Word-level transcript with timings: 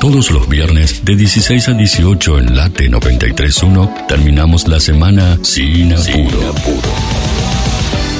Todos 0.00 0.30
los 0.30 0.48
viernes 0.48 1.04
de 1.04 1.16
16 1.16 1.68
a 1.68 1.72
18 1.72 2.38
en 2.38 2.56
Late 2.56 2.88
931 2.88 4.06
terminamos 4.06 4.68
la 4.68 4.78
semana 4.78 5.36
sin 5.42 5.92
apuro. 5.92 6.38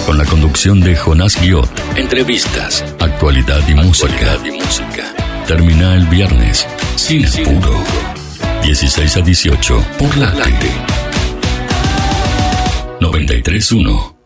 Con 0.04 0.18
la 0.18 0.24
conducción 0.24 0.80
de 0.80 0.96
Jonás 0.96 1.40
Guiot, 1.40 1.70
entrevistas, 1.96 2.84
actualidad 2.98 3.60
y, 3.68 3.74
música. 3.74 4.38
y 4.44 4.50
música. 4.50 5.14
Termina 5.46 5.94
el 5.94 6.06
viernes 6.08 6.66
sin 6.96 7.24
apuro. 7.24 7.84
16 8.64 9.16
a 9.16 9.20
18 9.20 9.84
por 9.98 10.16
Late 10.16 10.72
931. 13.00 14.17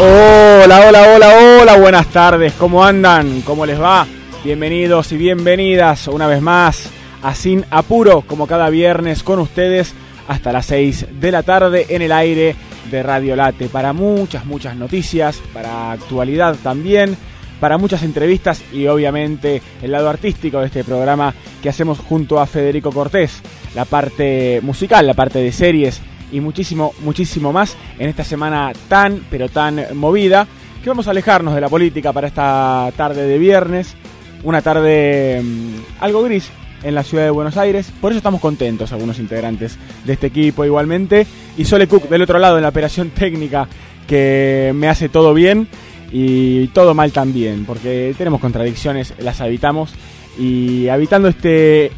Hola, 0.00 0.86
hola, 0.86 1.12
hola, 1.12 1.60
hola, 1.60 1.76
buenas 1.76 2.06
tardes, 2.06 2.52
¿cómo 2.52 2.84
andan? 2.84 3.40
¿Cómo 3.40 3.66
les 3.66 3.80
va? 3.80 4.06
Bienvenidos 4.44 5.10
y 5.10 5.16
bienvenidas 5.16 6.06
una 6.06 6.28
vez 6.28 6.40
más 6.40 6.88
a 7.20 7.34
Sin 7.34 7.64
Apuro, 7.68 8.20
como 8.20 8.46
cada 8.46 8.70
viernes 8.70 9.24
con 9.24 9.40
ustedes 9.40 9.94
hasta 10.28 10.52
las 10.52 10.66
6 10.66 11.20
de 11.20 11.32
la 11.32 11.42
tarde 11.42 11.86
en 11.88 12.02
el 12.02 12.12
aire 12.12 12.54
de 12.92 13.02
Radio 13.02 13.34
Late 13.34 13.68
para 13.68 13.92
muchas, 13.92 14.46
muchas 14.46 14.76
noticias, 14.76 15.42
para 15.52 15.90
actualidad 15.90 16.54
también, 16.62 17.16
para 17.58 17.76
muchas 17.76 18.04
entrevistas 18.04 18.62
y 18.72 18.86
obviamente 18.86 19.60
el 19.82 19.90
lado 19.90 20.08
artístico 20.08 20.60
de 20.60 20.66
este 20.66 20.84
programa 20.84 21.34
que 21.60 21.70
hacemos 21.70 21.98
junto 21.98 22.38
a 22.38 22.46
Federico 22.46 22.92
Cortés, 22.92 23.42
la 23.74 23.84
parte 23.84 24.60
musical, 24.62 25.08
la 25.08 25.14
parte 25.14 25.40
de 25.40 25.50
series 25.50 26.00
y 26.32 26.40
muchísimo, 26.40 26.92
muchísimo 27.00 27.52
más 27.52 27.76
en 27.98 28.08
esta 28.08 28.24
semana 28.24 28.72
tan, 28.88 29.24
pero 29.30 29.48
tan 29.48 29.84
movida, 29.94 30.46
que 30.82 30.88
vamos 30.88 31.08
a 31.08 31.10
alejarnos 31.10 31.54
de 31.54 31.60
la 31.60 31.68
política 31.68 32.12
para 32.12 32.28
esta 32.28 32.90
tarde 32.96 33.26
de 33.26 33.38
viernes, 33.38 33.94
una 34.42 34.62
tarde 34.62 35.42
mm, 35.42 35.74
algo 36.00 36.22
gris 36.22 36.50
en 36.82 36.94
la 36.94 37.02
ciudad 37.02 37.24
de 37.24 37.30
Buenos 37.30 37.56
Aires, 37.56 37.92
por 38.00 38.12
eso 38.12 38.18
estamos 38.18 38.40
contentos 38.40 38.92
algunos 38.92 39.18
integrantes 39.18 39.76
de 40.04 40.12
este 40.12 40.28
equipo 40.28 40.64
igualmente, 40.64 41.26
y 41.56 41.64
Sole 41.64 41.88
Cook 41.88 42.08
del 42.08 42.22
otro 42.22 42.38
lado 42.38 42.56
en 42.56 42.62
la 42.62 42.68
operación 42.68 43.10
técnica 43.10 43.66
que 44.06 44.72
me 44.74 44.88
hace 44.88 45.08
todo 45.08 45.34
bien 45.34 45.68
y 46.12 46.68
todo 46.68 46.94
mal 46.94 47.12
también, 47.12 47.64
porque 47.66 48.14
tenemos 48.16 48.40
contradicciones, 48.40 49.14
las 49.18 49.40
habitamos, 49.40 49.92
y 50.38 50.88
habitando 50.88 51.28
este, 51.28 51.90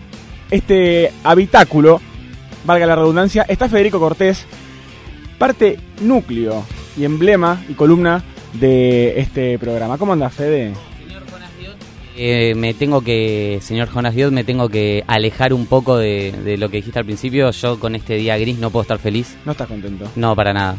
este 0.51 1.13
habitáculo, 1.23 2.01
valga 2.65 2.87
la 2.87 2.97
redundancia, 2.97 3.45
está 3.49 3.69
Federico 3.69 3.99
Cortés, 3.99 4.47
parte 5.39 5.79
núcleo 6.01 6.65
y 6.97 7.05
emblema 7.05 7.63
y 7.69 7.75
columna 7.75 8.23
de 8.55 9.21
este 9.21 9.59
programa. 9.59 9.99
¿Cómo 9.99 10.13
anda, 10.13 10.29
Fede? 10.31 10.75
Señor 10.99 11.23
Jonas 11.31 11.51
Diot, 11.59 11.77
eh, 12.17 12.55
me 12.57 12.75
tengo 12.75 13.01
que, 13.01 13.59
señor 13.63 13.89
Jonas 13.89 14.15
Diot, 14.15 14.33
me 14.33 14.45
tengo 14.45 14.69
que 14.69 15.05
alejar 15.07 15.53
un 15.53 15.67
poco 15.67 15.97
de, 15.97 16.33
de 16.45 16.59
lo 16.59 16.69
que 16.69 16.79
dijiste 16.79 16.99
al 16.99 17.05
principio. 17.05 17.51
Yo 17.51 17.79
con 17.79 17.95
este 17.95 18.15
día 18.15 18.37
gris 18.39 18.59
no 18.59 18.71
puedo 18.71 18.83
estar 18.83 18.99
feliz. 18.99 19.37
No 19.45 19.53
estás 19.53 19.69
contento. 19.69 20.07
No, 20.17 20.35
para 20.35 20.53
nada. 20.53 20.77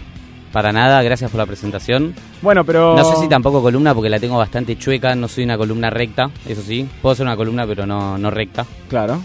Para 0.51 0.73
nada, 0.73 1.01
gracias 1.01 1.31
por 1.31 1.37
la 1.37 1.45
presentación. 1.45 2.13
Bueno, 2.41 2.65
pero... 2.65 2.93
No 2.95 3.05
sé 3.05 3.15
si 3.21 3.29
tampoco 3.29 3.61
columna 3.61 3.95
porque 3.95 4.09
la 4.09 4.19
tengo 4.19 4.37
bastante 4.37 4.77
chueca, 4.77 5.15
no 5.15 5.29
soy 5.29 5.45
una 5.45 5.57
columna 5.57 5.89
recta, 5.89 6.29
eso 6.45 6.61
sí. 6.61 6.87
Puedo 7.01 7.15
ser 7.15 7.25
una 7.25 7.37
columna 7.37 7.65
pero 7.65 7.85
no, 7.85 8.17
no 8.17 8.29
recta. 8.29 8.65
Claro. 8.89 9.21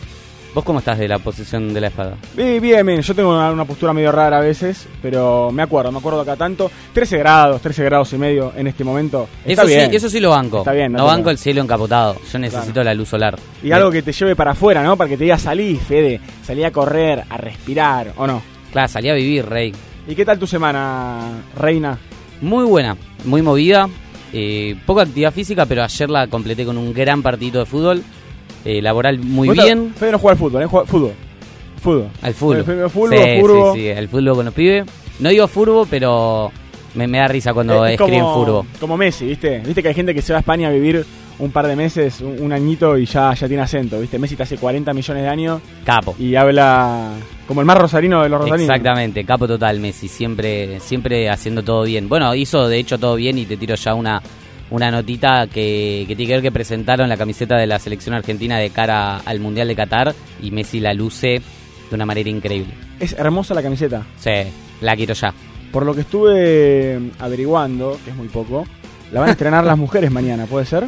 ¿Vos 0.56 0.64
cómo 0.64 0.78
estás 0.78 0.98
de 0.98 1.06
la 1.06 1.18
posición 1.18 1.74
de 1.74 1.82
la 1.82 1.88
espada? 1.88 2.16
Bien, 2.34 2.62
bien, 2.62 2.86
bien. 2.86 3.02
Yo 3.02 3.14
tengo 3.14 3.28
una, 3.28 3.50
una 3.52 3.66
postura 3.66 3.92
medio 3.92 4.10
rara 4.10 4.38
a 4.38 4.40
veces, 4.40 4.88
pero 5.02 5.50
me 5.52 5.62
acuerdo, 5.62 5.92
me 5.92 5.98
acuerdo 5.98 6.22
acá 6.22 6.34
tanto. 6.34 6.70
13 6.94 7.18
grados, 7.18 7.60
13 7.60 7.84
grados 7.84 8.10
y 8.14 8.16
medio 8.16 8.54
en 8.56 8.66
este 8.66 8.82
momento. 8.82 9.28
Está 9.44 9.62
eso 9.64 9.66
bien. 9.66 9.90
sí, 9.90 9.96
eso 9.96 10.08
sí 10.08 10.18
lo 10.18 10.30
banco. 10.30 10.60
Está 10.60 10.72
bien, 10.72 10.92
no 10.92 10.98
no, 11.00 11.04
banco 11.04 11.28
el 11.28 11.36
cielo 11.36 11.60
encapotado. 11.60 12.16
Yo 12.32 12.38
necesito 12.38 12.72
Claro. 12.72 12.84
la 12.86 12.94
luz 12.94 13.10
solar. 13.10 13.38
Y 13.62 13.70
algo 13.70 13.90
que 13.90 14.00
te 14.00 14.12
lleve 14.12 14.34
para 14.34 14.52
afuera, 14.52 14.82
¿no? 14.82 14.96
Para 14.96 15.10
que 15.10 15.18
te 15.18 15.24
diga 15.24 15.38
salí, 15.38 15.76
Fede. 15.76 16.20
Salí 16.42 16.64
a 16.64 16.72
correr, 16.72 17.22
a 17.28 17.36
respirar, 17.36 18.14
¿o 18.16 18.26
no? 18.26 18.40
Claro, 18.72 18.88
salí 18.88 19.10
a 19.10 19.14
vivir, 19.14 19.44
rey. 19.44 19.74
¿Y 20.08 20.14
qué 20.14 20.24
tal 20.24 20.38
tu 20.38 20.46
semana, 20.46 21.42
reina? 21.58 21.98
Muy 22.40 22.64
buena, 22.64 22.96
muy 23.26 23.42
movida. 23.42 23.90
eh, 24.32 24.74
poca 24.86 25.02
actividad 25.02 25.32
física, 25.32 25.66
pero 25.66 25.82
ayer 25.84 26.10
la 26.10 26.26
completé 26.28 26.64
con 26.64 26.76
un 26.78 26.92
gran 26.94 27.22
partidito 27.22 27.58
de 27.60 27.66
fútbol. 27.66 28.02
Eh, 28.66 28.82
laboral 28.82 29.18
muy 29.20 29.48
bien. 29.50 29.94
Fede 29.94 30.12
no 30.12 30.18
juega 30.18 30.32
al 30.32 30.38
fútbol, 30.38 30.62
¿eh? 30.62 30.66
Juega 30.66 30.86
fútbol. 30.86 31.12
Fútbol. 31.82 32.08
Al 32.22 32.34
fútbol. 32.34 32.64
Fútbol, 32.90 33.10
sí, 33.16 33.40
furbo. 33.40 33.74
sí, 33.74 33.80
sí, 33.80 33.86
el 33.88 34.08
fútbol 34.08 34.34
con 34.34 34.44
los 34.46 34.54
pibes. 34.54 34.84
No 35.20 35.28
digo 35.30 35.46
furbo, 35.48 35.86
pero 35.88 36.50
me, 36.94 37.06
me 37.06 37.18
da 37.18 37.28
risa 37.28 37.54
cuando 37.54 37.86
Eh, 37.86 37.94
es 37.94 38.00
escriben 38.00 38.22
como, 38.22 38.34
furbo. 38.44 38.66
como 38.80 38.96
Messi, 38.96 39.26
¿viste? 39.26 39.60
Viste 39.64 39.82
que 39.82 39.88
hay 39.88 39.94
gente 39.94 40.14
que 40.14 40.20
se 40.22 40.32
va 40.32 40.38
a 40.38 40.40
España 40.40 40.68
a 40.68 40.72
vivir 40.72 41.04
un 41.38 41.50
par 41.52 41.66
de 41.66 41.76
meses, 41.76 42.22
un, 42.22 42.40
un 42.42 42.52
añito 42.52 42.96
y 42.98 43.04
ya, 43.04 43.32
ya 43.34 43.46
tiene 43.46 43.62
acento, 43.62 44.00
¿viste? 44.00 44.18
Messi 44.18 44.36
te 44.36 44.42
hace 44.44 44.56
40 44.56 44.92
millones 44.94 45.22
de 45.22 45.28
años 45.28 45.60
Capo. 45.84 46.14
y 46.18 46.34
habla 46.34 47.12
como 47.46 47.60
el 47.60 47.66
más 47.66 47.76
rosarino 47.78 48.22
de 48.22 48.30
los 48.30 48.40
rosarinos. 48.40 48.70
Exactamente, 48.74 49.22
capo 49.24 49.46
total 49.46 49.78
Messi, 49.78 50.08
siempre, 50.08 50.80
siempre 50.80 51.28
haciendo 51.28 51.62
todo 51.62 51.82
bien. 51.84 52.08
Bueno, 52.08 52.34
hizo 52.34 52.66
de 52.68 52.78
hecho 52.78 52.98
todo 52.98 53.16
bien 53.16 53.36
y 53.38 53.44
te 53.44 53.56
tiro 53.58 53.74
ya 53.74 53.92
una, 53.94 54.22
una 54.70 54.90
notita 54.90 55.46
que, 55.46 56.04
que 56.08 56.16
tiene 56.16 56.26
que 56.26 56.32
ver 56.34 56.42
que 56.42 56.52
presentaron 56.52 57.08
la 57.08 57.16
camiseta 57.16 57.56
de 57.56 57.66
la 57.66 57.78
selección 57.78 58.14
argentina 58.14 58.58
de 58.58 58.70
cara 58.70 59.18
al 59.18 59.40
Mundial 59.40 59.68
de 59.68 59.76
Qatar 59.76 60.14
y 60.42 60.50
Messi 60.50 60.80
la 60.80 60.92
luce 60.92 61.40
de 61.88 61.94
una 61.94 62.06
manera 62.06 62.28
increíble. 62.28 62.74
Es 62.98 63.12
hermosa 63.12 63.54
la 63.54 63.62
camiseta. 63.62 64.04
Sí, 64.18 64.30
la 64.80 64.96
quiero 64.96 65.14
ya. 65.14 65.32
Por 65.72 65.84
lo 65.84 65.94
que 65.94 66.00
estuve 66.00 66.98
averiguando, 67.18 67.98
que 68.04 68.10
es 68.10 68.16
muy 68.16 68.28
poco, 68.28 68.66
la 69.12 69.20
van 69.20 69.28
a 69.28 69.32
estrenar 69.32 69.64
las 69.64 69.78
mujeres 69.78 70.10
mañana, 70.10 70.46
¿puede 70.46 70.66
ser? 70.66 70.84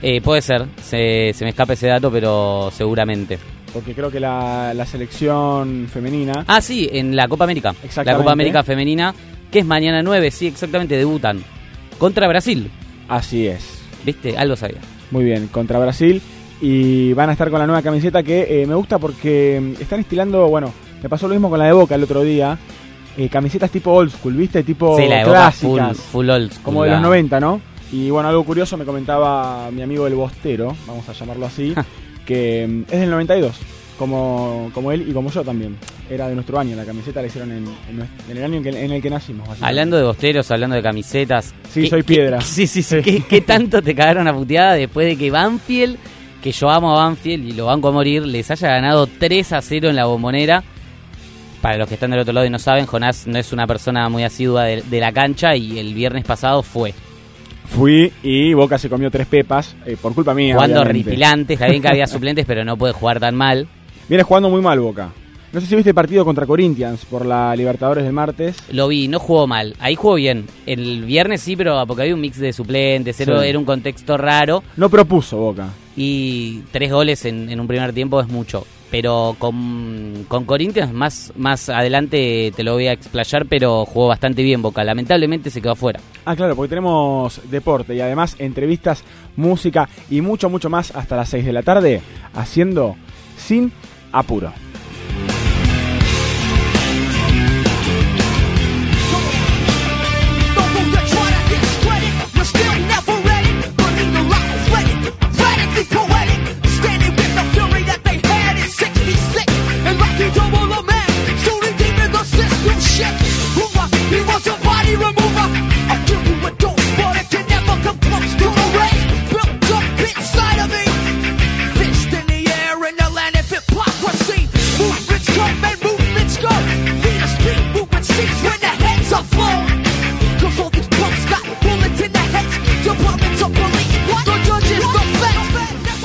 Eh, 0.00 0.20
puede 0.20 0.42
ser, 0.42 0.66
se, 0.82 1.32
se 1.34 1.44
me 1.44 1.50
escapa 1.50 1.74
ese 1.74 1.86
dato, 1.88 2.10
pero 2.10 2.70
seguramente. 2.72 3.38
Porque 3.72 3.94
creo 3.94 4.10
que 4.10 4.20
la, 4.20 4.74
la 4.74 4.84
selección 4.84 5.88
femenina... 5.92 6.44
Ah, 6.46 6.60
sí, 6.60 6.88
en 6.92 7.16
la 7.16 7.28
Copa 7.28 7.44
América. 7.44 7.72
La 7.72 7.86
Exactamente. 7.86 8.22
Copa 8.22 8.32
América 8.32 8.62
femenina, 8.62 9.14
que 9.50 9.60
es 9.60 9.64
mañana 9.66 10.02
9, 10.02 10.30
sí, 10.30 10.48
exactamente, 10.48 10.96
debutan. 10.96 11.42
Contra 11.98 12.28
Brasil, 12.28 12.70
Así 13.16 13.46
es. 13.46 13.80
¿viste? 14.04 14.36
Algo 14.36 14.56
sabía. 14.56 14.78
Muy 15.10 15.24
bien, 15.24 15.48
contra 15.48 15.78
Brasil. 15.78 16.20
Y 16.60 17.12
van 17.14 17.28
a 17.28 17.32
estar 17.32 17.50
con 17.50 17.58
la 17.60 17.66
nueva 17.66 17.82
camiseta 17.82 18.22
que 18.22 18.62
eh, 18.62 18.66
me 18.66 18.74
gusta 18.74 18.98
porque 18.98 19.60
mm, 19.78 19.82
están 19.82 20.00
estilando, 20.00 20.46
bueno, 20.48 20.72
me 21.02 21.08
pasó 21.08 21.26
lo 21.28 21.34
mismo 21.34 21.50
con 21.50 21.58
la 21.58 21.66
de 21.66 21.72
Boca 21.72 21.94
el 21.96 22.02
otro 22.04 22.22
día. 22.22 22.56
eh, 23.16 23.28
camisetas 23.28 23.70
tipo 23.70 23.92
old 23.92 24.10
school, 24.10 24.34
¿viste? 24.34 24.62
Tipo 24.62 24.96
sí, 24.96 25.06
la 25.06 25.18
de 25.18 25.24
Boca 25.24 25.50
full, 25.50 25.76
clásicas. 25.76 26.04
full 26.06 26.30
old 26.30 26.50
school, 26.52 26.62
como 26.64 26.82
de 26.84 26.90
la- 26.90 26.94
los 26.96 27.02
90, 27.02 27.40
¿no? 27.40 27.60
Y 27.92 28.08
bueno, 28.10 28.28
algo 28.30 28.42
curioso 28.44 28.76
me 28.78 28.84
comentaba 28.86 29.70
mi 29.70 29.82
amigo 29.82 30.06
el 30.06 30.14
Bostero, 30.14 30.74
vamos 30.86 31.06
a 31.08 31.12
llamarlo 31.12 31.44
así, 31.46 31.74
que 32.26 32.66
mm, 32.66 32.82
es 32.94 33.00
del 33.00 33.10
92, 33.10 33.54
como, 33.98 34.70
como 34.72 34.92
él 34.92 35.04
y 35.08 35.12
como 35.12 35.30
yo 35.30 35.42
también. 35.44 35.76
Era 36.12 36.28
de 36.28 36.34
nuestro 36.34 36.58
año, 36.58 36.76
la 36.76 36.84
camiseta 36.84 37.20
la 37.22 37.28
hicieron 37.28 37.50
en, 37.52 37.64
en 37.88 37.98
nues- 37.98 38.08
en 38.30 38.36
el 38.36 38.44
año 38.44 38.56
en, 38.58 38.62
que- 38.62 38.84
en 38.84 38.92
el 38.92 39.00
que 39.00 39.08
nacimos. 39.08 39.48
Hablando 39.62 39.96
de 39.96 40.02
bosteros, 40.02 40.50
hablando 40.50 40.76
de 40.76 40.82
camisetas. 40.82 41.54
Sí, 41.70 41.82
¿qué- 41.82 41.88
soy 41.88 42.02
qué- 42.02 42.14
piedra. 42.14 42.40
sí, 42.42 42.66
sí, 42.66 42.82
sí. 42.82 43.00
¿Qué, 43.02 43.22
qué 43.26 43.40
tanto 43.40 43.80
te 43.80 43.94
cagaron 43.94 44.28
a 44.28 44.34
puteada 44.34 44.74
después 44.74 45.06
de 45.06 45.16
que 45.16 45.30
Banfield, 45.30 45.96
que 46.42 46.52
yo 46.52 46.68
amo 46.68 46.92
a 46.98 47.04
Banfield 47.04 47.48
y 47.48 47.52
lo 47.52 47.66
banco 47.66 47.88
a 47.88 47.92
morir, 47.92 48.26
les 48.26 48.50
haya 48.50 48.68
ganado 48.68 49.06
3 49.06 49.52
a 49.54 49.62
0 49.62 49.88
en 49.88 49.96
la 49.96 50.04
bombonera? 50.04 50.62
Para 51.62 51.78
los 51.78 51.88
que 51.88 51.94
están 51.94 52.10
del 52.10 52.20
otro 52.20 52.32
lado 52.34 52.46
y 52.46 52.50
no 52.50 52.58
saben, 52.58 52.84
Jonás 52.86 53.26
no 53.26 53.38
es 53.38 53.52
una 53.52 53.66
persona 53.66 54.08
muy 54.08 54.24
asidua 54.24 54.64
de, 54.64 54.82
de 54.82 55.00
la 55.00 55.12
cancha 55.12 55.54
y 55.56 55.78
el 55.78 55.94
viernes 55.94 56.24
pasado 56.24 56.62
fue. 56.62 56.92
Fui 57.64 58.12
y 58.22 58.52
Boca 58.52 58.76
se 58.76 58.90
comió 58.90 59.10
tres 59.10 59.26
pepas, 59.28 59.76
eh, 59.86 59.96
por 60.02 60.12
culpa 60.14 60.34
mía. 60.34 60.54
Jugando 60.54 60.82
está 60.82 61.68
bien 61.68 61.80
que 61.80 61.88
había 61.88 62.06
suplentes, 62.08 62.44
pero 62.44 62.64
no 62.64 62.76
puede 62.76 62.92
jugar 62.92 63.18
tan 63.20 63.34
mal. 63.34 63.66
Viene 64.08 64.24
jugando 64.24 64.50
muy 64.50 64.60
mal 64.60 64.78
Boca. 64.80 65.10
No 65.52 65.60
sé 65.60 65.66
si 65.66 65.74
viste 65.76 65.90
el 65.90 65.94
partido 65.94 66.24
contra 66.24 66.46
Corinthians 66.46 67.04
por 67.04 67.26
la 67.26 67.54
Libertadores 67.54 68.04
del 68.04 68.12
martes. 68.14 68.56
Lo 68.70 68.88
vi, 68.88 69.06
no 69.08 69.18
jugó 69.18 69.46
mal. 69.46 69.74
Ahí 69.80 69.94
jugó 69.96 70.14
bien. 70.14 70.46
El 70.64 71.04
viernes 71.04 71.42
sí, 71.42 71.56
pero 71.56 71.84
porque 71.86 72.02
había 72.02 72.14
un 72.14 72.22
mix 72.22 72.38
de 72.38 72.54
suplentes, 72.54 73.20
era, 73.20 73.38
Sí. 73.42 73.48
era 73.48 73.58
un 73.58 73.66
contexto 73.66 74.16
raro. 74.16 74.62
No 74.78 74.88
propuso 74.88 75.36
Boca. 75.36 75.68
Y 75.94 76.60
tres 76.72 76.90
goles 76.90 77.26
en, 77.26 77.50
en 77.50 77.60
un 77.60 77.66
primer 77.66 77.92
tiempo 77.92 78.18
es 78.20 78.28
mucho. 78.28 78.66
pero 78.90 79.36
con, 79.38 80.24
con 80.28 80.44
Corinthians 80.44 80.92
más, 80.92 81.32
más 81.36 81.68
adelante 81.70 82.52
te 82.54 82.62
lo 82.62 82.74
voy 82.74 82.86
a 82.88 82.92
explayar, 82.92 83.46
pero 83.46 83.84
jugó 83.86 84.08
bastante 84.08 84.42
bien 84.42 84.60
Boca. 84.62 84.84
Lamentablemente 84.84 85.50
se 85.50 85.60
quedó 85.60 85.72
afuera. 85.72 86.00
Ah, 86.24 86.34
claro, 86.36 86.56
porque 86.56 86.70
tenemos 86.70 87.40
deporte 87.50 87.94
y 87.94 88.00
además 88.00 88.36
entrevistas, 88.38 89.02
música 89.36 89.86
y 90.10 90.20
mucho, 90.22 90.48
mucho 90.48 90.70
más 90.70 90.94
hasta 90.96 91.16
las 91.16 91.28
6 91.28 91.44
de 91.44 91.52
la 91.52 91.62
tarde, 91.62 92.00
haciendo 92.34 92.96
sin 93.36 93.70
apuro. 94.12 94.52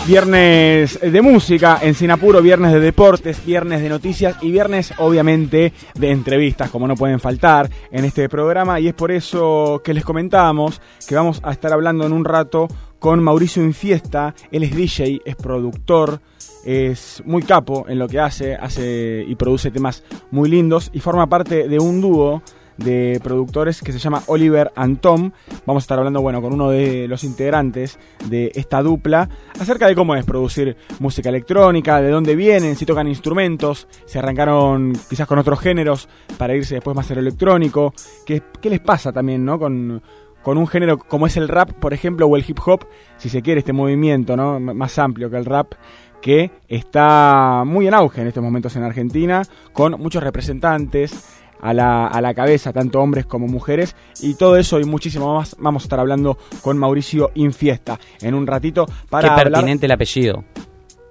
Viernes 0.08 0.98
de 1.02 1.22
música 1.22 1.80
en 1.82 1.94
Sinapuro, 1.94 2.42
viernes 2.42 2.72
de 2.72 2.80
deportes, 2.80 3.46
viernes 3.46 3.82
de 3.82 3.90
noticias 3.90 4.38
y 4.42 4.52
viernes 4.52 4.94
obviamente 5.00 5.74
de 5.96 6.12
entrevistas, 6.12 6.70
como 6.70 6.88
no 6.88 6.96
pueden 6.96 7.20
faltar 7.20 7.70
en 7.92 8.06
este 8.06 8.30
programa. 8.30 8.80
Y 8.80 8.88
es 8.88 8.94
por 8.94 9.12
eso 9.12 9.82
que 9.84 9.94
les 9.94 10.06
comentábamos 10.06 10.82
que 11.06 11.14
vamos 11.14 11.42
a 11.44 11.52
estar 11.52 11.74
hablando 11.74 12.06
en 12.06 12.14
un 12.14 12.24
rato 12.24 12.70
con 13.00 13.22
Mauricio 13.22 13.62
Infiesta. 13.62 14.34
Él 14.50 14.64
es 14.64 14.74
DJ, 14.74 15.20
es 15.26 15.36
productor, 15.36 16.22
es 16.64 17.22
muy 17.26 17.44
capo 17.44 17.86
en 17.90 18.00
lo 18.00 18.08
que 18.08 18.22
hace, 18.22 18.56
hace 18.56 19.26
y 19.28 19.36
produce 19.36 19.72
temas 19.72 20.06
muy 20.32 20.50
lindos 20.50 20.90
y 20.94 21.02
forma 21.02 21.28
parte 21.28 21.68
de 21.68 21.80
un 21.80 22.00
dúo 22.00 22.42
de 22.78 23.20
productores 23.24 23.82
que 23.82 23.92
se 23.92 24.00
llama 24.00 24.24
Oliver 24.28 24.72
and 24.76 25.00
Tom. 25.00 25.32
Vamos 25.66 25.84
a 25.84 25.86
estar 25.86 25.98
hablando, 25.98 26.22
bueno, 26.22 26.42
con 26.42 26.54
uno 26.54 26.70
de 26.70 27.08
los 27.08 27.24
integrantes 27.24 28.00
de 28.26 28.52
esta 28.56 28.82
dupla 28.82 29.30
acerca 29.60 29.88
de 29.88 29.96
cómo 29.96 30.16
es 30.16 30.26
producir 30.26 30.78
música 31.00 31.30
electrónica, 31.30 32.02
de 32.02 32.10
dónde 32.10 32.36
vienen, 32.36 32.76
si 32.76 32.86
tocan 32.86 33.08
instrumentos, 33.08 33.88
si 34.06 34.18
arrancaron 34.18 34.94
quizás 35.10 35.28
con 35.28 35.40
otros 35.40 35.60
géneros 35.60 36.08
para 36.38 36.56
irse 36.56 36.76
después 36.76 36.96
más 36.96 37.10
a 37.12 37.16
lo 37.16 37.22
electrónico, 37.22 37.94
qué, 38.26 38.42
qué 38.62 38.70
les 38.70 38.80
pasa 38.80 39.12
también, 39.12 39.44
¿no? 39.44 39.60
Con, 39.60 40.02
con 40.44 40.58
un 40.58 40.68
género 40.68 40.98
como 40.98 41.28
es 41.28 41.36
el 41.38 41.48
rap, 41.48 41.72
por 41.74 41.94
ejemplo, 41.94 42.26
o 42.28 42.38
el 42.38 42.46
hip 42.48 42.60
hop, 42.66 42.86
si 43.18 43.30
se 43.30 43.42
quiere, 43.42 43.60
este 43.60 43.74
movimiento, 43.74 44.38
¿no? 44.38 44.60
Más 44.60 44.98
amplio 45.00 45.30
que 45.30 45.38
el 45.38 45.46
rap 45.46 45.74
que 46.22 46.52
está 46.68 47.64
muy 47.66 47.88
en 47.88 47.94
auge 47.94 48.22
en 48.22 48.28
estos 48.28 48.44
momentos 48.44 48.76
en 48.76 48.84
Argentina, 48.84 49.44
con 49.74 49.94
muchos 50.00 50.24
representantes 50.24 51.42
a 51.62 51.74
la, 51.74 52.08
a 52.08 52.22
la 52.22 52.34
cabeza, 52.34 52.72
tanto 52.74 53.00
hombres 53.00 53.26
como 53.26 53.48
mujeres, 53.48 53.96
y 54.22 54.36
todo 54.36 54.58
eso 54.58 54.80
y 54.80 54.86
muchísimo 54.86 55.36
más 55.36 55.56
vamos 55.60 55.84
a 55.84 55.86
estar 55.86 56.00
hablando 56.00 56.38
con 56.62 56.78
Mauricio 56.78 57.32
Infiesta 57.36 58.00
en 58.22 58.34
un 58.34 58.48
ratito 58.48 58.86
para 59.10 59.30
Qué 59.30 59.44
pertinente 59.44 59.86
el 59.86 59.92
apellido. 59.92 60.44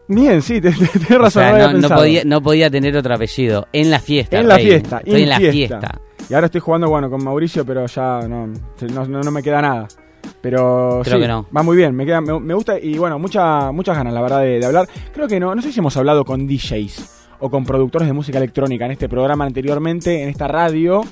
Bien, 0.08 0.40
sí, 0.40 0.60
tienes 0.60 1.08
razón. 1.08 1.80
no, 1.80 1.88
podía, 1.88 2.24
no 2.24 2.40
podía 2.40 2.70
tener 2.70 2.96
otro 2.96 3.14
apellido. 3.14 3.66
En 3.72 3.90
la 3.90 3.98
fiesta. 3.98 4.38
En 4.38 4.48
la 4.48 4.56
fiesta. 4.56 5.02
en 5.04 5.28
la 5.28 5.38
fiesta. 5.38 6.00
Y 6.28 6.34
ahora 6.34 6.46
estoy 6.46 6.60
jugando, 6.60 6.88
bueno, 6.88 7.10
con 7.10 7.22
Mauricio, 7.22 7.64
pero 7.64 7.86
ya 7.86 8.20
no, 8.20 8.46
no, 8.46 9.30
me 9.30 9.42
queda 9.42 9.62
nada. 9.62 9.88
Pero 10.40 11.00
Creo 11.04 11.20
que 11.20 11.28
no. 11.28 11.46
va 11.56 11.62
muy 11.62 11.76
bien, 11.76 11.94
me, 11.94 12.04
queda, 12.04 12.20
me, 12.20 12.54
gusta 12.54 12.78
y 12.78 12.98
bueno, 12.98 13.18
mucha, 13.18 13.70
muchas 13.70 13.96
ganas, 13.96 14.12
la 14.12 14.22
verdad, 14.22 14.40
de, 14.40 14.58
de 14.58 14.66
hablar. 14.66 14.88
Creo 15.12 15.28
que 15.28 15.38
no, 15.38 15.54
no 15.54 15.62
sé 15.62 15.72
si 15.72 15.78
hemos 15.78 15.96
hablado 15.96 16.24
con 16.24 16.46
DJs 16.46 17.25
o 17.40 17.50
con 17.50 17.64
productores 17.64 18.08
de 18.08 18.12
música 18.12 18.38
electrónica 18.38 18.84
en 18.86 18.92
este 18.92 19.08
programa 19.08 19.44
anteriormente, 19.44 20.22
en 20.22 20.28
esta 20.28 20.48
radio. 20.48 21.02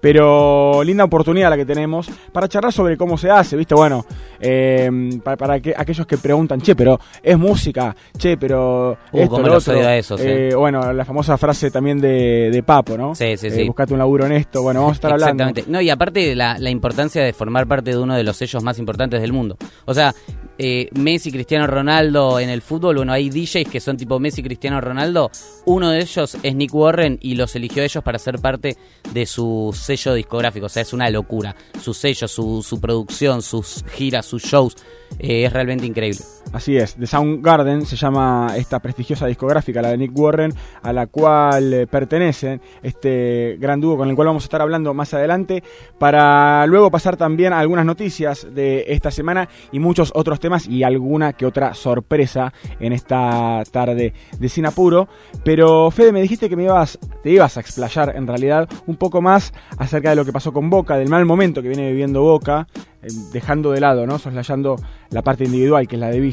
Pero 0.00 0.82
linda 0.82 1.04
oportunidad 1.04 1.50
la 1.50 1.56
que 1.56 1.64
tenemos 1.64 2.10
para 2.32 2.48
charlar 2.48 2.72
sobre 2.72 2.96
cómo 2.96 3.16
se 3.16 3.30
hace, 3.30 3.56
¿viste? 3.56 3.74
Bueno, 3.74 4.04
em, 4.42 5.20
para, 5.20 5.60
que, 5.60 5.74
aquellos 5.76 6.06
que 6.06 6.18
preguntan, 6.18 6.60
che, 6.60 6.74
pero 6.74 6.98
es 7.22 7.38
música, 7.38 7.94
che, 8.16 8.36
pero. 8.36 8.98
Uh, 9.12 9.20
esto, 9.20 9.40
lo 9.40 9.56
otro. 9.56 9.88
Eso, 9.88 10.16
eh, 10.18 10.54
bueno, 10.54 10.92
la 10.92 11.04
famosa 11.04 11.38
frase 11.38 11.70
también 11.70 12.00
de, 12.00 12.50
de 12.50 12.62
Papo, 12.62 12.96
¿no? 12.96 13.14
Sí, 13.14 13.36
sí, 13.36 13.48
eh, 13.48 13.64
Buscate 13.66 13.92
un 13.92 13.98
laburo 13.98 14.26
en 14.26 14.32
esto. 14.32 14.62
Bueno, 14.62 14.80
vamos 14.80 14.94
a 14.94 14.96
estar 14.96 15.12
hablando. 15.12 15.44
Exactamente. 15.44 15.70
No, 15.70 15.80
y 15.80 15.90
aparte 15.90 16.34
la, 16.34 16.58
la 16.58 16.70
importancia 16.70 17.22
de 17.22 17.32
formar 17.32 17.66
parte 17.66 17.90
de 17.90 17.98
uno 17.98 18.14
de 18.14 18.24
los 18.24 18.36
sellos 18.36 18.62
más 18.62 18.78
importantes 18.78 19.20
del 19.20 19.32
mundo. 19.32 19.56
O 19.84 19.94
sea, 19.94 20.14
eh, 20.58 20.88
Messi, 20.92 21.32
Cristiano 21.32 21.66
Ronaldo 21.66 22.38
en 22.38 22.48
el 22.48 22.62
fútbol, 22.62 22.96
bueno, 22.96 23.12
hay 23.12 23.30
DJs 23.30 23.68
que 23.68 23.80
son 23.80 23.96
tipo 23.96 24.18
Messi, 24.20 24.42
Cristiano 24.42 24.80
Ronaldo. 24.80 25.30
Uno 25.64 25.90
de 25.90 26.00
ellos 26.00 26.36
es 26.42 26.54
Nick 26.54 26.74
Warren 26.74 27.18
y 27.20 27.34
los 27.34 27.56
eligió 27.56 27.82
ellos 27.82 28.04
para 28.04 28.18
ser 28.18 28.38
parte 28.38 28.76
de 29.12 29.26
su 29.26 29.74
sello 29.76 30.14
discográfico. 30.14 30.66
O 30.66 30.68
sea, 30.68 30.82
es 30.82 30.92
una 30.92 31.10
locura. 31.10 31.56
Su 31.80 31.94
sello, 31.94 32.28
su, 32.28 32.62
su 32.62 32.80
producción, 32.80 33.42
sus 33.42 33.84
giras, 33.92 34.26
sus 34.32 34.42
shows. 34.42 34.76
Eh, 35.18 35.44
es 35.44 35.52
realmente 35.52 35.86
increíble. 35.86 36.20
Así 36.52 36.76
es, 36.76 36.96
The 36.96 37.06
Soundgarden 37.06 37.86
se 37.86 37.96
llama 37.96 38.52
esta 38.56 38.78
prestigiosa 38.80 39.26
discográfica, 39.26 39.80
la 39.80 39.88
de 39.88 39.96
Nick 39.96 40.12
Warren, 40.14 40.52
a 40.82 40.92
la 40.92 41.06
cual 41.06 41.72
eh, 41.72 41.86
pertenecen 41.86 42.60
este 42.82 43.56
gran 43.58 43.80
dúo 43.80 43.96
con 43.96 44.10
el 44.10 44.14
cual 44.14 44.26
vamos 44.26 44.42
a 44.42 44.46
estar 44.46 44.60
hablando 44.60 44.92
más 44.92 45.14
adelante, 45.14 45.62
para 45.98 46.66
luego 46.66 46.90
pasar 46.90 47.16
también 47.16 47.54
algunas 47.54 47.86
noticias 47.86 48.46
de 48.54 48.84
esta 48.88 49.10
semana 49.10 49.48
y 49.70 49.78
muchos 49.78 50.12
otros 50.14 50.40
temas 50.40 50.66
y 50.66 50.82
alguna 50.82 51.32
que 51.32 51.46
otra 51.46 51.72
sorpresa 51.72 52.52
en 52.80 52.92
esta 52.92 53.62
tarde 53.70 54.12
de 54.38 54.48
Sinapuro. 54.48 55.08
Pero 55.44 55.90
Fede, 55.90 56.12
me 56.12 56.20
dijiste 56.20 56.50
que 56.50 56.56
me 56.56 56.64
ibas, 56.64 56.98
te 57.22 57.30
ibas 57.30 57.56
a 57.56 57.60
explayar 57.60 58.14
en 58.14 58.26
realidad 58.26 58.68
un 58.86 58.96
poco 58.96 59.22
más 59.22 59.54
acerca 59.78 60.10
de 60.10 60.16
lo 60.16 60.24
que 60.24 60.32
pasó 60.32 60.52
con 60.52 60.68
Boca, 60.68 60.96
del 60.96 61.08
mal 61.08 61.24
momento 61.24 61.62
que 61.62 61.68
viene 61.68 61.88
viviendo 61.88 62.20
Boca, 62.20 62.66
eh, 63.02 63.08
dejando 63.32 63.72
de 63.72 63.80
lado, 63.80 64.06
¿no? 64.06 64.18
Soslayando 64.18 64.76
la 65.10 65.22
parte 65.22 65.44
individual, 65.44 65.88
que 65.88 65.96
es 65.96 66.00
la 66.00 66.08
de 66.08 66.20
Villa, 66.20 66.31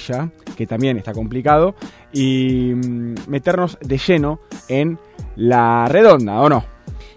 que 0.55 0.67
también 0.67 0.97
está 0.97 1.13
complicado, 1.13 1.75
y 2.13 2.73
mm, 2.73 3.15
meternos 3.27 3.77
de 3.81 3.97
lleno 3.97 4.39
en 4.67 4.97
la 5.35 5.87
redonda, 5.87 6.41
¿o 6.41 6.49
no? 6.49 6.63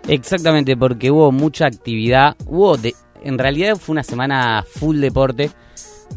Exactamente, 0.08 0.76
porque 0.76 1.10
hubo 1.10 1.32
mucha 1.32 1.66
actividad, 1.66 2.36
hubo 2.46 2.76
de, 2.76 2.94
en 3.22 3.38
realidad 3.38 3.76
fue 3.76 3.92
una 3.92 4.02
semana 4.02 4.64
full 4.66 4.98
deporte, 4.98 5.50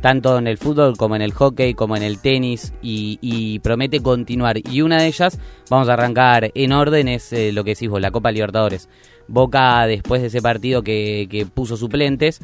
tanto 0.02 0.38
en 0.38 0.48
el 0.48 0.58
fútbol 0.58 0.98
como 0.98 1.16
en 1.16 1.22
el 1.22 1.34
hockey, 1.34 1.74
como 1.74 1.96
en 1.96 2.04
el 2.04 2.20
tenis, 2.20 2.74
y, 2.82 3.60
promete 3.60 4.02
continuar. 4.02 4.58
Y 4.58 4.82
una 4.82 4.98
de 4.98 5.08
ellas, 5.08 5.40
vamos 5.70 5.88
a 5.90 5.94
arrancar 5.94 6.52
en 6.54 6.72
orden, 6.74 7.08
es 7.08 7.32
eh, 7.34 7.52
lo 7.52 7.64
que 7.64 7.72
decís 7.72 7.90
vos, 7.90 8.02
la 8.02 8.12
Copa 8.12 8.32
Libertadores. 8.32 8.90
Boca, 9.28 9.88
después 9.88 10.22
de 10.22 10.28
ese 10.28 10.42
partido 10.42 10.84
que, 10.84 11.28
que 11.30 11.46
puso 11.46 11.78
suplentes, 11.78 12.42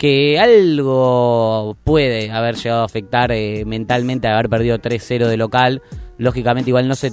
que 0.00 0.38
algo 0.40 1.76
puede 1.84 2.30
haber 2.30 2.56
llegado 2.56 2.80
a 2.80 2.86
afectar 2.86 3.32
eh, 3.32 3.66
mentalmente 3.66 4.28
haber 4.28 4.48
perdido 4.48 4.78
3-0 4.78 5.26
de 5.26 5.36
local. 5.36 5.82
Lógicamente 6.16 6.70
igual 6.70 6.88
no 6.88 6.94
se, 6.94 7.12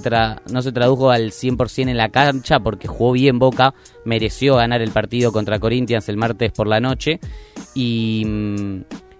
no 0.50 0.62
se 0.62 0.72
tradujo 0.72 1.10
al 1.10 1.30
100% 1.30 1.90
en 1.90 1.98
la 1.98 2.08
cancha 2.08 2.60
porque 2.60 2.88
jugó 2.88 3.12
bien 3.12 3.38
Boca, 3.38 3.74
mereció 4.06 4.56
ganar 4.56 4.80
el 4.80 4.90
partido 4.90 5.32
contra 5.32 5.58
Corinthians 5.58 6.08
el 6.08 6.16
martes 6.16 6.50
por 6.50 6.66
la 6.66 6.80
noche 6.80 7.20
y, 7.74 8.22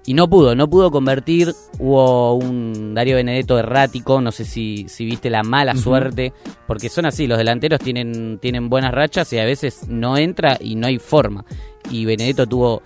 y 0.07 0.15
no 0.15 0.31
pudo, 0.31 0.55
no 0.55 0.71
pudo 0.71 0.91
convertir. 0.91 1.53
Hubo 1.79 2.37
un 2.37 2.95
Darío 2.95 3.17
Benedetto 3.17 3.59
errático, 3.59 4.23
no 4.23 4.33
sé 4.33 4.47
si, 4.47 4.87
si 4.89 5.05
viste 5.05 5.29
la 5.29 5.43
mala 5.43 5.77
suerte, 5.77 6.33
porque 6.67 6.89
son 6.89 7.05
así, 7.05 7.27
los 7.27 7.37
delanteros 7.37 7.81
tienen, 7.81 8.39
tienen 8.39 8.71
buenas 8.71 8.95
rachas 8.95 9.31
y 9.35 9.39
a 9.39 9.45
veces 9.45 9.89
no 9.89 10.17
entra 10.17 10.57
y 10.59 10.75
no 10.77 10.87
hay 10.87 10.99
forma. 10.99 11.45
Y 11.91 12.07
Benedetto 12.07 12.47
tuvo 12.47 12.83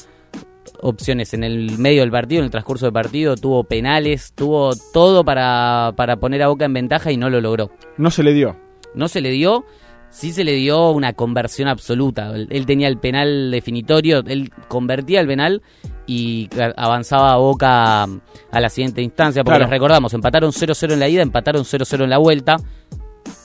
opciones 0.82 1.32
en 1.32 1.44
el 1.44 1.78
medio 1.78 2.02
del 2.02 2.10
partido, 2.10 2.40
en 2.40 2.46
el 2.46 2.50
transcurso 2.50 2.86
del 2.86 2.92
partido, 2.92 3.36
tuvo 3.36 3.64
penales, 3.64 4.32
tuvo 4.34 4.74
todo 4.92 5.24
para, 5.24 5.92
para 5.96 6.16
poner 6.16 6.42
a 6.42 6.48
Boca 6.48 6.64
en 6.64 6.74
ventaja 6.74 7.12
y 7.12 7.16
no 7.16 7.30
lo 7.30 7.40
logró. 7.40 7.70
No 7.96 8.10
se 8.10 8.22
le 8.22 8.32
dio. 8.32 8.56
No 8.94 9.08
se 9.08 9.20
le 9.20 9.30
dio, 9.30 9.64
sí 10.10 10.32
se 10.32 10.44
le 10.44 10.52
dio 10.52 10.90
una 10.90 11.14
conversión 11.14 11.68
absoluta. 11.68 12.32
Él, 12.34 12.66
tenía 12.66 12.88
el 12.88 12.98
penal 12.98 13.50
definitorio, 13.50 14.22
él 14.26 14.50
convertía 14.68 15.20
el 15.20 15.26
penal 15.26 15.62
y 16.06 16.48
avanzaba 16.76 17.32
a 17.32 17.36
Boca 17.36 18.02
a 18.04 18.60
la 18.60 18.68
siguiente 18.68 19.02
instancia, 19.02 19.42
porque 19.42 19.60
les 19.60 19.70
recordamos, 19.70 20.12
empataron 20.14 20.52
0-0 20.52 20.92
en 20.92 21.00
la 21.00 21.08
ida, 21.08 21.22
empataron 21.22 21.64
0-0 21.64 22.04
en 22.04 22.10
la 22.10 22.18
vuelta, 22.18 22.56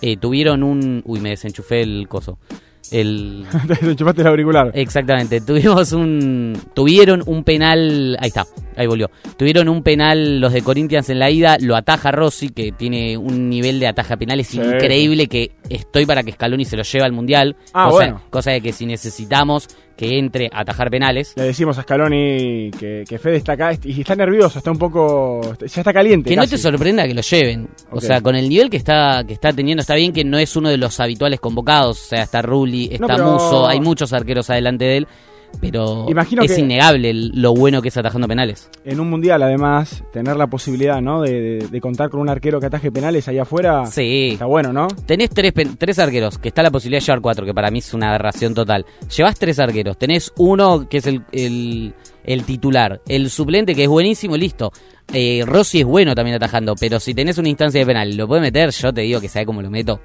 eh, 0.01 0.17
tuvieron 0.17 0.63
un... 0.63 1.01
Uy, 1.05 1.21
me 1.21 1.29
desenchufé 1.29 1.81
el 1.81 2.07
coso. 2.07 2.39
El... 2.91 3.45
el 4.17 4.27
auricular. 4.27 4.71
Exactamente. 4.73 5.41
Tuvimos 5.41 5.91
un. 5.91 6.59
Tuvieron 6.73 7.23
un 7.25 7.43
penal. 7.43 8.17
Ahí 8.19 8.29
está. 8.29 8.45
Ahí 8.77 8.87
volvió. 8.87 9.09
Tuvieron 9.37 9.67
un 9.69 9.83
penal 9.83 10.39
los 10.39 10.53
de 10.53 10.61
Corinthians 10.61 11.09
en 11.09 11.19
la 11.19 11.29
ida, 11.29 11.57
lo 11.59 11.75
ataja 11.75 12.11
Rossi, 12.11 12.49
que 12.49 12.71
tiene 12.71 13.17
un 13.17 13.49
nivel 13.49 13.79
de 13.79 13.87
ataja 13.87 14.15
penales 14.17 14.47
Sí. 14.47 14.59
increíble, 14.59 15.27
que 15.27 15.51
estoy 15.69 16.05
para 16.05 16.23
que 16.23 16.31
Scaloni 16.31 16.63
se 16.65 16.77
lo 16.77 16.83
lleve 16.83 17.03
al 17.05 17.11
Mundial. 17.11 17.55
Ah, 17.73 17.85
cosa, 17.85 17.95
bueno. 17.95 18.21
cosa 18.29 18.51
de 18.51 18.61
que 18.61 18.71
si 18.71 18.85
necesitamos 18.85 19.67
que 19.97 20.19
entre 20.19 20.47
a 20.53 20.59
atajar 20.59 20.91
penales, 20.91 21.33
Le 21.35 21.43
decimos 21.43 21.77
a 21.79 21.81
Scaloni 21.81 22.69
que, 22.79 23.03
que 23.09 23.17
Fede 23.17 23.37
está 23.37 23.53
acá 23.53 23.71
y 23.83 24.01
está 24.01 24.15
nervioso, 24.15 24.59
está 24.59 24.69
un 24.69 24.77
poco. 24.77 25.41
ya 25.59 25.65
está 25.81 25.91
caliente. 25.91 26.29
que 26.29 26.35
no 26.35 26.45
te 26.47 26.57
sorprenda 26.57 27.07
que 27.07 27.15
lo 27.15 27.21
lleven. 27.21 27.67
O 27.89 27.99
sea, 27.99 28.21
con 28.21 28.35
el 28.35 28.47
nivel 28.47 28.69
que 28.69 28.77
está, 28.77 29.23
que 29.25 29.33
está 29.33 29.51
teniendo, 29.53 29.81
está 29.81 29.95
bien 29.95 30.13
que 30.13 30.23
no 30.23 30.37
es 30.37 30.55
uno 30.55 30.69
de 30.69 30.77
los 30.77 30.99
habituales 30.99 31.39
convocados. 31.39 31.99
O 31.99 32.05
sea, 32.09 32.21
está 32.23 32.43
Rulli, 32.43 32.89
está 32.91 33.07
pero- 33.07 33.31
Muso, 33.33 33.67
hay 33.67 33.79
muchos 33.79 34.13
arqueros 34.13 34.49
adelante 34.51 34.85
de 34.85 34.97
él. 34.97 35.07
Pero 35.59 36.05
Imagino 36.07 36.43
es 36.43 36.53
que- 36.53 36.61
innegable 36.61 37.13
lo 37.13 37.53
bueno 37.53 37.81
que 37.81 37.87
es 37.87 37.97
atajando 37.97 38.27
penales. 38.27 38.69
En 38.85 38.99
un 38.99 39.09
mundial, 39.09 39.41
además, 39.41 40.03
tener 40.13 40.35
la 40.37 40.47
posibilidad, 40.47 41.01
¿no? 41.01 41.21
De, 41.21 41.31
de- 41.59 41.67
de 41.67 41.81
contar 41.81 42.09
con 42.09 42.19
un 42.21 42.29
arquero 42.29 42.59
que 42.59 42.67
ataje 42.67 42.91
penales 42.91 43.27
allá 43.27 43.41
afuera. 43.41 43.85
Sí. 43.87 44.29
Está 44.33 44.45
bueno, 44.45 44.71
¿no? 44.71 44.87
Tenés 45.05 45.29
tres, 45.31 45.53
tres 45.77 45.97
arqueros, 45.99 46.37
que 46.37 46.49
está 46.49 46.61
la 46.61 46.69
posibilidad 46.71 47.01
de 47.01 47.05
llevar 47.05 47.21
cuatro, 47.21 47.45
que 47.45 47.53
para 47.53 47.71
mí 47.71 47.79
es 47.79 47.93
una 47.93 48.09
aberración 48.09 48.53
total. 48.53 48.85
Llevas 49.15 49.39
tres 49.39 49.57
arqueros, 49.59 49.97
tenés 49.97 50.31
uno 50.37 50.87
que 50.87 50.97
es 50.97 51.07
el, 51.07 51.23
el, 51.31 51.93
el 52.23 52.43
titular, 52.43 53.01
el 53.07 53.29
suplente 53.31 53.73
que 53.73 53.83
es 53.83 53.89
buenísimo, 53.89 54.37
listo. 54.37 54.71
Eh, 55.13 55.43
Rossi 55.45 55.79
es 55.79 55.85
bueno 55.85 56.13
también 56.13 56.35
atajando, 56.35 56.75
pero 56.79 56.99
si 56.99 57.13
tenés 57.15 57.37
una 57.37 57.49
instancia 57.49 57.79
de 57.79 57.85
penal 57.85 58.15
lo 58.15 58.27
puede 58.27 58.41
meter, 58.41 58.69
yo 58.71 58.93
te 58.93 59.01
digo 59.01 59.19
que 59.21 59.29
sabe 59.29 59.45
cómo 59.45 59.61
lo 59.61 59.71
meto. 59.71 59.99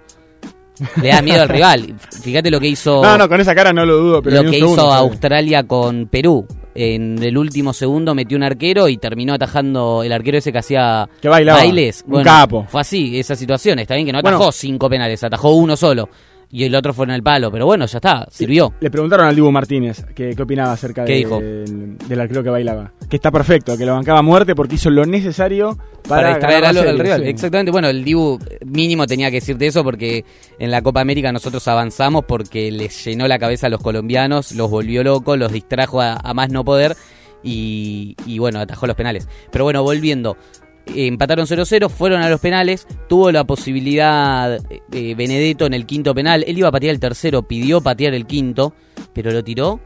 Le 1.00 1.08
da 1.08 1.22
miedo 1.22 1.42
al 1.42 1.48
rival. 1.48 1.94
Fíjate 2.22 2.50
lo 2.50 2.58
que 2.58 2.68
hizo, 2.68 3.02
No, 3.02 3.16
no, 3.18 3.28
con 3.28 3.40
esa 3.40 3.54
cara 3.54 3.72
no 3.72 3.84
lo 3.84 3.96
dudo, 3.98 4.22
pero 4.22 4.42
lo 4.42 4.50
que 4.50 4.58
segundo, 4.58 4.82
hizo. 4.82 4.92
Australia 4.92 5.64
con 5.64 6.06
Perú. 6.06 6.46
En 6.74 7.22
el 7.22 7.36
último 7.36 7.74
segundo 7.74 8.14
metió 8.14 8.34
un 8.36 8.42
arquero 8.44 8.88
y 8.88 8.96
terminó 8.96 9.34
atajando 9.34 10.02
el 10.02 10.10
arquero 10.10 10.38
ese 10.38 10.50
que 10.52 10.58
hacía 10.58 11.06
Que 11.20 11.28
bailaba. 11.28 11.58
bailes. 11.58 12.02
Un 12.08 12.22
capo. 12.22 12.64
Fue 12.68 12.80
así, 12.80 13.18
esa 13.18 13.36
situación. 13.36 13.78
Está 13.78 13.94
bien 13.94 14.06
que 14.06 14.12
no 14.12 14.22
Bueno. 14.22 14.38
atajó 14.38 14.52
cinco 14.52 14.88
penales, 14.88 15.22
atajó 15.22 15.50
uno 15.54 15.76
solo. 15.76 16.08
Y 16.54 16.64
el 16.64 16.74
otro 16.74 16.92
fue 16.92 17.06
en 17.06 17.12
el 17.12 17.22
palo. 17.22 17.50
Pero 17.50 17.64
bueno, 17.64 17.86
ya 17.86 17.96
está, 17.96 18.26
sirvió. 18.30 18.74
Le 18.80 18.90
preguntaron 18.90 19.26
al 19.26 19.34
Dibu 19.34 19.50
Martínez 19.50 20.04
qué, 20.14 20.34
qué 20.36 20.42
opinaba 20.42 20.72
acerca 20.72 21.04
¿Qué 21.06 21.12
de- 21.12 21.18
dijo? 21.18 21.40
del, 21.40 21.96
del 21.96 22.20
arquero 22.20 22.42
que 22.42 22.50
bailaba. 22.50 22.92
Que 23.08 23.16
está 23.16 23.30
perfecto, 23.30 23.76
que 23.78 23.86
lo 23.86 23.94
bancaba 23.94 24.18
a 24.18 24.22
muerte 24.22 24.54
porque 24.54 24.74
hizo 24.74 24.90
lo 24.90 25.06
necesario 25.06 25.78
para, 26.06 26.22
Para, 26.22 26.28
distraer 26.34 26.60
ganar 26.60 26.68
al, 26.68 26.74
la 26.74 26.80
al 26.82 26.86
serie, 26.98 27.02
rival. 27.04 27.22
sí. 27.22 27.28
Exactamente. 27.30 27.72
Bueno, 27.72 27.88
el 27.88 28.04
Dibu 28.04 28.38
mínimo 28.66 29.06
tenía 29.06 29.30
que 29.30 29.36
decirte 29.36 29.66
eso 29.66 29.82
porque 29.82 30.26
en 30.58 30.70
la 30.70 30.82
Copa 30.82 31.00
América 31.00 31.32
nosotros 31.32 31.66
avanzamos 31.68 32.26
porque 32.26 32.70
les 32.70 33.02
llenó 33.02 33.26
la 33.28 33.38
cabeza 33.38 33.68
a 33.68 33.70
los 33.70 33.80
colombianos, 33.80 34.52
los 34.52 34.68
volvió 34.70 35.02
locos, 35.02 35.38
los 35.38 35.50
distrajo 35.50 36.02
a, 36.02 36.16
a 36.22 36.34
más 36.34 36.50
no 36.50 36.64
poder 36.66 36.94
y, 37.42 38.14
y 38.26 38.38
bueno, 38.38 38.60
atajó 38.60 38.86
los 38.86 38.94
penales. 38.96 39.26
Pero 39.50 39.64
bueno, 39.64 39.82
volviendo. 39.82 40.36
Eh, 40.86 41.06
Empataron 41.06 41.46
0-0, 41.46 41.88
fueron 41.88 42.22
a 42.22 42.28
los 42.28 42.40
penales, 42.40 42.86
tuvo 43.08 43.30
la 43.32 43.44
posibilidad 43.44 44.58
eh, 44.92 45.14
Benedetto 45.14 45.66
en 45.66 45.74
el 45.74 45.86
quinto 45.86 46.14
penal, 46.14 46.44
él 46.46 46.58
iba 46.58 46.68
a 46.68 46.72
patear 46.72 46.94
el 46.94 47.00
tercero, 47.00 47.42
pidió 47.46 47.80
patear 47.80 48.14
el 48.14 48.26
quinto, 48.26 48.74
pero 49.12 49.30
lo 49.30 49.42
tiró. 49.42 49.80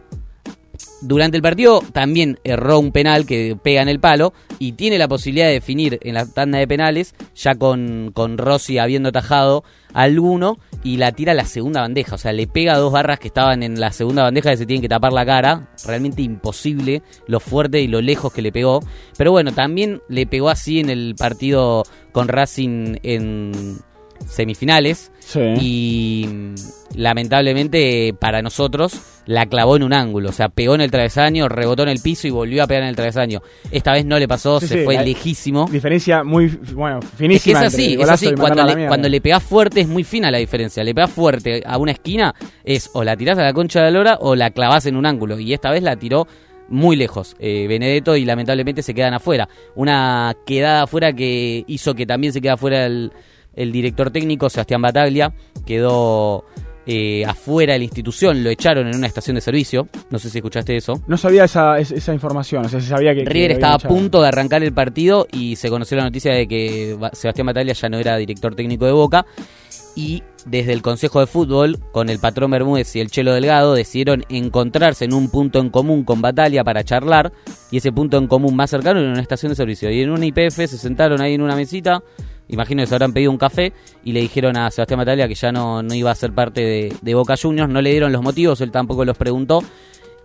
Durante 1.01 1.37
el 1.37 1.43
partido 1.43 1.83
también 1.93 2.39
erró 2.45 2.79
un 2.79 2.93
penal 2.93 3.27
que 3.27 3.57
pega 3.63 3.83
en 3.83 3.89
el 3.89 4.01
palo 4.01 4.33
y 4.59 4.73
tiene 4.73 4.99
la 4.99 5.09
posibilidad 5.09 5.47
de 5.47 5.53
definir 5.55 5.99
en 6.03 6.15
la 6.15 6.27
tanda 6.27 6.59
de 6.59 6.67
penales, 6.67 7.15
ya 7.35 7.55
con, 7.55 8.11
con 8.13 8.39
Rossi 8.39 8.79
habiendo 8.79 9.13
tajado 9.13 9.65
alguno, 9.97 10.59
y 10.85 10.99
la 10.99 11.13
tira 11.13 11.33
a 11.33 11.35
la 11.35 11.45
segunda 11.45 11.81
bandeja. 11.81 12.15
O 12.15 12.19
sea, 12.19 12.33
le 12.33 12.47
pega 12.47 12.77
dos 12.77 12.93
barras 12.93 13.19
que 13.19 13.29
estaban 13.29 13.63
en 13.63 13.81
la 13.81 13.91
segunda 13.91 14.23
bandeja 14.23 14.51
que 14.51 14.57
se 14.59 14.67
tienen 14.67 14.83
que 14.83 14.89
tapar 14.89 15.13
la 15.13 15.27
cara. 15.27 15.69
Realmente 15.85 16.23
imposible 16.23 17.03
lo 17.27 17.41
fuerte 17.41 17.81
y 17.81 17.89
lo 17.89 18.01
lejos 18.01 18.33
que 18.33 18.43
le 18.43 18.53
pegó. 18.53 18.81
Pero 19.17 19.33
bueno, 19.33 19.53
también 19.53 20.01
le 20.09 20.27
pegó 20.27 20.49
así 20.49 20.79
en 20.79 20.91
el 20.91 21.15
partido 21.19 21.85
con 22.13 22.29
Racing 22.29 22.97
en 23.03 23.79
semifinales. 24.27 25.11
Sí. 25.19 25.41
Y 25.61 26.27
mm, 26.29 26.55
lamentablemente 26.95 28.15
para 28.19 28.43
nosotros 28.43 29.01
la 29.27 29.47
clavó 29.47 29.77
en 29.77 29.83
un 29.83 29.93
ángulo, 29.93 30.29
o 30.29 30.33
sea, 30.33 30.49
pegó 30.49 30.77
en 30.77 30.81
el 30.81 30.91
travesaño, 30.91 31.49
rebotó 31.49 31.83
en 31.83 31.89
el 31.89 32.01
piso 32.01 32.29
y 32.29 32.31
volvió 32.31 32.63
a 32.63 32.67
pegar 32.67 32.85
en 32.85 32.89
el 32.91 32.97
travesaño. 32.97 33.43
Esta 33.71 33.93
vez 33.93 34.05
no 34.05 34.19
le 34.19 34.29
pasó, 34.29 34.61
Sí, 34.61 34.69
se 34.69 34.79
sí, 34.79 34.85
fue 34.85 35.05
lejísimo. 35.05 35.69
Diferencia 35.71 36.23
muy, 36.23 36.47
bueno, 36.75 37.01
Es 37.01 37.07
que 37.07 37.15
es 37.15 37.19
finísima. 37.19 37.61
así, 37.61 37.99
es 38.01 38.09
así. 38.09 38.33
Cuando 38.35 38.65
le, 38.65 38.87
cuando 38.87 39.09
le 39.09 39.21
pegás 39.21 39.43
fuerte 39.43 39.81
es 39.81 39.89
muy 39.89 40.05
fina 40.05 40.31
la 40.31 40.39
diferencia. 40.39 40.85
Le 40.85 40.95
pegás 40.95 41.11
fuerte 41.11 41.63
a 41.67 41.77
una 41.77 41.93
esquina, 41.93 42.35
es 42.65 42.89
o 42.95 43.03
la 43.03 43.17
tirás 43.17 43.37
a 43.39 43.43
la 43.43 43.53
concha 43.53 43.81
de 43.81 43.87
la 43.87 43.99
lora 43.99 44.19
o 44.21 44.37
la 44.37 44.51
clavás 44.51 44.87
en 44.87 44.97
un 44.97 45.07
ángulo. 45.07 45.41
Y 45.41 45.53
esta 45.53 45.71
vez 45.71 45.83
la 45.83 45.97
tiró 45.97 46.27
muy 46.69 46.97
lejos 46.97 47.37
eh, 47.39 47.67
Benedetto 47.69 48.17
y 48.17 48.25
lamentablemente 48.25 48.83
se 48.83 48.95
quedan 48.95 49.15
afuera. 49.15 49.49
Una 49.75 50.35
quedada 50.47 50.83
afuera 50.83 51.13
que 51.13 51.65
hizo 51.67 51.95
que 51.95 52.07
también 52.07 52.33
se 52.33 52.41
queda 52.41 52.55
afuera 52.55 52.87
el, 52.87 53.13
el 53.57 53.73
director 53.73 54.11
técnico, 54.11 54.49
Sebastián 54.49 54.81
Bataglia. 54.83 55.33
Quedó 55.65 56.45
eh, 56.87 57.25
afuera 57.27 57.73
de 57.73 57.81
la 57.81 57.85
institución, 57.85 58.45
lo 58.45 58.51
echaron 58.51 58.87
en 58.87 58.95
una 58.97 59.09
estación 59.09 59.35
de 59.35 59.41
servicio. 59.41 59.89
No 60.11 60.19
sé 60.21 60.31
si 60.31 60.39
escuchaste 60.39 60.77
eso. 60.77 61.03
No 61.09 61.17
sabía 61.17 61.45
esa, 61.45 61.79
es- 61.81 61.91
esa 61.91 62.15
información, 62.15 62.65
o 62.65 62.69
sea, 62.69 62.81
se 62.81 62.87
sabía 62.89 63.13
que... 63.15 63.25
River 63.25 63.51
estaba 63.53 63.75
a 63.75 63.79
punto 63.81 64.23
de 64.23 64.29
arrancar 64.29 64.63
el 64.63 64.73
partido 64.73 65.27
y 65.33 65.57
se 65.57 65.69
conoció 65.69 65.97
la 65.97 66.05
noticia 66.05 66.33
de 66.33 66.47
que 66.47 66.95
Ba- 66.99 67.11
Sebastián 67.13 67.47
Bataglia 67.49 67.75
ya 67.75 67.89
no 67.89 67.99
era 67.99 68.17
director 68.17 68.55
técnico 68.55 68.87
de 68.87 68.93
Boca 68.93 69.27
y 69.97 70.23
desde 70.45 70.73
el 70.75 70.83
Consejo 70.83 71.19
de 71.21 71.27
Fútbol, 71.27 71.79
con 71.91 72.09
el 72.11 72.19
patrón 72.21 72.51
Bermúdez 72.53 72.95
y 72.95 73.01
el 73.01 73.11
Chelo 73.11 73.33
Delgado, 73.33 73.75
decidieron 73.75 74.25
encontrarse 74.29 75.07
en 75.07 75.15
un 75.15 75.29
punto 75.31 75.59
en 75.59 75.71
común 75.71 76.05
con 76.05 76.21
Bataglia 76.21 76.63
para 76.63 76.85
charlar 76.85 77.33
y 77.73 77.79
ese 77.79 77.91
punto 77.91 78.17
en 78.19 78.29
común 78.29 78.55
más 78.55 78.71
cercano 78.71 79.01
era 79.01 79.11
una 79.11 79.23
estación 79.23 79.51
de 79.51 79.57
servicio 79.57 79.91
y 79.91 80.03
en 80.03 80.11
una 80.11 80.25
IPF 80.27 80.55
se 80.55 80.79
sentaron 80.79 81.21
ahí 81.21 81.35
en 81.35 81.43
una 81.43 81.57
mesita 81.57 82.03
Imagino 82.49 82.83
que 82.83 82.87
se 82.87 82.95
habrán 82.95 83.13
pedido 83.13 83.31
un 83.31 83.39
café 83.39 83.73
y 84.05 84.13
le 84.13 84.21
dijeron 84.21 84.57
a 84.57 84.71
Sebastián 84.71 84.99
Bataglia 84.99 85.27
que 85.27 85.35
ya 85.35 85.51
no, 85.51 85.83
no 85.83 85.95
iba 85.95 86.11
a 86.11 86.15
ser 86.15 86.33
parte 86.33 86.93
de, 87.03 87.15
Boca 87.15 87.35
Juniors. 87.41 87.71
No 87.71 87.81
le 87.81 87.91
dieron 87.91 88.13
los 88.13 88.23
motivos, 88.23 88.61
él 88.61 88.71
tampoco 88.71 89.05
los 89.05 89.17
preguntó 89.17 89.63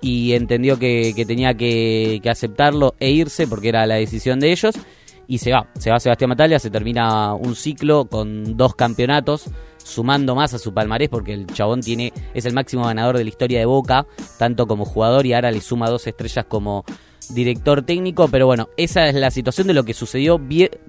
y 0.02 0.34
entendió 0.34 0.78
que, 0.78 1.14
tenía 1.28 1.54
que, 1.56 2.20
que 2.22 2.30
aceptarlo 2.30 2.96
e 3.00 3.12
irse 3.12 3.48
porque 3.48 3.70
era 3.70 3.86
la 3.86 3.96
decisión 3.96 4.40
de 4.40 4.52
ellos. 4.52 4.76
Y 5.28 5.38
se 5.38 5.52
va, 5.52 5.68
se 5.80 5.90
va 5.90 6.00
Sebastián 6.00 6.30
Bataglia, 6.30 6.60
se 6.60 6.70
termina 6.70 7.34
un 7.34 7.56
ciclo 7.56 8.06
con 8.06 8.58
dos 8.58 8.76
campeonatos, 8.76 9.46
sumando 9.78 10.36
más 10.36 10.54
a 10.54 10.60
su 10.60 10.74
palmarés 10.74 11.10
porque 11.10 11.34
el 11.34 11.48
chabón 11.48 11.82
tiene 11.82 12.12
es 12.34 12.46
el 12.46 12.54
máximo 12.54 12.86
ganador 12.86 13.18
de 13.18 13.24
la 13.24 13.30
historia 13.30 13.60
de 13.60 13.66
Boca, 13.66 14.06
tanto 14.38 14.68
como 14.68 14.86
jugador 14.86 15.26
y 15.26 15.34
ahora 15.34 15.52
le 15.52 15.62
suma 15.62 15.90
dos 15.90 16.06
estrellas 16.06 16.46
como 16.48 16.84
director 17.34 17.82
técnico, 17.84 18.28
pero 18.28 18.46
bueno, 18.46 18.70
esa 18.78 19.08
es 19.08 19.16
la 19.16 19.32
situación 19.32 19.68
de 19.68 19.74
lo 19.74 19.84
que 19.84 19.94
sucedió 19.94 20.40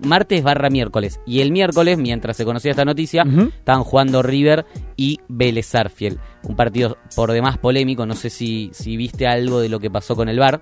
martes 0.02 0.42
barra 0.42 0.70
miércoles. 0.70 1.20
Y 1.26 1.40
el 1.40 1.52
miércoles, 1.52 1.98
mientras 1.98 2.36
se 2.36 2.44
conocía 2.44 2.70
esta 2.72 2.84
noticia, 2.84 3.24
Ujú. 3.26 3.50
estaban 3.56 3.84
jugando 3.84 4.22
River 4.22 4.64
y 4.96 5.18
Vélez 5.28 5.66
Sarfield. 5.66 6.18
Un 6.44 6.56
partido 6.56 6.96
por 7.16 7.32
demás 7.32 7.58
polémico, 7.58 8.06
no 8.06 8.14
sé 8.14 8.30
si, 8.30 8.70
si 8.72 8.96
viste 8.96 9.26
algo 9.26 9.60
de 9.60 9.68
lo 9.68 9.80
que 9.80 9.90
pasó 9.90 10.16
con 10.16 10.28
el 10.28 10.38
VAR. 10.38 10.60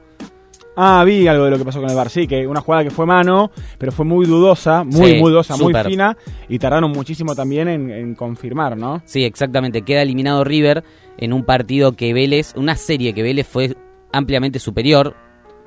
Ah, 0.76 1.02
vi 1.04 1.26
algo 1.26 1.44
de 1.44 1.50
lo 1.50 1.58
que 1.58 1.64
pasó 1.64 1.80
con 1.80 1.90
el 1.90 1.96
Bar, 1.96 2.08
sí, 2.08 2.26
que 2.26 2.46
una 2.46 2.60
jugada 2.60 2.84
que 2.84 2.90
fue 2.90 3.04
mano, 3.04 3.50
pero 3.76 3.90
fue 3.92 4.06
muy 4.06 4.24
dudosa, 4.24 4.84
muy, 4.84 5.14
Sí, 5.14 5.18
muy 5.20 5.30
dudosa, 5.32 5.56
muy 5.56 5.74
fina, 5.74 6.16
y 6.48 6.58
tardaron 6.58 6.92
muchísimo 6.92 7.34
también 7.34 7.68
en, 7.68 7.90
en 7.90 8.14
confirmar, 8.14 8.78
¿no? 8.78 9.02
Sí, 9.04 9.24
exactamente, 9.24 9.82
queda 9.82 10.02
eliminado 10.02 10.44
River 10.44 10.84
en 11.18 11.32
un 11.32 11.44
partido 11.44 11.92
que 11.96 12.14
Vélez, 12.14 12.54
una 12.56 12.76
serie 12.76 13.12
que 13.12 13.22
Vélez 13.22 13.46
fue 13.48 13.76
ampliamente 14.12 14.58
superior, 14.58 15.16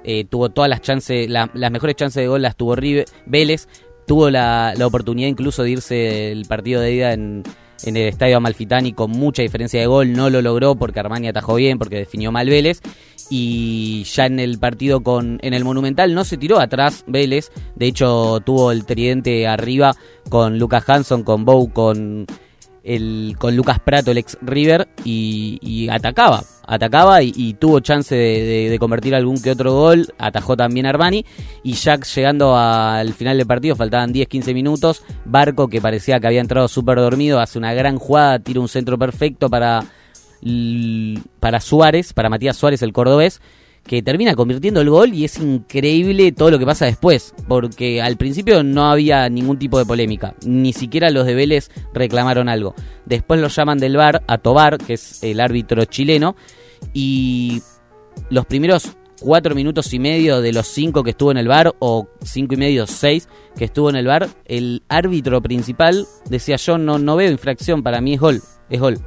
eh, 0.04 0.26
tuvo 0.26 0.50
todas 0.50 0.70
las 0.70 0.82
chances, 0.82 1.30
la- 1.30 1.50
las 1.54 1.72
mejores 1.72 1.96
chances 1.96 2.22
de 2.22 2.28
gol 2.28 2.42
las 2.42 2.56
tuvo 2.56 2.76
River, 2.76 3.06
Vélez, 3.26 3.68
tuvo 4.08 4.30
la, 4.30 4.74
la 4.78 4.88
oportunidad 4.88 5.28
incluso 5.30 5.64
de 5.64 5.72
irse 5.72 6.32
el 6.32 6.46
partido 6.46 6.82
de 6.82 6.94
ida 6.94 7.14
en, 7.14 7.44
en 7.86 7.98
el 7.98 8.08
estadio 8.10 8.38
Amalfitani 8.38 8.94
con 8.94 9.12
mucha 9.12 9.42
diferencia 9.42 9.80
de 9.80 9.88
gol, 9.88 10.14
no 10.14 10.30
lo 10.30 10.42
logró 10.42 10.76
porque 10.76 11.00
Armani 11.00 11.28
atajó 11.30 11.56
bien, 11.56 11.78
porque 11.80 11.98
definió 11.98 12.32
mal 12.32 12.50
Vélez, 12.50 12.82
y 13.30 14.04
ya 14.04 14.26
en 14.26 14.40
el 14.40 14.60
partido 14.60 15.02
con 15.02 15.40
en 15.42 15.54
el 15.54 15.64
Monumental 15.64 16.14
no 16.14 16.24
se 16.26 16.38
tiró 16.38 16.60
atrás 16.60 17.04
Vélez, 17.08 17.52
de 17.76 17.88
hecho 17.88 18.42
tuvo 18.46 18.72
el 18.72 18.86
tridente 18.86 19.48
arriba 19.48 19.96
con 20.30 20.60
Lucas 20.60 20.84
Hanson, 20.88 21.24
con 21.24 21.46
Bow, 21.46 21.72
con 21.72 22.26
el, 22.84 23.36
con 23.40 23.56
Lucas 23.56 23.80
Prato, 23.80 24.12
el 24.12 24.18
ex 24.18 24.38
River, 24.42 24.88
y, 25.04 25.88
atacaba, 25.90 26.44
atacaba 26.66 27.24
y, 27.24 27.54
tuvo 27.54 27.80
chance 27.80 28.16
de, 28.16 28.78
convertir 28.80 29.16
algún 29.16 29.42
que 29.42 29.52
otro 29.52 29.74
gol, 29.74 30.14
atajó 30.18 30.58
también 30.58 30.86
Armani, 30.86 31.26
y 31.64 31.74
Jack 31.74 32.06
llegando 32.06 32.58
al 32.58 33.14
final 33.14 33.38
del 33.38 33.48
partido, 33.48 33.76
faltaban 33.76 34.14
10-15 34.14 34.54
minutos, 34.54 35.04
Barco 35.26 35.68
que 35.68 35.82
parecía 35.82 36.20
que 36.20 36.28
había 36.28 36.42
entrado 36.42 36.68
súper 36.68 36.98
dormido, 36.98 37.40
hace 37.40 37.58
una 37.58 37.74
gran 37.74 37.98
jugada, 37.98 38.40
tira 38.40 38.60
un 38.60 38.68
centro 38.70 38.98
perfecto 38.98 39.50
para, 39.50 39.84
para 41.40 41.60
Suárez, 41.60 42.14
para 42.14 42.30
Matías 42.30 42.58
Suárez, 42.58 42.82
el 42.82 42.94
cordobés, 42.94 43.42
que 43.86 44.02
termina 44.02 44.36
convirtiendo 44.36 44.82
el 44.82 44.90
gol 44.90 45.14
y 45.14 45.26
es 45.26 45.38
increíble 45.40 46.32
todo 46.32 46.52
lo 46.52 46.60
que 46.60 46.66
pasa 46.66 46.86
después, 46.86 47.34
porque 47.48 48.02
al 48.02 48.18
principio 48.18 48.64
no 48.64 48.90
había 48.90 49.28
ningún 49.30 49.60
tipo 49.60 49.78
de 49.78 49.86
polémica, 49.86 50.36
ni 50.46 50.74
siquiera 50.74 51.10
los 51.10 51.26
de 51.26 51.36
Vélez 51.36 51.70
reclamaron 51.94 52.50
algo. 52.50 52.76
Después 53.06 53.42
lo 53.42 53.50
llaman 53.50 53.78
del 53.78 53.98
VAR 53.98 54.24
a 54.28 54.38
Tobar, 54.38 54.78
que 54.78 54.94
es 54.94 55.24
el 55.24 55.40
árbitro 55.40 55.84
chileno, 55.86 56.36
y 56.94 57.62
los 58.30 58.46
primeros 58.46 58.96
cuatro 59.20 59.56
minutos 59.56 59.94
y 59.94 60.00
medio 60.00 60.42
de 60.42 60.54
los 60.54 60.68
cinco 60.68 61.04
que 61.04 61.12
estuvo 61.12 61.32
en 61.32 61.38
el 61.38 61.48
bar, 61.48 61.74
o 61.80 62.08
cinco 62.22 62.56
y 62.56 62.58
medio, 62.58 62.88
seis 62.88 63.28
que 63.58 63.66
estuvo 63.66 63.90
en 63.90 63.96
el 63.98 64.08
bar, 64.08 64.30
el 64.46 64.84
árbitro 64.88 65.42
principal 65.42 66.06
decía 66.30 66.56
yo 66.56 66.78
no, 66.78 67.00
no 67.00 67.16
veo 67.16 67.32
infracción, 67.32 67.84
para 67.84 68.02
mí 68.02 68.14
es 68.14 68.20
gol, 68.20 68.42
es 68.70 68.80
gol. 68.80 68.98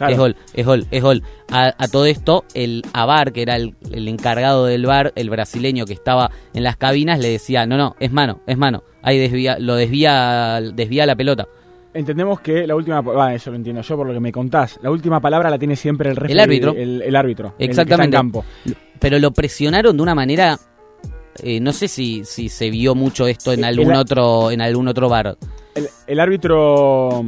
Es 0.00 0.18
gol, 0.18 0.36
es 0.54 0.66
gol, 0.66 0.86
es 0.90 1.02
gol. 1.02 1.22
A, 1.50 1.88
todo 1.88 2.06
esto, 2.06 2.44
el 2.54 2.82
Abar, 2.92 3.32
que 3.32 3.42
era 3.42 3.56
el, 3.56 3.74
encargado 3.92 4.66
del 4.66 4.86
bar, 4.86 5.12
el 5.14 5.30
brasileño 5.30 5.86
que 5.86 5.92
estaba 5.92 6.30
en 6.52 6.64
las 6.64 6.76
cabinas, 6.76 7.20
le 7.20 7.28
decía, 7.28 7.66
no, 7.66 7.76
no, 7.76 7.94
es 8.00 8.12
mano, 8.12 8.40
es 8.46 8.58
mano. 8.58 8.82
Ahí 9.02 9.18
desvía, 9.18 9.58
lo 9.58 9.76
desvía, 9.76 10.60
desvía 10.60 11.06
la 11.06 11.14
pelota 11.14 11.46
entendemos 11.94 12.40
que 12.40 12.66
la 12.66 12.74
última, 12.74 13.00
bueno, 13.00 13.28
eso 13.28 13.50
lo 13.50 13.56
entiendo 13.56 13.80
yo 13.80 13.96
por 13.96 14.06
lo 14.06 14.12
que 14.12 14.20
me 14.20 14.32
contás, 14.32 14.78
la 14.82 14.90
última 14.90 15.20
palabra 15.20 15.48
la 15.48 15.58
tiene 15.58 15.76
siempre 15.76 16.10
el 16.10 16.30
el 16.30 16.40
árbitro, 16.40 16.74
el, 16.76 17.16
árbitro, 17.16 17.54
exactamente, 17.58 18.16
campo. 18.16 18.44
Pero 18.98 19.18
lo 19.18 19.30
presionaron 19.30 19.96
de 19.96 20.02
una 20.02 20.14
manera, 20.14 20.58
eh, 21.42 21.60
no 21.60 21.72
sé 21.72 21.88
si, 21.88 22.24
si 22.24 22.48
se 22.48 22.68
vio 22.70 22.94
mucho 22.94 23.26
esto 23.26 23.52
en 23.52 23.64
algún 23.64 23.94
otro, 23.94 24.50
en 24.50 24.60
algún 24.60 24.88
otro 24.88 25.08
bar. 25.08 25.36
El, 26.06 26.20
árbitro 26.20 27.24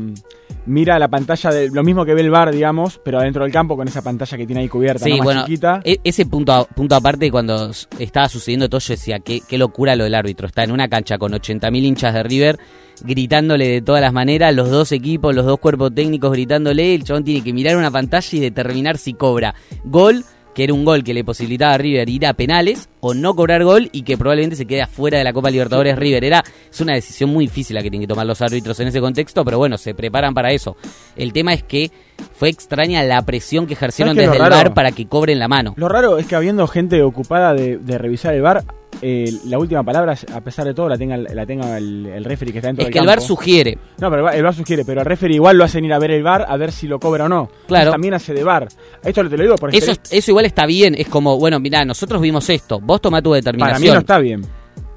mira 0.67 0.99
la 0.99 1.09
pantalla 1.09 1.51
de 1.51 1.71
lo 1.71 1.83
mismo 1.83 2.05
que 2.05 2.15
ve 2.15 2.21
el 2.21 2.31
bar, 2.31 2.53
digamos, 2.53 3.01
pero 3.03 3.19
adentro 3.19 3.45
del 3.45 3.53
campo 3.53 3.77
con 3.77 3.89
esa 3.89 4.03
pantalla 4.03 4.37
que 4.37 4.47
tiene 4.47 4.63
ahí 4.63 4.69
cubierta, 4.69 5.05
sí, 5.05 5.19
bueno, 5.23 5.45
chiquita. 5.45 5.81
E, 5.85 6.01
ese 6.05 6.27
punto, 6.27 6.69
punto 6.75 6.95
aparte, 6.95 7.31
cuando 7.31 7.71
estaba 7.99 8.29
sucediendo 8.29 8.69
todo, 8.69 8.81
yo 8.81 8.95
decía, 8.95 9.19
qué, 9.21 9.41
qué 9.47 9.59
locura 9.59 9.97
lo 9.97 10.05
del 10.05 10.15
árbitro. 10.15 10.47
Está 10.47 10.65
en 10.65 10.73
una 10.73 10.89
cancha 10.89 11.19
con 11.19 11.33
80.000 11.33 11.83
hinchas 11.83 12.15
de 12.15 12.23
River 12.23 12.59
gritándole 13.03 13.69
de 13.69 13.83
todas 13.83 14.01
las 14.01 14.13
maneras, 14.13 14.55
los 14.55 14.71
dos 14.71 14.93
equipos, 14.93 15.35
los 15.35 15.45
dos 15.45 15.59
cuerpos 15.59 15.95
técnicos 15.95 16.33
gritándole, 16.33 16.95
el 16.95 17.05
chabón 17.05 17.25
tiene 17.25 17.43
que 17.43 17.53
mirar 17.53 17.77
una 17.77 17.91
pantalla 17.91 18.29
y 18.33 18.41
determinar 18.41 18.97
si 18.97 19.15
cobra 19.15 19.55
gol 19.85 20.25
que 20.57 20.65
era 20.65 20.73
un 20.73 20.87
gol 20.87 21.05
que 21.05 21.13
le 21.13 21.23
posibilitaba 21.23 21.75
a 21.75 21.79
River 21.79 22.09
ir 22.09 22.25
a 22.25 22.33
penales 22.33 22.89
o 23.01 23.13
no 23.13 23.37
cobrar 23.37 23.63
gol 23.63 23.91
y 23.93 24.05
que 24.05 24.17
probablemente 24.17 24.57
se 24.57 24.65
quede 24.65 24.81
afuera 24.81 25.19
de 25.19 25.25
la 25.25 25.35
Copa 25.35 25.51
Libertadores 25.51 25.99
River. 25.99 26.25
Era, 26.25 26.43
es 26.71 26.81
una 26.81 26.95
decisión 26.95 27.29
muy 27.29 27.45
difícil 27.45 27.77
la 27.77 27.83
que 27.83 27.91
tienen 27.91 28.09
que 28.09 28.11
tomar 28.15 28.25
los 28.25 28.41
árbitros 28.41 28.81
en 28.81 28.89
ese 28.89 28.99
contexto, 29.03 29.45
pero 29.45 29.59
bueno, 29.59 29.77
se 29.77 29.95
preparan 29.95 30.33
para 30.33 30.53
eso. 30.53 30.79
El 31.15 31.35
tema 31.35 31.53
es 31.53 31.63
que 31.63 31.91
fue 32.33 32.49
extraña 32.49 33.03
la 33.03 33.21
presión 33.27 33.67
que 33.67 33.75
ejercieron 33.75 34.17
desde 34.17 34.37
el 34.37 34.49
bar 34.49 34.73
para 34.73 34.93
que 34.93 35.07
cobren 35.07 35.39
la 35.39 35.47
mano. 35.47 35.75
Lo 35.77 35.91
raro 35.91 36.17
es 36.17 36.27
que 36.27 36.37
habiendo 36.37 36.67
gente 36.67 37.03
ocupada 37.03 37.53
de, 37.53 37.99
revisar 37.99 38.33
el 38.33 38.41
bar, 38.41 38.65
eh, 39.03 39.31
la 39.47 39.59
última 39.59 39.83
palabra, 39.83 40.17
a 40.33 40.41
pesar 40.41 40.65
de 40.65 40.75
todo, 40.75 40.89
la 40.89 40.97
tenga, 40.97 41.17
la 41.17 41.47
tenga 41.47 41.77
el, 41.79 42.07
el 42.07 42.25
referee 42.25 42.53
que 42.53 42.59
está 42.59 42.69
dentro 42.69 42.87
es 42.87 42.91
que 42.91 42.99
el 42.99 43.07
bar 43.07 43.21
sugiere. 43.21 43.79
No, 43.99 44.11
pero 44.11 44.31
el 44.31 44.43
bar 44.43 44.55
sugiere, 44.55 44.85
pero 44.85 45.01
el 45.01 45.07
referee 45.07 45.35
igual 45.35 45.57
lo 45.57 45.65
hacen 45.65 45.85
ir 45.85 45.93
a 45.93 45.99
ver 45.99 46.11
el 46.11 46.23
bar 46.23 46.47
a 46.49 46.57
ver 46.57 46.73
si 46.73 46.87
lo 46.87 46.99
cobra 46.99 47.25
o 47.25 47.29
no. 47.29 47.51
Claro. 47.67 47.91
también 47.91 48.15
hace 48.15 48.33
de 48.35 48.45
bar. 48.45 48.69
Esto 49.05 49.29
te 49.29 49.37
lo 49.37 49.43
digo 49.43 49.57
por 49.57 49.75
eso, 49.75 49.93
eso 50.11 50.31
igual 50.31 50.47
está 50.47 50.67
bien. 50.67 50.95
Es 50.97 51.09
como, 51.09 51.39
bueno, 51.39 51.61
mira, 51.61 51.85
nosotros 51.85 52.21
vimos 52.21 52.49
esto. 52.51 52.81
Vos 52.81 53.01
tomá 53.01 53.23
tu 53.23 53.33
determinación. 53.33 53.75
Para 53.75 53.81
mí 53.81 53.95
no 53.95 54.01
está 54.01 54.19
bien. 54.19 54.43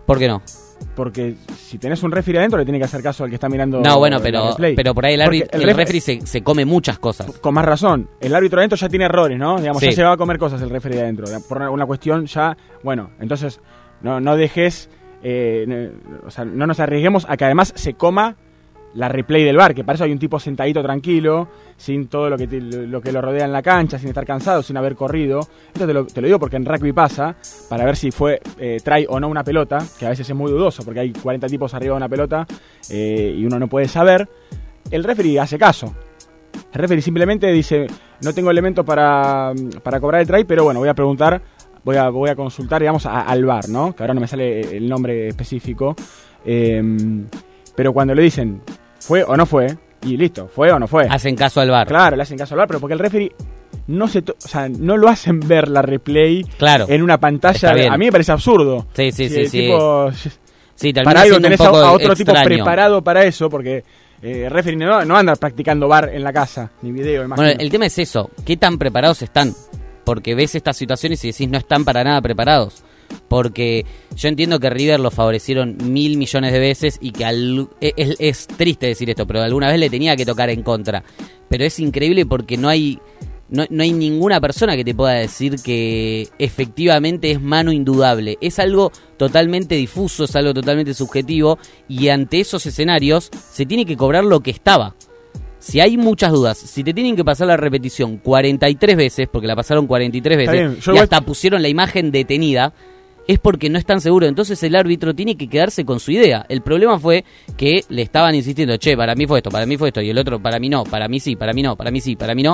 ¿Por 0.06 0.18
qué 0.18 0.28
no? 0.28 0.42
porque 0.96 1.36
si 1.56 1.78
tenés 1.78 2.04
un 2.04 2.12
referee 2.12 2.40
adentro 2.40 2.60
le 2.60 2.66
tiene 2.66 2.80
que 2.80 2.86
hacer 2.86 3.02
caso 3.02 3.24
al 3.24 3.30
que 3.30 3.36
está 3.36 3.50
mirando 3.50 3.82
no 3.82 4.00
bueno 4.00 4.20
pero 4.22 4.56
pero 4.58 4.94
por 4.94 5.06
ahí 5.06 5.14
el, 5.14 5.22
árbitro, 5.22 5.60
el, 5.60 5.74
referee 5.74 6.02
se, 6.02 6.42
come 6.42 6.66
muchas 6.66 7.00
cosas 7.00 7.40
con 7.40 7.54
más 7.54 7.66
razón 7.66 8.10
el 8.20 8.34
árbitro 8.34 8.60
adentro 8.60 8.78
ya 8.78 8.90
tiene 8.90 9.06
errores 9.06 9.38
no 9.38 9.58
digamos 9.60 9.82
ya 9.82 9.92
se 9.92 10.04
va 10.04 10.14
a 10.14 10.18
comer 10.18 10.38
cosas 10.38 10.62
el 10.62 10.70
referee 10.70 11.02
adentro 11.02 11.26
por 11.48 11.62
una 11.62 11.86
cuestión 11.86 12.26
ya 12.26 12.56
bueno 12.84 13.12
entonces 13.20 13.60
no 14.02 14.20
no 14.20 14.36
dejes 14.36 14.90
eh, 15.24 15.92
o 16.26 16.32
sea 16.32 16.46
no 16.46 16.68
nos 16.68 16.80
arriesguemos 16.80 17.26
a 17.30 17.38
que 17.38 17.46
además 17.46 17.74
se 17.76 17.94
coma 17.94 18.36
la 18.96 19.08
replay 19.08 19.44
del 19.44 19.58
bar, 19.58 19.76
que 19.76 19.84
para 19.84 19.96
eso 19.96 20.04
hay 20.04 20.12
un 20.12 20.20
tipo 20.20 20.40
sentadito 20.40 20.82
tranquilo, 20.82 21.48
sin 21.78 22.08
todo 22.08 22.30
lo 22.30 22.38
que, 22.38 22.48
lo 22.48 23.02
que 23.02 23.12
lo 23.12 23.22
rodea 23.22 23.46
en 23.46 23.52
la 23.52 23.62
cancha, 23.62 24.00
sin 24.00 24.10
estar 24.10 24.26
cansado, 24.26 24.64
sin 24.64 24.78
haber 24.78 24.96
corrido. 24.96 25.42
Esto 25.74 25.86
te 25.86 25.94
lo, 25.94 26.06
te 26.06 26.22
lo 26.22 26.28
digo 26.28 26.40
porque 26.40 26.56
en 26.56 26.66
rugby 26.66 26.92
pasa, 26.92 27.36
para 27.70 27.86
ver 27.86 27.96
si 27.96 28.12
fue 28.12 28.42
eh, 28.58 28.80
try 28.84 29.06
o 29.08 29.20
no 29.20 29.28
una 29.28 29.44
pelota, 29.44 29.80
que 29.98 30.06
a 30.06 30.10
veces 30.10 30.30
es 30.30 30.36
muy 30.36 30.52
dudoso 30.52 30.84
porque 30.84 31.02
hay 31.02 31.14
40 31.14 31.48
tipos 31.48 31.74
arriba 31.74 31.94
de 31.94 31.98
una 31.98 32.10
pelota 32.10 32.48
eh, 32.90 33.36
y 33.38 33.46
uno 33.46 33.60
no 33.60 33.68
puede 33.68 33.88
saber. 33.88 34.28
El 34.90 35.04
referee 35.04 35.40
hace 35.40 35.58
caso. 35.58 35.94
El 36.74 36.82
referee 36.82 37.02
simplemente 37.02 37.48
dice, 37.52 37.88
no 38.22 38.34
tengo 38.34 38.50
elementos 38.50 38.86
para, 38.86 39.54
para 39.84 40.00
cobrar 40.00 40.22
el 40.22 40.28
try, 40.28 40.44
pero 40.46 40.64
bueno, 40.64 40.80
voy 40.80 40.90
a 40.90 40.96
preguntar, 40.96 41.42
voy 41.84 41.98
a, 41.98 42.10
voy 42.10 42.30
a 42.30 42.36
consultar, 42.36 42.82
digamos, 42.82 43.06
al 43.06 43.46
bar, 43.46 43.70
¿no? 43.70 43.96
Que 43.96 44.04
ahora 44.04 44.14
no 44.14 44.22
me 44.22 44.28
sale 44.28 44.78
el 44.78 44.88
nombre 44.88 45.28
específico. 45.28 45.96
Eh, 46.46 46.82
pero 47.76 47.94
cuando 47.94 48.14
le 48.14 48.24
dicen, 48.24 48.62
fue 49.00 49.24
o 49.24 49.38
no 49.38 49.46
fue, 49.46 49.78
y 50.04 50.18
listo, 50.18 50.48
fue 50.48 50.72
o 50.72 50.80
no 50.80 50.88
fue. 50.88 51.08
Hacen 51.10 51.36
caso 51.36 51.62
al 51.62 51.70
bar. 51.70 51.88
Claro, 51.88 52.16
le 52.16 52.24
hacen 52.24 52.38
caso 52.38 52.54
al 52.54 52.60
bar, 52.60 52.68
pero 52.68 52.80
porque 52.80 52.94
el 52.94 53.00
referee 53.00 53.32
no 53.88 54.08
se 54.08 54.20
o 54.20 54.36
sea, 54.38 54.70
no 54.70 54.98
lo 54.98 55.10
hacen 55.10 55.40
ver 55.40 55.68
la 55.68 55.82
replay 55.82 56.44
claro, 56.58 56.86
en 56.90 57.02
una 57.02 57.18
pantalla. 57.18 57.72
A 57.92 57.98
mí 57.98 58.06
me 58.06 58.12
parece 58.12 58.32
absurdo. 58.32 58.88
Sí, 58.94 59.12
sí, 59.12 59.30
sí. 59.30 59.48
sí. 59.48 59.72
sí 60.76 60.94
para 60.94 61.22
algo 61.22 61.40
tenés 61.40 61.60
a, 61.62 61.92
otro 61.92 62.16
tipo 62.16 62.34
preparado 62.44 63.04
para 63.04 63.24
eso, 63.24 63.50
porque 63.50 63.84
eh, 64.22 64.48
referee 64.50 64.78
no, 64.78 65.04
no, 65.06 65.18
anda 65.18 65.36
practicando 65.36 65.88
bar 65.88 66.10
en 66.14 66.24
la 66.24 66.34
casa, 66.34 66.70
ni 66.82 66.92
video, 66.92 67.24
imagino. 67.24 67.48
Bueno, 67.48 67.62
el 67.62 67.70
tema 67.70 67.86
es 67.86 67.98
eso, 67.98 68.30
¿qué 68.46 68.58
tan 68.58 68.78
preparados 68.78 69.22
están? 69.22 69.54
Porque 70.04 70.36
ves 70.36 70.56
estas 70.56 70.78
situaciones 70.78 71.24
y 71.24 71.32
decís 71.32 71.50
no 71.50 71.58
están 71.58 71.86
para 71.86 72.04
nada 72.04 72.22
preparados 72.22 72.84
porque 73.28 73.86
yo 74.16 74.30
entiendo 74.30 74.60
que 74.60 74.70
River 74.70 75.00
lo 75.00 75.12
favorecieron 75.12 75.78
mil 75.84 76.18
millones 76.18 76.52
de 76.52 76.60
veces 76.60 76.98
y 77.02 77.12
que 77.12 77.24
e, 77.82 78.16
es, 78.20 78.48
triste 78.48 78.88
decir 78.88 79.10
esto, 79.10 79.26
pero 79.28 79.42
alguna 79.42 79.68
vez 79.68 79.80
le 79.80 79.90
tenía 79.90 80.16
que 80.16 80.26
tocar 80.26 80.50
en 80.50 80.64
contra. 80.64 81.04
Pero 81.48 81.64
es 81.64 81.80
increíble 81.80 82.26
porque 82.26 82.58
no 82.58 82.70
hay, 82.70 83.00
no, 83.50 83.66
no, 83.70 83.84
hay 83.84 83.94
ninguna 83.94 84.40
persona 84.42 84.76
que 84.76 84.84
te 84.84 84.96
pueda 84.96 85.14
decir 85.14 85.56
que 85.64 86.28
efectivamente 86.40 87.32
es 87.32 87.42
mano 87.42 87.72
indudable. 87.72 88.38
Es 88.42 88.60
algo 88.60 88.92
totalmente 89.18 89.76
difuso, 89.76 90.26
es 90.26 90.36
algo 90.36 90.54
totalmente 90.54 90.94
subjetivo 90.94 91.60
y 91.88 92.10
ante 92.10 92.40
esos 92.40 92.66
escenarios 92.66 93.30
se 93.52 93.66
tiene 93.66 93.86
que 93.86 93.98
cobrar 93.98 94.24
lo 94.24 94.42
que 94.42 94.52
estaba. 94.52 94.96
Si 95.60 95.80
hay 95.80 95.98
muchas 95.98 96.32
dudas, 96.32 96.58
si 96.58 96.84
te 96.84 96.94
tienen 96.94 97.16
que 97.16 97.26
pasar 97.26 97.48
la 97.48 97.58
repetición 97.58 98.18
43 98.18 98.96
veces, 98.96 99.28
porque 99.32 99.48
la 99.48 99.56
pasaron 99.56 99.88
43 99.88 100.38
veces, 100.38 100.88
y 100.88 100.98
hasta 100.98 101.22
pusieron 101.22 101.62
la 101.62 101.68
imagen 101.68 102.12
detenida, 102.12 102.74
es 103.30 103.38
porque 103.38 103.70
no 103.70 103.78
están 103.78 104.02
seguros. 104.02 104.28
Entonces 104.28 104.62
el 104.64 104.76
árbitro 104.76 105.14
tiene 105.14 105.38
que 105.38 105.48
quedarse 105.48 105.86
con 105.86 106.00
su 106.00 106.12
idea. 106.12 106.48
El 106.50 106.62
problema 106.62 106.98
fue 106.98 107.24
que 107.58 107.84
le 107.90 108.02
estaban 108.02 108.34
insistiendo, 108.34 108.78
che, 108.78 108.98
para 108.98 109.14
mí 109.14 109.28
fue 109.28 109.38
esto, 109.38 109.52
para 109.52 109.68
mí 109.68 109.78
fue 109.78 109.90
esto, 109.90 110.02
y 110.02 110.10
el 110.10 110.18
otro, 110.18 110.42
para 110.42 110.60
mí 110.60 110.68
no, 110.68 110.84
para 110.84 111.08
mí 111.08 111.20
sí, 111.20 111.36
para 111.36 111.54
mí 111.54 111.62
no, 111.62 111.76
para 111.76 111.92
mí 111.92 112.02
sí, 112.02 112.16
para 112.16 112.34
mí 112.34 112.42
no. 112.42 112.54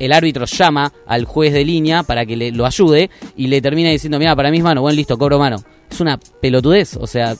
El 0.00 0.12
árbitro 0.12 0.44
llama 0.46 0.92
al 1.06 1.26
juez 1.26 1.52
de 1.52 1.64
línea 1.64 2.02
para 2.02 2.26
que 2.26 2.36
le, 2.36 2.50
lo 2.50 2.66
ayude 2.66 3.08
y 3.36 3.46
le 3.46 3.60
termina 3.60 3.90
diciendo, 3.90 4.18
mira, 4.18 4.34
para 4.34 4.50
mí 4.50 4.56
es 4.58 4.64
mano, 4.64 4.80
bueno, 4.80 4.96
listo, 4.96 5.16
cobro 5.16 5.38
mano. 5.38 5.58
Es 5.88 6.00
una 6.00 6.18
pelotudez, 6.18 6.96
o 6.96 7.06
sea, 7.06 7.36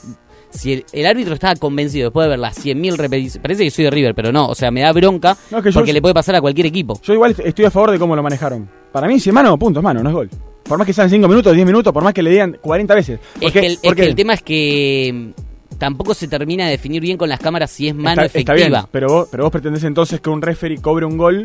si 0.49 0.85
el, 0.91 1.05
árbitro 1.05 1.33
estaba 1.33 1.55
convencido 1.55 2.05
después 2.05 2.25
de 2.25 2.29
ver 2.29 2.39
las 2.39 2.57
100.000 2.63 2.95
repeticiones, 2.95 3.41
parece 3.41 3.63
que 3.63 3.71
soy 3.71 3.85
de 3.85 3.91
River, 3.91 4.15
pero 4.15 4.31
no, 4.31 4.47
o 4.47 4.55
sea, 4.55 4.71
me 4.71 4.81
da 4.81 4.91
bronca 4.91 5.37
porque 5.73 5.93
le 5.93 6.01
puede 6.01 6.13
pasar 6.13 6.35
a 6.35 6.41
cualquier 6.41 6.67
equipo. 6.67 6.99
Yo 7.03 7.13
igual 7.13 7.35
estoy 7.43 7.65
a 7.65 7.71
favor 7.71 7.91
de 7.91 7.99
cómo 7.99 8.15
lo 8.15 8.23
manejaron. 8.23 8.69
Para 8.91 9.07
mí, 9.07 9.19
si 9.19 9.29
es 9.29 9.33
mano, 9.33 9.57
punto, 9.57 9.79
es 9.79 9.83
mano, 9.83 10.01
no 10.01 10.09
es 10.09 10.15
gol. 10.15 10.29
Por 10.63 10.77
más 10.77 10.85
que 10.85 10.93
sean 10.93 11.09
5 11.09 11.27
minutos, 11.27 11.53
10 11.53 11.65
minutos, 11.65 11.93
por 11.93 12.03
más 12.03 12.13
que 12.13 12.21
le 12.21 12.31
digan 12.31 12.57
40 12.61 12.95
veces. 12.95 13.19
Porque, 13.41 13.77
es, 13.81 13.93
que 13.93 14.05
el, 14.05 14.15
tema 14.15 14.33
es 14.33 14.41
que 14.41 15.11
mm, 15.13 15.77
tampoco 15.77 16.13
se 16.13 16.27
termina 16.27 16.65
de 16.65 16.71
definir 16.71 17.01
bien 17.01 17.17
con 17.17 17.29
las 17.29 17.39
cámaras 17.39 17.71
si 17.71 17.87
es 17.87 17.95
mano 17.95 18.21
efectiva. 18.23 18.55
Está 18.55 18.69
bien, 18.69 18.85
pero 18.91 19.07
vos, 19.07 19.27
pero 19.31 19.43
vos 19.43 19.51
pretendés 19.51 19.83
entonces 19.83 20.19
que 20.19 20.29
un 20.29 20.41
referee 20.41 20.79
cobre 20.81 21.05
un 21.05 21.17
gol 21.17 21.43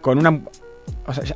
con 0.00 0.18
una... 0.18 0.40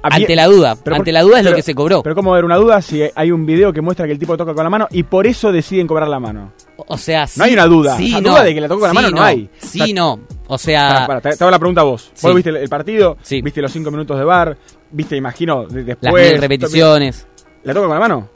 ante 0.03 0.37
la 0.37 0.47
duda, 0.47 0.77
ante 0.85 1.13
la 1.13 1.23
duda 1.23 1.39
es 1.41 1.45
lo 1.45 1.55
que 1.55 1.63
se 1.63 1.75
cobró. 1.75 2.03
Pero 2.03 2.15
¿cómo 2.15 2.33
ver 2.33 2.45
una 2.45 2.57
duda 2.57 2.83
si 2.83 3.03
hay 3.15 3.31
un 3.31 3.47
video 3.47 3.73
que 3.73 3.81
muestra 3.81 4.07
que 4.07 4.13
el 4.13 4.19
tipo 4.19 4.37
toca 4.37 4.55
con 4.55 4.65
la 4.65 4.71
mano 4.71 4.89
y 4.91 5.03
por 5.03 5.27
eso 5.27 5.51
deciden 5.51 5.87
cobrar 5.87 6.09
la 6.09 6.21
mano? 6.21 6.53
O 6.77 6.99
sea, 6.99 7.27
no 7.37 7.45
hay 7.45 7.55
una 7.55 7.67
duda. 7.67 7.97
Sí, 7.97 8.13
no. 8.13 8.31
duda 8.31 8.43
de 8.43 8.55
que 8.55 8.61
la 8.61 8.69
toca 8.69 8.81
con 8.81 8.89
la 8.89 8.95
mano 8.95 9.11
no, 9.11 9.23
hay. 9.23 9.49
Sí, 9.59 9.93
no. 9.93 10.21
O 10.49 10.59
sea. 10.59 11.21
te, 11.23 11.31
hago 11.31 11.51
la 11.51 11.59
pregunta 11.59 11.81
a 11.81 11.85
vos. 11.85 12.13
¿Vos 12.23 12.35
viste 12.35 12.51
el, 12.51 12.69
partido? 12.69 13.17
¿Viste 13.43 13.63
los 13.63 13.73
cinco 13.73 13.91
minutos 13.91 14.19
de 14.19 14.25
bar? 14.25 14.57
¿Viste, 14.91 15.17
imagino, 15.17 15.65
después? 15.67 16.33
Las 16.33 16.41
repeticiones. 16.41 17.27
¿La 17.65 17.73
toca 17.73 17.87
con 17.87 17.95
la 17.95 18.01
mano? 18.01 18.29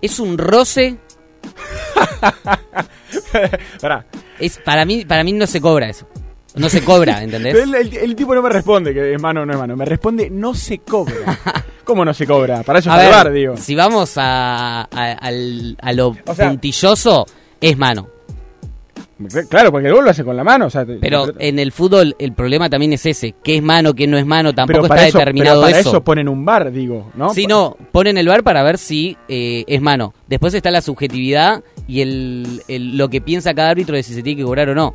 Es 0.00 0.18
un 0.18 0.36
roce. 0.38 0.98
Es, 4.38 4.58
para, 4.58 4.84
mí, 4.84 5.04
para 5.04 5.22
mí 5.22 5.32
no 5.32 5.46
se 5.46 5.60
cobra 5.60 5.88
eso. 5.88 6.06
No 6.54 6.68
se 6.68 6.82
cobra, 6.82 7.22
¿entendés? 7.22 7.54
El, 7.54 8.14
tipo 8.16 8.34
no 8.34 8.42
me 8.42 8.48
responde 8.48 8.94
que 8.94 9.14
es 9.14 9.20
mano 9.20 9.42
o 9.42 9.46
no 9.46 9.52
es 9.52 9.58
mano. 9.58 9.76
Me 9.76 9.84
responde, 9.84 10.30
no 10.30 10.54
se 10.54 10.78
cobra. 10.78 11.38
¿Cómo 11.84 12.04
no 12.04 12.14
se 12.14 12.26
cobra? 12.26 12.62
Para 12.62 12.78
eso 12.78 12.90
es 12.90 13.10
bar, 13.10 13.30
digo. 13.32 13.56
Si 13.56 13.74
vamos 13.74 14.14
a, 14.16 14.88
a, 14.90 15.92
lo 15.92 16.14
puntilloso, 16.14 17.26
es 17.60 17.76
mano. 17.76 18.08
Claro, 19.48 19.70
porque 19.70 19.88
el 19.88 19.94
gol 19.94 20.04
lo 20.04 20.10
hace 20.10 20.24
con 20.24 20.36
la 20.36 20.42
mano. 20.42 20.68
pero 21.00 21.32
en 21.38 21.58
el 21.58 21.70
fútbol 21.72 22.16
el 22.18 22.32
problema 22.32 22.68
también 22.68 22.92
es 22.94 23.06
ese. 23.06 23.34
¿Qué 23.44 23.56
es 23.56 23.62
mano, 23.62 23.94
qué 23.94 24.06
no 24.06 24.18
es 24.18 24.26
mano? 24.26 24.52
Tampoco 24.52 24.86
está 24.86 25.02
determinado 25.02 25.60
pero 25.60 25.70
para 25.70 25.80
eso. 25.80 26.02
ponen 26.02 26.28
un 26.28 26.44
bar, 26.44 26.72
digo, 26.72 27.12
¿no? 27.14 27.32
Sí, 27.32 27.46
no, 27.46 27.76
ponen 27.92 28.18
el 28.18 28.26
bar 28.26 28.42
para 28.42 28.62
ver 28.62 28.76
si 28.76 29.16
eh, 29.28 29.64
es 29.68 29.80
mano. 29.80 30.14
Después 30.26 30.52
está 30.54 30.70
la 30.70 30.80
subjetividad 30.80 31.62
y 31.86 32.00
el, 32.00 32.62
lo 32.96 33.08
que 33.08 33.20
piensa 33.20 33.54
cada 33.54 33.70
árbitro 33.70 33.94
de 33.94 34.02
si 34.02 34.14
se 34.14 34.22
tiene 34.22 34.38
que 34.38 34.44
cobrar 34.44 34.68
o 34.70 34.74
no. 34.74 34.94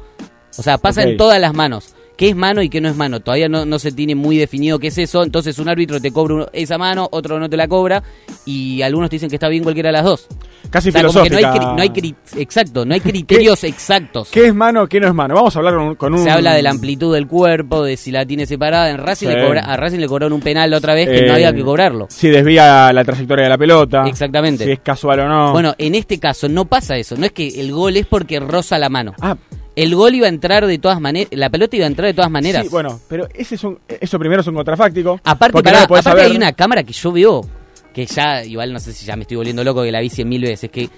O 0.57 0.63
sea, 0.63 0.77
pasa 0.77 1.03
en 1.03 1.17
todas 1.17 1.39
las 1.39 1.53
manos. 1.53 1.95
qué 2.17 2.27
es 2.27 2.35
mano 2.35 2.61
y 2.61 2.67
qué 2.67 2.81
no 2.81 2.89
es 2.89 2.97
mano. 2.97 3.21
Todavía 3.21 3.47
no, 3.47 3.65
no 3.65 3.79
se 3.79 3.93
tiene 3.93 4.13
muy 4.13 4.35
definido 4.37 4.77
qué 4.77 4.87
es 4.87 4.97
eso, 4.97 5.23
entonces 5.23 5.57
un 5.57 5.69
árbitro 5.69 6.01
te 6.01 6.11
cobra 6.11 6.47
esa 6.51 6.77
mano, 6.77 7.07
otro 7.13 7.39
no 7.39 7.49
te 7.49 7.55
la 7.55 7.69
cobra, 7.69 8.03
y 8.45 8.81
algunos 8.81 9.09
te 9.09 9.15
dicen 9.15 9.29
que 9.29 9.37
está 9.37 9.47
bien 9.47 9.63
cualquiera 9.63 9.87
de 9.87 9.93
las 9.93 10.03
dos. 10.03 10.27
Casi 10.69 10.89
O 10.89 10.91
sea, 10.91 10.99
filosófica. 10.99 11.39
no 11.39 11.47
hay, 11.47 11.75
no 11.77 11.81
hay 11.81 11.89
cri- 11.91 12.15
exacto, 12.35 12.83
no 12.85 12.93
hay 12.93 12.99
criterios 12.99 13.63
exactos. 13.63 14.27
¿Qué 14.31 14.47
es 14.47 14.53
mano, 14.53 14.85
qué 14.87 14.99
no 14.99 15.07
es 15.07 15.13
mano? 15.13 15.33
Vamos 15.35 15.55
a 15.55 15.59
hablar 15.59 15.75
con, 15.75 15.95
con 15.95 16.13
un... 16.13 16.19
Se 16.21 16.29
habla 16.29 16.53
de 16.55 16.61
la 16.61 16.71
amplitud 16.71 17.13
del 17.13 17.25
cuerpo, 17.25 17.85
de 17.85 17.95
si 17.95 18.11
la 18.11 18.25
tiene 18.25 18.45
separada. 18.45 18.89
En 18.89 18.97
Racing 18.97 19.27
Sí. 19.29 19.33
le 19.35 19.45
cobra- 19.45 19.61
a 19.61 19.77
Racing 19.77 19.99
le 19.99 20.07
cobraron 20.09 20.33
un 20.33 20.41
penal 20.41 20.73
otra 20.73 20.93
vez 20.95 21.07
que 21.07 21.19
Eh, 21.19 21.25
no 21.25 21.35
había 21.35 21.53
que 21.53 21.63
cobrarlo. 21.63 22.07
Si 22.09 22.27
desvía 22.27 22.91
la 22.91 23.05
trayectoria 23.05 23.43
de 23.45 23.49
la 23.49 23.57
pelota. 23.57 24.03
Exactamente. 24.05 24.65
Si 24.65 24.71
es 24.71 24.79
casual 24.81 25.21
o 25.21 25.27
no. 25.29 25.53
Bueno, 25.53 25.73
en 25.77 25.95
este 25.95 26.19
caso 26.19 26.49
no 26.49 26.65
pasa 26.65 26.97
eso. 26.97 27.15
No 27.15 27.25
es 27.25 27.31
que 27.31 27.47
el 27.61 27.71
gol 27.71 27.95
es 27.95 28.05
porque 28.05 28.41
roza 28.41 28.77
la 28.77 28.89
mano. 28.89 29.13
Ah, 29.21 29.37
El 29.79 29.95
gol 29.95 30.13
iba 30.13 30.25
a 30.25 30.29
entrar 30.29 30.67
de 30.67 30.77
todas 30.77 30.99
maneras. 30.99 31.29
La 31.31 31.49
pelota 31.49 31.73
iba 31.77 31.85
a 31.85 31.87
entrar 31.87 32.05
de 32.07 32.13
todas 32.13 32.29
maneras. 32.29 32.63
sí, 32.63 32.69
bueno, 32.69 32.99
pero 33.07 33.29
ese 33.33 33.55
es 33.55 33.63
un, 33.63 33.79
eso 33.87 34.19
primero 34.19 34.41
es 34.41 34.47
un 34.47 34.55
contrafáctico. 34.55 35.21
Aparte, 35.23 35.63
pará, 35.63 35.79
no 35.79 35.83
aparte 35.85 36.03
saber. 36.03 36.25
hay 36.25 36.35
una 36.35 36.51
cámara 36.51 36.83
que 36.83 36.91
yo 36.91 37.13
veo 37.13 37.45
que 37.93 38.05
ya, 38.05 38.43
igual 38.43 38.73
no 38.73 38.79
sé 38.79 38.91
si 38.91 39.05
ya 39.05 39.15
me 39.15 39.21
estoy 39.21 39.37
volviendo 39.37 39.63
loco, 39.63 39.81
que 39.81 39.91
la 39.91 40.01
vi 40.01 40.09
cien 40.09 40.27
mil 40.27 40.41
veces, 40.41 40.69
que 40.69 40.89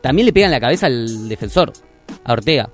también 0.00 0.24
le 0.24 0.32
pegan 0.32 0.52
la 0.52 0.60
cabeza 0.60 0.86
al 0.86 1.28
defensor, 1.28 1.72
a 2.24 2.32
Ortega. 2.32 2.70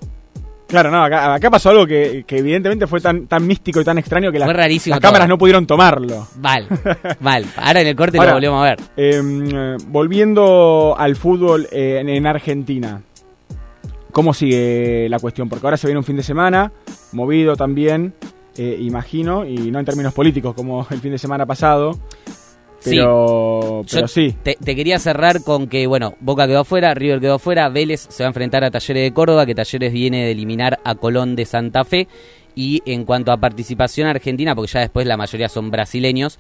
Claro, 0.69 0.91
no, 0.91 1.03
acá, 1.03 1.35
acá 1.35 1.51
pasó 1.51 1.71
algo 1.71 1.87
que, 1.87 2.25
que 2.27 2.39
evidentemente 2.39 2.87
fue 2.87 3.01
tan, 3.01 3.27
tan 3.27 3.47
místico 3.47 3.81
y 3.81 3.85
tan 3.85 3.97
extraño 3.97 4.31
que 4.31 4.39
las, 4.39 4.49
las 4.87 5.01
cámaras 5.01 5.29
no 5.29 5.39
pudieron 5.39 5.67
tomarlo. 5.67 6.29
Mal, 6.41 6.67
mal. 7.21 7.47
Ahora 7.57 7.81
en 7.81 7.87
el 7.87 7.97
corte 7.97 8.19
Ahora, 8.19 8.33
lo 8.33 8.37
volvemos 8.37 8.61
a 8.61 8.69
ver. 8.69 8.79
Eh, 8.99 9.77
volviendo 9.89 10.95
al 10.99 11.17
fútbol 11.17 11.69
eh, 11.73 12.01
en, 12.01 12.11
en 12.11 12.27
Argentina, 12.27 13.01
¿cómo 14.15 14.33
sigue 14.33 15.09
la 15.11 15.19
cuestión? 15.19 15.51
Porque 15.51 15.67
ahora 15.67 15.77
se 15.77 15.87
viene 15.89 15.99
un 15.99 16.05
fin 16.05 16.17
de 16.17 16.23
semana, 16.23 16.73
movido 17.13 17.57
también, 17.57 18.15
eh, 18.57 18.79
imagino, 18.81 19.45
y 19.45 19.71
no 19.71 19.81
en 19.81 19.85
términos 19.85 20.15
políticos 20.15 20.55
como 20.55 20.87
el 20.91 21.01
fin 21.01 21.11
de 21.13 21.19
semana 21.19 21.45
pasado, 21.45 21.99
pero 22.85 23.83
Sí. 23.87 23.97
pero 23.97 24.09
sí. 24.09 24.37
Te, 24.43 24.57
te 24.63 24.77
quería 24.77 24.99
cerrar 24.99 25.43
con 25.43 25.67
que, 25.67 25.87
bueno, 25.87 26.15
Boca 26.21 26.47
quedó 26.47 26.61
afuera, 26.61 26.95
River 26.95 27.21
quedó 27.21 27.35
afuera, 27.35 27.69
Vélez 27.69 28.07
se 28.09 28.23
va 28.23 28.29
a 28.29 28.31
enfrentar 28.31 28.63
a 28.65 28.71
Talleres 28.71 29.03
de 29.03 29.13
Córdoba, 29.13 29.47
que 29.47 29.55
Talleres 29.55 29.93
viene 29.93 30.25
de 30.25 30.31
eliminar 30.33 30.79
a 30.85 30.95
Colón 30.95 31.35
de 31.35 31.45
Santa 31.45 31.85
Fe. 31.85 32.09
Y 32.57 32.83
en 32.87 33.05
cuanto 33.05 33.33
a 33.33 33.37
participación 33.39 34.07
argentina, 34.07 34.55
porque 34.55 34.71
ya 34.71 34.79
después 34.81 35.09
la 35.09 35.17
mayoría 35.17 35.49
son 35.49 35.73
brasileños, 35.73 36.39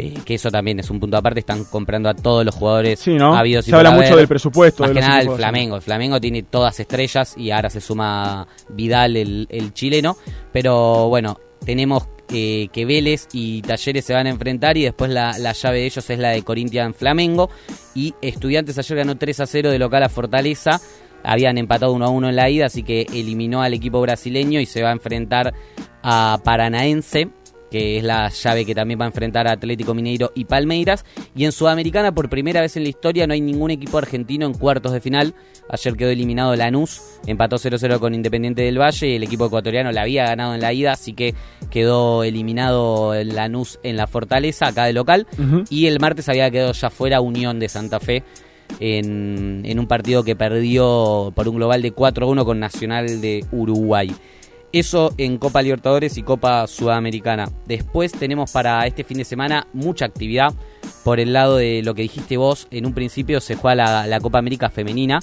eh, 0.00 0.14
que 0.24 0.34
eso 0.34 0.50
también 0.50 0.80
es 0.80 0.88
un 0.90 0.98
punto 0.98 1.16
aparte, 1.16 1.40
están 1.40 1.64
comprando 1.64 2.08
a 2.08 2.14
todos 2.14 2.44
los 2.44 2.54
jugadores 2.54 3.00
Sí, 3.00 3.14
¿no? 3.14 3.36
habidos 3.36 3.64
Se 3.64 3.74
habla 3.74 3.90
mucho 3.90 4.06
haber. 4.06 4.18
del 4.18 4.28
presupuesto 4.28 4.82
Más 4.82 4.90
de 4.90 4.94
que 4.94 5.00
los 5.00 5.08
nada 5.08 5.20
el 5.22 5.30
Flamengo. 5.30 5.76
El 5.76 5.82
Flamengo 5.82 6.20
tiene 6.20 6.42
todas 6.42 6.80
estrellas 6.80 7.34
y 7.36 7.50
ahora 7.50 7.70
se 7.70 7.80
suma 7.80 8.46
Vidal, 8.70 9.16
el, 9.16 9.46
el 9.50 9.72
chileno. 9.74 10.16
Pero 10.52 11.08
bueno, 11.08 11.38
tenemos 11.64 12.08
eh, 12.32 12.68
que 12.72 12.84
Vélez 12.84 13.28
y 13.32 13.60
Talleres 13.62 14.04
se 14.04 14.14
van 14.14 14.26
a 14.26 14.30
enfrentar 14.30 14.76
y 14.76 14.84
después 14.84 15.10
la, 15.10 15.36
la 15.38 15.52
llave 15.52 15.78
de 15.80 15.86
ellos 15.86 16.08
es 16.08 16.18
la 16.18 16.30
de 16.30 16.42
Corinthians 16.42 16.96
Flamengo. 16.96 17.50
Y 17.94 18.14
Estudiantes 18.22 18.78
ayer 18.78 18.98
ganó 18.98 19.16
3 19.18 19.40
a 19.40 19.46
0 19.46 19.70
de 19.70 19.78
local 19.78 20.02
a 20.02 20.08
Fortaleza. 20.08 20.80
Habían 21.22 21.58
empatado 21.58 21.92
1 21.92 22.04
a 22.04 22.08
1 22.08 22.28
en 22.30 22.36
la 22.36 22.48
ida, 22.48 22.66
así 22.66 22.82
que 22.82 23.02
eliminó 23.12 23.60
al 23.62 23.74
equipo 23.74 24.00
brasileño 24.00 24.58
y 24.60 24.66
se 24.66 24.82
va 24.82 24.88
a 24.88 24.92
enfrentar 24.92 25.52
a 26.02 26.38
Paranaense 26.42 27.28
que 27.70 27.98
es 27.98 28.04
la 28.04 28.28
llave 28.28 28.64
que 28.64 28.74
también 28.74 29.00
va 29.00 29.04
a 29.04 29.08
enfrentar 29.08 29.46
a 29.46 29.52
Atlético 29.52 29.94
Mineiro 29.94 30.32
y 30.34 30.44
Palmeiras. 30.44 31.04
Y 31.34 31.44
en 31.44 31.52
Sudamericana, 31.52 32.12
por 32.12 32.28
primera 32.28 32.60
vez 32.60 32.76
en 32.76 32.82
la 32.82 32.88
historia, 32.88 33.26
no 33.26 33.32
hay 33.32 33.40
ningún 33.40 33.70
equipo 33.70 33.98
argentino 33.98 34.46
en 34.46 34.54
cuartos 34.54 34.92
de 34.92 35.00
final. 35.00 35.34
Ayer 35.68 35.96
quedó 35.96 36.10
eliminado 36.10 36.56
Lanús, 36.56 37.00
empató 37.26 37.56
0-0 37.56 37.98
con 38.00 38.14
Independiente 38.14 38.62
del 38.62 38.80
Valle 38.80 39.08
y 39.08 39.16
el 39.16 39.22
equipo 39.22 39.46
ecuatoriano 39.46 39.92
la 39.92 40.02
había 40.02 40.24
ganado 40.24 40.54
en 40.54 40.60
la 40.60 40.72
ida, 40.72 40.92
así 40.92 41.12
que 41.12 41.34
quedó 41.70 42.24
eliminado 42.24 43.14
el 43.14 43.34
Lanús 43.36 43.78
en 43.82 43.96
la 43.96 44.06
Fortaleza, 44.06 44.68
acá 44.68 44.84
de 44.86 44.92
local. 44.92 45.26
Y 45.70 45.86
el 45.86 46.00
martes 46.00 46.28
había 46.28 46.50
quedado 46.50 46.72
ya 46.72 46.90
fuera 46.90 47.20
Unión 47.20 47.60
de 47.60 47.68
Santa 47.68 48.00
Fe 48.00 48.24
en, 48.78 49.62
en 49.64 49.78
un 49.78 49.86
partido 49.86 50.24
que 50.24 50.36
perdió 50.36 51.32
por 51.34 51.48
un 51.48 51.56
global 51.56 51.82
de 51.82 51.94
4-1 51.94 52.44
con 52.44 52.60
Nacional 52.60 53.20
de 53.20 53.44
Uruguay. 53.52 54.10
Eso 54.72 55.12
en 55.18 55.38
Copa 55.38 55.62
Libertadores 55.62 56.16
y 56.16 56.22
Copa 56.22 56.64
Sudamericana. 56.68 57.48
Después 57.66 58.12
tenemos 58.12 58.52
para 58.52 58.86
este 58.86 59.02
fin 59.02 59.18
de 59.18 59.24
semana 59.24 59.66
mucha 59.72 60.04
actividad. 60.04 60.54
Por 61.02 61.18
el 61.18 61.32
lado 61.32 61.56
de 61.56 61.82
lo 61.82 61.94
que 61.94 62.02
dijiste 62.02 62.36
vos, 62.36 62.68
en 62.70 62.86
un 62.86 62.94
principio 62.94 63.40
se 63.40 63.56
juega 63.56 64.06
la, 64.06 64.20
Copa 64.20 64.38
América 64.38 64.70
Femenina 64.70 65.18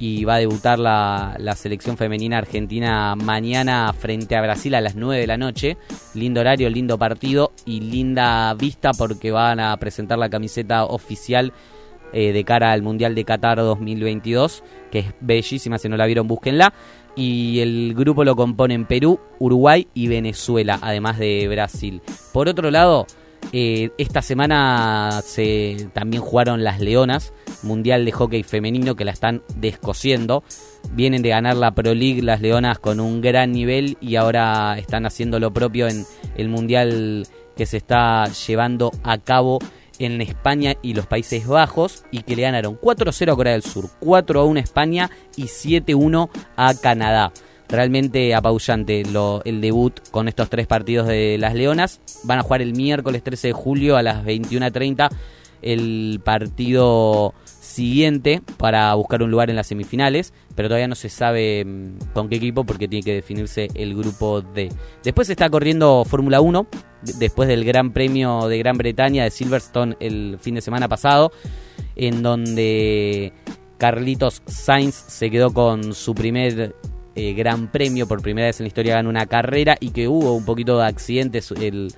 y 0.00 0.24
va 0.24 0.34
a 0.34 0.38
debutar 0.38 0.80
la, 0.80 1.36
la 1.38 1.54
selección 1.54 1.96
femenina 1.96 2.38
argentina 2.38 3.14
mañana 3.14 3.92
frente 3.92 4.34
a 4.34 4.42
Brasil 4.42 4.74
a 4.74 4.80
las 4.80 4.96
9 4.96 5.20
de 5.20 5.26
la 5.28 5.36
noche. 5.36 5.76
Lindo 6.14 6.40
horario, 6.40 6.68
lindo 6.68 6.98
partido 6.98 7.52
y 7.64 7.80
linda 7.80 8.52
vista 8.54 8.90
porque 8.98 9.30
van 9.30 9.60
a 9.60 9.76
presentar 9.76 10.18
la 10.18 10.28
camiseta 10.28 10.84
oficial 10.84 11.52
eh, 12.12 12.32
de 12.32 12.44
cara 12.44 12.72
al 12.72 12.82
Mundial 12.82 13.14
de 13.14 13.24
Qatar 13.24 13.58
2022, 13.58 14.64
que 14.90 15.00
es 15.00 15.06
bellísima, 15.20 15.76
si 15.78 15.88
no 15.88 15.96
la 15.96 16.06
vieron, 16.06 16.26
búsquenla. 16.26 16.72
Y 17.18 17.58
el 17.58 17.94
grupo 17.96 18.22
lo 18.22 18.36
componen 18.36 18.86
Perú, 18.86 19.18
Uruguay 19.40 19.88
y 19.92 20.06
Venezuela, 20.06 20.78
además 20.80 21.18
de 21.18 21.48
Brasil. 21.48 22.00
Por 22.32 22.48
otro 22.48 22.70
lado, 22.70 23.08
eh, 23.52 23.90
esta 23.98 24.22
semana 24.22 25.20
se 25.24 25.88
también 25.92 26.22
jugaron 26.22 26.62
las 26.62 26.78
Leonas, 26.78 27.32
Mundial 27.64 28.04
de 28.04 28.12
Hockey 28.12 28.44
Femenino, 28.44 28.94
que 28.94 29.04
la 29.04 29.10
están 29.10 29.42
descosiendo. 29.56 30.44
Vienen 30.92 31.22
de 31.22 31.30
ganar 31.30 31.56
la 31.56 31.72
Pro 31.72 31.92
League 31.92 32.22
las 32.22 32.40
Leonas 32.40 32.78
con 32.78 33.00
un 33.00 33.20
gran 33.20 33.50
nivel 33.50 33.96
y 34.00 34.14
ahora 34.14 34.78
están 34.78 35.04
haciendo 35.04 35.40
lo 35.40 35.52
propio 35.52 35.88
en 35.88 36.04
el 36.36 36.48
Mundial 36.48 37.26
que 37.56 37.66
se 37.66 37.78
está 37.78 38.26
llevando 38.46 38.92
a 39.02 39.18
cabo 39.18 39.58
en 39.98 40.20
España 40.20 40.74
y 40.82 40.94
los 40.94 41.06
Países 41.06 41.46
Bajos 41.46 42.04
y 42.10 42.22
que 42.22 42.36
le 42.36 42.42
ganaron 42.42 42.78
4-0 42.80 43.32
a 43.32 43.36
Corea 43.36 43.52
del 43.54 43.62
Sur, 43.62 43.86
4-1 44.00 44.56
a 44.56 44.60
España 44.60 45.10
y 45.36 45.44
7-1 45.44 46.28
a 46.56 46.74
Canadá. 46.74 47.32
Realmente 47.68 48.34
apabullante 48.34 49.04
lo- 49.04 49.42
el 49.44 49.60
debut 49.60 50.00
con 50.10 50.26
estos 50.28 50.48
tres 50.48 50.66
partidos 50.66 51.06
de 51.06 51.36
las 51.38 51.54
Leonas. 51.54 52.00
Van 52.24 52.38
a 52.38 52.42
jugar 52.42 52.62
el 52.62 52.72
miércoles 52.74 53.22
13 53.22 53.48
de 53.48 53.52
julio 53.52 53.96
a 53.96 54.02
las 54.02 54.24
21.30 54.24 55.10
el 55.60 56.20
partido 56.24 57.34
siguiente 57.68 58.40
para 58.56 58.92
buscar 58.94 59.22
un 59.22 59.30
lugar 59.30 59.50
en 59.50 59.56
las 59.56 59.66
semifinales, 59.66 60.32
pero 60.54 60.68
todavía 60.68 60.88
no 60.88 60.94
se 60.94 61.08
sabe 61.08 61.64
mm, 61.64 62.12
con 62.14 62.28
qué 62.28 62.36
equipo 62.36 62.64
porque 62.64 62.88
tiene 62.88 63.04
que 63.04 63.14
definirse 63.14 63.68
el 63.74 63.94
grupo 63.94 64.40
D. 64.40 64.70
Después 65.04 65.28
está 65.30 65.48
corriendo 65.50 66.04
Fórmula 66.06 66.40
1, 66.40 66.66
d- 67.02 67.12
después 67.18 67.48
del 67.48 67.64
Gran 67.64 67.92
Premio 67.92 68.48
de 68.48 68.58
Gran 68.58 68.78
Bretaña 68.78 69.24
de 69.24 69.30
Silverstone 69.30 69.96
el 70.00 70.38
fin 70.40 70.54
de 70.54 70.60
semana 70.60 70.88
pasado, 70.88 71.30
en 71.94 72.22
donde 72.22 73.32
Carlitos 73.76 74.42
Sainz 74.46 74.94
se 74.94 75.30
quedó 75.30 75.52
con 75.52 75.94
su 75.94 76.14
primer 76.14 76.74
eh, 77.14 77.32
Gran 77.34 77.70
Premio, 77.70 78.08
por 78.08 78.22
primera 78.22 78.46
vez 78.46 78.58
en 78.60 78.64
la 78.64 78.68
historia 78.68 78.94
ganó 78.94 79.10
una 79.10 79.26
carrera 79.26 79.76
y 79.78 79.90
que 79.90 80.08
hubo 80.08 80.32
un 80.34 80.44
poquito 80.44 80.78
de 80.78 80.86
accidentes. 80.86 81.50
El, 81.52 81.92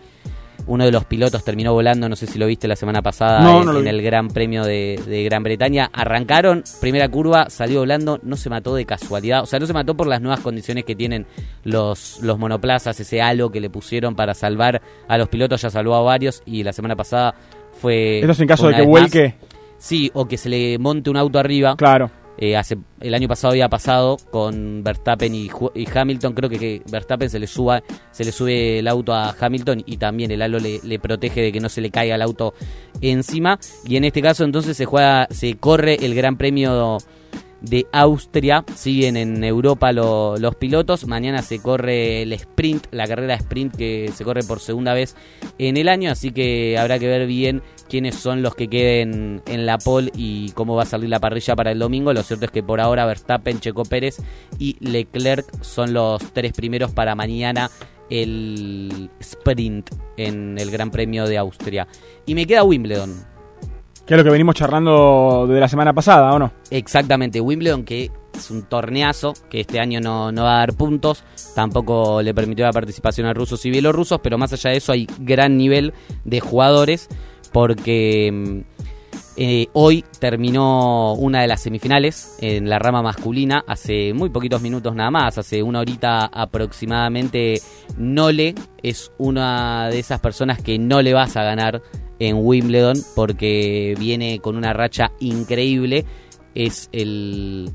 uno 0.66 0.84
de 0.84 0.92
los 0.92 1.04
pilotos 1.04 1.44
terminó 1.44 1.72
volando, 1.72 2.08
no 2.08 2.16
sé 2.16 2.26
si 2.26 2.38
lo 2.38 2.46
viste 2.46 2.68
la 2.68 2.76
semana 2.76 3.02
pasada 3.02 3.40
No, 3.40 3.60
en, 3.60 3.66
no 3.66 3.78
el 3.78 4.02
Gran 4.02 4.28
Premio 4.28 4.64
de, 4.64 5.00
de 5.06 5.24
Gran 5.24 5.42
Bretaña. 5.42 5.90
Arrancaron, 5.92 6.64
primera 6.80 7.08
curva, 7.08 7.50
salió 7.50 7.80
volando, 7.80 8.20
no 8.22 8.36
se 8.36 8.50
mató 8.50 8.74
de 8.74 8.84
casualidad, 8.84 9.42
o 9.42 9.46
sea, 9.46 9.58
no 9.58 9.66
se 9.66 9.72
mató 9.72 9.96
por 9.96 10.06
las 10.06 10.20
nuevas 10.20 10.40
condiciones 10.40 10.84
que 10.84 10.94
tienen 10.94 11.26
los, 11.64 12.20
los 12.22 12.38
monoplazas, 12.38 12.98
ese 13.00 13.20
halo 13.22 13.50
que 13.50 13.60
le 13.60 13.70
pusieron 13.70 14.14
para 14.14 14.34
salvar 14.34 14.80
a 15.08 15.18
los 15.18 15.28
pilotos, 15.28 15.62
ya 15.62 15.70
salvó 15.70 15.94
a 15.94 16.02
varios 16.02 16.42
y 16.46 16.62
la 16.62 16.72
semana 16.72 16.96
pasada 16.96 17.34
fue... 17.80 18.20
Esto 18.20 18.32
es 18.32 18.40
en 18.40 18.48
caso 18.48 18.68
de 18.68 18.74
que 18.74 18.80
más. 18.80 18.88
vuelque. 18.88 19.34
Sí, 19.78 20.10
o 20.12 20.26
que 20.26 20.36
se 20.36 20.50
le 20.50 20.78
monte 20.78 21.08
un 21.08 21.16
auto 21.16 21.38
arriba. 21.38 21.74
Claro. 21.76 22.10
Eh, 22.40 22.56
hace, 22.56 22.78
el 23.00 23.12
año 23.14 23.28
pasado 23.28 23.52
había 23.52 23.68
pasado 23.68 24.16
con 24.30 24.82
Verstappen 24.82 25.34
y, 25.34 25.50
Hamilton. 25.94 26.32
Creo 26.32 26.48
que, 26.48 26.80
Verstappen 26.90 27.28
se 27.28 27.38
le 27.38 27.46
suba, 27.46 27.82
se 28.12 28.24
le 28.24 28.32
sube 28.32 28.78
el 28.78 28.88
auto 28.88 29.12
a 29.12 29.36
Hamilton 29.38 29.82
y 29.84 29.98
también 29.98 30.30
el 30.30 30.40
halo 30.40 30.58
le, 30.58 30.98
protege 30.98 31.42
de 31.42 31.52
que 31.52 31.60
no 31.60 31.68
se 31.68 31.82
le 31.82 31.90
caiga 31.90 32.14
el 32.14 32.22
auto 32.22 32.54
encima. 33.02 33.58
Y 33.84 33.96
en 33.96 34.04
este 34.04 34.22
caso 34.22 34.44
entonces 34.44 34.76
se 34.76 34.86
juega, 34.86 35.28
se 35.30 35.54
corre 35.56 35.96
el 36.04 36.14
Gran 36.14 36.38
Premio 36.38 36.96
de 37.60 37.86
Austria. 37.92 38.64
Siguen 38.74 39.18
en 39.18 39.44
Europa 39.44 39.92
lo- 39.92 40.38
los 40.38 40.54
pilotos. 40.54 41.06
Mañana 41.06 41.42
se 41.42 41.60
corre 41.60 42.22
el 42.22 42.32
sprint, 42.32 42.86
la 42.90 43.06
carrera 43.06 43.34
sprint 43.34 43.76
que 43.76 44.10
se 44.14 44.24
corre 44.24 44.42
por 44.44 44.60
segunda 44.60 44.94
vez 44.94 45.14
en 45.58 45.76
el 45.76 45.90
año. 45.90 46.10
Así 46.10 46.30
que 46.30 46.78
habrá 46.78 46.98
que 46.98 47.06
ver 47.06 47.26
bien 47.26 47.62
quiénes 47.90 48.14
son 48.14 48.40
los 48.40 48.54
que 48.54 48.68
queden 48.68 49.42
en 49.46 49.66
la 49.66 49.76
pole 49.76 50.10
y 50.14 50.52
cómo 50.52 50.76
va 50.76 50.84
a 50.84 50.86
salir 50.86 51.10
la 51.10 51.18
parrilla 51.18 51.56
para 51.56 51.72
el 51.72 51.78
domingo. 51.78 52.12
Lo 52.14 52.22
cierto 52.22 52.46
es 52.46 52.50
que 52.52 52.62
por 52.62 52.80
ahora 52.80 53.04
Verstappen, 53.04 53.60
Checo 53.60 53.82
Pérez 53.84 54.22
y 54.58 54.76
Leclerc 54.80 55.44
son 55.62 55.92
los 55.92 56.22
tres 56.32 56.52
primeros 56.52 56.92
para 56.92 57.14
mañana 57.14 57.70
el 58.08 59.10
sprint 59.18 59.90
en 60.16 60.56
el 60.58 60.70
Gran 60.70 60.90
Premio 60.90 61.26
de 61.26 61.36
Austria. 61.36 61.86
Y 62.26 62.34
me 62.34 62.46
queda 62.46 62.62
Wimbledon. 62.64 63.24
Que 64.06 64.14
es 64.14 64.18
lo 64.18 64.24
que 64.24 64.30
venimos 64.30 64.54
charlando 64.54 65.46
de 65.48 65.60
la 65.60 65.68
semana 65.68 65.92
pasada, 65.92 66.32
¿o 66.32 66.38
no? 66.38 66.52
Exactamente, 66.70 67.40
Wimbledon 67.40 67.84
que 67.84 68.10
es 68.34 68.50
un 68.50 68.62
torneazo 68.62 69.34
que 69.48 69.60
este 69.60 69.78
año 69.78 70.00
no, 70.00 70.32
no 70.32 70.44
va 70.44 70.54
a 70.54 70.58
dar 70.58 70.74
puntos, 70.74 71.22
tampoco 71.54 72.22
le 72.22 72.34
permitió 72.34 72.64
la 72.64 72.72
participación 72.72 73.26
a 73.26 73.34
rusos 73.34 73.64
y 73.66 73.70
bielorrusos, 73.70 74.20
pero 74.20 74.38
más 74.38 74.52
allá 74.52 74.70
de 74.70 74.78
eso 74.78 74.92
hay 74.92 75.06
gran 75.20 75.56
nivel 75.56 75.92
de 76.24 76.40
jugadores 76.40 77.08
porque 77.52 78.30
mm, 78.32 78.60
eh, 79.36 79.68
hoy 79.72 80.04
terminó 80.18 81.14
una 81.14 81.40
de 81.40 81.48
las 81.48 81.62
semifinales 81.62 82.36
en 82.40 82.68
la 82.68 82.78
rama 82.78 83.00
masculina, 83.00 83.64
hace 83.66 84.12
muy 84.12 84.28
poquitos 84.28 84.60
minutos 84.60 84.94
nada 84.94 85.10
más, 85.10 85.38
hace 85.38 85.62
una 85.62 85.80
horita 85.80 86.26
aproximadamente. 86.26 87.62
Nole 87.96 88.54
es 88.82 89.12
una 89.18 89.88
de 89.88 89.98
esas 89.98 90.20
personas 90.20 90.60
que 90.60 90.78
no 90.78 91.00
le 91.00 91.14
vas 91.14 91.36
a 91.36 91.44
ganar 91.44 91.80
en 92.18 92.36
Wimbledon 92.38 92.98
porque 93.16 93.94
viene 93.98 94.40
con 94.40 94.56
una 94.56 94.72
racha 94.72 95.12
increíble. 95.20 96.04
Es 96.54 96.90
el 96.92 97.70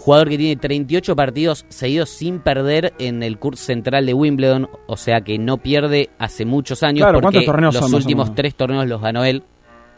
jugador 0.00 0.30
que 0.30 0.38
tiene 0.38 0.56
38 0.56 1.14
partidos 1.14 1.66
seguidos 1.68 2.08
sin 2.08 2.40
perder 2.40 2.94
en 2.98 3.22
el 3.22 3.38
curso 3.38 3.64
central 3.64 4.06
de 4.06 4.14
Wimbledon, 4.14 4.68
o 4.86 4.96
sea 4.96 5.20
que 5.20 5.38
no 5.38 5.58
pierde 5.58 6.08
hace 6.18 6.46
muchos 6.46 6.82
años 6.82 7.06
porque 7.12 7.44
los 7.44 7.92
últimos 7.92 8.34
tres 8.34 8.54
torneos 8.54 8.86
los 8.86 9.02
ganó 9.02 9.24
él. 9.24 9.42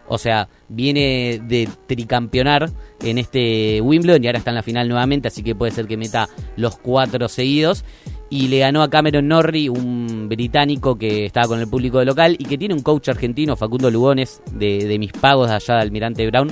O 0.09 0.19
sea, 0.19 0.49
viene 0.69 1.41
de 1.47 1.69
tricampeonar 1.87 2.69
en 3.01 3.19
este 3.19 3.81
Wimbledon 3.81 4.25
y 4.25 4.27
ahora 4.27 4.39
está 4.39 4.51
en 4.51 4.57
la 4.57 4.65
final 4.65 4.89
nuevamente, 4.89 5.29
así 5.29 5.45
que 5.45 5.55
puede 5.55 5.71
ser 5.71 5.87
que 5.87 5.97
meta 5.97 6.29
los 6.57 6.77
cuatro 6.77 7.29
seguidos. 7.29 7.85
Y 8.29 8.49
le 8.49 8.59
ganó 8.59 8.83
a 8.83 8.91
Cameron 8.91 9.29
Norrie, 9.29 9.71
un 9.71 10.27
británico 10.29 10.97
que 10.97 11.27
estaba 11.27 11.47
con 11.47 11.61
el 11.61 11.69
público 11.69 12.01
de 12.01 12.07
local 12.07 12.35
y 12.39 12.45
que 12.45 12.59
tiene 12.59 12.75
un 12.75 12.83
coach 12.83 13.09
argentino, 13.09 13.57
Facundo 13.57 13.91
Lugones, 13.91 14.43
de, 14.53 14.87
de 14.87 14.99
mis 14.99 15.13
pagos 15.13 15.49
allá 15.49 15.77
de 15.77 15.81
Almirante 15.83 16.27
Brown 16.27 16.51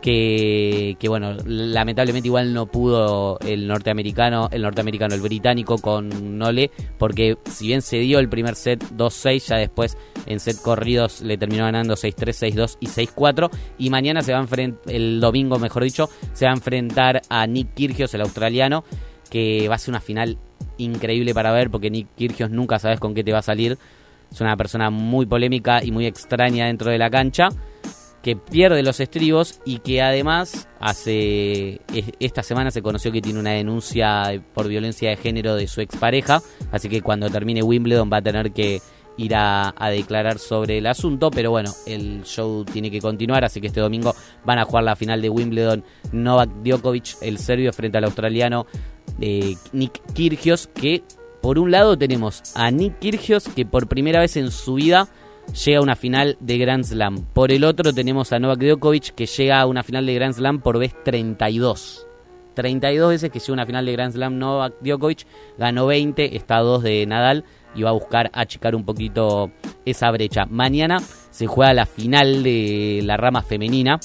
que, 0.00 0.96
bueno, 1.08 1.36
lamentablemente 1.44 2.28
igual 2.28 2.54
no 2.54 2.66
pudo 2.66 3.38
el 3.40 3.66
norteamericano, 3.66 4.48
el 4.50 4.62
norteamericano, 4.62 5.14
el 5.14 5.20
británico 5.20 5.78
con 5.78 6.38
Nole, 6.38 6.70
porque 6.98 7.36
si 7.44 7.66
bien 7.66 7.82
se 7.82 7.98
dio 7.98 8.18
el 8.18 8.28
primer 8.28 8.54
set 8.54 8.82
2-6, 8.96 9.48
ya 9.48 9.56
después 9.56 9.96
en 10.26 10.40
set 10.40 10.60
corridos 10.62 11.20
le 11.20 11.36
terminó 11.36 11.64
ganando 11.64 11.94
6-3, 11.94 12.54
6-2 12.54 12.76
y 12.80 12.86
6-4, 12.86 13.50
y 13.78 13.90
mañana 13.90 14.22
se 14.22 14.32
va 14.32 14.38
a 14.38 14.42
enfrentar, 14.42 14.92
el 14.92 15.20
domingo 15.20 15.58
mejor 15.58 15.84
dicho, 15.84 16.08
se 16.32 16.46
va 16.46 16.52
a 16.52 16.54
enfrentar 16.54 17.22
a 17.28 17.46
Nick 17.46 17.74
Kyrgios, 17.74 18.14
el 18.14 18.22
australiano, 18.22 18.84
que 19.28 19.68
va 19.68 19.74
a 19.74 19.78
ser 19.78 19.92
una 19.92 20.00
final 20.00 20.38
increíble 20.78 21.34
para 21.34 21.52
ver, 21.52 21.70
porque 21.70 21.90
Nick 21.90 22.08
Kyrgios 22.16 22.50
nunca 22.50 22.78
sabes 22.78 23.00
con 23.00 23.14
qué 23.14 23.22
te 23.22 23.32
va 23.32 23.40
a 23.40 23.42
salir, 23.42 23.76
es 24.32 24.40
una 24.40 24.56
persona 24.56 24.90
muy 24.90 25.26
polémica 25.26 25.84
y 25.84 25.90
muy 25.90 26.06
extraña 26.06 26.66
dentro 26.66 26.90
de 26.90 26.98
la 26.98 27.10
cancha 27.10 27.48
que 28.22 28.36
pierde 28.36 28.82
los 28.82 29.00
estribos 29.00 29.60
y 29.64 29.78
que 29.78 30.02
además 30.02 30.68
hace 30.78 31.80
esta 32.18 32.42
semana 32.42 32.70
se 32.70 32.82
conoció 32.82 33.12
que 33.12 33.22
tiene 33.22 33.40
una 33.40 33.52
denuncia 33.52 34.42
por 34.54 34.68
violencia 34.68 35.10
de 35.10 35.16
género 35.16 35.54
de 35.54 35.66
su 35.66 35.80
expareja, 35.80 36.42
así 36.70 36.88
que 36.88 37.00
cuando 37.02 37.30
termine 37.30 37.62
Wimbledon 37.62 38.10
va 38.12 38.18
a 38.18 38.22
tener 38.22 38.52
que 38.52 38.80
ir 39.16 39.34
a, 39.34 39.74
declarar 39.90 40.38
sobre 40.38 40.78
el 40.78 40.86
asunto, 40.86 41.30
pero 41.30 41.50
bueno, 41.50 41.72
el 41.86 42.22
show 42.24 42.64
tiene 42.64 42.90
que 42.90 43.00
continuar, 43.00 43.44
así 43.44 43.60
que 43.60 43.66
este 43.66 43.80
domingo 43.80 44.14
van 44.44 44.58
a 44.58 44.64
jugar 44.64 44.84
la 44.84 44.96
final 44.96 45.20
de 45.20 45.28
Wimbledon. 45.28 45.84
Novak 46.12 46.50
Djokovic, 46.62 47.16
el 47.20 47.38
serbio, 47.38 47.72
frente 47.72 47.98
al 47.98 48.04
australiano 48.04 48.66
eh, 49.20 49.56
Nick 49.72 50.00
Kyrgios, 50.14 50.68
que 50.68 51.02
por 51.42 51.58
un 51.58 51.70
lado 51.70 51.98
tenemos 51.98 52.42
a 52.54 52.70
Nick 52.70 52.98
Kyrgios, 52.98 53.48
que 53.48 53.66
por 53.66 53.88
primera 53.88 54.20
vez 54.20 54.36
en 54.36 54.50
su 54.50 54.74
vida 54.74 55.08
llega 55.52 55.78
a 55.78 55.82
una 55.82 55.96
final 55.96 56.36
de 56.40 56.58
Grand 56.58 56.84
Slam. 56.84 57.24
Por 57.32 57.52
el 57.52 57.64
otro 57.64 57.92
tenemos 57.92 58.32
a 58.32 58.38
Novak 58.38 58.60
Djokovic 58.60 59.14
que 59.14 59.26
llega 59.26 59.60
a 59.60 59.66
una 59.66 59.82
final 59.82 60.06
de 60.06 60.14
Grand 60.14 60.34
Slam 60.34 60.60
por 60.60 60.78
vez 60.78 60.94
32. 61.04 62.06
32 62.54 63.10
veces 63.10 63.30
que 63.30 63.38
llega 63.38 63.52
a 63.52 63.54
una 63.54 63.66
final 63.66 63.86
de 63.86 63.92
Grand 63.92 64.12
Slam 64.12 64.38
Novak 64.38 64.74
Djokovic, 64.80 65.26
ganó 65.58 65.86
20, 65.86 66.36
está 66.36 66.58
a 66.58 66.62
2 66.62 66.82
de 66.82 67.06
Nadal 67.06 67.44
y 67.74 67.82
va 67.82 67.90
a 67.90 67.94
buscar 67.94 68.30
achicar 68.32 68.74
un 68.74 68.84
poquito 68.84 69.50
esa 69.84 70.10
brecha. 70.10 70.44
Mañana 70.48 70.98
se 71.30 71.46
juega 71.46 71.72
la 71.72 71.86
final 71.86 72.42
de 72.42 73.00
la 73.04 73.16
rama 73.16 73.42
femenina. 73.42 74.00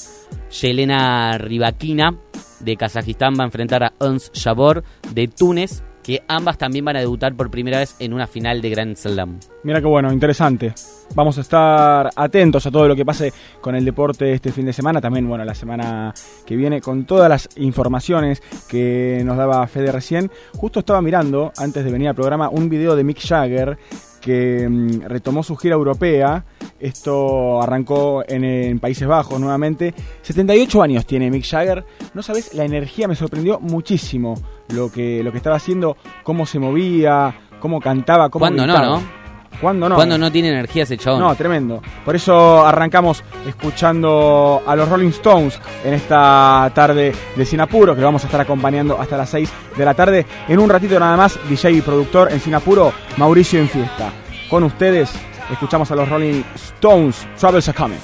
Yelena 0.50 1.36
Ribakina 1.38 2.16
de 2.60 2.76
Kazajistán 2.76 3.34
va 3.38 3.42
a 3.42 3.46
enfrentar 3.46 3.82
a 3.84 3.92
Ons 3.98 4.30
Jabor 4.34 4.84
de 5.12 5.28
Túnez 5.28 5.82
que 6.06 6.22
ambas 6.28 6.56
también 6.56 6.84
van 6.84 6.94
a 6.94 7.00
debutar 7.00 7.34
por 7.34 7.50
primera 7.50 7.80
vez 7.80 7.96
en 7.98 8.12
una 8.12 8.28
final 8.28 8.62
de 8.62 8.70
Grand 8.70 8.94
Slam. 8.94 9.40
Mira 9.64 9.80
qué 9.80 9.88
bueno, 9.88 10.12
interesante. 10.12 10.72
Vamos 11.16 11.36
a 11.36 11.40
estar 11.40 12.10
atentos 12.14 12.64
a 12.64 12.70
todo 12.70 12.86
lo 12.86 12.94
que 12.94 13.04
pase 13.04 13.32
con 13.60 13.74
el 13.74 13.84
deporte 13.84 14.32
este 14.32 14.52
fin 14.52 14.66
de 14.66 14.72
semana, 14.72 15.00
también 15.00 15.28
bueno, 15.28 15.44
la 15.44 15.54
semana 15.56 16.14
que 16.46 16.54
viene 16.54 16.80
con 16.80 17.06
todas 17.06 17.28
las 17.28 17.48
informaciones 17.56 18.40
que 18.68 19.20
nos 19.24 19.36
daba 19.36 19.66
Fede 19.66 19.90
recién. 19.90 20.30
Justo 20.54 20.78
estaba 20.78 21.02
mirando 21.02 21.52
antes 21.56 21.84
de 21.84 21.90
venir 21.90 22.08
al 22.08 22.14
programa 22.14 22.50
un 22.50 22.68
video 22.68 22.94
de 22.94 23.02
Mick 23.02 23.18
Jagger 23.26 23.76
que 24.20 24.68
mm, 24.68 25.02
retomó 25.02 25.42
su 25.42 25.56
gira 25.56 25.74
europea. 25.74 26.44
Esto 26.78 27.62
arrancó 27.62 28.24
en, 28.26 28.78
Países 28.78 29.08
Bajos 29.08 29.40
nuevamente. 29.40 29.94
78 30.22 30.82
años 30.82 31.06
tiene 31.06 31.30
Mick 31.30 31.46
Jagger. 31.46 31.84
No 32.14 32.22
sabes, 32.22 32.54
la 32.54 32.64
energía 32.64 33.08
me 33.08 33.14
sorprendió 33.14 33.60
muchísimo 33.60 34.34
lo 34.68 34.90
que, 34.90 35.22
lo 35.22 35.32
que 35.32 35.38
estaba 35.38 35.56
haciendo, 35.56 35.96
cómo 36.22 36.46
se 36.46 36.58
movía, 36.58 37.34
cómo 37.60 37.80
cantaba, 37.80 38.28
cómo 38.28 38.42
¿Cuándo 38.42 38.66
no, 38.66 38.78
no? 38.78 39.25
¿Cuándo 39.60 39.88
no? 39.88 39.94
Cuando 39.94 40.18
no 40.18 40.30
tiene 40.30 40.50
energía 40.50 40.84
ese 40.84 40.96
chabón. 40.96 41.20
No, 41.20 41.34
tremendo. 41.34 41.82
Por 42.04 42.16
eso 42.16 42.64
arrancamos 42.64 43.22
escuchando 43.46 44.62
a 44.66 44.76
los 44.76 44.88
Rolling 44.88 45.08
Stones 45.08 45.60
en 45.84 45.94
esta 45.94 46.70
tarde 46.74 47.14
de 47.34 47.44
Sinapuro, 47.44 47.94
que 47.94 48.00
lo 48.00 48.08
vamos 48.08 48.24
a 48.24 48.26
estar 48.26 48.40
acompañando 48.40 49.00
hasta 49.00 49.16
las 49.16 49.30
6 49.30 49.50
de 49.76 49.84
la 49.84 49.94
tarde. 49.94 50.26
En 50.48 50.58
un 50.58 50.68
ratito 50.68 50.98
nada 50.98 51.16
más, 51.16 51.38
DJ 51.48 51.72
y 51.72 51.80
productor 51.80 52.32
en 52.32 52.40
Sinapuro, 52.40 52.92
Mauricio 53.16 53.60
en 53.60 53.68
fiesta. 53.68 54.10
Con 54.48 54.64
ustedes 54.64 55.10
escuchamos 55.50 55.90
a 55.90 55.96
los 55.96 56.08
Rolling 56.08 56.42
Stones, 56.54 57.26
Travels 57.38 57.68
a 57.68 57.72
Coming. 57.72 57.98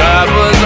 Yeah. 0.00 0.59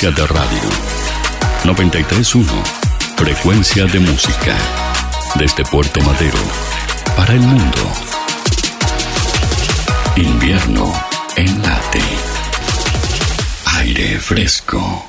Frecuencia 0.00 0.24
de 0.24 0.32
radio. 0.32 0.68
931, 1.64 2.50
frecuencia 3.16 3.84
de 3.84 4.00
música. 4.00 4.56
Desde 5.34 5.62
Puerto 5.64 6.00
Madero, 6.00 6.38
para 7.16 7.34
el 7.34 7.40
mundo. 7.40 7.78
Invierno 10.16 10.90
en 11.36 11.62
late. 11.62 12.00
Aire 13.76 14.18
fresco. 14.18 15.04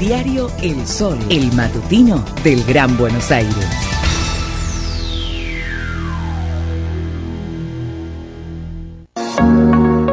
Diario 0.00 0.50
El 0.60 0.84
Sol, 0.88 1.18
el 1.30 1.52
matutino 1.52 2.24
del 2.42 2.64
Gran 2.64 2.96
Buenos 2.96 3.30
Aires. 3.30 3.68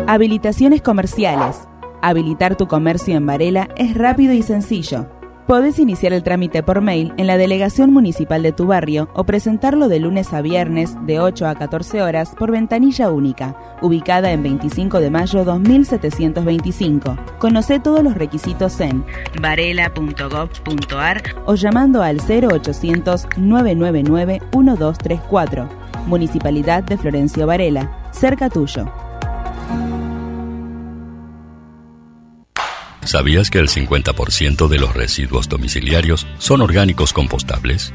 Habilitaciones 0.07 0.83
comerciales. 0.83 1.68
Habilitar 2.01 2.55
tu 2.55 2.67
comercio 2.67 3.15
en 3.15 3.25
Varela 3.25 3.67
es 3.75 3.93
rápido 3.93 4.33
y 4.33 4.41
sencillo. 4.41 5.07
Podés 5.47 5.79
iniciar 5.79 6.13
el 6.13 6.21
trámite 6.21 6.61
por 6.61 6.79
mail 6.79 7.11
en 7.17 7.25
la 7.25 7.35
delegación 7.35 7.91
municipal 7.91 8.43
de 8.43 8.51
tu 8.51 8.67
barrio 8.67 9.09
o 9.15 9.23
presentarlo 9.23 9.89
de 9.89 9.99
lunes 9.99 10.31
a 10.31 10.41
viernes 10.41 10.95
de 11.07 11.19
8 11.19 11.47
a 11.47 11.55
14 11.55 12.03
horas 12.03 12.35
por 12.37 12.51
ventanilla 12.51 13.09
única, 13.09 13.55
ubicada 13.81 14.31
en 14.31 14.43
25 14.43 14.99
de 14.99 15.09
mayo 15.09 15.43
2725. 15.43 17.17
Conoce 17.39 17.79
todos 17.79 18.03
los 18.03 18.13
requisitos 18.13 18.79
en 18.79 19.03
varela.gov.ar 19.41 21.23
o 21.45 21.55
llamando 21.55 22.03
al 22.03 22.17
0800 22.19 23.27
999 23.35 24.41
1234. 24.55 25.67
Municipalidad 26.05 26.83
de 26.83 26.97
Florencio 26.97 27.47
Varela, 27.47 28.09
cerca 28.11 28.49
tuyo. 28.49 29.08
¿Sabías 33.09 33.49
que 33.49 33.57
el 33.57 33.69
50% 33.69 34.67
de 34.67 34.77
los 34.77 34.93
residuos 34.93 35.49
domiciliarios 35.49 36.27
son 36.37 36.61
orgánicos 36.61 37.11
compostables? 37.11 37.91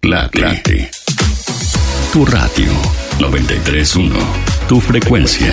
Late. 0.00 0.90
Tu 2.14 2.24
radio 2.24 2.72
931. 3.20 4.16
Tu 4.66 4.80
frecuencia. 4.80 5.52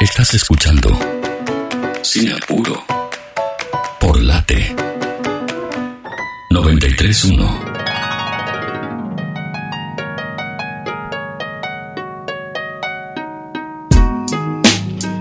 Estás 0.00 0.34
escuchando 0.34 0.90
Sin 2.02 2.30
Apuro 2.32 2.84
por 3.98 4.20
Late 4.20 4.76
931. 6.50 7.69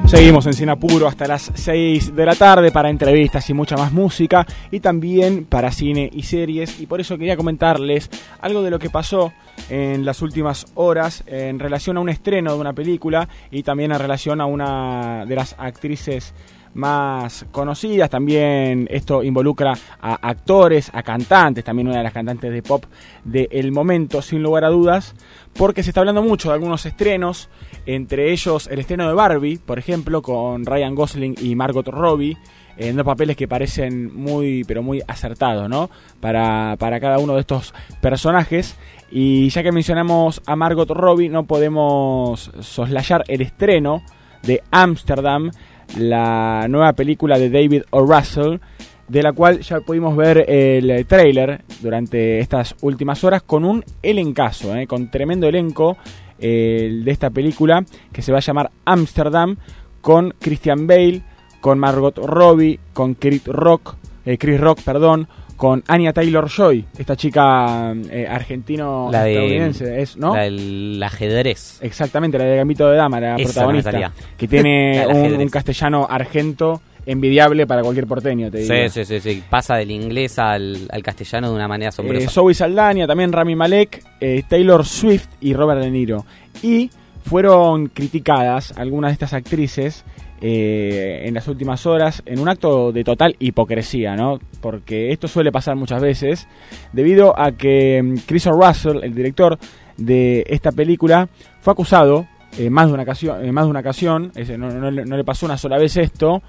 Seguimos 0.10 0.48
en 0.48 0.54
Sinapuro 0.54 1.08
hasta 1.08 1.28
las 1.28 1.52
6 1.54 2.16
de 2.16 2.26
la 2.26 2.34
tarde 2.34 2.72
para 2.72 2.90
entrevistas 2.90 3.48
y 3.48 3.54
mucha 3.54 3.78
más 3.78 3.92
música 3.92 4.44
y 4.72 4.80
también 4.80 5.46
para 5.46 5.72
cine 5.72 6.10
y 6.12 6.24
series 6.24 6.80
y 6.80 6.88
por 6.88 7.00
eso 7.00 7.16
quería 7.16 7.38
comentarles 7.38 8.10
algo 8.42 8.64
de 8.64 8.72
lo 8.72 8.80
que 8.80 8.90
pasó 8.90 9.32
en 9.70 10.04
las 10.04 10.24
últimas 10.24 10.66
horas 10.74 11.24
en 11.28 11.60
relación 11.60 11.98
a 11.98 12.00
un 12.00 12.10
estreno 12.10 12.56
de 12.56 12.60
una 12.60 12.74
película 12.74 13.30
y 13.52 13.62
también 13.62 13.92
en 13.92 14.00
relación 14.00 14.42
a 14.42 14.48
una 14.48 15.28
de 15.28 15.36
las 15.36 15.56
actrices 15.60 16.34
más 16.74 17.46
conocidas. 17.52 18.10
También 18.10 18.88
esto 18.90 19.24
involucra 19.24 19.74
a 20.02 20.16
actores, 20.28 20.90
a 20.94 21.04
cantantes, 21.04 21.64
también 21.64 21.88
una 21.88 21.98
de 21.98 22.04
las 22.04 22.14
cantantes 22.14 22.52
de 22.52 22.62
pop 22.62 22.86
del 23.24 23.72
momento, 23.72 24.22
sin 24.22 24.42
lugar 24.42 24.66
a 24.66 24.70
dudas, 24.70 25.16
porque 25.54 25.84
se 25.84 25.92
está 25.92 26.02
hablando 26.02 26.24
mucho 26.24 26.50
de 26.50 26.56
algunos 26.56 26.86
estrenos, 26.86 27.50
entre 27.96 28.32
ellos 28.32 28.68
el 28.68 28.80
estreno 28.80 29.08
de 29.08 29.16
Barbie, 29.16 29.58
por 29.58 29.80
ejemplo, 29.80 30.22
con 30.22 30.64
Ryan 30.64 30.94
Gosling 30.94 31.36
y 31.42 31.56
Margot 31.56 31.88
Robbie. 31.88 32.38
En 32.78 32.96
dos 32.96 33.06
papeles 33.06 33.36
que 33.36 33.48
parecen 33.48 34.16
muy, 34.16 34.64
pero 34.64 34.82
muy 34.82 35.02
acertados, 35.06 35.68
¿no? 35.68 35.90
Para, 36.22 36.78
para 36.78 37.00
cada 37.00 37.20
uno 37.20 37.34
de 37.34 37.42
estos 37.42 37.74
personajes. 38.00 38.78
Y 39.12 39.50
ya 39.50 39.64
que 39.64 39.72
mencionamos 39.72 40.42
a 40.46 40.56
Margot 40.56 40.90
Robbie, 40.90 41.30
no 41.30 41.44
podemos 41.46 42.52
soslayar 42.62 43.24
el 43.28 43.42
estreno 43.42 44.04
de 44.44 44.62
Amsterdam, 44.72 45.52
la 45.98 46.68
nueva 46.70 46.94
película 46.94 47.38
de 47.38 47.50
David 47.50 47.84
O. 47.90 48.02
Russell, 48.06 48.60
de 49.08 49.24
la 49.24 49.34
cual 49.34 49.60
ya 49.62 49.82
pudimos 49.82 50.16
ver 50.16 50.46
el 50.48 51.06
trailer 51.08 51.64
durante 51.82 52.40
estas 52.40 52.76
últimas 52.82 53.24
horas 53.24 53.42
con 53.42 53.66
un 53.66 53.84
elencazo, 54.04 54.76
¿eh? 54.76 54.86
con 54.88 55.10
tremendo 55.10 55.48
elenco 55.48 55.98
eh, 56.42 57.02
de 57.04 57.12
esta 57.12 57.30
película 57.30 57.84
que 58.12 58.22
se 58.22 58.32
va 58.32 58.38
a 58.40 58.42
llamar 58.42 58.72
Amsterdam, 58.86 59.58
con 60.02 60.34
Christian 60.40 60.88
Bale, 60.88 61.22
con 61.62 61.78
Margot 61.80 62.18
Robbie, 62.18 62.80
con 62.94 63.16
Chris 63.16 63.44
Rock, 63.46 63.96
eh, 64.26 64.38
Chris 64.38 64.60
Rock, 64.60 64.82
perdón, 64.84 65.28
con 65.58 65.84
Anya 65.88 66.14
Taylor 66.14 66.48
Joy, 66.48 66.86
esta 66.98 67.18
chica 67.18 67.94
eh, 68.10 68.26
argentino 68.30 69.10
La 69.12 69.24
de- 69.26 69.34
estadounidense, 69.34 70.02
es, 70.02 70.16
¿no? 70.16 70.34
La 70.34 70.44
del 70.44 71.04
ajedrez. 71.04 71.80
Exactamente, 71.82 72.38
la 72.38 72.46
de 72.46 72.56
Gambito 72.56 72.88
de 72.90 72.96
Dama, 72.96 73.20
la 73.20 73.36
Esa 73.36 73.44
protagonista, 73.66 74.14
que 74.38 74.48
tiene 74.48 75.06
un, 75.14 75.34
un 75.34 75.50
castellano 75.50 76.08
argento 76.10 76.82
envidiable 77.06 77.66
para 77.66 77.82
cualquier 77.82 78.08
porteño, 78.08 78.52
te 78.52 78.60
digo. 78.60 78.74
Sí, 78.74 78.90
sí, 78.90 79.06
sí, 79.06 79.20
sí. 79.20 79.44
Pasa 79.50 79.76
del 79.76 79.92
inglés 79.92 80.38
al, 80.40 80.88
al 80.92 81.04
castellano 81.04 81.50
de 81.50 81.56
una 81.56 81.68
manera 81.68 81.88
Eh, 81.88 81.90
asombrosa. 81.90 82.30
Zoe 82.30 82.54
Saldaña, 82.54 83.08
también 83.08 83.32
Rami 83.32 83.56
Malek, 83.56 84.04
eh, 84.20 84.44
Taylor 84.48 84.86
Swift 84.86 85.28
y 85.42 85.54
Robert 85.54 85.82
De 85.82 85.90
Niro. 85.92 86.26
Y 86.62 86.90
fueron 87.24 87.88
criticadas 87.88 88.74
algunas 88.78 89.12
de 89.12 89.14
estas 89.14 89.34
actrices 89.34 90.04
eh, 90.42 91.24
en 91.26 91.34
las 91.34 91.48
últimas 91.50 91.86
horas 91.86 92.24
en 92.26 92.40
un 92.40 92.48
acto 92.48 92.92
de 92.94 93.04
total 93.04 93.36
hipocresía, 93.40 94.16
¿no? 94.16 94.40
Porque 94.62 95.12
esto 95.12 95.28
suele 95.28 95.52
pasar 95.52 95.76
muchas 95.76 96.02
veces 96.02 96.48
debido 96.94 97.38
a 97.38 97.52
que 97.52 98.02
mm, 98.02 98.16
Chris 98.26 98.46
Russell, 98.46 99.04
el 99.04 99.14
director 99.14 99.58
de 99.98 100.46
esta 100.48 100.72
película, 100.72 101.28
fue 101.60 101.74
acusado 101.74 102.26
eh, 102.58 102.70
más 102.70 102.88
de 102.88 102.94
una 102.94 103.04
ocasión, 103.04 103.46
eh, 103.46 103.52
más 103.52 103.66
de 103.66 103.70
una 103.70 103.82
ocasión 103.82 104.32
no, 104.58 104.70
no, 104.72 104.90
no, 104.92 105.18
le 105.18 105.24
pasó 105.26 105.46
una 105.46 105.58
sola 105.58 105.78
vez 105.78 105.98
esto, 105.98 106.42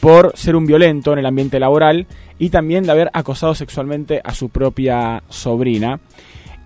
por 0.00 0.32
ser 0.36 0.56
un 0.56 0.66
violento 0.66 1.12
en 1.12 1.18
el 1.18 1.26
ambiente 1.26 1.58
laboral 1.58 2.06
y 2.38 2.50
también 2.50 2.84
de 2.84 2.92
haber 2.92 3.10
acosado 3.12 3.54
sexualmente 3.54 4.20
a 4.22 4.34
su 4.34 4.48
propia 4.48 5.22
sobrina. 5.28 6.00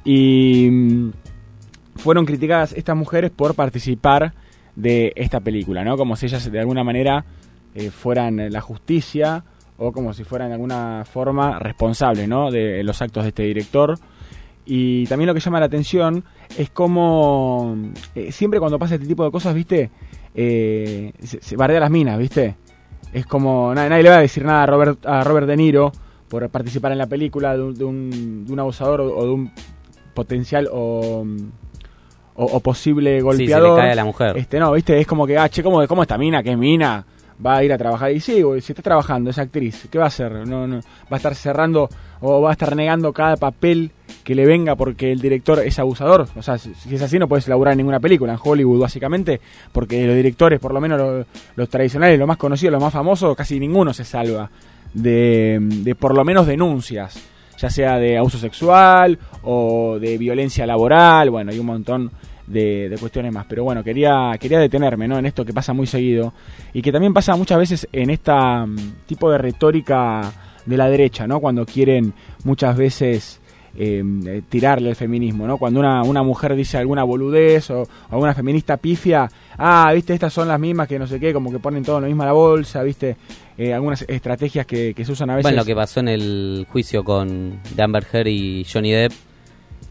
Y 0.04 0.68
mm, 0.70 1.10
fueron 1.96 2.24
criticadas 2.26 2.72
estas 2.72 2.96
mujeres 2.96 3.30
por 3.30 3.54
participar 3.54 4.34
de 4.76 5.12
esta 5.16 5.40
película, 5.40 5.84
¿no? 5.84 5.96
Como 5.96 6.16
si 6.16 6.26
ellas 6.26 6.50
de 6.50 6.60
alguna 6.60 6.84
manera 6.84 7.24
eh, 7.74 7.90
fueran 7.90 8.50
la 8.50 8.60
justicia 8.60 9.44
o 9.76 9.92
como 9.92 10.12
si 10.12 10.24
fueran 10.24 10.48
de 10.48 10.54
alguna 10.54 11.04
forma 11.04 11.58
responsables, 11.58 12.28
¿no? 12.28 12.50
De 12.50 12.82
los 12.82 13.00
actos 13.02 13.24
de 13.24 13.28
este 13.28 13.42
director. 13.44 13.98
Y 14.66 15.06
también 15.06 15.26
lo 15.26 15.34
que 15.34 15.40
llama 15.40 15.60
la 15.60 15.66
atención 15.66 16.24
es 16.56 16.70
como 16.70 17.76
eh, 18.14 18.30
siempre 18.32 18.60
cuando 18.60 18.78
pasa 18.78 18.96
este 18.96 19.06
tipo 19.06 19.24
de 19.24 19.30
cosas, 19.30 19.54
¿viste? 19.54 19.90
Eh, 20.34 21.12
se, 21.20 21.56
bardea 21.56 21.80
las 21.80 21.90
minas, 21.90 22.18
¿viste? 22.18 22.54
Es 23.12 23.26
como 23.26 23.74
nadie, 23.74 24.02
le 24.02 24.10
va 24.10 24.18
a 24.18 24.20
decir 24.20 24.44
nada 24.44 24.62
a 24.62 24.66
Robert, 24.66 25.06
a 25.06 25.24
Robert 25.24 25.46
De 25.46 25.56
Niro 25.56 25.92
por 26.28 26.48
participar 26.50 26.92
en 26.92 26.98
la 26.98 27.06
película 27.06 27.56
de 27.56 27.62
un, 27.62 28.44
de 28.46 28.52
un, 28.52 28.60
abusador 28.60 29.00
o, 29.00 29.24
de 29.24 29.30
un 29.30 29.50
potencial 30.14 30.68
o, 30.70 31.24
o, 32.34 32.60
posible 32.60 33.20
golpeador. 33.22 33.70
Sí, 33.70 33.76
se 33.76 33.80
cae 33.82 33.92
a 33.92 33.94
la 33.94 34.04
mujer. 34.04 34.36
Este, 34.36 34.58
no, 34.58 34.72
¿viste? 34.72 35.00
Es 35.00 35.06
como 35.06 35.26
que, 35.26 35.38
ah, 35.38 35.48
che, 35.48 35.62
¿cómo, 35.62 35.86
cómo 35.86 36.02
esta 36.02 36.18
mina? 36.18 36.42
¿Qué 36.42 36.56
mina? 36.56 37.04
va 37.44 37.58
a 37.58 37.64
ir 37.64 37.72
a 37.72 37.78
trabajar. 37.78 38.12
Y 38.12 38.20
sí, 38.20 38.42
si 38.60 38.72
está 38.72 38.82
trabajando, 38.82 39.30
es 39.30 39.38
actriz, 39.38 39.88
¿qué 39.90 39.98
va 39.98 40.04
a 40.04 40.08
hacer? 40.08 40.46
No, 40.46 40.66
no, 40.66 40.76
va 40.76 41.12
a 41.12 41.16
estar 41.16 41.34
cerrando 41.34 41.88
o 42.20 42.42
va 42.42 42.50
a 42.50 42.52
estar 42.52 42.74
negando 42.74 43.12
cada 43.12 43.36
papel 43.36 43.92
que 44.28 44.34
le 44.34 44.44
venga 44.44 44.76
porque 44.76 45.10
el 45.10 45.22
director 45.22 45.58
es 45.60 45.78
abusador. 45.78 46.28
O 46.36 46.42
sea, 46.42 46.58
si, 46.58 46.70
es 46.94 47.00
así 47.00 47.18
no 47.18 47.26
puedes 47.26 47.48
laburar 47.48 47.72
en 47.72 47.78
ninguna 47.78 47.98
película 47.98 48.34
en 48.34 48.38
Hollywood, 48.38 48.78
básicamente, 48.78 49.40
porque 49.72 50.06
los 50.06 50.14
directores, 50.14 50.60
por 50.60 50.74
lo 50.74 50.82
menos 50.82 51.24
los, 51.56 51.68
tradicionales, 51.70 52.18
los 52.18 52.28
más 52.28 52.36
conocidos, 52.36 52.72
los 52.72 52.82
más 52.82 52.92
famosos, 52.92 53.34
casi 53.34 53.58
ninguno 53.58 53.94
se 53.94 54.04
salva 54.04 54.50
de, 54.92 55.58
de 55.58 55.94
por 55.94 56.14
lo 56.14 56.26
menos 56.26 56.46
denuncias, 56.46 57.18
ya 57.56 57.70
sea 57.70 57.96
de 57.96 58.18
abuso 58.18 58.36
sexual 58.36 59.18
o 59.44 59.98
de 59.98 60.18
violencia 60.18 60.66
laboral, 60.66 61.30
bueno, 61.30 61.50
hay 61.50 61.58
un 61.58 61.64
montón 61.64 62.10
de, 62.46 62.94
cuestiones 63.00 63.32
más. 63.32 63.46
Pero 63.48 63.64
bueno, 63.64 63.82
quería, 63.82 64.36
quería 64.38 64.58
detenerme 64.58 65.08
¿no? 65.08 65.18
en 65.18 65.24
esto 65.24 65.42
que 65.42 65.54
pasa 65.54 65.72
muy 65.72 65.86
seguido 65.86 66.34
y 66.74 66.82
que 66.82 66.92
también 66.92 67.14
pasa 67.14 67.34
muchas 67.34 67.56
veces 67.56 67.88
en 67.92 68.10
esta 68.10 68.66
mm, 68.66 68.76
tipo 69.06 69.30
de 69.30 69.38
retórica 69.38 70.30
de 70.66 70.76
la 70.76 70.90
derecha, 70.90 71.26
¿no? 71.26 71.40
cuando 71.40 71.64
quieren 71.64 72.12
muchas 72.44 72.76
veces 72.76 73.40
eh, 73.76 74.42
tirarle 74.48 74.90
al 74.90 74.96
feminismo, 74.96 75.46
¿no? 75.46 75.58
Cuando 75.58 75.80
una, 75.80 76.02
una 76.02 76.22
mujer 76.22 76.54
dice 76.54 76.78
alguna 76.78 77.04
boludez 77.04 77.70
o, 77.70 77.86
alguna 78.10 78.34
feminista 78.34 78.76
pifia, 78.76 79.28
ah, 79.56 79.90
viste, 79.94 80.14
estas 80.14 80.32
son 80.32 80.48
las 80.48 80.58
mismas 80.58 80.88
que 80.88 80.98
no 80.98 81.06
sé 81.06 81.20
qué, 81.20 81.32
como 81.32 81.50
que 81.50 81.58
ponen 81.58 81.82
todo 81.82 82.00
lo 82.00 82.06
mismo 82.06 82.22
a 82.22 82.26
la 82.26 82.32
bolsa, 82.32 82.82
viste, 82.82 83.16
eh, 83.56 83.74
algunas 83.74 84.02
estrategias 84.02 84.66
que, 84.66 84.94
que, 84.94 85.04
se 85.04 85.12
usan 85.12 85.30
a 85.30 85.36
veces. 85.36 85.44
Bueno, 85.44 85.62
lo 85.62 85.64
que 85.64 85.74
pasó 85.74 86.00
en 86.00 86.08
el 86.08 86.66
juicio 86.70 87.04
con 87.04 87.60
Amber 87.78 88.06
Heard 88.12 88.28
y 88.28 88.64
Johnny 88.64 88.92
Depp, 88.92 89.12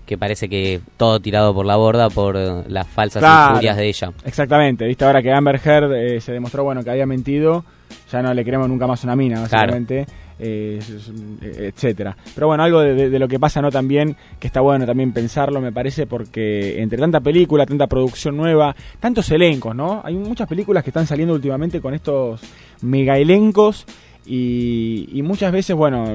que 0.05 0.17
parece 0.17 0.47
que 0.47 0.79
todo 0.95 1.19
tirado 1.19 1.53
por 1.53 1.65
la 1.65 1.75
borda 1.75 2.09
por 2.09 2.37
eh, 2.37 2.63
las 2.67 2.87
falsas 2.87 3.21
historias 3.21 3.77
de 3.77 3.87
ella. 3.87 4.11
Exactamente, 4.23 4.87
viste 4.87 5.05
ahora 5.05 5.21
que 5.21 5.31
Amber 5.31 5.59
Heard 5.63 5.93
eh, 5.93 6.21
se 6.21 6.31
demostró 6.31 6.63
bueno 6.63 6.83
que 6.83 6.89
había 6.89 7.05
mentido, 7.05 7.65
ya 8.11 8.21
no 8.21 8.33
le 8.33 8.43
queremos 8.43 8.69
nunca 8.69 8.87
más 8.87 9.03
una 9.03 9.15
mina, 9.15 9.41
básicamente. 9.41 10.05
Eh, 10.39 10.79
etcétera. 11.41 12.15
Pero 12.35 12.45
bueno, 12.45 12.61
algo 12.61 12.81
de, 12.81 13.17
lo 13.17 13.27
que 13.27 13.39
pasa 13.39 13.59
no 13.59 13.71
también, 13.71 14.15
que 14.39 14.47
está 14.47 14.61
bueno 14.61 14.85
también 14.85 15.11
pensarlo, 15.11 15.59
me 15.61 15.71
parece, 15.71 16.05
porque 16.05 16.79
entre 16.81 16.99
tanta 16.99 17.21
película, 17.21 17.65
tanta 17.65 17.87
producción 17.87 18.37
nueva, 18.37 18.75
tantos 18.99 19.31
elencos, 19.31 19.75
¿no? 19.75 20.01
Hay 20.03 20.15
muchas 20.15 20.47
películas 20.47 20.83
que 20.83 20.91
están 20.91 21.07
saliendo 21.07 21.33
últimamente 21.33 21.81
con 21.81 21.95
estos 21.95 22.41
mega 22.81 23.17
elencos 23.17 23.85
y, 24.27 25.21
muchas 25.23 25.51
veces, 25.51 25.75
bueno, 25.75 26.05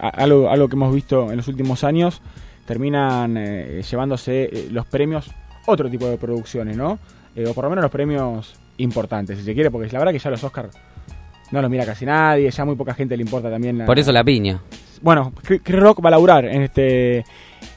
algo, 0.00 0.48
algo 0.50 0.68
que 0.68 0.74
hemos 0.74 0.94
visto 0.94 1.30
en 1.30 1.36
los 1.36 1.48
últimos 1.48 1.84
años, 1.84 2.22
terminan 2.66 3.36
eh, 3.36 3.82
llevándose 3.88 4.44
eh, 4.44 4.68
los 4.70 4.86
premios, 4.86 5.30
otro 5.66 5.90
tipo 5.90 6.06
de 6.06 6.16
producciones, 6.18 6.76
¿no? 6.76 6.98
Eh, 7.36 7.46
o 7.46 7.54
por 7.54 7.64
lo 7.64 7.70
menos 7.70 7.82
los 7.82 7.90
premios 7.90 8.54
importantes, 8.78 9.38
si 9.38 9.44
se 9.44 9.54
quiere, 9.54 9.70
porque 9.70 9.90
la 9.92 9.98
verdad 9.98 10.12
que 10.12 10.18
ya 10.18 10.30
los 10.30 10.42
Oscars 10.44 10.76
no 11.50 11.62
los 11.62 11.70
mira 11.70 11.84
casi 11.84 12.04
nadie, 12.04 12.50
ya 12.50 12.64
muy 12.64 12.76
poca 12.76 12.94
gente 12.94 13.16
le 13.16 13.22
importa 13.22 13.50
también. 13.50 13.84
por 13.84 13.98
eso 13.98 14.12
la 14.12 14.24
piña. 14.24 14.60
Bueno, 15.00 15.32
Chris 15.42 15.78
Rock 15.78 16.04
va 16.04 16.08
a 16.08 16.10
laburar 16.12 16.44
en, 16.44 16.62
este, 16.62 17.24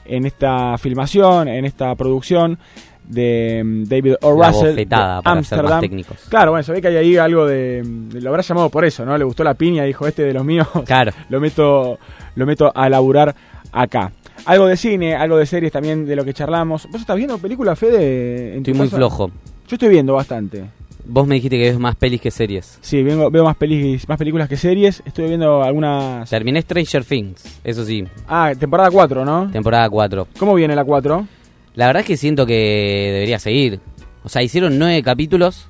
en 0.04 0.26
esta 0.26 0.76
filmación, 0.78 1.48
en 1.48 1.64
esta 1.64 1.94
producción 1.94 2.58
de 3.04 3.62
mm, 3.64 3.84
David 3.84 4.14
O. 4.22 4.32
Russell 4.32 4.86
Amsterdam. 5.24 5.84
Claro, 6.28 6.52
bueno, 6.52 6.62
se 6.62 6.72
ve 6.72 6.80
que 6.80 6.88
hay 6.88 6.96
ahí 6.96 7.16
algo 7.16 7.46
de, 7.46 7.82
lo 8.12 8.30
habrá 8.30 8.42
llamado 8.42 8.70
por 8.70 8.84
eso, 8.84 9.04
¿no? 9.04 9.16
Le 9.16 9.24
gustó 9.24 9.44
la 9.44 9.54
piña, 9.54 9.84
dijo 9.84 10.06
este 10.06 10.22
de 10.22 10.32
los 10.32 10.44
míos. 10.44 10.66
Claro. 10.84 11.12
lo 11.28 11.40
meto 11.40 11.98
lo 12.34 12.46
meto 12.46 12.72
a 12.74 12.88
laburar 12.88 13.34
acá. 13.70 14.12
Algo 14.44 14.66
de 14.66 14.76
cine, 14.76 15.14
algo 15.14 15.36
de 15.36 15.46
series 15.46 15.72
también 15.72 16.04
de 16.04 16.16
lo 16.16 16.24
que 16.24 16.34
charlamos. 16.34 16.88
¿Vos 16.90 17.00
estás 17.00 17.16
viendo 17.16 17.38
películas, 17.38 17.78
Fede? 17.78 18.56
estoy 18.56 18.74
muy 18.74 18.88
flojo. 18.88 19.30
Yo 19.68 19.76
estoy 19.76 19.88
viendo 19.88 20.14
bastante. 20.14 20.64
Vos 21.04 21.26
me 21.26 21.34
dijiste 21.34 21.58
que 21.58 21.64
ves 21.70 21.78
más 21.78 21.96
pelis 21.96 22.20
que 22.20 22.30
series. 22.30 22.78
Sí, 22.80 23.02
vengo, 23.02 23.30
veo 23.30 23.44
más, 23.44 23.56
pelis, 23.56 24.08
más 24.08 24.18
películas 24.18 24.48
que 24.48 24.56
series. 24.56 25.02
Estoy 25.04 25.28
viendo 25.28 25.62
algunas... 25.62 26.30
Terminé 26.30 26.62
Stranger 26.62 27.04
Things, 27.04 27.60
eso 27.64 27.84
sí. 27.84 28.04
Ah, 28.28 28.52
temporada 28.58 28.90
4, 28.90 29.24
¿no? 29.24 29.50
Temporada 29.50 29.88
4. 29.90 30.28
¿Cómo 30.38 30.54
viene 30.54 30.76
la 30.76 30.84
4? 30.84 31.26
La 31.74 31.86
verdad 31.86 32.02
es 32.02 32.06
que 32.06 32.16
siento 32.16 32.46
que 32.46 33.10
debería 33.12 33.38
seguir. 33.38 33.80
O 34.24 34.28
sea, 34.28 34.42
hicieron 34.42 34.78
nueve 34.78 35.02
capítulos. 35.02 35.66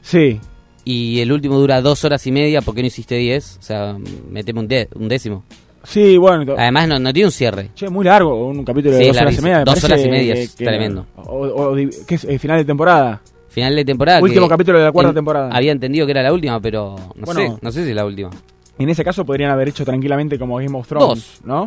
Sí. 0.00 0.40
Y 0.84 1.20
el 1.20 1.32
último 1.32 1.58
dura 1.58 1.80
dos 1.82 2.04
horas 2.04 2.26
y 2.26 2.32
media. 2.32 2.62
¿Por 2.62 2.74
qué 2.74 2.80
no 2.80 2.86
hiciste 2.86 3.16
diez? 3.16 3.58
O 3.58 3.62
sea, 3.62 3.96
meteme 4.30 4.60
un, 4.60 4.68
un 4.94 5.08
décimo. 5.08 5.44
Sí, 5.82 6.16
bueno. 6.16 6.54
Además, 6.56 6.88
no, 6.88 6.98
no 6.98 7.12
tiene 7.12 7.26
un 7.26 7.32
cierre. 7.32 7.70
Che, 7.74 7.88
muy 7.88 8.04
largo, 8.04 8.48
un 8.48 8.64
capítulo 8.64 8.96
de 8.96 9.08
dos 9.08 9.16
horas 9.16 9.38
y 9.38 9.42
media. 9.42 9.64
dos 9.64 9.84
horas 9.84 10.04
y 10.04 10.08
media, 10.08 10.34
es 10.34 10.54
tremendo. 10.54 11.06
O, 11.16 11.74
¿Qué 12.06 12.14
es? 12.14 12.24
Eh, 12.24 12.38
¿Final 12.38 12.58
de 12.58 12.64
temporada? 12.64 13.20
Final 13.56 13.74
de 13.74 13.86
temporada. 13.86 14.20
Último 14.20 14.50
capítulo 14.50 14.78
de 14.78 14.84
la 14.84 14.92
cuarta 14.92 15.14
temporada. 15.14 15.48
Había 15.50 15.72
entendido 15.72 16.04
que 16.04 16.10
era 16.10 16.22
la 16.22 16.30
última, 16.30 16.60
pero 16.60 16.94
no 17.14 17.32
sé. 17.32 17.56
No 17.62 17.72
sé 17.72 17.84
si 17.84 17.88
es 17.88 17.96
la 17.96 18.04
última. 18.04 18.28
En 18.78 18.90
ese 18.90 19.02
caso 19.02 19.24
podrían 19.24 19.50
haber 19.50 19.70
hecho 19.70 19.82
tranquilamente 19.82 20.38
como 20.38 20.58
Game 20.58 20.76
of 20.76 20.86
Thrones, 20.86 21.08
dos. 21.08 21.40
¿no? 21.42 21.66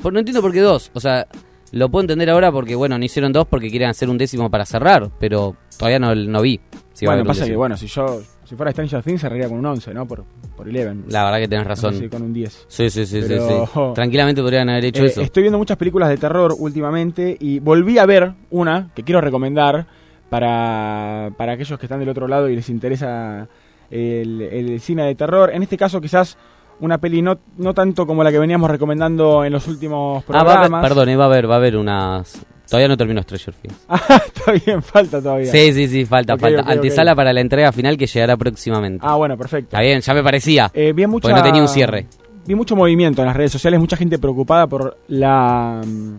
Por, 0.00 0.12
no 0.12 0.20
entiendo 0.20 0.40
por 0.40 0.52
qué 0.52 0.60
dos. 0.60 0.92
O 0.94 1.00
sea, 1.00 1.26
lo 1.72 1.88
puedo 1.88 2.02
entender 2.02 2.30
ahora 2.30 2.52
porque, 2.52 2.76
bueno, 2.76 2.96
no 2.96 3.04
hicieron 3.04 3.32
dos 3.32 3.48
porque 3.48 3.68
quieren 3.68 3.88
hacer 3.88 4.08
un 4.08 4.16
décimo 4.16 4.48
para 4.48 4.64
cerrar, 4.64 5.10
pero 5.18 5.56
todavía 5.76 5.98
no, 5.98 6.14
no 6.14 6.40
vi. 6.40 6.60
Si 6.92 7.04
bueno, 7.04 7.24
pasa 7.24 7.46
que, 7.46 7.56
bueno, 7.56 7.76
si 7.76 7.88
yo 7.88 8.20
si 8.44 8.54
fuera 8.54 8.70
Stranger 8.70 9.02
Things 9.02 9.20
cerraría 9.20 9.48
con 9.48 9.58
un 9.58 9.66
11, 9.66 9.92
¿no? 9.94 10.06
Por, 10.06 10.22
por 10.56 10.68
11. 10.68 10.98
La 11.08 11.24
verdad 11.24 11.38
que 11.40 11.48
tenés 11.48 11.66
razón. 11.66 11.94
sí, 11.98 12.08
con 12.08 12.22
un 12.22 12.32
10. 12.32 12.66
Sí, 12.68 12.90
sí, 12.90 13.04
sí, 13.04 13.22
sí, 13.22 13.34
Tranquilamente 13.96 14.40
podrían 14.40 14.68
haber 14.68 14.84
hecho 14.84 15.02
eh, 15.02 15.06
eso. 15.08 15.20
Estoy 15.20 15.42
viendo 15.42 15.58
muchas 15.58 15.78
películas 15.78 16.10
de 16.10 16.16
terror 16.16 16.54
últimamente 16.56 17.36
y 17.40 17.58
volví 17.58 17.98
a 17.98 18.06
ver 18.06 18.34
una 18.50 18.92
que 18.94 19.02
quiero 19.02 19.20
recomendar 19.20 19.88
para, 20.28 21.30
para 21.36 21.52
aquellos 21.52 21.78
que 21.78 21.86
están 21.86 22.00
del 22.00 22.08
otro 22.08 22.28
lado 22.28 22.48
y 22.48 22.56
les 22.56 22.68
interesa 22.68 23.48
el, 23.90 24.42
el 24.42 24.80
cine 24.80 25.04
de 25.04 25.14
terror. 25.14 25.50
En 25.52 25.62
este 25.62 25.76
caso 25.76 26.00
quizás 26.00 26.36
una 26.80 26.98
peli 26.98 27.22
no, 27.22 27.38
no 27.56 27.74
tanto 27.74 28.06
como 28.06 28.22
la 28.22 28.30
que 28.30 28.38
veníamos 28.38 28.70
recomendando 28.70 29.44
en 29.44 29.52
los 29.52 29.66
últimos 29.66 30.24
programas. 30.24 30.66
Ah, 30.66 30.68
va 30.68 30.78
a 30.78 30.82
perdón, 30.82 31.08
eh, 31.08 31.16
va 31.16 31.24
a 31.24 31.26
haber, 31.26 31.50
va 31.50 31.54
a 31.54 31.58
haber 31.58 31.76
unas 31.76 32.46
Todavía 32.68 32.88
no 32.88 32.96
terminó 32.98 33.22
Stranger 33.22 33.54
Things. 33.54 33.76
Ah, 33.88 34.22
está 34.24 34.52
bien, 34.52 34.82
falta 34.82 35.22
todavía. 35.22 35.50
Sí, 35.50 35.72
sí, 35.72 35.88
sí, 35.88 36.04
falta, 36.04 36.36
falta. 36.36 36.62
Antesala 36.70 37.14
para 37.14 37.32
la 37.32 37.40
entrega 37.40 37.72
final 37.72 37.96
que 37.96 38.06
llegará 38.06 38.36
próximamente. 38.36 39.04
Ah, 39.06 39.16
bueno, 39.16 39.36
perfecto. 39.36 39.68
Está 39.76 39.80
bien, 39.80 40.00
ya 40.00 40.14
me 40.14 40.22
parecía. 40.22 40.70
Eh, 40.74 40.92
vi 40.92 41.06
mucha, 41.06 41.28
porque 41.28 41.40
no 41.40 41.42
tenía 41.42 41.62
un 41.62 41.68
cierre. 41.68 42.06
Vi 42.46 42.54
mucho 42.54 42.76
movimiento 42.76 43.22
en 43.22 43.26
las 43.26 43.36
redes 43.36 43.52
sociales, 43.52 43.80
mucha 43.80 43.96
gente 43.96 44.18
preocupada 44.18 44.66
por 44.66 44.98
la. 45.08 45.80
Mm, 45.84 46.16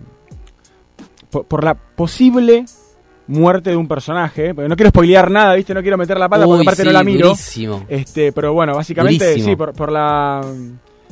por, 1.47 1.64
la 1.64 1.76
posible 1.76 2.66
muerte 3.30 3.69
de 3.69 3.77
un 3.77 3.88
personaje, 3.88 4.53
porque 4.53 4.67
no 4.67 4.75
quiero 4.75 4.89
spoilear 4.89 5.32
nada, 5.32 5.55
¿viste? 5.55 5.73
No 5.73 5.82
quiero 5.82 5.97
meter 5.97 6.17
la 6.17 6.27
pata 6.27 6.45
porque 6.45 6.63
aparte 6.63 6.84
no 6.84 6.91
la 6.91 7.03
miro. 7.03 7.30
Durísimo. 7.30 7.86
Este, 7.88 8.32
pero 8.32 8.53
bueno, 8.53 8.75
básicamente 8.75 9.39
sí, 9.39 9.55
por, 9.55 9.73
por 9.73 9.91
la 9.91 10.41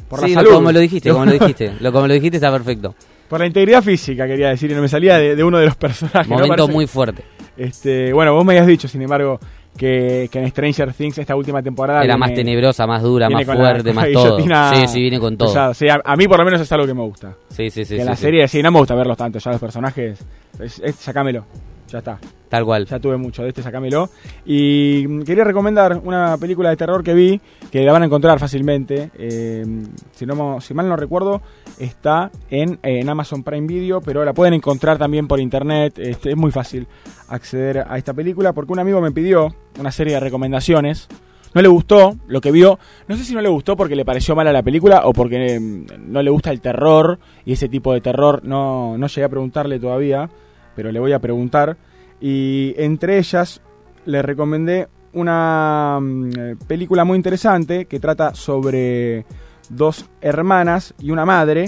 por 0.10 0.22
sí, 0.22 0.30
la 0.30 0.42
salud. 0.42 0.54
como 0.54 0.72
lo 0.72 0.80
dijiste, 0.80 1.12
como 1.12 1.26
lo 1.26 1.32
dijiste. 1.40 1.74
lo 1.80 1.92
como 1.92 2.08
lo 2.08 2.14
dijiste 2.14 2.38
está 2.38 2.52
perfecto. 2.52 2.96
Por 3.30 3.40
la 3.40 3.46
integridad 3.46 3.84
física, 3.84 4.26
quería 4.26 4.50
decir, 4.50 4.72
y 4.72 4.74
no 4.74 4.82
me 4.82 4.88
salía 4.88 5.18
de, 5.18 5.44
uno 5.44 5.58
de 5.58 5.66
los 5.66 5.76
personajes. 5.76 6.30
Momento 6.30 6.68
muy 6.68 6.88
fuerte. 6.88 7.24
Este, 7.58 8.14
bueno, 8.14 8.34
vos 8.34 8.46
me 8.46 8.54
habías 8.54 8.68
dicho, 8.68 8.88
sin 8.88 9.02
embargo, 9.02 9.40
que, 9.78 10.30
en 10.32 10.50
Stranger 10.50 10.94
Things 10.94 11.18
esta 11.18 11.36
última 11.36 11.62
temporada... 11.62 12.04
Era 12.04 12.18
más 12.18 12.34
tenebrosa, 12.34 12.88
más 12.88 13.02
dura, 13.04 13.30
más 13.30 13.46
fuerte, 13.46 13.92
más 13.92 14.12
todo. 14.14 14.40
Sí, 14.40 14.88
sí, 14.88 15.02
viene 15.02 15.20
con 15.20 15.38
todo. 15.38 15.54
a, 15.58 16.16
mí 16.16 16.28
por 16.28 16.40
lo 16.40 16.46
menos 16.46 16.62
es 16.62 16.72
algo 16.72 16.86
que 16.88 16.94
me 16.94 17.04
gusta. 17.04 17.34
Sí, 17.50 17.70
sí, 17.70 17.84
sí. 17.84 17.98
en 17.98 18.06
la 18.06 18.16
serie, 18.16 18.48
sí, 18.48 18.64
no 18.64 18.72
me 18.72 18.80
gusta 18.80 18.96
verlos 18.96 19.18
tanto, 19.18 19.40
ya 19.40 19.52
los 19.52 19.60
personajes, 19.60 20.20
es, 20.60 20.96
sacámelo. 20.96 21.46
Ya 21.88 22.00
está. 22.00 22.20
Tal 22.50 22.64
cual. 22.64 22.86
Ya 22.86 23.00
tuve 23.00 23.18
mucho 23.18 23.44
de 23.44 23.50
este, 23.50 23.62
sacámelo. 23.62 24.10
Y 24.46 25.06
mm, 25.08 25.22
quería 25.24 25.44
recomendar 25.44 26.02
una 26.04 26.38
película 26.38 26.70
de 26.70 26.78
terror 26.78 27.04
que 27.04 27.14
vi, 27.14 27.42
que 27.72 27.84
la 27.84 27.92
van 27.92 28.04
a 28.04 28.06
encontrar 28.06 28.40
fácilmente. 28.40 29.12
eh, 29.18 29.66
si, 30.12 30.26
no, 30.26 30.62
si 30.62 30.74
mal 30.74 30.88
no 30.88 30.96
recuerdo, 30.96 31.42
está 31.78 32.32
en, 32.50 32.80
en 32.84 33.10
Amazon 33.10 33.44
Prime 33.44 33.68
Video, 33.68 34.02
pero 34.02 34.24
la 34.24 34.34
pueden 34.34 34.54
encontrar 34.54 34.98
también 34.98 35.28
por 35.28 35.40
internet. 35.40 35.98
Este, 36.00 36.32
es 36.32 36.38
muy 36.38 36.52
fácil 36.52 36.88
acceder 37.28 37.86
a 37.88 37.98
esta 37.98 38.14
película 38.14 38.54
porque 38.54 38.74
un 38.74 38.80
amigo 38.80 39.02
me 39.02 39.12
pidió 39.12 39.54
una 39.80 39.92
serie 39.92 40.14
de 40.14 40.20
recomendaciones. 40.20 41.08
No 41.54 41.62
le 41.62 41.68
gustó 41.70 42.16
lo 42.28 42.40
que 42.40 42.52
vio. 42.52 42.78
No 43.08 43.18
sé 43.18 43.24
si 43.24 43.34
no 43.34 43.42
le 43.42 43.50
gustó 43.50 43.76
porque 43.76 43.96
le 43.96 44.06
pareció 44.06 44.36
mala 44.36 44.52
la 44.54 44.64
película 44.64 45.02
o 45.06 45.14
porque 45.14 45.60
mm, 45.60 46.12
no 46.12 46.22
le 46.22 46.30
gusta 46.30 46.52
el 46.52 46.62
terror 46.62 47.20
y 47.46 47.54
ese 47.54 47.68
tipo 47.68 47.94
de 47.94 48.02
terror. 48.02 48.42
No, 48.44 48.98
no 48.98 49.08
llegué 49.08 49.24
a 49.24 49.30
preguntarle 49.30 49.80
todavía, 49.80 50.30
pero 50.78 50.92
le 50.92 51.00
voy 51.00 51.12
a 51.12 51.20
preguntar. 51.20 51.76
Y 52.22 52.76
entre 52.78 53.18
ellas 53.18 53.62
le 54.06 54.22
recomendé 54.22 54.88
una 55.14 55.98
mm, 56.00 56.30
eh, 56.38 56.56
película 56.68 57.04
muy 57.04 57.18
interesante 57.18 57.86
que 57.86 58.00
trata 58.00 58.36
sobre 58.36 59.26
dos 59.70 60.06
hermanas 60.22 60.94
y 61.00 61.10
una 61.10 61.26
madre. 61.26 61.66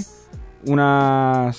Una 0.66 1.52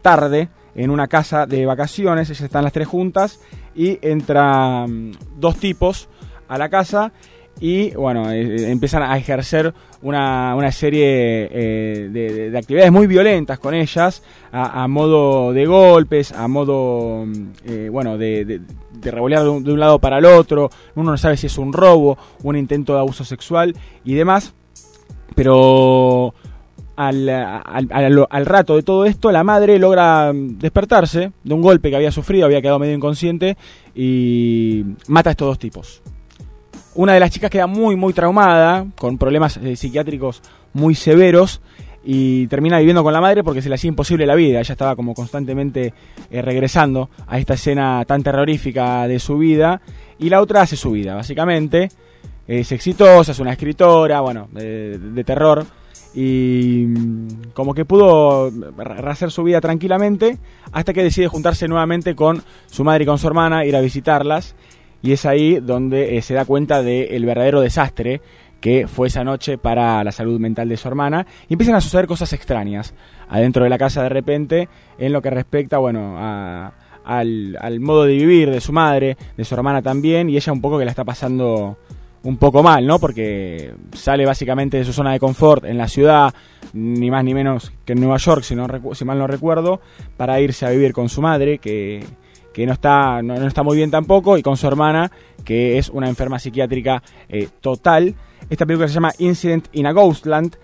tarde 0.00 0.48
en 0.74 0.90
una 0.90 1.08
casa 1.08 1.46
de 1.46 1.66
vacaciones, 1.66 2.30
ellas 2.30 2.40
están 2.40 2.64
las 2.64 2.72
tres 2.72 2.88
juntas 2.88 3.38
y 3.74 3.98
entran 4.00 5.12
dos 5.36 5.58
tipos 5.58 6.08
a 6.48 6.56
la 6.56 6.70
casa 6.70 7.12
y 7.60 7.90
bueno, 7.90 8.30
eh, 8.32 8.70
empiezan 8.70 9.02
a 9.02 9.16
ejercer 9.18 9.74
una, 10.02 10.54
una 10.56 10.72
serie 10.72 11.48
eh, 11.52 12.08
de, 12.10 12.32
de- 12.32 12.50
de 12.50 12.58
actividades 12.58 12.90
muy 12.90 13.06
violentas 13.06 13.58
con 13.58 13.74
ellas, 13.74 14.22
a, 14.52 14.88
modo 14.88 15.52
de 15.52 15.66
golpes, 15.66 16.32
a 16.32 16.48
modo, 16.48 17.26
mm, 17.26 17.46
eh, 17.66 17.88
bueno, 17.92 18.16
de, 18.16 18.44
de, 18.46 18.60
de 18.92 19.10
revolear 19.10 19.42
de 19.44 19.48
un 19.50 19.78
lado 19.80 19.98
para 19.98 20.18
el 20.18 20.24
otro, 20.24 20.70
uno 20.94 21.10
no 21.10 21.18
sabe 21.18 21.36
si 21.36 21.46
es 21.48 21.58
un 21.58 21.72
robo, 21.72 22.16
un 22.42 22.56
intento 22.56 22.94
de 22.94 23.00
abuso 23.00 23.24
sexual 23.24 23.76
y 24.04 24.14
demás, 24.14 24.54
pero 25.34 26.34
al, 26.96 27.28
al, 27.28 27.88
al- 27.90 28.26
al 28.28 28.46
rato 28.46 28.76
de 28.76 28.82
todo 28.82 29.04
esto, 29.04 29.30
la 29.32 29.44
madre 29.44 29.78
logra 29.78 30.32
mm, 30.32 30.58
despertarse 30.58 31.32
de 31.44 31.54
un 31.54 31.60
golpe 31.62 31.90
que 31.90 31.96
había 31.96 32.12
sufrido, 32.12 32.46
había 32.46 32.62
quedado 32.62 32.78
medio 32.78 32.94
inconsciente 32.94 33.56
y 33.94 34.84
mata 35.08 35.30
a 35.30 35.32
estos 35.32 35.48
dos 35.48 35.58
tipos. 35.58 36.02
Una 36.94 37.14
de 37.14 37.20
las 37.20 37.30
chicas 37.30 37.50
queda 37.50 37.68
muy, 37.68 37.94
muy 37.94 38.12
traumada, 38.12 38.84
con 38.98 39.16
problemas 39.16 39.56
eh, 39.58 39.76
psiquiátricos 39.76 40.42
muy 40.72 40.94
severos, 40.94 41.60
y 42.02 42.46
termina 42.48 42.78
viviendo 42.78 43.04
con 43.04 43.12
la 43.12 43.20
madre 43.20 43.44
porque 43.44 43.62
se 43.62 43.68
le 43.68 43.74
hacía 43.76 43.88
imposible 43.88 44.26
la 44.26 44.34
vida. 44.34 44.58
Ella 44.60 44.72
estaba 44.72 44.96
como 44.96 45.14
constantemente 45.14 45.92
eh, 46.30 46.42
regresando 46.42 47.10
a 47.26 47.38
esta 47.38 47.54
escena 47.54 48.04
tan 48.06 48.22
terrorífica 48.22 49.06
de 49.06 49.20
su 49.20 49.38
vida, 49.38 49.80
y 50.18 50.30
la 50.30 50.40
otra 50.40 50.62
hace 50.62 50.76
su 50.76 50.90
vida, 50.90 51.14
básicamente. 51.14 51.90
Es 52.48 52.72
exitosa, 52.72 53.30
es 53.30 53.38
una 53.38 53.52
escritora, 53.52 54.20
bueno, 54.20 54.48
de, 54.50 54.98
de 54.98 55.24
terror, 55.24 55.64
y 56.12 56.86
mm, 56.88 57.52
como 57.54 57.72
que 57.72 57.84
pudo 57.84 58.50
hacer 59.06 59.30
su 59.30 59.44
vida 59.44 59.60
tranquilamente 59.60 60.38
hasta 60.72 60.92
que 60.92 61.04
decide 61.04 61.28
juntarse 61.28 61.68
nuevamente 61.68 62.16
con 62.16 62.42
su 62.68 62.82
madre 62.82 63.04
y 63.04 63.06
con 63.06 63.18
su 63.18 63.28
hermana, 63.28 63.64
ir 63.64 63.76
a 63.76 63.80
visitarlas 63.80 64.56
y 65.02 65.12
es 65.12 65.24
ahí 65.26 65.60
donde 65.60 66.16
eh, 66.16 66.22
se 66.22 66.34
da 66.34 66.44
cuenta 66.44 66.82
del 66.82 67.24
verdadero 67.24 67.60
desastre 67.60 68.20
que 68.60 68.86
fue 68.86 69.08
esa 69.08 69.24
noche 69.24 69.56
para 69.56 70.04
la 70.04 70.12
salud 70.12 70.38
mental 70.38 70.68
de 70.68 70.76
su 70.76 70.86
hermana 70.88 71.26
y 71.48 71.54
empiezan 71.54 71.76
a 71.76 71.80
suceder 71.80 72.06
cosas 72.06 72.32
extrañas 72.34 72.94
adentro 73.28 73.64
de 73.64 73.70
la 73.70 73.78
casa 73.78 74.02
de 74.02 74.10
repente 74.10 74.68
en 74.98 75.12
lo 75.12 75.22
que 75.22 75.30
respecta 75.30 75.78
bueno 75.78 76.16
a- 76.18 76.72
al, 77.02 77.56
al 77.58 77.80
modo 77.80 78.04
de 78.04 78.12
vivir 78.12 78.50
de 78.50 78.60
su 78.60 78.72
madre, 78.72 79.16
de 79.36 79.44
su 79.44 79.54
hermana 79.54 79.80
también 79.80 80.28
y 80.28 80.36
ella 80.36 80.52
un 80.52 80.60
poco 80.60 80.78
que 80.78 80.84
la 80.84 80.90
está 80.90 81.04
pasando 81.04 81.78
un 82.22 82.36
poco 82.36 82.62
mal, 82.62 82.86
¿no? 82.86 82.98
Porque 82.98 83.72
sale 83.94 84.26
básicamente 84.26 84.76
de 84.76 84.84
su 84.84 84.92
zona 84.92 85.12
de 85.12 85.18
confort 85.18 85.64
en 85.64 85.78
la 85.78 85.88
ciudad, 85.88 86.34
ni 86.74 87.10
más 87.10 87.24
ni 87.24 87.32
menos 87.32 87.72
que 87.86 87.94
en 87.94 88.00
Nueva 88.00 88.18
York, 88.18 88.42
si, 88.42 88.54
no 88.54 88.66
si 88.92 89.06
mal 89.06 89.16
no 89.18 89.26
recuerdo, 89.26 89.80
para 90.18 90.38
irse 90.38 90.66
a 90.66 90.70
vivir 90.70 90.92
con 90.92 91.08
su 91.08 91.22
madre, 91.22 91.56
que, 91.56 92.04
que 92.52 92.66
no, 92.66 92.72
está, 92.72 93.22
no, 93.22 93.34
no 93.36 93.46
está 93.46 93.62
muy 93.62 93.76
bien 93.76 93.90
tampoco, 93.90 94.36
y 94.36 94.42
con 94.42 94.56
su 94.56 94.66
hermana, 94.66 95.10
que 95.44 95.78
es 95.78 95.88
una 95.88 96.08
enferma 96.08 96.38
psiquiátrica 96.38 97.02
eh, 97.28 97.48
total. 97.60 98.14
Esta 98.48 98.66
película 98.66 98.88
se 98.88 98.94
llama 98.94 99.12
Incident 99.18 99.68
in 99.72 99.86
a 99.86 99.92
Ghostland. 99.92 100.56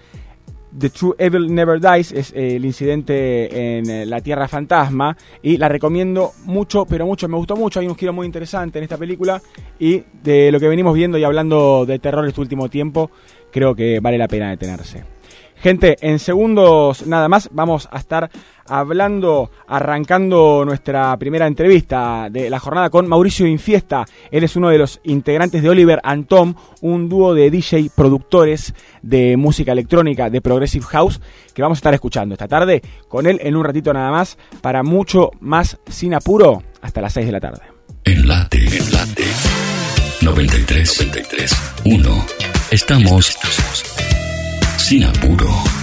The 0.78 0.90
True 0.90 1.14
Evil 1.18 1.54
Never 1.54 1.80
Dies 1.80 2.12
es 2.12 2.32
eh, 2.32 2.56
el 2.56 2.64
incidente 2.64 3.78
en 3.78 3.88
eh, 3.88 4.04
la 4.04 4.20
Tierra 4.20 4.46
Fantasma 4.46 5.16
y 5.42 5.56
la 5.56 5.68
recomiendo 5.68 6.32
mucho, 6.44 6.84
pero 6.84 7.06
mucho, 7.06 7.28
me 7.28 7.36
gustó 7.36 7.56
mucho, 7.56 7.80
hay 7.80 7.86
un 7.86 7.96
giro 7.96 8.12
muy 8.12 8.26
interesante 8.26 8.78
en 8.78 8.82
esta 8.82 8.98
película 8.98 9.40
y 9.78 10.02
de 10.22 10.52
lo 10.52 10.60
que 10.60 10.68
venimos 10.68 10.94
viendo 10.94 11.16
y 11.16 11.24
hablando 11.24 11.86
de 11.86 11.98
terror 11.98 12.26
este 12.26 12.42
último 12.42 12.68
tiempo, 12.68 13.10
creo 13.50 13.74
que 13.74 14.00
vale 14.00 14.18
la 14.18 14.28
pena 14.28 14.50
detenerse. 14.50 15.15
Gente, 15.56 15.96
en 16.00 16.18
segundos 16.18 17.06
nada 17.06 17.28
más 17.28 17.48
vamos 17.52 17.88
a 17.90 17.98
estar 17.98 18.30
hablando, 18.68 19.50
arrancando 19.66 20.64
nuestra 20.64 21.16
primera 21.16 21.46
entrevista 21.46 22.28
de 22.30 22.50
la 22.50 22.58
jornada 22.58 22.90
con 22.90 23.06
Mauricio 23.06 23.46
Infiesta. 23.46 24.04
Él 24.30 24.44
es 24.44 24.56
uno 24.56 24.68
de 24.68 24.78
los 24.78 25.00
integrantes 25.04 25.62
de 25.62 25.68
Oliver 25.68 26.00
and 26.02 26.26
Tom, 26.26 26.54
un 26.82 27.08
dúo 27.08 27.34
de 27.34 27.50
DJ 27.50 27.90
productores 27.94 28.74
de 29.02 29.36
música 29.36 29.72
electrónica, 29.72 30.30
de 30.30 30.40
Progressive 30.40 30.84
House, 30.86 31.20
que 31.54 31.62
vamos 31.62 31.76
a 31.76 31.80
estar 31.80 31.94
escuchando 31.94 32.34
esta 32.34 32.48
tarde 32.48 32.82
con 33.08 33.26
él 33.26 33.38
en 33.42 33.56
un 33.56 33.64
ratito 33.64 33.92
nada 33.92 34.10
más, 34.10 34.36
para 34.60 34.82
mucho 34.82 35.30
más 35.40 35.78
sin 35.88 36.14
apuro, 36.14 36.62
hasta 36.82 37.00
las 37.00 37.12
6 37.14 37.26
de 37.26 37.32
la 37.32 37.40
tarde. 37.40 37.62
Enlate, 38.04 38.58
enlate. 38.58 39.24
93, 40.22 41.06
93, 41.06 41.56
1. 41.84 42.26
Estamos 42.70 43.38
sin 44.78 45.04
apuro. 45.04 45.75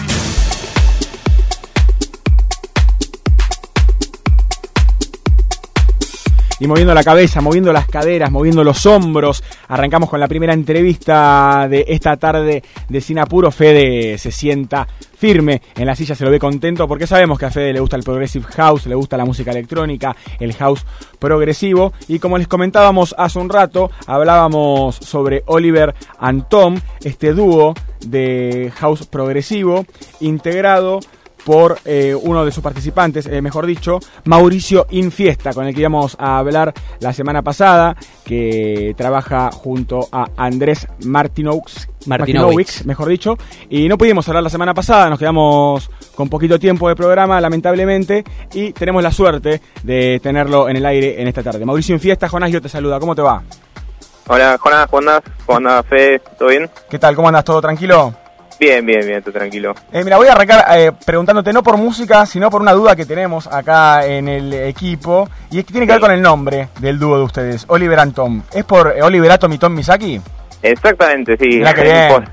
Y 6.60 6.68
moviendo 6.68 6.94
la 6.94 7.04
cabeza, 7.04 7.42
moviendo 7.42 7.74
las 7.74 7.88
caderas, 7.88 8.32
moviendo 8.32 8.64
los 8.64 8.86
hombros. 8.86 9.44
Arrancamos 9.68 10.10
con 10.10 10.20
la 10.20 10.28
primera 10.28 10.54
entrevista 10.54 11.68
de 11.70 11.86
esta 11.88 12.18
tarde 12.18 12.64
de 12.90 13.02
Sin 13.02 13.20
Apuro. 13.20 13.52
Fede 13.52 14.18
se 14.18 14.32
sienta 14.32 14.88
firme 15.18 15.62
en 15.76 15.86
la 15.86 15.96
silla, 15.96 16.16
se 16.16 16.26
lo 16.26 16.32
ve 16.32 16.40
contento 16.40 16.88
porque 16.88 17.08
sabemos 17.08 17.40
que 17.40 17.46
a 17.46 17.52
Fede 17.52 17.74
le 17.74 17.80
gusta 17.80 17.96
el 17.96 18.04
Progressive 18.04 18.46
House, 18.56 18.88
le 18.88 18.96
gusta 18.96 19.18
la 19.18 19.26
música 19.26 19.52
electrónica, 19.52 20.16
el 20.40 20.54
house 20.54 20.86
progresivo. 21.20 21.94
Y 22.08 22.20
como 22.20 22.38
les 22.38 22.48
comentábamos 22.48 23.16
hace 23.18 23.40
un 23.40 23.50
rato, 23.50 23.90
hablábamos 24.06 24.96
sobre 24.96 25.44
Oliver 25.46 25.96
and 26.20 26.48
Tom, 26.50 26.76
este 27.04 27.34
dúo 27.34 27.74
de 28.06 28.72
house 28.76 29.08
progresivo 29.08 29.86
integrado 30.20 31.00
por 31.46 31.78
eh, 31.86 32.16
uno 32.16 32.46
de 32.46 32.52
sus 32.52 32.64
participantes, 32.64 33.26
eh, 33.28 33.42
mejor 33.42 33.66
dicho, 33.66 34.00
Mauricio 34.26 34.88
Infiesta, 34.92 35.54
con 35.54 35.66
el 35.66 35.74
que 35.74 35.82
íbamos 35.82 36.16
a 36.20 36.38
hablar 36.38 36.74
la 37.00 37.14
semana 37.14 37.42
pasada, 37.42 37.96
que 38.24 38.94
trabaja 38.98 39.52
junto 39.52 40.08
a 40.12 40.28
Andrés 40.38 40.88
Martinowicz, 41.06 41.88
Martinowicz. 42.06 42.86
mejor 42.86 43.08
dicho, 43.10 43.38
y 43.70 43.88
no 43.88 43.98
pudimos 43.98 44.28
hablar 44.28 44.44
la 44.44 44.50
semana 44.50 44.74
pasada, 44.74 45.10
nos 45.10 45.20
quedamos 45.20 45.90
con 46.16 46.30
poquito 46.30 46.60
tiempo 46.60 46.88
de 46.88 46.96
programa, 46.96 47.40
lamentablemente, 47.42 48.24
y 48.54 48.72
tenemos 48.74 49.04
la 49.04 49.12
suerte 49.12 49.62
de 49.84 50.20
tenerlo 50.22 50.70
en 50.70 50.78
el 50.78 50.86
aire 50.86 51.22
en 51.22 51.28
esta 51.28 51.44
tarde. 51.44 51.66
Mauricio 51.66 51.94
Infiesta, 51.94 52.30
Jonás, 52.30 52.52
yo 52.52 52.62
te 52.62 52.70
saluda, 52.70 53.00
¿cómo 53.00 53.16
te 53.16 53.22
va? 53.22 53.44
Hola, 54.28 54.58
Jonas, 54.58 54.88
¿cómo 54.88 55.00
andás? 55.00 55.24
¿Cómo 55.46 55.58
andás, 55.58 55.86
Fede? 55.88 56.22
¿Todo 56.40 56.50
bien? 56.50 56.70
¿Qué 56.90 56.98
tal? 56.98 57.14
¿Cómo 57.14 57.28
andas? 57.28 57.44
¿Todo 57.44 57.62
tranquilo? 57.62 58.23
Bien, 58.60 58.86
bien, 58.86 59.06
bien, 59.06 59.22
tú 59.22 59.32
tranquilo. 59.32 59.74
Eh, 59.92 60.04
mira, 60.04 60.18
voy 60.18 60.28
a 60.28 60.34
arrancar 60.34 60.64
eh, 60.78 60.92
preguntándote 61.06 61.52
no 61.52 61.64
por 61.64 61.78
música, 61.78 62.26
sino 62.26 62.50
por 62.50 62.62
una 62.62 62.72
duda 62.74 62.96
que 62.96 63.06
tenemos 63.06 63.48
acá 63.48 64.06
en 64.06 64.28
el 64.28 64.54
equipo. 64.54 65.28
Y 65.52 65.60
es 65.60 65.66
que 65.66 65.72
tiene 65.74 65.86
que 65.88 65.94
ver 65.94 66.02
con 66.02 66.12
el 66.12 66.22
nombre 66.22 66.70
del 66.80 66.98
dúo 67.00 67.18
de 67.18 67.24
ustedes, 67.24 67.66
Oliver 67.68 68.00
and 68.00 68.14
Tom. 68.14 68.42
¿Es 68.54 68.64
por 68.64 68.88
Oliver 68.88 69.32
Atom 69.32 69.52
y 69.54 69.58
Tom 69.58 69.74
Misaki? 69.74 70.22
Exactamente, 70.62 71.36
sí. 71.38 71.58
Mirá 71.58 71.74
que 71.74 71.82
bien. 71.84 71.96
Es 71.98 72.14
por- 72.14 72.26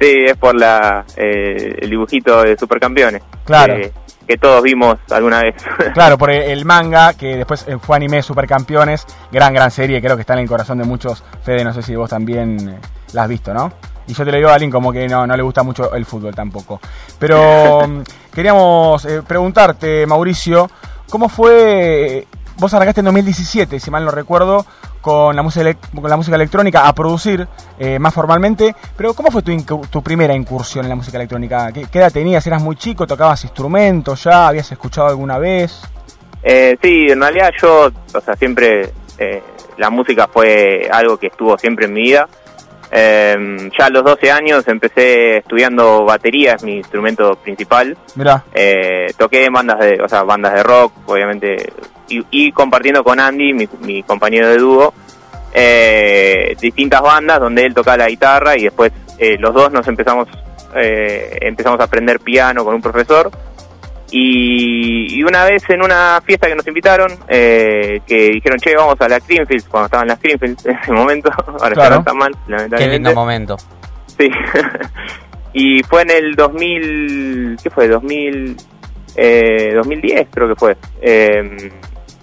sí, 0.00 0.14
es 0.26 0.36
por 0.36 0.54
la, 0.54 1.04
eh, 1.16 1.76
el 1.82 1.90
dibujito 1.90 2.42
de 2.42 2.56
Supercampeones. 2.56 3.22
Claro. 3.44 3.76
Que, 3.76 3.92
que 4.26 4.36
todos 4.38 4.62
vimos 4.62 4.96
alguna 5.10 5.42
vez. 5.42 5.54
Claro, 5.94 6.16
por 6.18 6.30
el, 6.30 6.42
el 6.50 6.64
manga, 6.64 7.12
que 7.14 7.36
después 7.36 7.64
eh, 7.68 7.76
fue 7.80 7.96
anime 7.96 8.22
Supercampeones. 8.22 9.06
Gran, 9.30 9.52
gran 9.54 9.70
serie, 9.70 10.00
creo 10.00 10.16
que 10.16 10.22
está 10.22 10.32
en 10.32 10.40
el 10.40 10.48
corazón 10.48 10.78
de 10.78 10.84
muchos. 10.84 11.22
Fede, 11.44 11.62
no 11.64 11.72
sé 11.74 11.82
si 11.82 11.94
vos 11.94 12.10
también 12.10 12.68
eh, 12.68 12.78
la 13.12 13.24
has 13.24 13.28
visto, 13.28 13.52
¿no? 13.54 13.72
Y 14.10 14.14
yo 14.14 14.24
te 14.24 14.32
lo 14.32 14.36
digo 14.38 14.48
a 14.48 14.54
alguien 14.54 14.72
como 14.72 14.92
que 14.92 15.06
no, 15.06 15.24
no 15.24 15.36
le 15.36 15.42
gusta 15.42 15.62
mucho 15.62 15.94
el 15.94 16.04
fútbol 16.04 16.34
tampoco. 16.34 16.80
Pero 17.16 17.86
mm, 17.86 18.00
queríamos 18.34 19.04
eh, 19.04 19.22
preguntarte, 19.26 20.04
Mauricio, 20.06 20.68
¿cómo 21.08 21.28
fue... 21.28 22.26
Vos 22.56 22.74
arrancaste 22.74 23.00
en 23.00 23.06
2017, 23.06 23.78
si 23.78 23.90
mal 23.90 24.04
no 24.04 24.10
recuerdo, 24.10 24.66
con 25.00 25.34
la 25.34 25.42
música, 25.42 25.72
con 25.94 26.10
la 26.10 26.16
música 26.16 26.34
electrónica 26.36 26.88
a 26.88 26.94
producir 26.94 27.46
eh, 27.78 27.98
más 27.98 28.12
formalmente, 28.12 28.74
pero 28.96 29.14
¿cómo 29.14 29.30
fue 29.30 29.42
tu, 29.42 29.56
tu 29.88 30.02
primera 30.02 30.34
incursión 30.34 30.84
en 30.84 30.90
la 30.90 30.96
música 30.96 31.16
electrónica? 31.16 31.72
¿Qué, 31.72 31.86
qué 31.90 32.00
edad 32.00 32.12
tenías? 32.12 32.46
¿Eras 32.46 32.60
muy 32.60 32.76
chico? 32.76 33.06
¿Tocabas 33.06 33.44
instrumentos 33.44 34.24
ya? 34.24 34.48
¿Habías 34.48 34.70
escuchado 34.72 35.08
alguna 35.08 35.38
vez? 35.38 35.80
Eh, 36.42 36.76
sí, 36.82 37.06
en 37.08 37.20
realidad 37.20 37.50
yo, 37.62 37.90
o 38.12 38.20
sea, 38.20 38.34
siempre 38.34 38.92
eh, 39.18 39.42
la 39.76 39.90
música 39.90 40.28
fue 40.28 40.88
algo 40.90 41.16
que 41.16 41.28
estuvo 41.28 41.56
siempre 41.56 41.86
en 41.86 41.92
mi 41.92 42.02
vida. 42.02 42.28
Eh, 42.92 43.70
ya 43.78 43.86
a 43.86 43.90
los 43.90 44.04
12 44.04 44.30
años 44.32 44.66
empecé 44.66 45.38
estudiando 45.38 46.04
batería, 46.04 46.54
es 46.54 46.62
mi 46.64 46.76
instrumento 46.78 47.36
principal. 47.36 47.96
Mirá, 48.16 48.44
Eh, 48.52 49.12
toqué 49.16 49.44
en 49.44 49.52
bandas 49.52 49.78
de, 49.78 50.00
o 50.02 50.08
sea, 50.08 50.22
bandas 50.24 50.54
de 50.54 50.62
rock, 50.62 50.92
obviamente, 51.06 51.72
y, 52.08 52.24
y 52.30 52.52
compartiendo 52.52 53.04
con 53.04 53.20
Andy, 53.20 53.52
mi, 53.52 53.68
mi 53.80 54.02
compañero 54.02 54.48
de 54.48 54.58
dúo, 54.58 54.94
eh, 55.52 56.56
distintas 56.60 57.02
bandas 57.02 57.40
donde 57.40 57.64
él 57.64 57.74
tocaba 57.74 57.96
la 57.96 58.08
guitarra 58.08 58.56
y 58.56 58.64
después 58.64 58.92
eh, 59.18 59.36
los 59.38 59.52
dos 59.52 59.72
nos 59.72 59.86
empezamos 59.88 60.28
eh, 60.76 61.38
empezamos 61.40 61.80
a 61.80 61.84
aprender 61.84 62.20
piano 62.20 62.64
con 62.64 62.74
un 62.76 62.80
profesor 62.82 63.30
y, 64.10 65.18
y 65.18 65.22
una 65.22 65.44
vez 65.44 65.62
en 65.70 65.82
una 65.82 66.20
fiesta 66.24 66.48
que 66.48 66.54
nos 66.54 66.66
invitaron 66.66 67.12
eh, 67.28 68.00
que 68.06 68.30
dijeron 68.32 68.58
che 68.58 68.74
vamos 68.74 69.00
a 69.00 69.08
la 69.08 69.18
Greenfield 69.20 69.68
cuando 69.68 69.86
estaban 69.86 70.08
las 70.08 70.20
Greenfield 70.20 70.58
en 70.66 70.76
ese 70.76 70.92
momento 70.92 71.30
ahora 71.46 71.68
ya 71.68 71.74
Claro. 71.74 71.94
no 71.94 71.98
están 72.00 72.16
mal 72.18 72.32
Qué 72.32 72.50
lamentablemente 72.52 72.94
lindo 72.96 73.14
momento. 73.14 73.56
Sí. 74.18 74.30
y 75.52 75.82
fue 75.84 76.02
en 76.02 76.10
el 76.10 76.34
2000, 76.34 77.56
¿qué 77.62 77.70
fue? 77.70 77.88
2000, 77.88 78.56
eh, 79.16 79.72
2010 79.74 80.28
creo 80.32 80.48
que 80.48 80.54
fue. 80.56 80.76
Eh, 81.00 81.70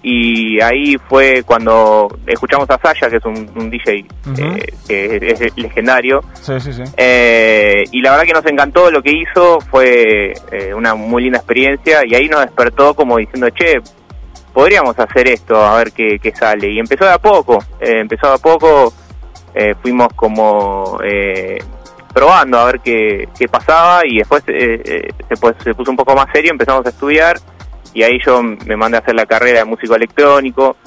y 0.10 0.62
ahí 0.62 0.96
fue 1.10 1.44
cuando 1.46 2.08
escuchamos 2.26 2.66
a 2.70 2.80
Saya, 2.80 3.10
que 3.10 3.18
es 3.18 3.26
un, 3.26 3.50
un 3.58 3.70
DJ 3.70 4.06
eh, 4.38 4.66
que 4.88 5.16
es 5.32 5.58
legendario. 5.58 6.22
sí, 6.34 6.58
sí, 6.62 6.72
sí. 6.72 6.84
Eh, 6.96 7.84
y 7.92 8.02
la 8.02 8.12
verdad 8.12 8.26
que 8.26 8.32
nos 8.34 8.46
encantó 8.46 8.90
lo 8.90 9.02
que 9.04 9.12
hizo, 9.12 9.60
fue 9.70 10.32
eh, 10.52 10.74
una 10.74 10.96
muy 10.96 11.24
linda 11.24 11.40
experiencia 11.40 12.06
y 12.06 12.16
ahí 12.16 12.30
nos 12.30 12.40
despertó 12.42 12.94
como 12.94 13.18
diciendo, 13.18 13.50
che, 13.50 13.82
podríamos 14.54 14.98
hacer 14.98 15.28
esto, 15.28 15.62
a 15.62 15.78
ver 15.78 15.92
qué, 15.92 16.20
qué 16.20 16.34
sale. 16.34 16.72
Y 16.72 16.80
empezó 16.80 17.04
de 17.04 17.12
a 17.12 17.20
poco, 17.20 17.60
eh, 17.82 18.00
empezó 18.00 18.28
de 18.28 18.34
a 18.36 18.38
poco, 18.38 18.94
fuimos 19.82 20.08
como 20.16 21.00
eh, 21.04 21.58
probando 22.14 22.60
a 22.60 22.66
ver 22.66 22.80
qué, 22.80 23.28
qué 23.38 23.48
pasaba 23.50 24.02
y 24.06 24.20
después 24.20 24.42
se, 24.46 25.10
pues- 25.42 25.56
se 25.64 25.74
puso 25.74 25.92
un 25.92 25.98
poco 25.98 26.16
más 26.16 26.28
serio, 26.32 26.52
empezamos 26.52 26.86
a 26.86 26.90
estudiar 26.90 27.38
y 27.98 28.04
ahí 28.04 28.20
yo 28.24 28.44
me 28.44 28.76
mandé 28.78 28.98
a 28.98 29.00
hacer 29.00 29.16
la 29.16 29.26
carrera 29.26 29.60
de 29.60 29.66
músico 29.66 29.96
electrónico, 29.96 30.78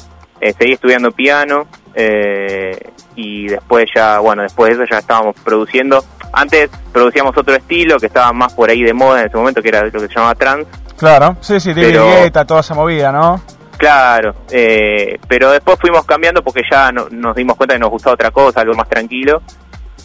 eh, 0.40 0.52
seguí 0.56 0.74
estudiando 0.74 1.10
piano 1.10 1.66
eh, 1.92 2.78
y 3.16 3.48
después 3.48 3.86
ya, 3.92 4.20
bueno, 4.20 4.42
después 4.42 4.78
de 4.78 4.84
eso 4.84 4.92
ya 4.92 5.00
estábamos 5.00 5.34
produciendo. 5.44 6.04
Antes 6.32 6.70
producíamos 6.92 7.36
otro 7.36 7.52
estilo 7.56 7.98
que 7.98 8.06
estaba 8.06 8.32
más 8.32 8.52
por 8.54 8.70
ahí 8.70 8.84
de 8.84 8.92
moda 8.94 9.22
en 9.22 9.26
ese 9.26 9.36
momento, 9.36 9.60
que 9.60 9.70
era 9.70 9.82
lo 9.82 9.90
que 9.90 9.98
se 10.06 10.14
llamaba 10.14 10.36
trance. 10.36 10.70
Claro, 10.96 11.36
sí, 11.40 11.58
sí, 11.58 11.72
Pero- 11.74 12.06
Guetta, 12.22 12.44
toda 12.44 12.60
esa 12.60 12.74
movida, 12.74 13.10
¿no? 13.10 13.42
Claro, 13.76 14.34
eh, 14.50 15.18
pero 15.26 15.50
después 15.50 15.78
fuimos 15.80 16.04
cambiando 16.04 16.42
porque 16.44 16.62
ya 16.70 16.92
no- 16.92 17.08
nos 17.10 17.34
dimos 17.34 17.56
cuenta 17.56 17.74
que 17.74 17.80
nos 17.80 17.90
gustaba 17.90 18.14
otra 18.14 18.30
cosa, 18.30 18.60
algo 18.60 18.74
más 18.74 18.88
tranquilo. 18.88 19.42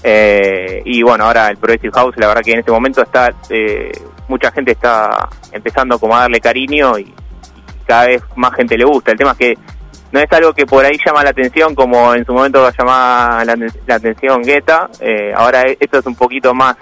Eh, 0.07 0.83
y 0.85 1.01
bueno, 1.01 1.25
ahora 1.25 1.49
el 1.49 1.57
Progressive 1.57 1.91
House, 1.93 2.13
la 2.17 2.27
verdad 2.27 2.43
que 2.43 2.51
en 2.51 2.59
este 2.59 2.71
momento 2.71 3.01
está, 3.01 3.33
eh, 3.49 3.91
mucha 4.27 4.51
gente 4.51 4.73
está 4.73 5.27
empezando 5.51 5.97
como 5.97 6.15
a 6.15 6.21
darle 6.21 6.39
cariño 6.39 6.99
y, 6.99 7.11
cada 7.87 8.07
vez 8.07 8.21
más 8.35 8.53
gente 8.53 8.77
le 8.77 8.85
gusta. 8.85 9.11
El 9.11 9.17
tema 9.17 9.31
es 9.31 9.37
que 9.37 9.57
no 10.11 10.19
es 10.19 10.31
algo 10.31 10.53
que 10.53 10.65
por 10.65 10.85
ahí 10.85 10.97
llama 11.03 11.23
la 11.23 11.31
atención 11.31 11.73
como 11.73 12.13
en 12.13 12.25
su 12.25 12.33
momento 12.33 12.69
llamaba 12.77 13.43
la, 13.45 13.55
la 13.87 13.95
atención 13.95 14.41
Guetta. 14.43 14.89
Eh, 14.99 15.33
ahora 15.35 15.63
esto 15.79 15.99
es 15.99 16.05
un 16.05 16.15
poquito 16.15 16.53
más 16.53 16.75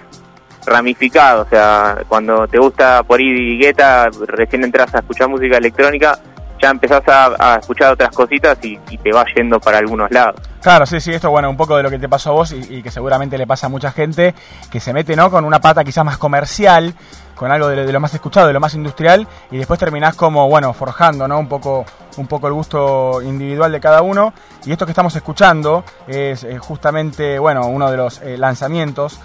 ramificado, 0.66 1.42
o 1.42 1.48
sea, 1.48 1.98
cuando 2.08 2.46
te 2.48 2.58
gusta 2.58 3.02
por 3.02 3.20
ahí 3.20 3.58
Guetta, 3.58 4.08
recién 4.26 4.64
entras 4.64 4.94
a 4.94 4.98
escuchar 4.98 5.28
música 5.28 5.58
electrónica, 5.58 6.18
ya 6.64 6.70
empezás 6.70 7.02
a, 7.06 7.58
escuchar 7.60 7.92
otras 7.92 8.14
cositas 8.14 8.56
y, 8.62 8.78
te 8.78 9.12
va 9.12 9.24
yendo 9.36 9.60
para 9.60 9.78
algunos 9.78 10.10
lados. 10.10 10.40
Claro, 10.62 10.86
sí, 10.86 10.98
sí, 10.98 11.12
esto 11.12 11.30
bueno, 11.30 11.50
un 11.50 11.58
poco 11.58 11.76
de 11.76 11.82
lo 11.82 11.90
que 11.90 11.98
te 11.98 12.08
pasó 12.08 12.30
a 12.30 12.32
vos 12.32 12.52
y, 12.52 12.82
que 12.82 12.90
seguramente 12.90 13.36
le 13.36 13.46
pasa 13.46 13.66
a 13.66 13.68
mucha 13.68 13.92
gente 13.92 14.34
que 14.70 14.80
se 14.80 14.94
mete, 14.94 15.14
¿no? 15.14 15.30
Con 15.30 15.44
una 15.44 15.60
pata 15.60 15.84
quizás 15.84 16.06
más 16.06 16.16
comercial, 16.16 16.94
con 17.34 17.50
algo 17.50 17.68
de 17.68 17.92
lo 17.92 18.00
más 18.00 18.14
escuchado, 18.14 18.46
de 18.46 18.54
lo 18.54 18.60
más 18.60 18.72
industrial 18.74 19.28
y 19.50 19.58
después 19.58 19.78
terminás 19.78 20.14
como, 20.14 20.48
bueno, 20.48 20.72
forjando, 20.72 21.28
¿no? 21.28 21.38
Un 21.38 21.48
poco, 21.48 21.84
un 22.16 22.26
poco 22.26 22.46
el 22.46 22.54
gusto 22.54 23.20
individual 23.20 23.70
de 23.70 23.80
cada 23.80 24.00
uno 24.00 24.32
y 24.64 24.72
esto 24.72 24.86
que 24.86 24.92
estamos 24.92 25.14
escuchando 25.16 25.84
es 26.06 26.44
eh, 26.44 26.56
justamente, 26.56 27.38
bueno, 27.38 27.66
uno 27.66 27.90
de 27.90 27.98
los 27.98 28.22
eh, 28.22 28.38
lanzamientos 28.38 29.20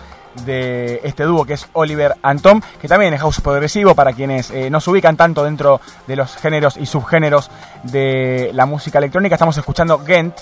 de 0.45 1.01
este 1.03 1.23
dúo 1.23 1.45
que 1.45 1.53
es 1.53 1.67
Oliver 1.73 2.15
and 2.21 2.41
Tom, 2.41 2.61
que 2.81 2.87
también 2.87 3.13
es 3.13 3.21
house 3.21 3.41
progresivo 3.41 3.95
para 3.95 4.13
quienes 4.13 4.51
eh, 4.51 4.69
no 4.69 4.79
se 4.79 4.89
ubican 4.91 5.17
tanto 5.17 5.43
dentro 5.43 5.79
de 6.07 6.15
los 6.15 6.35
géneros 6.37 6.77
y 6.77 6.85
subgéneros 6.85 7.49
de 7.83 8.51
la 8.53 8.65
música 8.65 8.97
electrónica. 8.99 9.35
Estamos 9.35 9.57
escuchando 9.57 9.99
Gent 10.05 10.35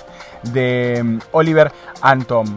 de 0.43 1.01
mm, 1.03 1.19
Oliver 1.33 1.71
and 2.01 2.25
Tom. 2.25 2.47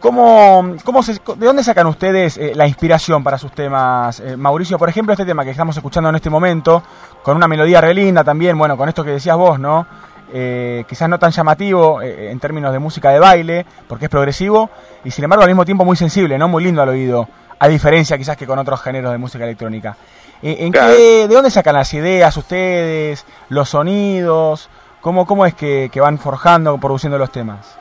¿Cómo, 0.00 0.76
cómo 0.82 1.02
se- 1.02 1.12
¿De 1.36 1.46
dónde 1.46 1.62
sacan 1.62 1.86
ustedes 1.86 2.38
eh, 2.38 2.52
la 2.54 2.66
inspiración 2.66 3.22
para 3.22 3.36
sus 3.36 3.52
temas? 3.52 4.18
Eh, 4.20 4.34
Mauricio, 4.36 4.78
por 4.78 4.88
ejemplo, 4.88 5.12
este 5.12 5.26
tema 5.26 5.44
que 5.44 5.50
estamos 5.50 5.76
escuchando 5.76 6.08
en 6.08 6.16
este 6.16 6.30
momento, 6.30 6.82
con 7.22 7.36
una 7.36 7.46
melodía 7.46 7.82
re 7.82 7.92
linda 7.92 8.24
también, 8.24 8.56
bueno, 8.56 8.78
con 8.78 8.88
esto 8.88 9.04
que 9.04 9.10
decías 9.10 9.36
vos, 9.36 9.58
¿no? 9.60 9.86
Eh, 10.32 10.84
quizás 10.88 11.08
no 11.08 11.18
tan 11.18 11.30
llamativo 11.30 12.02
eh, 12.02 12.30
en 12.30 12.38
términos 12.38 12.72
de 12.72 12.78
música 12.78 13.10
de 13.10 13.18
baile, 13.18 13.66
porque 13.88 14.04
es 14.06 14.10
progresivo, 14.10 14.70
y 15.04 15.10
sin 15.10 15.24
embargo 15.24 15.42
al 15.42 15.50
mismo 15.50 15.64
tiempo 15.64 15.84
muy 15.84 15.96
sensible, 15.96 16.38
¿no? 16.38 16.48
Muy 16.48 16.64
lindo 16.64 16.82
al 16.82 16.88
oído, 16.88 17.28
a 17.58 17.68
diferencia 17.68 18.16
quizás 18.16 18.36
que 18.36 18.46
con 18.46 18.58
otros 18.58 18.80
géneros 18.80 19.12
de 19.12 19.18
música 19.18 19.44
electrónica. 19.44 19.96
Eh, 20.42 20.56
¿en 20.60 20.72
Claro. 20.72 20.94
qué, 20.96 21.26
¿De 21.28 21.34
dónde 21.34 21.50
sacan 21.50 21.74
las 21.74 21.92
ideas 21.94 22.36
ustedes, 22.36 23.26
los 23.48 23.68
sonidos? 23.68 24.70
¿Cómo, 25.00 25.26
cómo 25.26 25.46
es 25.46 25.54
que, 25.54 25.90
que 25.92 26.00
van 26.00 26.18
forjando, 26.18 26.78
produciendo 26.78 27.18
los 27.18 27.32
temas? 27.32 27.76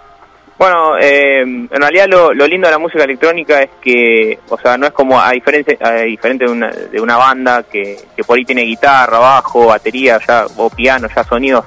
Bueno, 0.58 0.97
eh, 1.00 1.39
en 1.41 1.70
realidad 1.70 2.08
lo, 2.10 2.34
lo 2.34 2.45
lindo 2.45 2.68
de 2.68 2.74
la 2.74 2.80
música 2.80 3.06
electrónica 3.06 3.62
es 3.62 3.70
que, 3.80 4.39
o 4.50 4.58
sea, 4.58 4.78
no 4.78 4.88
es 4.88 4.91
como 4.91 5.20
a 5.20 5.32
diferencia, 5.32 5.78
a 5.80 6.02
diferente 6.02 6.45
de 6.45 6.52
una, 6.52 6.70
de 6.70 7.00
una 7.00 7.16
banda 7.16 7.64
que, 7.64 7.97
que 8.14 8.24
por 8.26 8.38
ahí 8.38 8.43
tiene 8.43 8.64
guitarra, 8.64 9.20
bajo, 9.20 9.68
batería, 9.68 10.20
ya 10.28 10.45
o 10.58 10.70
piano, 10.70 11.08
ya 11.16 11.24
sonidos 11.24 11.64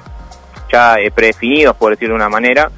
ya 0.73 0.95
eh, 0.95 1.11
predefinidos, 1.11 1.75
por 1.77 1.91
decirlo 1.91 2.15
de 2.15 2.17
una 2.17 2.29
manera. 2.29 2.69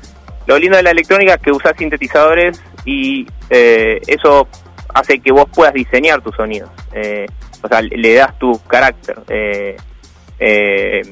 Lo 0.46 0.60
lindo 0.60 0.78
de 0.78 0.84
la 0.84 0.92
electrónica 0.92 1.36
es 1.36 1.42
que 1.42 1.52
usas 1.52 1.74
sintetizadores 1.78 2.62
y 2.84 3.26
eh, 3.50 4.00
eso 4.06 4.48
hace 4.94 5.20
que 5.20 5.32
vos 5.32 5.46
puedas 5.54 5.74
diseñar 5.74 6.22
tus 6.22 6.36
sonidos. 6.36 6.70
Eh, 6.94 7.26
o 7.62 7.68
sea, 7.68 7.82
le 7.82 8.14
das 8.14 8.38
tu 8.38 8.60
carácter. 8.68 9.18
Eh, 9.28 9.76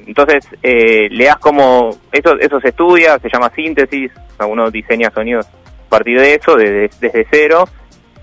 entonces, 0.06 0.46
le 0.62 1.26
das 1.26 1.38
como, 1.38 1.98
eso, 2.12 2.38
eso 2.40 2.60
se 2.60 2.70
estudia, 2.70 3.18
se 3.20 3.30
llama 3.30 3.52
síntesis, 3.56 4.12
o 4.16 4.38
sea, 4.38 4.46
uno 4.46 4.70
diseña 4.70 5.10
sonidos 5.12 5.48
a 5.48 5.90
partir 5.90 6.20
de 6.20 6.36
eso, 6.36 6.56
desde, 6.56 6.90
desde 7.00 7.26
cero, 7.32 7.68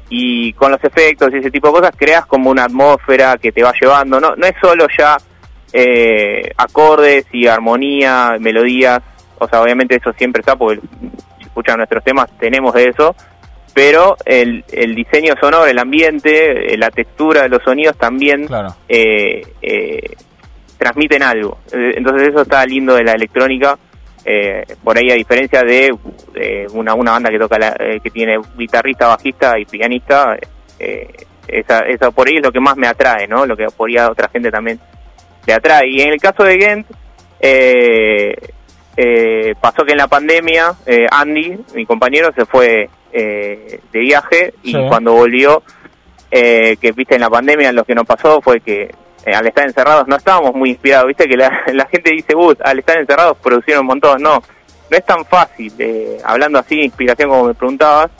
y 0.08 0.52
con 0.52 0.70
los 0.72 0.82
efectos 0.84 1.30
y 1.32 1.38
ese 1.38 1.50
tipo 1.50 1.68
de 1.68 1.74
cosas 1.74 1.94
creas 1.96 2.26
como 2.26 2.50
una 2.50 2.64
atmósfera 2.64 3.38
que 3.38 3.52
te 3.52 3.62
va 3.62 3.72
llevando, 3.80 4.20
no, 4.20 4.36
no 4.36 4.46
es 4.46 4.54
solo 4.60 4.86
ya 4.96 5.16
eh, 5.72 6.50
acordes 6.56 7.26
y 7.32 7.46
armonía, 7.46 8.36
melodías, 8.40 9.00
o 9.38 9.48
sea, 9.48 9.62
obviamente 9.62 9.96
eso 9.96 10.12
siempre 10.12 10.40
está, 10.40 10.56
porque 10.56 10.80
si 11.38 11.44
escuchan 11.44 11.76
nuestros 11.78 12.02
temas 12.04 12.26
tenemos 12.38 12.74
de 12.74 12.84
eso, 12.84 13.14
pero 13.72 14.16
el, 14.24 14.64
el 14.72 14.94
diseño 14.94 15.34
sonoro, 15.40 15.66
el 15.66 15.78
ambiente, 15.78 16.74
eh, 16.74 16.76
la 16.76 16.90
textura 16.90 17.42
de 17.42 17.48
los 17.50 17.62
sonidos 17.62 17.96
también 17.96 18.46
Claro. 18.46 18.74
eh, 18.88 19.42
eh, 19.62 20.16
transmiten 20.76 21.22
algo. 21.22 21.58
Eh, 21.72 21.92
Entonces 21.96 22.28
eso 22.28 22.42
está 22.42 22.64
lindo 22.66 22.94
de 22.94 23.04
la 23.04 23.12
electrónica. 23.12 23.78
eh, 24.24 24.64
por 24.84 24.98
ahí 24.98 25.10
a 25.10 25.14
diferencia 25.14 25.62
de 25.62 25.94
eh, 26.34 26.66
una, 26.74 26.92
una 26.94 27.12
banda 27.12 27.30
que 27.30 27.38
toca 27.38 27.58
la- 27.58 27.74
eh, 27.80 28.00
que 28.02 28.10
tiene 28.10 28.38
guitarrista, 28.56 29.06
bajista 29.06 29.58
y 29.58 29.64
pianista, 29.64 30.36
eh, 30.78 31.08
esa, 31.48 31.80
esa 31.80 32.10
por 32.10 32.28
ahí 32.28 32.36
es 32.36 32.42
lo 32.42 32.52
que 32.52 32.60
más 32.60 32.76
me 32.76 32.86
atrae, 32.86 33.26
¿no? 33.26 33.46
Lo 33.46 33.56
que 33.56 33.66
por 33.74 33.88
ahí 33.88 33.96
a 33.96 34.10
otra 34.10 34.28
gente 34.28 34.50
también 34.50 34.78
le 35.46 35.52
atrae. 35.52 35.88
Y 35.88 36.00
en 36.02 36.10
el 36.12 36.20
caso 36.20 36.44
de 36.44 36.58
Gent, 36.58 36.86
eh, 37.40 38.34
eh, 38.96 39.54
pasó 39.60 39.84
que 39.84 39.92
en 39.92 39.98
la 39.98 40.08
pandemia 40.08 40.74
eh, 40.86 41.06
Andy, 41.10 41.58
mi 41.74 41.86
compañero, 41.86 42.32
se 42.34 42.44
fue 42.44 42.88
eh, 43.12 43.80
de 43.92 43.98
viaje 44.00 44.54
y 44.62 44.72
Sí. 44.72 44.78
cuando 44.88 45.12
volvió, 45.14 45.62
eh, 46.30 46.76
que 46.80 46.92
viste 46.92 47.14
en 47.16 47.22
la 47.22 47.30
pandemia 47.30 47.72
lo 47.72 47.84
que 47.84 47.94
nos 47.94 48.06
pasó 48.06 48.40
fue 48.40 48.60
que 48.60 48.94
eh, 49.26 49.34
al 49.34 49.46
estar 49.46 49.66
encerrados 49.66 50.06
no 50.08 50.16
estábamos 50.16 50.54
muy 50.54 50.70
inspirados, 50.70 51.08
viste 51.08 51.26
que 51.28 51.36
la, 51.36 51.50
la 51.72 51.86
gente 51.86 52.10
dice, 52.12 52.34
"Uh, 52.34 52.54
al 52.64 52.78
estar 52.78 52.98
encerrados 52.98 53.36
producieron 53.38 53.80
un 53.82 53.88
montón, 53.88 54.22
no, 54.22 54.34
no 54.90 54.96
es 54.96 55.04
tan 55.04 55.24
fácil, 55.24 55.72
eh, 55.78 56.18
hablando 56.24 56.58
así 56.58 56.76
de 56.76 56.84
inspiración 56.84 57.28
como 57.30 57.44
me 57.44 57.54
preguntabas, 57.54 58.10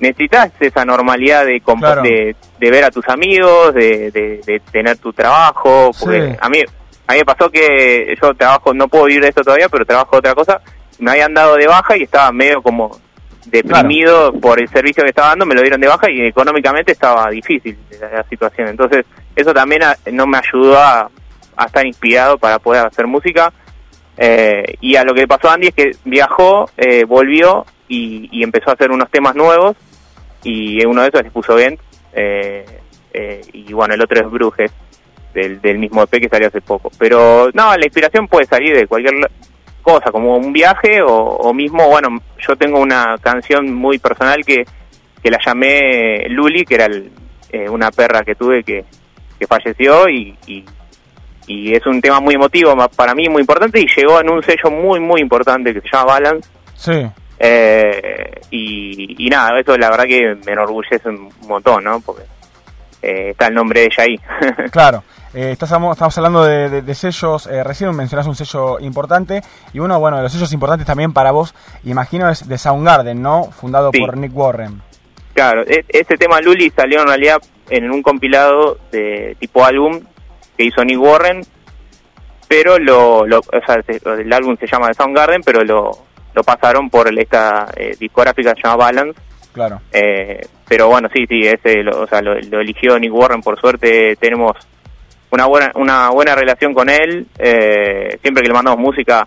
necesitas 0.00 0.50
esa 0.60 0.84
normalidad 0.84 1.44
de, 1.46 1.62
comp- 1.62 1.80
Claro. 1.80 2.02
de, 2.02 2.34
de 2.58 2.70
ver 2.70 2.84
a 2.84 2.90
tus 2.90 3.08
amigos, 3.08 3.72
de, 3.74 4.10
de- 4.10 4.40
de 4.44 4.60
tener 4.72 4.98
tu 4.98 5.12
trabajo, 5.12 5.90
porque 5.98 6.30
Sí. 6.32 6.36
a 6.40 6.48
mí 6.48 6.58
a 7.06 7.12
mí 7.12 7.18
me 7.18 7.24
pasó 7.26 7.50
que 7.50 8.16
yo 8.20 8.32
trabajo, 8.34 8.72
no 8.72 8.88
puedo 8.88 9.04
vivir 9.04 9.22
de 9.22 9.28
esto 9.28 9.42
todavía, 9.42 9.68
pero 9.68 9.84
trabajo 9.84 10.16
otra 10.16 10.34
cosa, 10.34 10.60
me 10.98 11.10
habían 11.10 11.34
dado 11.34 11.56
de 11.56 11.66
baja 11.66 11.96
y 11.98 12.04
estaba 12.04 12.32
medio 12.32 12.62
como 12.62 12.98
deprimido 13.44 14.32
por 14.40 14.58
el 14.58 14.68
servicio 14.68 15.02
que 15.02 15.10
estaba 15.10 15.28
dando, 15.28 15.44
me 15.46 15.54
lo 15.54 15.60
dieron 15.60 15.80
de 15.80 15.86
baja 15.88 16.10
y 16.10 16.22
económicamente 16.26 16.92
estaba 16.92 17.28
difícil 17.30 17.76
la, 18.00 18.08
la 18.08 18.24
situación. 18.24 18.68
Entonces, 18.68 19.04
eso 19.36 19.52
también 19.52 19.82
a- 19.82 19.96
no 20.12 20.26
me 20.26 20.38
ayudó 20.38 20.78
a, 20.78 21.10
a 21.56 21.64
estar 21.66 21.86
inspirado 21.86 22.38
para 22.38 22.58
poder 22.58 22.86
hacer 22.86 23.06
música. 23.06 23.52
Eh, 24.16 24.76
y 24.80 24.96
a 24.96 25.04
lo 25.04 25.12
que 25.14 25.26
pasó 25.26 25.50
Andy 25.50 25.68
es 25.68 25.74
que 25.74 25.90
viajó, 26.04 26.70
eh, 26.76 27.04
volvió 27.04 27.66
y, 27.88 28.28
y 28.32 28.42
empezó 28.44 28.70
a 28.70 28.74
hacer 28.74 28.90
unos 28.90 29.10
temas 29.10 29.34
nuevos 29.34 29.76
y 30.42 30.84
uno 30.84 31.02
de 31.02 31.08
esos 31.08 31.22
les 31.22 31.32
puso 31.32 31.54
Vent 31.56 31.80
eh, 32.12 32.64
eh, 33.12 33.40
y 33.52 33.72
bueno, 33.72 33.94
el 33.94 34.02
otro 34.02 34.20
es 34.20 34.30
Brujes 34.30 34.70
del, 35.32 35.60
del 35.60 35.78
mismo 35.78 36.02
EP 36.04 36.10
que 36.20 36.28
salió 36.28 36.48
hace 36.48 36.60
poco. 36.60 36.90
Pero 36.98 37.50
no, 37.54 37.76
la 37.76 37.84
inspiración 37.84 38.28
puede 38.28 38.46
salir 38.46 38.74
de 38.76 38.86
cualquier 38.86 39.14
cosa, 39.82 40.10
como 40.12 40.36
un 40.36 40.52
viaje 40.52 41.02
o, 41.02 41.08
o 41.12 41.52
mismo, 41.52 41.88
bueno, 41.88 42.20
yo 42.38 42.56
tengo 42.56 42.78
una 42.78 43.16
canción 43.20 43.74
muy 43.74 43.98
personal 43.98 44.44
que, 44.44 44.64
que 45.22 45.30
la 45.30 45.38
llamé 45.44 46.28
Luli, 46.28 46.64
que 46.64 46.74
era 46.76 46.86
el- 46.86 47.10
eh, 47.50 47.68
una 47.68 47.90
perra 47.90 48.22
que 48.24 48.34
tuve 48.34 48.64
que, 48.64 48.84
que 49.38 49.46
falleció 49.46 50.08
y, 50.08 50.36
y, 50.46 50.64
y 51.46 51.74
es 51.74 51.84
un 51.86 52.00
tema 52.00 52.20
muy 52.20 52.34
emotivo 52.34 52.74
para 52.96 53.14
mí, 53.14 53.28
muy 53.28 53.40
importante 53.40 53.80
y 53.80 53.86
llegó 53.96 54.20
en 54.20 54.30
un 54.30 54.42
sello 54.42 54.70
muy, 54.70 55.00
muy 55.00 55.20
importante 55.20 55.72
que 55.74 55.80
se 55.80 55.88
llama 55.92 56.04
Balance. 56.14 56.48
Sí. 56.74 57.06
Eh, 57.38 58.40
y, 58.50 59.26
y 59.26 59.28
nada, 59.28 59.58
eso 59.60 59.76
la 59.76 59.90
verdad 59.90 60.04
que 60.04 60.36
me 60.46 60.52
enorgullece 60.52 61.08
un 61.08 61.28
montón, 61.46 61.84
¿no? 61.84 62.00
Porque 62.00 62.22
eh, 63.02 63.30
está 63.30 63.48
el 63.48 63.54
nombre 63.54 63.80
de 63.80 63.86
ella 63.86 64.04
ahí. 64.04 64.20
Claro, 64.70 65.02
eh, 65.34 65.50
estás, 65.52 65.70
estamos 65.70 66.16
hablando 66.18 66.44
de, 66.44 66.68
de- 66.70 66.82
de 66.82 66.94
sellos, 66.94 67.46
eh, 67.48 67.62
recién 67.64 67.94
mencionás 67.94 68.26
un 68.26 68.34
sello 68.36 68.78
importante 68.80 69.42
y 69.72 69.80
uno, 69.80 69.98
bueno, 70.00 70.16
de 70.18 70.22
los 70.22 70.32
sellos 70.32 70.52
importantes 70.52 70.86
también 70.86 71.12
para 71.12 71.32
vos, 71.32 71.54
imagino, 71.84 72.30
es 72.30 72.48
de 72.48 72.56
Soundgarden, 72.56 73.20
¿no? 73.20 73.50
Fundado 73.50 73.90
Sí. 73.92 74.00
por 74.00 74.16
Nick 74.16 74.34
Warren. 74.34 74.80
claro, 75.34 75.62
e- 75.66 75.84
este 75.88 76.16
tema 76.16 76.40
Luli 76.40 76.70
salió 76.70 77.00
en 77.02 77.08
realidad 77.08 77.42
en 77.68 77.90
un 77.90 78.02
compilado 78.02 78.78
de 78.92 79.36
tipo 79.40 79.64
álbum 79.64 80.00
que 80.56 80.64
hizo 80.64 80.84
Nick 80.84 81.00
Warren, 81.00 81.42
pero 82.48 82.78
lo, 82.78 83.26
lo- 83.26 83.38
o 83.40 83.60
sea, 83.66 83.82
se- 83.82 84.00
el 84.20 84.32
álbum 84.32 84.56
se 84.58 84.66
llama 84.66 84.88
The 84.88 84.94
Soundgarden, 84.94 85.42
pero 85.42 85.64
lo, 85.64 85.90
lo 86.34 86.42
pasaron 86.44 86.90
por 86.90 87.08
esta 87.18 87.68
eh, 87.76 87.96
discográfica 87.98 88.52
que 88.54 88.60
se 88.60 88.68
llama 88.68 88.84
Balance. 88.84 89.20
Claro. 89.52 89.80
Eh, 89.92 90.46
pero 90.68 90.88
bueno, 90.88 91.08
sí, 91.14 91.26
sí, 91.28 91.46
ese 91.46 91.82
lo, 91.82 92.02
o 92.02 92.06
sea, 92.06 92.20
lo, 92.20 92.34
lo 92.34 92.60
eligió 92.60 92.98
Nick 92.98 93.12
Warren, 93.14 93.40
por 93.40 93.58
suerte 93.60 94.16
tenemos 94.16 94.52
una 95.30 95.46
buena 95.46 95.72
una 95.74 96.10
buena 96.10 96.34
relación 96.34 96.74
con 96.74 96.88
él, 96.88 97.26
eh, 97.38 98.18
siempre 98.22 98.42
que 98.42 98.48
le 98.48 98.54
mandamos 98.54 98.80
música 98.80 99.26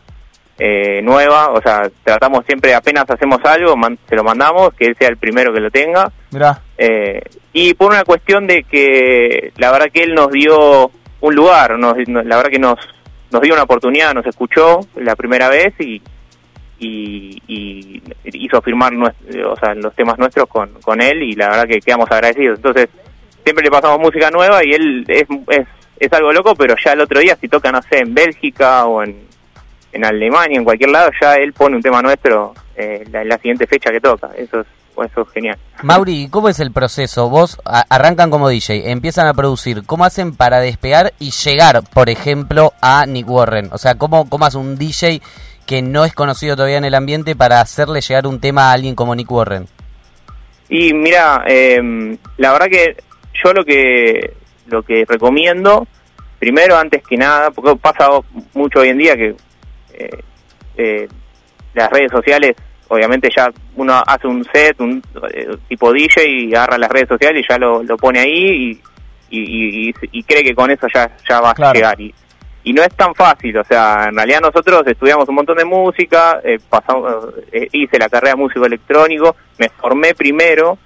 eh, 0.59 1.01
nueva, 1.03 1.51
o 1.51 1.61
sea, 1.61 1.89
tratamos 2.03 2.43
siempre, 2.45 2.73
apenas 2.73 3.09
hacemos 3.09 3.39
algo, 3.45 3.75
man- 3.78 3.97
se 4.09 4.15
lo 4.15 4.23
mandamos, 4.23 4.73
que 4.73 4.86
él 4.86 4.95
sea 4.97 5.07
el 5.09 5.17
primero 5.17 5.53
que 5.53 5.59
lo 5.59 5.69
tenga, 5.69 6.11
Mirá, 6.32 6.61
eh, 6.78 7.21
y 7.53 7.73
por 7.75 7.91
una 7.91 8.03
cuestión 8.03 8.47
de 8.47 8.63
que 8.63 9.51
la 9.57 9.71
verdad 9.71 9.88
que 9.93 10.03
él 10.03 10.13
nos 10.15 10.32
dio 10.32 10.91
un 11.22 11.36
lugar, 11.36 11.78
nos, 11.78 11.97
nos- 12.07 12.26
la 12.26 12.38
verdad 12.38 12.51
que 12.51 12.59
nos, 12.59 12.78
nos 13.32 13.41
dio 13.41 13.53
una 13.53 13.63
oportunidad, 13.63 14.13
nos 14.13 14.26
escuchó 14.26 14.80
la 14.95 15.15
primera 15.15 15.49
vez 15.49 15.74
y, 15.80 16.01
y, 16.80 18.01
hizo 18.26 18.61
firmar 18.61 18.93
o 18.93 19.55
sea, 19.57 19.74
los 19.76 19.93
temas 19.95 20.18
nuestros 20.18 20.47
con, 20.47 20.70
con 20.82 21.01
él 21.01 21.24
y 21.24 21.34
la 21.34 21.49
verdad 21.49 21.68
que 21.68 21.80
quedamos 21.82 22.09
agradecidos. 22.11 22.57
Entonces, 22.59 22.89
siempre 23.43 23.63
le 23.65 23.72
pasamos 23.72 23.99
música 23.99 24.30
nueva 24.30 24.63
y 24.63 24.72
él 24.74 25.05
es, 25.07 25.26
es, 25.49 25.68
es 25.99 26.13
algo 26.13 26.32
loco, 26.32 26.55
pero 26.55 26.76
ya 26.84 26.93
el 26.93 27.01
otro 27.01 27.20
día 27.20 27.36
si 27.39 27.47
toca, 27.47 27.72
no 27.72 27.82
sé, 27.82 27.99
en 27.99 28.13
Bélgica 28.13 28.86
o 28.86 29.03
en, 29.03 29.18
en 29.91 30.05
Alemania, 30.05 30.57
en 30.57 30.63
cualquier 30.63 30.91
lado, 30.91 31.09
ya 31.20 31.36
él 31.36 31.53
pone 31.53 31.76
un 31.76 31.82
tema 31.82 32.01
nuestro 32.01 32.53
eh, 32.76 33.03
la, 33.11 33.24
la 33.24 33.38
siguiente 33.38 33.65
fecha 33.65 33.91
que 33.91 33.99
toca. 34.01 34.30
Eso 34.38 34.61
es, 34.61 34.68
eso 35.03 35.21
es 35.21 35.29
genial. 35.31 35.57
Mauri, 35.83 36.27
¿cómo 36.29 36.49
es 36.49 36.59
el 36.59 36.71
proceso? 36.71 37.29
Vos 37.29 37.59
arrancan 37.65 38.29
como 38.29 38.49
DJ, 38.49 38.91
empiezan 38.91 39.27
a 39.27 39.33
producir. 39.33 39.83
¿Cómo 39.85 40.05
hacen 40.05 40.35
para 40.35 40.59
despegar 40.59 41.13
y 41.19 41.31
llegar, 41.31 41.81
por 41.93 42.09
ejemplo, 42.09 42.73
a 42.81 43.05
Nick 43.05 43.29
Warren? 43.29 43.69
O 43.71 43.77
sea, 43.77 43.95
¿cómo, 43.95 44.29
cómo 44.29 44.45
hace 44.45 44.57
un 44.57 44.77
DJ 44.77 45.21
que 45.65 45.81
no 45.81 46.05
es 46.05 46.13
conocido 46.13 46.55
todavía 46.55 46.77
en 46.77 46.85
el 46.85 46.95
ambiente 46.95 47.35
para 47.35 47.61
hacerle 47.61 48.01
llegar 48.01 48.27
un 48.27 48.39
tema 48.39 48.69
a 48.69 48.73
alguien 48.73 48.95
como 48.95 49.15
Nick 49.15 49.31
Warren? 49.31 49.67
Y 50.69 50.93
mira, 50.93 51.43
eh, 51.47 52.17
la 52.37 52.51
verdad 52.53 52.67
que 52.67 52.97
yo 53.43 53.53
lo 53.53 53.63
que 53.63 54.33
lo 54.67 54.83
que 54.83 55.05
recomiendo, 55.07 55.87
primero 56.39 56.77
antes 56.77 57.03
que 57.03 57.17
nada, 57.17 57.51
porque 57.51 57.75
pasa 57.77 58.09
mucho 58.53 58.79
hoy 58.79 58.89
en 58.89 58.97
día 58.97 59.15
que 59.15 59.35
eh, 59.93 60.23
eh, 60.77 61.07
las 61.73 61.89
redes 61.89 62.11
sociales, 62.11 62.55
obviamente 62.89 63.29
ya 63.35 63.51
uno 63.75 64.01
hace 64.05 64.27
un 64.27 64.43
set, 64.45 64.79
un 64.79 65.01
eh, 65.33 65.55
tipo 65.67 65.91
DJ 65.93 66.27
y 66.27 66.55
agarra 66.55 66.77
las 66.77 66.89
redes 66.89 67.07
sociales 67.09 67.43
y 67.43 67.51
ya 67.51 67.57
lo, 67.57 67.83
lo 67.83 67.97
pone 67.97 68.19
ahí 68.19 68.81
y, 69.29 69.39
y, 69.39 69.89
y- 69.89 69.93
y 70.11 70.23
cree 70.23 70.43
que 70.43 70.55
con 70.55 70.71
eso 70.71 70.88
ya, 70.93 71.09
ya 71.29 71.41
va 71.41 71.53
Claro. 71.53 71.71
a 71.71 71.73
llegar. 71.73 72.01
Y, 72.01 72.13
y 72.63 72.73
no 72.73 72.81
es 72.83 72.93
tan 72.95 73.15
fácil, 73.15 73.57
o 73.57 73.63
sea, 73.63 74.07
en 74.09 74.15
realidad 74.15 74.41
nosotros 74.41 74.83
estudiamos 74.88 75.27
un 75.29 75.35
montón 75.35 75.55
de 75.57 75.63
música, 75.65 76.41
eh, 76.43 76.59
pasamos, 76.69 77.27
eh, 77.51 77.67
hice 77.71 77.97
la 77.97 78.09
carrera 78.09 78.31
de 78.31 78.41
músico 78.41 78.65
electrónico, 78.65 79.35
me 79.57 79.69
formé 79.69 80.13
primero 80.13 80.77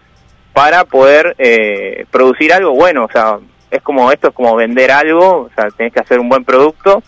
para 0.53 0.83
poder 0.85 1.33
eh, 1.39 2.05
producir 2.11 2.53
algo 2.53 2.71
bueno, 2.73 3.05
o 3.05 3.11
sea, 3.11 3.39
es 3.71 3.81
como 3.81 4.11
esto 4.11 4.27
es 4.27 4.33
como 4.35 4.55
vender 4.55 4.91
algo, 4.91 5.43
o 5.43 5.49
sea, 5.55 5.69
tenés 5.71 5.91
que 5.93 6.01
hacer 6.01 6.19
un 6.19 6.29
buen 6.29 6.43
producto 6.45 7.01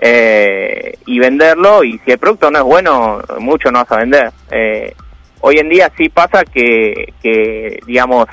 eh, 0.00 0.94
y 1.06 1.18
venderlo 1.18 1.84
y 1.84 1.98
si 2.04 2.10
el 2.12 2.18
producto 2.18 2.50
no 2.50 2.58
es 2.58 2.64
bueno, 2.64 3.20
mucho 3.38 3.70
no 3.70 3.80
vas 3.80 3.92
a 3.92 3.96
vender. 3.98 4.30
Eh, 4.50 4.94
hoy 5.40 5.58
en 5.58 5.68
día 5.68 5.90
sí 5.96 6.08
pasa 6.08 6.42
que, 6.44 7.12
que 7.22 7.80
digamos, 7.86 8.26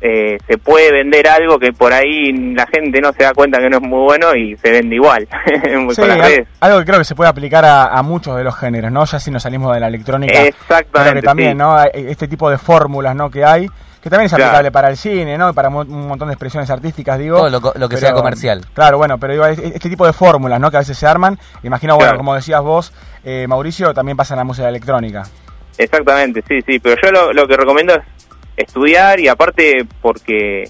eh, 0.00 0.38
se 0.46 0.58
puede 0.58 0.92
vender 0.92 1.26
algo 1.28 1.58
que 1.58 1.72
por 1.72 1.92
ahí 1.92 2.32
la 2.54 2.66
gente 2.68 3.00
no 3.00 3.12
se 3.12 3.24
da 3.24 3.32
cuenta 3.34 3.58
que 3.58 3.68
no 3.68 3.78
es 3.78 3.82
muy 3.82 4.04
bueno 4.04 4.34
y 4.34 4.56
se 4.56 4.70
vende 4.70 4.94
igual 4.94 5.26
con 5.86 5.94
Sí, 5.94 6.02
las 6.02 6.10
al- 6.10 6.20
redes. 6.20 6.48
algo 6.60 6.78
que 6.78 6.84
creo 6.84 6.98
que 6.98 7.04
se 7.04 7.14
puede 7.16 7.30
aplicar 7.30 7.64
a, 7.64 7.86
a 7.86 8.02
muchos 8.02 8.36
de 8.36 8.44
los 8.44 8.56
géneros, 8.56 8.92
¿no? 8.92 9.04
Ya 9.04 9.18
si 9.18 9.30
nos 9.30 9.42
salimos 9.42 9.74
de 9.74 9.80
la 9.80 9.88
electrónica. 9.88 10.40
Exactamente, 10.42 11.10
Creo 11.10 11.22
que 11.22 11.26
también, 11.26 11.50
sí. 11.52 11.56
¿no? 11.58 11.82
Este 11.84 12.28
tipo 12.28 12.48
de 12.50 12.58
fórmulas, 12.58 13.16
¿no? 13.16 13.28
Que 13.30 13.44
hay, 13.44 13.66
que 14.02 14.10
también 14.10 14.26
es 14.26 14.30
Claro. 14.32 14.44
aplicable 14.44 14.70
para 14.72 14.88
el 14.90 14.96
cine, 14.96 15.36
¿no? 15.36 15.50
Y 15.50 15.52
para 15.52 15.70
mo- 15.70 15.80
un 15.80 16.06
montón 16.08 16.28
de 16.28 16.34
expresiones 16.34 16.70
artísticas, 16.70 17.18
digo. 17.18 17.38
Todo 17.38 17.50
lo 17.50 17.60
co- 17.60 17.72
lo 17.76 17.88
que 17.88 17.96
sea 17.96 18.12
comercial. 18.12 18.64
Claro, 18.74 18.98
bueno, 18.98 19.18
pero 19.18 19.32
digo, 19.32 19.46
este 19.46 19.88
tipo 19.90 20.06
de 20.06 20.12
fórmulas, 20.12 20.60
¿no? 20.60 20.70
Que 20.70 20.76
a 20.76 20.80
veces 20.80 20.96
se 20.98 21.06
arman. 21.06 21.38
Imagino, 21.62 21.94
bueno, 21.96 22.10
Claro. 22.10 22.18
como 22.18 22.34
decías 22.34 22.62
vos, 22.62 22.92
eh, 23.24 23.46
Mauricio, 23.48 23.92
también 23.94 24.16
pasa 24.16 24.34
en 24.34 24.38
la 24.38 24.44
música 24.44 24.68
electrónica. 24.68 25.24
Exactamente, 25.76 26.42
sí, 26.48 26.60
sí, 26.66 26.78
pero 26.78 26.96
yo 27.02 27.10
lo, 27.12 27.32
lo 27.32 27.46
que 27.46 27.56
recomiendo 27.56 27.94
es 27.94 28.02
estudiar 28.56 29.20
y 29.20 29.28
aparte 29.28 29.86
porque 30.02 30.64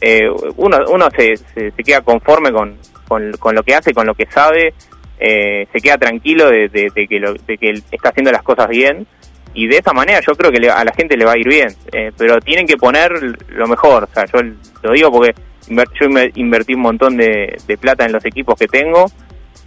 eh, 0.00 0.28
uno, 0.56 0.78
uno 0.90 1.08
se, 1.16 1.36
se, 1.36 1.70
se 1.70 1.82
queda 1.84 2.00
conforme 2.02 2.52
con, 2.52 2.76
con, 3.08 3.32
con 3.38 3.54
lo 3.54 3.62
que 3.62 3.74
hace, 3.74 3.94
con 3.94 4.06
lo 4.06 4.14
que 4.14 4.26
sabe, 4.26 4.74
eh, 5.18 5.66
se 5.72 5.80
queda 5.80 5.96
tranquilo 5.96 6.50
de, 6.50 6.68
de- 6.68 6.90
de 6.94 7.06
que 7.08 7.20
lo, 7.20 7.34
de 7.34 7.56
que 7.56 7.70
está 7.90 8.08
haciendo 8.10 8.32
las 8.32 8.42
cosas 8.42 8.68
bien 8.68 9.06
y 9.54 9.66
de 9.66 9.78
esa 9.78 9.92
manera 9.92 10.20
yo 10.26 10.34
creo 10.34 10.50
que 10.50 10.58
le- 10.58 10.70
a 10.70 10.84
la 10.84 10.92
gente 10.92 11.16
le 11.16 11.24
va 11.24 11.32
a 11.32 11.38
ir 11.38 11.48
bien, 11.48 11.68
eh, 11.92 12.10
pero 12.16 12.40
tienen 12.40 12.66
que 12.66 12.76
poner 12.76 13.12
lo 13.48 13.66
mejor, 13.68 14.04
o 14.04 14.14
sea, 14.14 14.24
yo 14.26 14.40
lo 14.82 14.92
digo 14.92 15.10
porque 15.12 15.34
yo 15.68 16.06
inver- 16.06 16.32
invertí 16.34 16.74
un 16.74 16.80
montón 16.80 17.16
de, 17.16 17.56
de 17.66 17.76
plata 17.78 18.04
en 18.04 18.12
los 18.12 18.24
equipos 18.24 18.58
que 18.58 18.66
tengo 18.66 19.06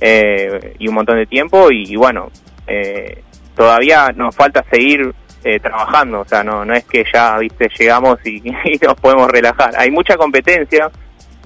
eh, 0.01 0.75
y 0.79 0.88
un 0.88 0.95
montón 0.95 1.17
de 1.17 1.25
tiempo 1.25 1.71
y, 1.71 1.95
bueno, 1.95 2.29
eh, 2.67 3.21
todavía 3.55 4.11
nos 4.15 4.36
falta 4.36 4.63
seguir 4.69 5.13
eh, 5.43 5.59
trabajando, 5.59 6.21
o 6.21 6.25
sea, 6.25 6.43
no, 6.43 6.65
no 6.65 6.73
es 6.73 6.83
que 6.86 7.05
ya, 7.13 7.38
viste, 7.38 7.69
llegamos 7.77 8.17
y 8.25 8.41
nos 8.81 8.95
podemos 8.95 9.29
relajar. 9.29 9.71
Hay 9.77 9.91
mucha 9.91 10.17
competencia 10.17 10.89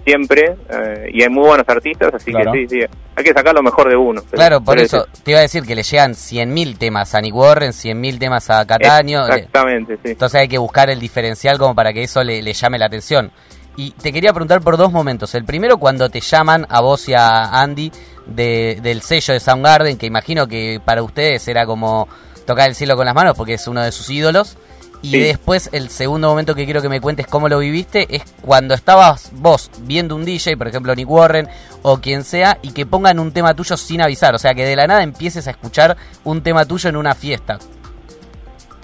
siempre 0.10 0.56
eh, 0.70 1.10
y 1.14 1.22
hay 1.22 1.30
muy 1.30 1.46
buenos 1.48 1.68
artistas, 1.70 2.12
así 2.14 2.32
Claro. 2.32 2.52
que 2.52 2.68
sí, 2.68 2.80
sí, 2.82 2.86
hay 3.16 3.24
que 3.24 3.32
sacar 3.34 3.54
lo 3.54 3.62
mejor 3.62 3.90
de 3.90 3.96
uno. 3.96 4.22
pero- 4.24 4.38
Claro, 4.38 4.62
por 4.62 4.80
eso 4.80 5.06
es- 5.14 5.24
te 5.24 5.32
iba 5.32 5.40
a 5.40 5.44
decir 5.44 5.64
que 5.64 5.76
le 5.76 5.84
llegan 5.84 6.16
100.000 6.16 6.78
temas 6.78 7.14
a 7.14 7.22
Nick 7.22 7.36
Warren, 7.36 7.72
100.000 7.74 8.18
temas 8.18 8.50
a 8.50 8.66
Cataño. 8.66 9.28
Exactamente, 9.28 9.96
sí. 10.04 10.12
Entonces 10.12 10.42
hay 10.42 10.48
que 10.48 10.58
buscar 10.58 10.90
el 10.90 11.00
diferencial 11.00 11.58
como 11.60 11.76
para 11.76 11.94
que 11.94 12.04
eso 12.04 12.24
le, 12.24 12.42
le 12.42 12.54
llame 12.54 12.80
la 12.80 12.88
atención. 12.88 13.32
Y 13.78 13.92
te 13.92 14.12
quería 14.12 14.34
preguntar 14.34 14.62
por 14.62 14.76
dos 14.78 14.92
momentos. 14.92 15.36
El 15.36 15.46
primero, 15.46 15.78
cuando 15.78 16.10
te 16.10 16.20
llaman 16.20 16.66
a 16.70 16.82
vos 16.82 17.08
y 17.08 17.14
a 17.14 17.62
Andy 17.62 17.92
de- 18.26 18.80
del 18.82 19.02
sello 19.02 19.34
de 19.34 19.40
Soundgarden, 19.40 19.98
que 19.98 20.06
imagino 20.08 20.48
que 20.48 20.82
para 20.84 21.02
ustedes 21.04 21.48
era 21.48 21.66
como 21.66 22.08
tocar 22.46 22.68
el 22.68 22.76
cielo 22.76 22.96
con 22.98 23.06
las 23.06 23.16
manos 23.16 23.36
porque 23.38 23.54
es 23.54 23.68
uno 23.68 23.82
de 23.84 23.92
sus 23.92 24.10
ídolos. 24.10 24.58
Y 25.02 25.12
Sí. 25.12 25.20
después, 25.20 25.70
el 25.72 25.90
segundo 25.90 26.28
momento 26.28 26.56
que 26.56 26.66
quiero 26.66 26.82
que 26.82 26.90
me 26.90 27.00
cuentes 27.00 27.26
cómo 27.28 27.48
lo 27.48 27.60
viviste 27.60 28.06
es 28.14 28.24
cuando 28.42 28.74
estabas 28.74 29.32
vos 29.34 29.72
viendo 29.84 30.16
un 30.16 30.26
DJ, 30.26 30.58
por 30.58 30.68
ejemplo 30.68 30.94
Nick 30.94 31.10
Warren 31.10 31.48
o 31.84 32.00
quien 32.00 32.24
sea, 32.26 32.58
y 32.62 32.74
que 32.74 32.86
pongan 32.86 33.20
un 33.20 33.32
tema 33.32 33.54
tuyo 33.54 33.78
sin 33.78 34.02
avisar. 34.02 34.36
O 34.36 34.40
sea, 34.40 34.54
que 34.54 34.66
de 34.66 34.76
la 34.76 34.88
nada 34.88 35.02
empieces 35.04 35.48
a 35.48 35.52
escuchar 35.52 35.96
un 36.26 36.44
tema 36.44 36.66
tuyo 36.66 36.90
en 36.90 36.98
una 36.98 37.16
fiesta. 37.16 37.60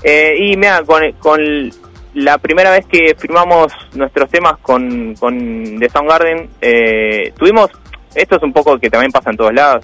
Eh, 0.03 0.35
y 0.39 0.55
mira, 0.57 0.83
con, 0.85 1.11
con 1.13 1.41
la 2.13 2.37
primera 2.37 2.69
vez 2.71 2.85
que 2.85 3.15
firmamos 3.17 3.73
nuestros 3.93 4.29
temas 4.29 4.53
con, 4.61 5.15
con 5.15 5.79
The 5.79 5.89
Soundgarden, 5.89 6.49
eh, 6.61 7.33
tuvimos, 7.37 7.69
esto 8.13 8.37
es 8.37 8.43
un 8.43 8.53
poco 8.53 8.77
que 8.77 8.89
también 8.89 9.11
pasa 9.11 9.31
en 9.31 9.37
todos 9.37 9.53
lados, 9.53 9.83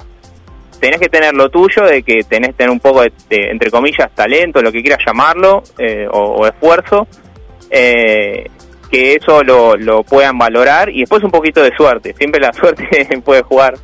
tenés 0.81 0.99
que 0.99 1.07
tener 1.07 1.33
lo 1.33 1.49
tuyo, 1.49 1.83
de 1.83 2.03
que 2.03 2.23
tenés 2.23 2.49
que 2.49 2.55
tener 2.55 2.71
un 2.71 2.81
poco 2.81 3.03
de, 3.03 3.11
entre 3.29 3.71
comillas, 3.71 4.11
talento, 4.13 4.61
lo 4.61 4.71
que 4.71 4.81
quieras 4.81 4.99
llamarlo, 5.05 5.63
eh, 5.77 6.07
o, 6.11 6.19
o 6.19 6.47
esfuerzo, 6.47 7.07
eh, 7.69 8.49
que 8.89 9.15
eso 9.15 9.43
lo, 9.43 9.77
lo 9.77 10.03
puedan 10.03 10.37
valorar 10.37 10.89
y 10.89 11.01
después 11.01 11.23
un 11.23 11.31
poquito 11.31 11.61
de 11.61 11.73
suerte. 11.75 12.13
Siempre 12.17 12.41
la 12.41 12.51
suerte 12.59 13.07
puede 13.23 13.43
jugar 13.43 13.75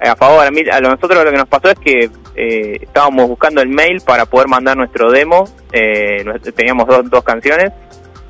a 0.00 0.14
favor. 0.14 0.46
A, 0.46 0.50
mí, 0.50 0.62
a 0.70 0.80
nosotros 0.80 1.24
lo 1.24 1.30
que 1.30 1.38
nos 1.38 1.48
pasó 1.48 1.70
es 1.70 1.78
que 1.78 2.10
eh, 2.36 2.78
estábamos 2.82 3.28
buscando 3.28 3.62
el 3.62 3.68
mail 3.68 4.02
para 4.02 4.26
poder 4.26 4.46
mandar 4.46 4.76
nuestro 4.76 5.10
demo. 5.10 5.48
Eh, 5.72 6.24
teníamos 6.54 6.86
dos, 6.86 7.10
dos 7.10 7.24
canciones 7.24 7.72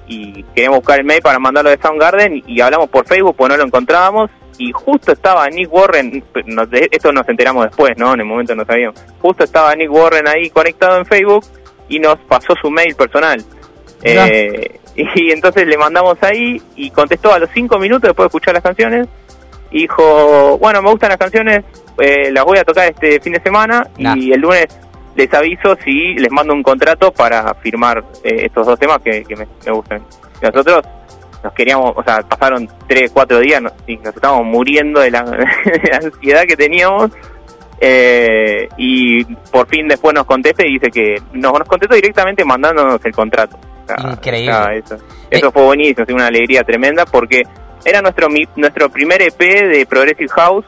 y 0.07 0.45
queríamos 0.55 0.79
buscar 0.79 1.01
el 1.01 1.05
mail 1.05 1.21
para 1.21 1.39
mandarlo 1.39 1.71
de 1.71 1.79
Soundgarden 1.79 2.43
y, 2.47 2.61
hablamos 2.61 2.89
por 2.89 3.07
Facebook, 3.07 3.35
pues 3.37 3.51
no 3.51 3.57
lo 3.57 3.65
encontrábamos 3.65 4.31
y 4.59 4.73
justo 4.73 5.13
estaba 5.13 5.49
Nick 5.49 5.73
Warren, 5.73 6.23
esto 6.91 7.13
nos 7.13 7.29
enteramos 7.29 7.67
después, 7.67 7.97
¿no? 7.97 8.15
En 8.15 8.21
el 8.21 8.27
momento 8.27 8.55
no 8.55 8.65
sabíamos. 8.65 9.01
Justo 9.21 9.45
estaba 9.45 9.75
Nick 9.75 9.91
Warren 9.91 10.27
ahí 10.29 10.51
conectado 10.51 10.99
en 10.99 11.07
Facebook 11.07 11.45
y 11.89 11.99
nos 11.99 12.19
pasó 12.21 12.55
su 12.61 12.71
mail 12.71 12.95
personal. 12.95 13.45
Eh, 14.03 14.81
y 14.97 15.31
entonces 15.31 15.67
le 15.67 15.77
mandamos 15.77 16.17
ahí 16.23 16.61
y 16.75 16.91
contestó 16.91 17.33
a 17.33 17.39
los 17.39 17.51
cinco 17.53 17.79
minutos 17.79 18.09
después 18.09 18.25
de 18.25 18.29
escuchar 18.29 18.55
las 18.55 18.63
canciones. 18.63 19.09
Dijo, 19.71 20.59
bueno, 20.59 20.81
me 20.81 20.91
gustan 20.91 21.11
las 21.11 21.19
canciones, 21.19 21.65
eh, 21.99 22.31
las 22.31 22.45
voy 22.45 22.59
a 22.59 22.65
tocar 22.65 22.89
este 22.89 23.21
fin 23.21 23.35
de 23.35 23.41
semana 23.41 23.87
y 23.99 24.33
el 24.33 24.41
lunes 24.41 24.67
les 25.17 25.33
aviso 25.33 25.77
si 25.85 26.15
les 26.15 26.31
mando 26.31 26.53
un 26.55 26.63
contrato 26.63 27.13
para 27.13 27.53
firmar 27.55 28.05
eh, 28.23 28.47
estos 28.47 28.67
dos 28.67 28.79
temas 28.79 29.01
que, 29.03 29.25
me, 29.37 29.73
gustan. 29.73 30.03
nosotros 30.41 30.83
nos 31.43 31.53
queríamos, 31.53 31.93
o 31.97 32.03
sea, 32.03 32.23
pasaron 32.23 32.69
tres, 32.87 33.11
cuatro 33.13 33.41
días 33.41 33.63
y 33.87 33.97
nos 33.97 34.15
estábamos 34.15 34.47
muriendo 34.47 35.01
de 35.03 35.11
la, 35.11 35.21
ansiedad 36.03 36.45
que 36.47 36.57
teníamos. 36.57 37.11
Eh, 37.79 38.69
y 38.79 39.23
por 39.25 39.69
fin 39.69 39.87
después 39.87 40.15
nos 40.15 40.25
contesta 40.25 40.67
y 40.67 40.73
dice 40.73 40.91
que 40.91 41.21
nos, 41.35 41.53
nos 41.53 41.69
contestó 41.69 41.95
directamente 41.95 42.45
mandándonos 42.45 43.05
el 43.05 43.13
contrato. 43.13 43.59
Increíble. 44.11 44.79
eso, 44.79 44.97
eso 45.31 45.53
fue 45.53 45.63
buenísimo, 45.63 46.05
fue 46.07 46.15
una 46.15 46.27
alegría 46.27 46.65
tremenda 46.65 47.05
porque 47.05 47.43
era 47.85 48.03
nuestro 48.03 48.29
nuestro 48.57 48.89
primer 48.89 49.23
EP 49.23 49.39
de 49.39 49.87
Progressive 49.89 50.29
House 50.31 50.65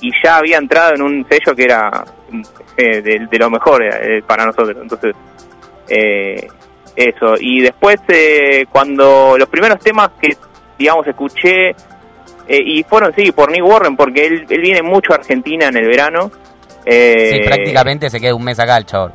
y 0.00 0.10
ya 0.22 0.38
había 0.38 0.58
entrado 0.58 0.94
en 0.94 1.02
un 1.02 1.26
sello 1.28 1.54
que 1.54 1.64
era 1.64 2.04
eh, 2.76 3.00
de, 3.02 3.38
lo 3.38 3.50
mejor 3.50 3.82
eh, 3.82 4.22
para 4.26 4.46
nosotros. 4.46 4.76
Entonces, 4.80 5.14
eh, 5.88 6.46
eso. 6.98 7.34
Y 7.40 7.60
después, 7.60 8.00
cuando 8.70 9.36
los 9.38 9.48
primeros 9.48 9.78
temas 9.80 10.10
que, 10.20 10.36
digamos, 10.78 11.06
escuché, 11.06 11.74
y 12.48 12.82
fueron, 12.84 13.12
sí, 13.14 13.30
por 13.32 13.50
Nick 13.50 13.64
Warren, 13.64 13.96
porque 13.96 14.26
él, 14.26 14.46
él 14.48 14.60
viene 14.60 14.82
mucho 14.82 15.12
a 15.12 15.16
Argentina 15.16 15.68
en 15.68 15.76
el 15.76 15.86
verano. 15.86 16.30
sí, 16.84 17.40
prácticamente 17.44 18.10
se 18.10 18.20
queda 18.20 18.34
un 18.34 18.44
mes 18.44 18.58
acá 18.58 18.78
el 18.78 18.86
chaval. 18.86 19.12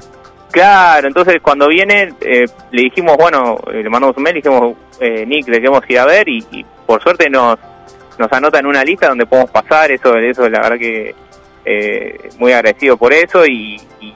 Claro, 0.52 1.08
entonces 1.08 1.38
cuando 1.42 1.68
viene 1.68 2.14
le 2.22 2.82
dijimos, 2.84 3.18
bueno, 3.18 3.58
le 3.72 3.90
mandamos 3.90 4.16
un 4.16 4.24
mail, 4.24 4.36
le 4.36 4.42
dijimos, 4.42 4.76
Nick, 5.02 5.48
le 5.48 5.58
queremos 5.58 5.82
ir 5.90 5.98
a 5.98 6.06
ver 6.06 6.30
y, 6.30 6.46
y, 6.52 6.64
por 6.86 7.02
suerte 7.02 7.28
nos, 7.28 7.58
nos 8.20 8.32
anota 8.32 8.60
en 8.60 8.68
una 8.68 8.84
lista 8.84 9.08
donde 9.08 9.26
podemos 9.26 9.50
pasar, 9.50 9.90
eso, 9.90 10.16
eso 10.16 10.48
la 10.50 10.62
verdad 10.62 10.78
que 10.78 11.16
eh, 11.66 12.30
muy 12.40 12.52
agradecido 12.52 12.98
por 12.98 13.14
eso 13.14 13.46
y, 13.46 13.80
y, 14.02 14.14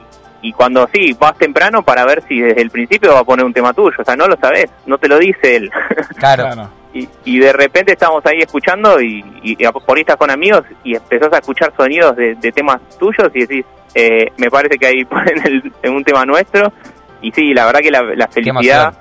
cuando 0.52 0.88
sí, 0.92 1.16
vas 1.18 1.36
temprano 1.36 1.82
para 1.82 2.04
ver 2.04 2.22
si 2.28 2.40
desde 2.40 2.62
el 2.62 2.70
principio 2.70 3.12
va 3.12 3.20
a 3.20 3.24
poner 3.24 3.44
un 3.44 3.52
tema 3.52 3.72
tuyo, 3.72 3.96
o 3.98 4.04
sea, 4.04 4.16
no 4.16 4.26
lo 4.26 4.36
sabes, 4.36 4.70
no 4.86 4.98
te 4.98 5.08
lo 5.08 5.18
dice 5.18 5.56
él. 5.56 5.70
Claro. 6.16 6.70
y, 6.92 7.08
y, 7.24 7.38
de 7.38 7.52
repente 7.52 7.92
estamos 7.92 8.24
ahí 8.26 8.38
escuchando 8.40 9.00
y, 9.00 9.24
y, 9.42 9.56
por 9.56 9.96
ahí 9.96 10.00
estás 10.00 10.16
con 10.16 10.30
amigos 10.30 10.62
y 10.82 10.96
empezás 10.96 11.32
a 11.32 11.38
escuchar 11.38 11.72
sonidos 11.76 12.16
de, 12.16 12.52
temas 12.52 12.80
tuyos 12.98 13.30
y 13.34 13.40
decís, 13.40 13.64
eh, 13.94 14.32
me 14.36 14.50
parece 14.50 14.78
que 14.78 14.86
ahí 14.86 15.04
ponen 15.04 15.72
en 15.82 15.92
un 15.92 16.02
tema 16.02 16.24
nuestro 16.24 16.72
y 17.20 17.30
sí, 17.32 17.52
la 17.52 17.66
verdad 17.66 17.80
que 17.80 17.90
la, 17.90 18.02
la 18.02 18.28
felicidad 18.28 18.94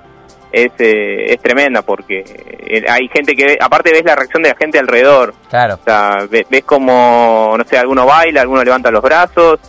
es, 0.52 0.72
eh, 0.80 1.34
es 1.34 1.40
tremenda 1.42 1.82
porque 1.82 2.24
eh, 2.68 2.86
hay 2.90 3.08
gente 3.10 3.36
que, 3.36 3.58
aparte 3.60 3.92
ves 3.92 4.04
la 4.04 4.16
reacción 4.16 4.44
de 4.44 4.50
la 4.50 4.56
gente 4.56 4.80
alrededor. 4.80 5.34
Claro. 5.50 5.76
O 5.76 5.84
sea, 5.84 6.28
ves, 6.30 6.64
como, 6.66 7.56
no 7.58 7.64
sé, 7.64 7.78
alguno 7.78 8.06
baila, 8.06 8.42
alguno 8.42 8.64
levanta 8.64 8.92
los 8.92 9.04
brazos, 9.04 9.60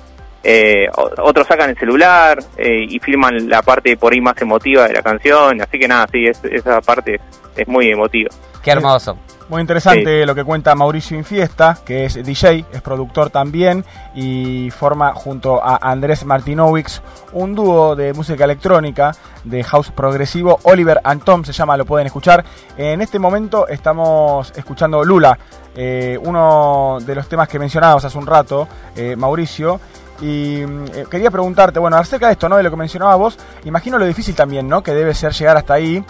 eh, 0.43 0.89
otros 0.95 1.47
sacan 1.47 1.71
el 1.71 1.79
celular 1.79 2.39
y 2.59 2.99
filman 3.01 3.49
la 3.49 3.63
parte 3.63 3.97
por 3.97 4.13
ahí 4.13 4.21
más 4.21 4.41
emotiva 4.41 4.87
de 4.87 4.95
la 4.95 5.03
canción. 5.03 5.61
Así 5.61 5.79
que 5.79 5.89
nada, 5.89 6.07
sí, 6.11 6.27
esa 6.27 6.81
parte 6.81 7.21
es 7.57 7.69
muy 7.69 7.91
emotiva. 7.91 8.31
Qué 8.63 8.71
hermoso. 8.71 9.17
Muy 9.49 9.63
interesante 9.63 10.27
lo 10.27 10.35
que 10.35 10.45
cuenta 10.45 10.75
Mauricio 10.75 11.17
Infiesta, 11.17 11.79
que 11.83 12.05
es 12.05 12.23
DJ, 12.23 12.67
es 12.71 12.83
productor 12.83 13.31
también 13.31 13.83
y 14.15 14.71
forma 14.71 15.15
junto 15.15 15.65
a 15.65 15.79
Andrés 15.91 16.27
Martinowicz 16.27 17.01
un 17.33 17.55
dúo 17.55 17.97
de 17.97 18.13
música 18.13 18.45
electrónica 18.45 19.13
de 19.45 19.65
house 19.65 19.91
progresivo. 19.91 20.59
Oliver 20.65 21.01
and 21.03 21.25
Tom 21.25 21.45
se 21.45 21.55
llama, 21.55 21.79
lo 21.79 21.87
pueden 21.87 22.07
escuchar. 22.07 22.45
En 22.77 23.01
este 23.01 23.19
momento 23.19 23.67
estamos 23.69 24.53
escuchando 24.55 25.03
Lula, 25.03 25.39
eh, 25.75 26.19
uno 26.23 26.99
de 27.01 27.15
los 27.15 27.27
temas 27.27 27.49
que 27.49 27.59
mencionábamos 27.59 28.05
hace 28.05 28.19
un 28.19 28.27
rato, 28.27 28.69
eh, 28.97 29.17
Mauricio. 29.17 29.81
Y 30.21 30.63
eh, 30.63 31.07
quería 31.11 31.31
preguntarte, 31.31 31.79
bueno, 31.79 31.97
acerca 31.97 32.27
de 32.27 32.33
esto, 32.33 32.49
¿no? 32.49 32.57
De 32.57 32.63
lo 32.63 32.71
que 32.71 32.77
mencionabas 32.77 33.19
vos, 33.19 33.39
imagino 33.65 33.99
lo 33.99 34.05
difícil 34.05 34.35
también, 34.35 34.69
¿no? 34.69 34.83
Que 34.83 34.93
debe 34.93 35.15
ser 35.15 35.33
llegar 35.33 35.57
hasta 35.57 35.75
ahí. 35.75 36.05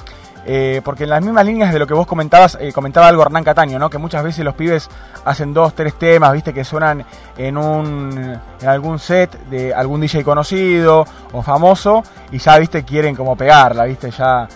Eh, 0.50 0.80
porque 0.82 1.04
en 1.04 1.10
las 1.10 1.22
mismas 1.22 1.44
líneas 1.44 1.74
de 1.74 1.78
lo 1.78 1.86
que 1.86 1.92
vos 1.92 2.06
comentabas, 2.06 2.56
eh, 2.58 2.72
comentaba 2.72 3.08
algo 3.08 3.20
Hernán 3.20 3.44
Cataño, 3.44 3.78
¿no? 3.78 3.90
Que 3.90 3.98
muchas 3.98 4.24
veces 4.24 4.42
los 4.46 4.54
pibes 4.54 4.88
hacen 5.26 5.52
dos, 5.52 5.74
tres 5.74 5.98
temas, 5.98 6.32
viste, 6.32 6.54
que 6.54 6.64
suenan 6.64 7.04
en 7.36 7.58
un 7.58 8.38
en 8.62 8.68
algún 8.68 8.98
set 8.98 9.30
de 9.50 9.74
algún 9.74 10.00
DJ 10.00 10.24
conocido 10.24 11.04
o 11.32 11.42
famoso 11.42 12.02
y 12.32 12.38
ya, 12.38 12.56
viste, 12.58 12.82
quieren 12.82 13.14
como 13.14 13.36
pegarla, 13.36 13.84
viste, 13.84 14.10
ya. 14.10 14.48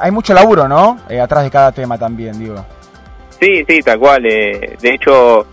Hay 0.00 0.10
mucho 0.10 0.32
laburo, 0.32 0.66
¿no? 0.66 0.96
atrás 1.22 1.44
de 1.44 1.50
cada 1.50 1.70
tema 1.70 1.98
también, 1.98 2.38
digo. 2.38 2.64
Sí, 3.38 3.62
sí, 3.68 3.80
tal 3.80 3.98
cual. 3.98 4.22
de 4.22 4.78
hecho, 4.80 5.46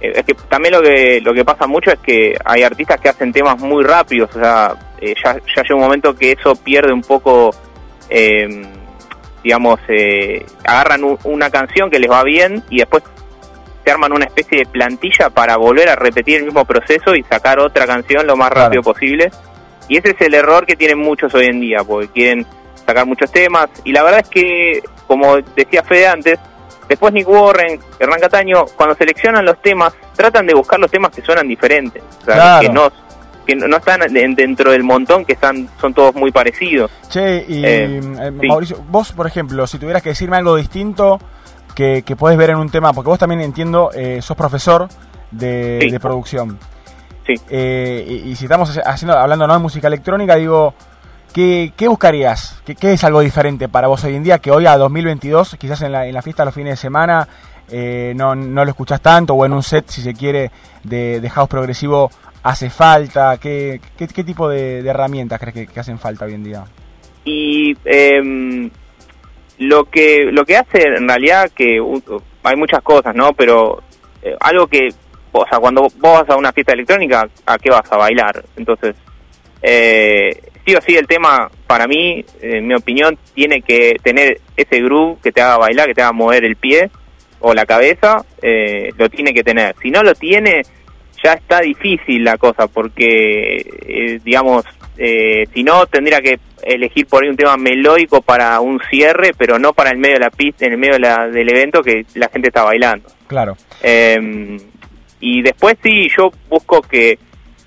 es 0.00 0.24
que 0.24 0.34
también 0.48 0.74
lo 0.74 0.82
que 0.82 1.20
lo 1.20 1.32
que 1.32 1.44
pasa 1.44 1.66
mucho 1.66 1.90
es 1.90 1.98
que 1.98 2.36
hay 2.44 2.62
artistas 2.62 3.00
que 3.00 3.08
hacen 3.08 3.32
temas 3.32 3.58
muy 3.58 3.84
rápidos, 3.84 4.30
o 4.36 4.38
sea, 4.38 4.74
ya, 5.00 5.34
ya 5.34 5.62
llega 5.62 5.74
un 5.74 5.82
momento 5.82 6.14
que 6.14 6.32
eso 6.32 6.54
pierde 6.56 6.92
un 6.92 7.02
poco 7.02 7.54
eh, 8.08 8.62
digamos, 9.44 9.78
eh, 9.88 10.44
agarran 10.64 11.02
una 11.24 11.50
canción 11.50 11.90
que 11.90 11.98
les 11.98 12.10
va 12.10 12.24
bien 12.24 12.62
y 12.70 12.78
después 12.78 13.04
se 13.84 13.90
arman 13.90 14.12
una 14.12 14.24
especie 14.24 14.58
de 14.58 14.66
plantilla 14.66 15.28
para 15.28 15.58
volver 15.58 15.90
a 15.90 15.96
repetir 15.96 16.38
el 16.38 16.44
mismo 16.44 16.64
proceso 16.64 17.14
y 17.14 17.22
sacar 17.24 17.58
otra 17.58 17.86
canción 17.86 18.26
lo 18.26 18.36
más 18.36 18.50
rápido 18.50 18.82
posible. 18.82 19.30
Y 19.86 19.98
ese 19.98 20.12
es 20.12 20.20
el 20.22 20.32
error 20.32 20.64
que 20.64 20.76
tienen 20.76 20.98
muchos 20.98 21.34
hoy 21.34 21.46
en 21.46 21.60
día, 21.60 21.84
porque 21.84 22.08
quieren 22.08 22.46
sacar 22.86 23.04
muchos 23.04 23.30
temas. 23.30 23.68
Y 23.84 23.92
la 23.92 24.02
verdad 24.02 24.20
es 24.20 24.30
que, 24.30 24.82
como 25.06 25.36
decía 25.36 25.82
Fede 25.82 26.06
antes, 26.06 26.38
después 26.88 27.12
Nick 27.12 27.28
Warren, 27.28 27.80
Hernán 27.98 28.20
Cataño, 28.20 28.64
cuando 28.76 28.94
seleccionan 28.94 29.44
los 29.44 29.60
temas, 29.60 29.92
tratan 30.14 30.46
de 30.46 30.54
buscar 30.54 30.78
los 30.78 30.90
temas 30.90 31.10
que 31.10 31.22
suenan 31.22 31.48
diferentes. 31.48 32.02
O 32.22 32.24
sea, 32.24 32.60
que 32.60 32.68
no 32.68 32.90
que 33.46 33.54
no 33.54 33.76
están 33.76 34.00
dentro 34.34 34.72
del 34.72 34.82
montón, 34.82 35.24
que 35.24 35.34
están 35.34 35.68
son 35.80 35.92
todos 35.92 36.14
muy 36.14 36.32
parecidos. 36.32 36.90
Che, 37.08 37.44
y 37.46 37.64
eh, 37.64 38.00
eh, 38.00 38.30
Mauricio, 38.30 38.82
vos, 38.88 39.12
por 39.12 39.26
ejemplo, 39.26 39.66
si 39.66 39.78
tuvieras 39.78 40.02
que 40.02 40.10
decirme 40.10 40.36
algo 40.36 40.56
distinto 40.56 41.18
que, 41.74 42.02
que 42.02 42.16
podés 42.16 42.38
ver 42.38 42.50
en 42.50 42.56
un 42.56 42.70
tema, 42.70 42.92
porque 42.92 43.08
vos 43.08 43.18
también 43.18 43.40
entiendo, 43.40 43.90
eh, 43.94 44.20
sos 44.22 44.36
profesor 44.36 44.88
de, 45.30 45.98
producción. 46.00 46.58
Sí. 47.26 47.34
y, 47.50 48.36
si 48.36 48.44
estamos 48.44 48.78
haciendo, 48.84 49.18
hablando 49.18 49.46
¿no? 49.46 49.54
de 49.54 49.58
música 49.58 49.88
electrónica, 49.88 50.36
digo, 50.36 50.74
¿qué, 51.34 51.72
qué 51.76 51.88
buscarías? 51.88 52.62
¿Qué, 52.64 52.74
¿Qué, 52.74 52.94
es 52.94 53.04
algo 53.04 53.20
diferente 53.20 53.68
para 53.68 53.88
vos 53.88 54.02
hoy 54.04 54.14
en 54.14 54.24
día 54.24 54.38
que 54.38 54.50
hoy 54.50 54.64
a 54.64 54.78
2022, 54.78 55.56
quizás 55.58 55.82
en 55.82 55.92
la, 55.92 56.06
en 56.06 56.14
la 56.14 56.22
fiesta 56.22 56.46
los 56.46 56.54
fines 56.54 56.72
de 56.72 56.76
semana, 56.76 57.28
no, 58.14 58.34
no 58.34 58.64
lo 58.64 58.70
escuchás 58.70 59.02
tanto, 59.02 59.34
o 59.34 59.44
en 59.44 59.52
un 59.52 59.62
set, 59.62 59.88
si 59.88 60.00
se 60.00 60.14
quiere, 60.14 60.50
de, 60.84 61.20
de 61.20 61.30
house 61.30 61.48
progresivo, 61.48 62.10
hace 62.44 62.70
falta? 62.70 63.38
¿Qué, 63.38 63.80
qué, 63.96 64.06
tipo 64.22 64.48
de, 64.48 64.78
herramientas 64.86 65.40
crees 65.40 65.68
que, 65.68 65.80
hacen 65.80 65.98
falta 65.98 66.26
hoy 66.26 66.34
en 66.34 66.44
día? 66.44 66.64
Y 67.24 67.76
em, 67.84 68.70
lo 69.58 69.86
que 69.86 70.26
lo 70.30 70.44
que 70.44 70.58
hace 70.58 70.82
en 70.82 71.08
realidad 71.08 71.50
que 71.54 71.80
hay 72.42 72.56
muchas 72.56 72.82
cosas, 72.82 73.14
¿no? 73.14 73.32
Pero 73.32 73.82
eh, 74.22 74.36
algo 74.40 74.66
que, 74.66 74.88
o 75.32 75.46
sea, 75.48 75.58
cuando 75.58 75.82
vos 75.82 75.94
vas 76.00 76.28
a 76.28 76.36
una 76.36 76.52
fiesta 76.52 76.74
electrónica, 76.74 77.26
¿a 77.46 77.58
qué 77.58 77.70
vas 77.70 77.90
a 77.90 77.96
bailar? 77.96 78.44
Entonces, 78.56 78.94
eh, 79.62 80.42
sí 80.64 80.74
o 80.74 80.80
sí 80.80 80.96
el 80.96 81.06
tema, 81.06 81.50
para 81.66 81.86
mí, 81.86 82.24
en 82.40 82.66
mi 82.66 82.74
opinión, 82.74 83.18
tiene 83.34 83.62
que 83.62 83.96
tener 84.02 84.40
ese 84.56 84.80
groove 84.80 85.18
que 85.22 85.32
te 85.32 85.40
haga 85.40 85.58
bailar, 85.58 85.86
que 85.86 85.94
te 85.94 86.02
haga 86.02 86.12
mover 86.12 86.44
el 86.44 86.56
pie 86.56 86.90
o 87.40 87.52
la 87.52 87.66
cabeza, 87.66 88.24
eh, 88.40 88.90
lo 88.96 89.08
tiene 89.10 89.34
que 89.34 89.44
tener. 89.44 89.74
Si 89.82 89.90
no 89.90 90.02
lo 90.02 90.14
tiene, 90.14 90.62
ya 91.22 91.34
está 91.34 91.60
difícil 91.60 92.24
la 92.24 92.38
cosa 92.38 92.66
porque, 92.66 93.56
eh, 93.86 94.20
digamos, 94.24 94.64
eh, 94.96 95.46
si 95.52 95.62
no, 95.62 95.86
tendría 95.86 96.20
que 96.20 96.38
elegir 96.62 97.06
por 97.06 97.22
ahí 97.22 97.28
un 97.28 97.36
tema 97.36 97.56
melódico 97.56 98.22
para 98.22 98.60
un 98.60 98.80
cierre, 98.90 99.32
pero 99.36 99.58
no 99.58 99.72
para 99.72 99.90
el 99.90 99.98
medio 99.98 100.14
de 100.14 100.20
la 100.20 100.30
pista, 100.30 100.64
en 100.66 100.72
el 100.72 100.78
medio 100.78 100.98
del 100.98 101.48
evento 101.48 101.82
que 101.82 102.06
la 102.14 102.28
gente 102.28 102.48
está 102.48 102.62
bailando. 102.62 103.08
Claro. 103.26 103.56
Em, 103.82 104.58
y 105.20 105.42
después 105.42 105.76
sí, 105.82 106.08
yo 106.16 106.30
busco 106.48 106.80
que, 106.80 107.18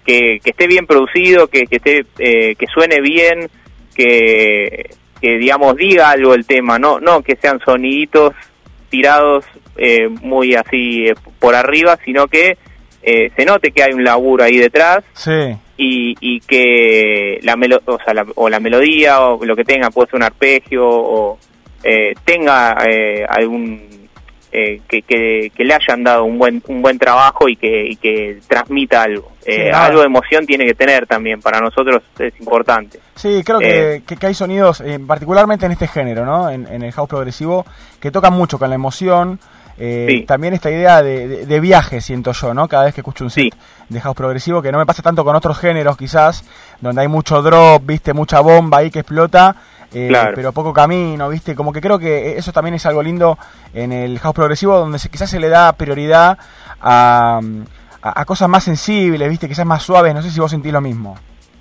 que, 0.07 0.39
esté 0.43 0.67
bien 0.67 0.87
producido, 0.87 1.47
que, 1.47 1.67
que, 1.67 1.75
esté, 1.75 2.05
eh, 2.17 2.55
que 2.55 2.65
suene 2.67 3.01
bien, 3.01 3.49
que, 3.93 4.89
que 5.21 5.37
digamos 5.37 5.75
diga 5.75 6.11
algo 6.11 6.33
el 6.33 6.47
tema, 6.47 6.79
no, 6.79 6.99
no 6.99 7.21
que 7.21 7.35
sean 7.35 7.59
soniditos 7.59 8.33
tirados 8.89 9.45
eh, 9.75 10.07
muy 10.07 10.55
así 10.55 11.07
eh, 11.09 11.15
por 11.39 11.53
arriba, 11.55 11.99
sino 12.05 12.27
que 12.27 12.57
eh, 13.03 13.31
se 13.35 13.45
note 13.45 13.71
que 13.71 13.83
hay 13.83 13.93
un 13.93 14.03
laburo 14.03 14.43
ahí 14.43 14.57
detrás 14.57 15.03
Sí. 15.13 15.55
y, 15.77 16.15
y 16.21 16.39
que 16.39 17.39
la, 17.43 17.55
melo 17.57 17.81
o, 17.85 17.99
sea, 18.03 18.13
la, 18.13 18.25
o 18.35 18.49
la 18.49 18.59
melodía 18.59 19.21
o 19.21 19.43
lo 19.43 19.55
que 19.55 19.65
tenga, 19.65 19.91
puede 19.91 20.07
ser 20.09 20.15
un 20.15 20.23
arpegio 20.23 20.87
o 20.87 21.37
eh, 21.83 22.13
tenga 22.23 22.77
eh, 22.87 23.25
algún... 23.27 24.06
eh, 24.51 24.81
que, 24.87 25.01
que, 25.01 25.51
que 25.55 25.63
le 25.65 25.73
hayan 25.73 26.03
dado 26.03 26.23
un 26.23 26.37
buen 26.39 26.63
un 26.67 26.81
buen 26.81 26.97
trabajo 26.97 27.49
y 27.49 27.55
que, 27.57 27.85
y 27.85 27.95
que 27.97 28.39
transmita 28.47 29.03
algo. 29.03 29.31
Eh, 29.45 29.69
Sí, 29.69 29.69
algo 29.73 29.99
de 30.01 30.05
emoción 30.07 30.45
tiene 30.45 30.65
que 30.65 30.73
tener 30.73 31.05
también, 31.07 31.41
para 31.41 31.59
nosotros 31.61 32.01
es 32.19 32.33
importante. 32.39 32.99
Sí, 33.15 33.41
creo 33.45 33.59
que, 33.59 33.95
Eh. 33.95 34.03
que- 34.05 34.17
que 34.17 34.27
hay 34.27 34.33
sonidos, 34.33 34.81
eh, 34.81 34.99
particularmente 35.05 35.65
en 35.65 35.71
este 35.71 35.87
género, 35.87 36.25
¿no? 36.25 36.49
En, 36.49 36.67
en 36.67 36.81
el 36.83 36.91
house 36.91 37.07
progresivo, 37.09 37.65
que 37.99 38.11
tocan 38.11 38.33
mucho 38.33 38.57
con 38.59 38.69
la 38.69 38.75
emoción. 38.75 39.39
eh, 39.79 40.07
Sí. 40.09 40.21
También 40.25 40.55
esta 40.55 40.71
idea 40.71 41.03
de, 41.03 41.27
de- 41.27 41.45
de 41.45 41.59
viaje, 41.59 42.01
siento 42.01 42.31
yo, 42.31 42.51
¿no? 42.55 42.67
Cada 42.67 42.85
vez 42.85 42.95
que 42.95 43.01
escucho 43.01 43.23
un 43.23 43.29
set 43.29 43.43
Sí. 43.43 43.49
de 43.89 44.01
house 44.01 44.15
progresivo, 44.17 44.59
que 44.63 44.71
no 44.71 44.79
me 44.79 44.87
pasa 44.87 45.03
tanto 45.03 45.23
con 45.23 45.35
otros 45.35 45.59
géneros, 45.59 45.95
quizás, 45.97 46.43
donde 46.81 47.01
hay 47.03 47.07
mucho 47.07 47.43
drop, 47.43 47.85
¿viste? 47.85 48.11
Mucha 48.13 48.39
bomba 48.39 48.79
ahí 48.79 48.89
que 48.89 48.99
explota. 49.01 49.55
Eh, 49.93 50.07
Claro. 50.09 50.33
pero 50.35 50.51
poco 50.51 50.73
camino, 50.73 51.29
¿viste? 51.29 51.55
Como 51.55 51.71
que 51.73 51.81
creo 51.81 51.97
que 51.99 52.37
eso 52.37 52.51
también 52.51 52.75
es 52.75 52.85
algo 52.85 53.01
lindo 53.03 53.37
en 53.73 53.91
el 53.91 54.19
house 54.19 54.35
progresivo, 54.35 54.77
donde 54.77 54.99
se- 54.99 55.09
quizás 55.09 55.29
se 55.29 55.39
le 55.39 55.49
da 55.49 55.71
prioridad 55.73 56.37
a, 56.81 57.39
a- 58.01 58.21
a 58.21 58.25
cosas 58.25 58.49
más 58.49 58.63
sensibles, 58.63 59.29
¿viste? 59.29 59.47
Quizás 59.47 59.65
más 59.65 59.83
suaves, 59.83 60.13
no 60.13 60.21
sé 60.21 60.29
si 60.31 60.39
vos 60.39 60.51
sentís 60.51 60.71
lo 60.73 60.81
mismo. 60.81 61.17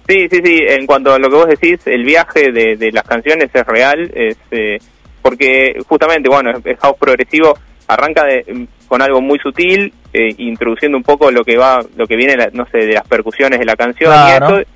Sí, 0.09 0.29
sí, 0.31 0.41
sí. 0.45 0.61
En 0.69 0.87
cuanto 0.87 1.13
a 1.15 1.19
lo 1.19 1.29
que 1.29 1.35
vos 1.37 1.47
decís, 1.49 1.81
el 1.87 2.05
viaje 2.05 2.53
de, 2.53 2.77
de 2.77 2.93
las 2.93 3.05
canciones 3.05 3.51
es 3.53 3.67
real, 3.67 4.11
es 4.15 4.37
eh, 4.51 4.79
porque 5.23 5.75
justamente, 5.89 6.29
bueno, 6.29 6.51
el 6.65 6.77
house 6.77 6.97
progresivo 6.99 7.59
arranca 7.89 8.25
de- 8.25 8.69
con 8.87 9.03
algo 9.03 9.21
muy 9.21 9.39
sutil, 9.41 9.93
eh, 10.13 10.29
introduciendo 10.39 10.97
un 10.97 11.03
poco 11.03 11.31
lo 11.33 11.45
que 11.45 11.57
va, 11.57 11.81
lo 11.97 12.07
que 12.07 12.15
viene, 12.17 12.37
no 12.53 12.65
sé, 12.71 12.79
de 12.79 12.95
las 12.95 13.07
percusiones 13.09 13.59
de 13.59 13.65
la 13.65 13.75
canción 13.75 14.13
Claro. 14.13 14.59
y 14.59 14.63
eso. 14.63 14.69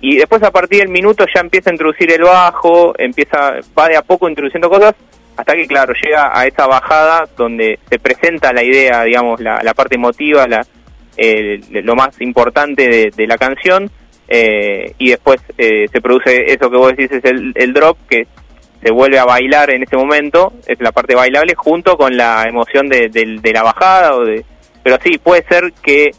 Y 0.00 0.16
después 0.16 0.42
a 0.42 0.50
partir 0.50 0.80
del 0.80 0.88
minuto 0.88 1.24
ya 1.34 1.40
empieza 1.40 1.70
a 1.70 1.72
introducir 1.72 2.10
el 2.12 2.22
bajo, 2.22 2.94
empieza, 2.98 3.54
va 3.78 3.88
de 3.88 3.96
a 3.96 4.02
poco 4.02 4.28
introduciendo 4.28 4.70
cosas, 4.70 4.94
hasta 5.36 5.54
que 5.54 5.66
claro, 5.66 5.92
llega 6.02 6.30
a 6.38 6.46
esa 6.46 6.66
bajada 6.66 7.28
donde 7.36 7.78
se 7.90 7.98
presenta 7.98 8.52
la 8.52 8.62
idea, 8.62 9.02
digamos, 9.04 9.40
la, 9.40 9.60
la 9.62 9.74
parte 9.74 9.96
emotiva, 9.96 10.46
la, 10.46 10.64
el- 11.16 11.62
lo 11.84 11.94
más 11.96 12.20
importante 12.20 13.10
de, 13.14 13.26
la 13.26 13.36
canción, 13.38 13.90
eh, 14.28 14.92
y 14.98 15.10
después 15.10 15.40
eh, 15.56 15.86
se 15.90 16.00
produce 16.00 16.52
eso 16.52 16.70
que 16.70 16.76
vos 16.76 16.94
decís 16.96 17.10
es 17.12 17.24
el, 17.24 17.52
el 17.54 17.72
drop 17.72 17.96
que 18.08 18.26
se 18.82 18.90
vuelve 18.92 19.18
a 19.18 19.24
bailar 19.24 19.70
en 19.70 19.82
ese 19.82 19.96
momento 19.96 20.52
es 20.66 20.78
la 20.80 20.92
parte 20.92 21.14
bailable 21.14 21.54
junto 21.56 21.96
con 21.96 22.16
la 22.16 22.44
emoción 22.46 22.88
de, 22.88 23.08
de- 23.08 23.38
de 23.40 23.52
la 23.52 23.62
bajada 23.62 24.14
o 24.14 24.24
de 24.24 24.44
pero 24.82 24.98
sí 25.02 25.18
puede 25.18 25.44
ser 25.48 25.72
que 25.82 26.10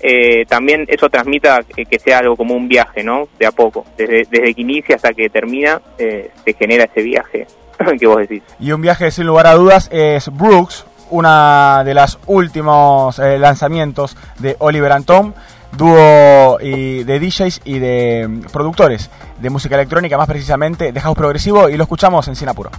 eh, 0.00 0.44
también 0.46 0.84
eso 0.88 1.08
transmita 1.08 1.62
que, 1.62 1.84
que 1.86 1.98
sea 1.98 2.18
algo 2.18 2.36
como 2.36 2.54
un 2.54 2.68
viaje 2.68 3.02
no 3.02 3.28
de 3.38 3.46
a 3.46 3.52
poco. 3.52 3.86
Desde, 3.96 4.26
desde 4.30 4.54
que 4.54 4.60
inicia 4.60 4.96
hasta 4.96 5.12
que 5.12 5.28
termina 5.28 5.80
eh, 5.98 6.30
se 6.44 6.52
genera 6.54 6.84
ese 6.84 7.02
viaje 7.02 7.46
que 7.98 8.06
vos 8.06 8.18
decís. 8.18 8.42
Y 8.60 8.72
un 8.72 8.82
viaje 8.82 9.10
sin 9.10 9.26
lugar 9.26 9.46
a 9.46 9.54
dudas 9.54 9.88
es 9.92 10.28
Brooks, 10.28 10.86
una 11.10 11.82
de 11.84 11.94
las 11.94 12.18
últimos 12.26 13.18
eh, 13.18 13.38
lanzamientos 13.38 14.16
de 14.38 14.56
Oliver 14.58 14.92
and 14.92 15.06
Tom, 15.06 15.32
dúo 15.72 16.58
de 16.58 17.18
DJs 17.20 17.62
y 17.64 17.78
de 17.78 18.26
mm, 18.28 18.40
productores 18.52 19.10
de 19.40 19.50
música 19.50 19.74
electrónica, 19.74 20.16
más 20.16 20.28
precisamente 20.28 20.92
de 20.92 21.00
house 21.00 21.16
progresivo, 21.16 21.68
y 21.68 21.76
lo 21.76 21.84
escuchamos 21.84 22.28
en 22.28 22.36
Sinapuro. 22.36 22.70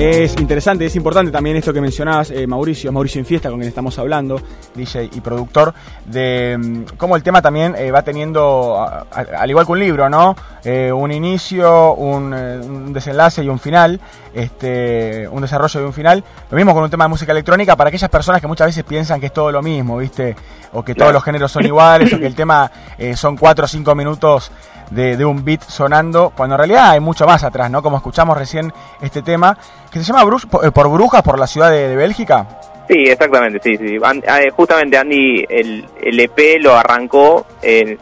Es 0.00 0.36
interesante, 0.38 0.86
es 0.86 0.94
importante 0.94 1.32
también 1.32 1.56
esto 1.56 1.72
que 1.72 1.80
mencionabas, 1.80 2.30
eh, 2.30 2.46
Mauricio, 2.46 2.92
Mauricio 2.92 3.18
Infiesta, 3.18 3.48
con 3.50 3.58
quien 3.58 3.68
estamos 3.68 3.98
hablando, 3.98 4.40
DJ 4.76 5.06
y 5.12 5.20
productor, 5.20 5.74
de 6.04 6.56
mm, 6.56 6.96
cómo 6.96 7.16
el 7.16 7.24
tema 7.24 7.42
también 7.42 7.74
eh, 7.76 7.90
va 7.90 8.02
teniendo, 8.02 8.76
a- 8.80 9.06
a- 9.10 9.26
al 9.40 9.50
igual 9.50 9.66
que 9.66 9.72
un 9.72 9.78
libro, 9.80 10.08
¿no? 10.08 10.36
Eh, 10.62 10.92
un 10.92 11.10
inicio, 11.10 11.94
un, 11.94 12.32
eh, 12.32 12.60
un 12.62 12.92
desenlace 12.92 13.42
y 13.42 13.48
un 13.48 13.58
final, 13.58 13.98
este, 14.34 15.26
un 15.32 15.42
desarrollo 15.42 15.80
y 15.80 15.84
un 15.84 15.92
final. 15.92 16.22
Lo 16.48 16.56
mismo 16.56 16.74
con 16.74 16.84
un 16.84 16.90
tema 16.90 17.06
de 17.06 17.08
música 17.08 17.32
electrónica 17.32 17.74
para 17.74 17.88
aquellas 17.88 18.08
personas 18.08 18.40
que 18.40 18.46
muchas 18.46 18.68
veces 18.68 18.84
piensan 18.84 19.18
que 19.18 19.26
es 19.26 19.32
todo 19.32 19.50
lo 19.50 19.62
mismo, 19.62 19.98
¿viste? 19.98 20.36
O 20.74 20.84
que 20.84 20.94
todos 20.94 21.12
los 21.12 21.24
géneros 21.24 21.50
son 21.50 21.66
iguales, 21.66 22.12
o 22.12 22.20
que 22.20 22.26
el 22.26 22.36
tema 22.36 22.70
son 23.16 23.36
cuatro 23.36 23.64
o 23.64 23.68
cinco 23.68 23.96
minutos 23.96 24.52
de, 24.90 25.16
de 25.16 25.24
un 25.24 25.44
beat 25.44 25.62
sonando, 25.62 26.32
cuando 26.36 26.54
en 26.54 26.58
realidad 26.58 26.90
hay 26.90 27.00
mucho 27.00 27.26
más 27.26 27.44
atrás, 27.44 27.70
¿no? 27.70 27.82
Como 27.82 27.96
escuchamos 27.98 28.36
recién 28.38 28.72
este 29.02 29.22
tema, 29.22 29.56
que 29.90 29.98
se 29.98 30.04
llama 30.04 30.22
por, 30.22 30.64
eh, 30.64 30.70
por 30.70 30.88
Brujas, 30.90 31.22
por 31.22 31.38
la 31.38 31.46
ciudad 31.46 31.70
de, 31.70 31.88
de 31.88 31.96
Bélgica. 31.96 32.46
Sí, 32.88 33.04
exactamente, 33.06 33.60
sí, 33.62 33.76
sí. 33.76 33.96
An- 34.02 34.22
eh, 34.26 34.50
justamente 34.50 34.96
Andy 34.96 35.44
el, 35.48 35.84
el 36.02 36.20
EP 36.20 36.58
lo 36.60 36.74
arrancó 36.76 37.46
eh, 37.62 37.98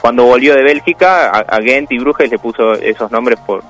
cuando 0.00 0.24
volvió 0.24 0.54
de 0.54 0.62
Bélgica 0.62 1.30
a, 1.30 1.38
a 1.38 1.58
Ghent 1.60 1.90
y 1.92 1.98
Bruges 1.98 2.30
le 2.30 2.38
puso 2.38 2.72
esos 2.74 3.10
nombres 3.10 3.38
por, 3.46 3.62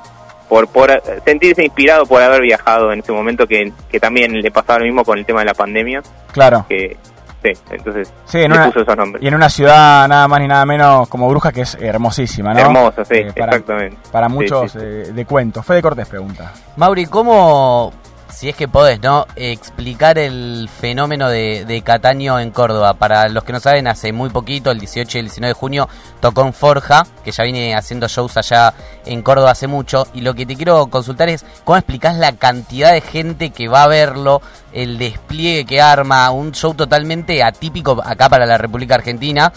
por 0.49 0.67
por 0.69 0.91
sentirse 1.25 1.65
inspirado 1.65 2.07
por 2.07 2.21
haber 2.23 2.43
viajado 2.43 2.93
en 2.93 3.01
ese 3.01 3.13
momento 3.13 3.47
que, 3.47 3.73
que 3.91 4.01
también 4.01 4.33
le 4.41 4.51
pasaba 4.51 4.81
lo 4.81 4.87
mismo 4.87 5.05
con 5.05 5.19
el 5.19 5.25
tema 5.25 5.41
de 5.41 5.47
la 5.47 5.55
pandemia, 5.55 6.03
Claro. 6.33 6.67
que 6.69 6.97
sí, 7.43 7.53
entonces 7.71 8.13
Sí, 8.27 8.39
en 8.43 8.51
le 8.53 8.59
una, 8.59 8.67
puso 8.67 8.81
esos 8.81 8.97
nombres. 8.97 9.23
y 9.23 9.29
en 9.29 9.35
una 9.35 9.49
ciudad 9.49 10.07
nada 10.09 10.29
más 10.29 10.41
ni 10.41 10.49
nada 10.49 10.65
menos 10.67 11.09
como 11.09 11.29
Brujas, 11.29 11.53
que 11.53 11.63
es 11.63 11.75
hermosísima, 11.81 12.53
¿no? 12.55 12.61
Hermosa, 12.61 13.05
sí, 13.05 13.15
Eh, 13.15 13.33
para, 13.37 13.53
exactamente. 13.53 13.97
Para 14.13 14.29
muchos 14.29 14.73
sí, 14.73 14.79
sí. 14.79 14.85
eh, 14.85 15.13
de 15.13 15.25
cuentos. 15.27 15.65
Fede 15.65 15.83
Cortés 15.83 16.07
pregunta. 16.09 16.53
Mauri, 16.77 17.07
¿cómo, 17.07 17.93
si 18.33 18.49
es 18.49 18.57
que 18.57 18.69
podés, 18.69 19.01
¿no? 19.01 19.27
Explicar 19.37 20.19
el 20.19 20.69
fenómeno 20.69 21.29
de, 21.29 21.83
Cataño 21.85 22.39
en 22.39 22.51
Córdoba. 22.51 22.95
Para 22.95 23.29
los 23.29 23.45
que 23.45 23.53
no 23.53 23.61
saben, 23.61 23.87
hace 23.87 24.13
muy 24.13 24.31
poquito, 24.31 24.71
el 24.71 24.79
18 24.79 25.19
y 25.19 25.21
el 25.21 25.27
19 25.27 25.49
de 25.49 25.55
junio, 25.55 25.89
tocó 26.21 26.43
en 26.43 26.53
Forja, 26.53 27.07
que 27.25 27.33
ya 27.33 27.45
viene 27.45 27.75
haciendo 27.75 28.09
shows 28.09 28.37
allá 28.37 28.75
en 29.07 29.23
Córdoba 29.23 29.53
hace 29.53 29.67
mucho. 29.67 30.07
Y 30.15 30.21
lo 30.21 30.35
que 30.35 30.47
te 30.47 30.57
quiero 30.57 30.87
consultar 30.87 31.29
es, 31.29 31.45
¿cómo 31.65 31.77
explicás 31.77 32.17
la 32.17 32.33
cantidad 32.33 32.93
de 32.93 33.01
gente 33.01 33.51
que 33.51 33.69
va 33.69 33.85
a 33.85 33.89
verlo, 33.89 34.43
el 34.73 34.99
despliegue 34.99 35.65
que 35.65 35.81
arma, 35.81 36.31
un 36.31 36.53
show 36.53 36.75
totalmente 36.75 37.43
atípico 37.43 38.01
acá 38.05 38.29
para 38.29 38.47
la 38.47 38.59
República 38.59 38.95
Argentina? 38.95 39.53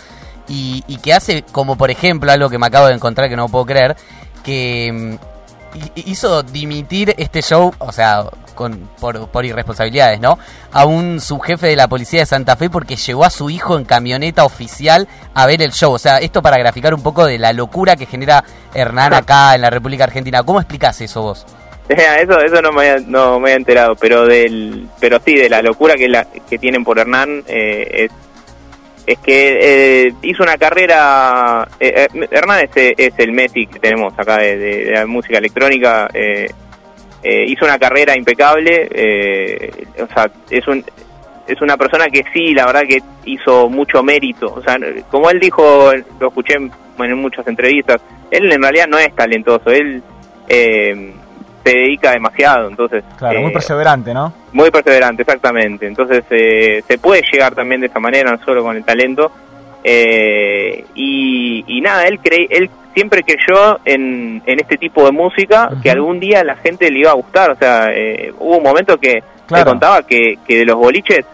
Y, 0.48 0.84
y 0.88 0.98
que 0.98 1.14
hace, 1.14 1.44
como 1.44 1.78
por 1.78 1.90
ejemplo, 1.90 2.32
algo 2.32 2.50
que 2.50 2.60
me 2.60 2.68
acabo 2.68 2.88
de 2.88 2.96
encontrar 2.96 3.30
que 3.30 3.38
no 3.38 3.48
puedo 3.48 3.66
creer, 3.66 3.96
que 4.44 5.18
mm, 5.20 5.33
hizo 5.96 6.44
dimitir 6.44 7.14
este 7.18 7.42
show, 7.42 7.74
o 7.80 7.92
sea, 7.92 8.24
con, 8.56 8.90
por, 9.00 9.28
por 9.30 9.46
irresponsabilidades, 9.46 10.20
¿no? 10.20 10.38
A 10.72 10.86
un 10.86 11.20
subjefe 11.20 11.68
de 11.68 11.76
la 11.76 11.88
policía 11.88 12.22
de 12.22 12.26
Santa 12.26 12.56
Fe 12.56 12.70
porque 12.70 12.96
llevó 12.96 13.26
a 13.26 13.30
su 13.30 13.50
hijo 13.50 13.78
en 13.78 13.86
camioneta 13.86 14.46
oficial 14.46 15.08
a 15.34 15.46
ver 15.46 15.62
el 15.62 15.72
show. 15.72 15.94
O 15.94 16.00
sea, 16.00 16.18
esto 16.20 16.42
para 16.42 16.58
graficar 16.58 16.94
un 16.94 17.04
poco 17.04 17.26
de 17.26 17.40
la 17.40 17.54
locura 17.54 17.96
que 17.96 18.06
genera 18.06 18.44
Hernán 18.74 19.14
acá 19.14 19.56
en 19.56 19.62
la 19.62 19.70
República 19.70 20.06
Argentina. 20.06 20.44
¿Cómo 20.44 20.60
explicás 20.60 21.02
eso 21.02 21.22
vos? 21.22 21.46
Eso, 21.90 22.40
eso 22.40 22.62
no 22.62 22.72
me 22.72 22.90
había, 22.90 23.06
no 23.06 23.42
me 23.42 23.50
había 23.50 23.58
enterado, 23.58 23.96
pero 23.96 24.26
del, 24.26 24.88
pero 25.02 25.20
sí 25.24 25.36
de 25.36 25.50
la 25.50 25.62
locura 25.62 25.96
que 25.96 26.08
la 26.08 26.26
que 26.50 26.58
tienen 26.58 26.86
por 26.86 26.98
Hernán 26.98 27.44
eh, 27.46 28.06
es, 28.06 28.12
es 29.06 29.20
que 29.20 30.06
eh, 30.08 30.14
hizo 30.22 30.44
una 30.44 30.58
carrera. 30.58 31.68
eh, 31.80 32.08
eh, 32.14 32.28
Hernán 32.32 32.68
es, 32.74 33.14
el 33.18 33.32
Messi 33.32 33.68
que 33.68 33.80
tenemos 33.80 34.14
acá 34.18 34.38
de, 34.38 34.92
la 34.94 35.06
música 35.06 35.38
electrónica. 35.38 36.10
eh, 36.14 36.50
eh, 37.22 37.46
hizo 37.48 37.66
una 37.66 37.80
carrera 37.80 38.18
impecable. 38.18 38.90
o 40.02 40.14
sea, 40.14 40.30
es 40.50 40.68
un 40.68 40.84
es 41.48 41.62
una 41.62 41.76
persona 41.78 42.06
que 42.06 42.24
sí, 42.34 42.54
la 42.54 42.66
verdad 42.66 42.84
que 42.88 43.02
hizo 43.26 43.70
mucho 43.70 44.02
mérito. 44.02 44.54
O 44.54 44.62
sea, 44.62 44.78
como 45.10 45.30
él 45.30 45.40
dijo, 45.40 45.92
lo 46.20 46.28
escuché 46.28 46.54
en, 46.56 46.72
en 47.00 47.18
muchas 47.18 47.46
entrevistas, 47.48 48.02
él 48.32 48.52
en 48.52 48.62
realidad 48.62 48.88
no 48.88 48.98
es 48.98 49.14
talentoso, 49.16 49.70
él 49.70 50.02
eh, 50.48 51.14
se 51.64 51.70
dedica 51.76 52.12
demasiado, 52.12 52.68
entonces... 52.68 53.04
Claro, 53.18 53.40
muy 53.42 53.50
eh, 53.50 53.54
perseverante, 53.54 54.14
¿no? 54.14 54.34
muy 54.52 54.70
perseverante, 54.72 55.22
exactamente. 55.24 55.88
Entonces 55.88 56.24
eh, 56.30 56.84
se 56.88 56.98
puede 56.98 57.24
llegar 57.32 57.56
también 57.56 57.82
de 57.82 57.88
esa 57.88 58.00
manera, 58.00 58.32
no 58.32 58.44
solo 58.44 58.64
con 58.64 58.76
el 58.78 58.84
talento. 58.84 59.32
Eh, 59.84 60.86
y, 60.96 61.64
y 61.68 61.82
nada, 61.82 62.06
él 62.08 62.20
cree, 62.20 62.48
él 62.50 62.70
siempre 62.94 63.24
creyó 63.24 63.80
en, 63.86 64.42
en 64.46 64.60
este 64.60 64.78
tipo 64.78 65.06
de 65.06 65.12
música 65.12 65.70
que 65.82 65.90
algún 65.92 66.20
día 66.20 66.42
a 66.42 66.44
la 66.44 66.56
gente 66.56 66.90
le 66.90 67.00
iba 67.00 67.12
a 67.12 67.16
gustar. 67.16 67.52
O 67.52 67.56
sea, 67.56 67.88
eh, 67.92 68.34
hubo 68.40 68.58
un 68.58 68.64
momento 68.64 68.98
que 69.00 69.24
Claro. 69.46 69.72
contaba 69.72 70.04
que, 70.04 70.40
que 70.48 70.60
de 70.60 70.66
los 70.66 70.78
boliches 70.78 71.26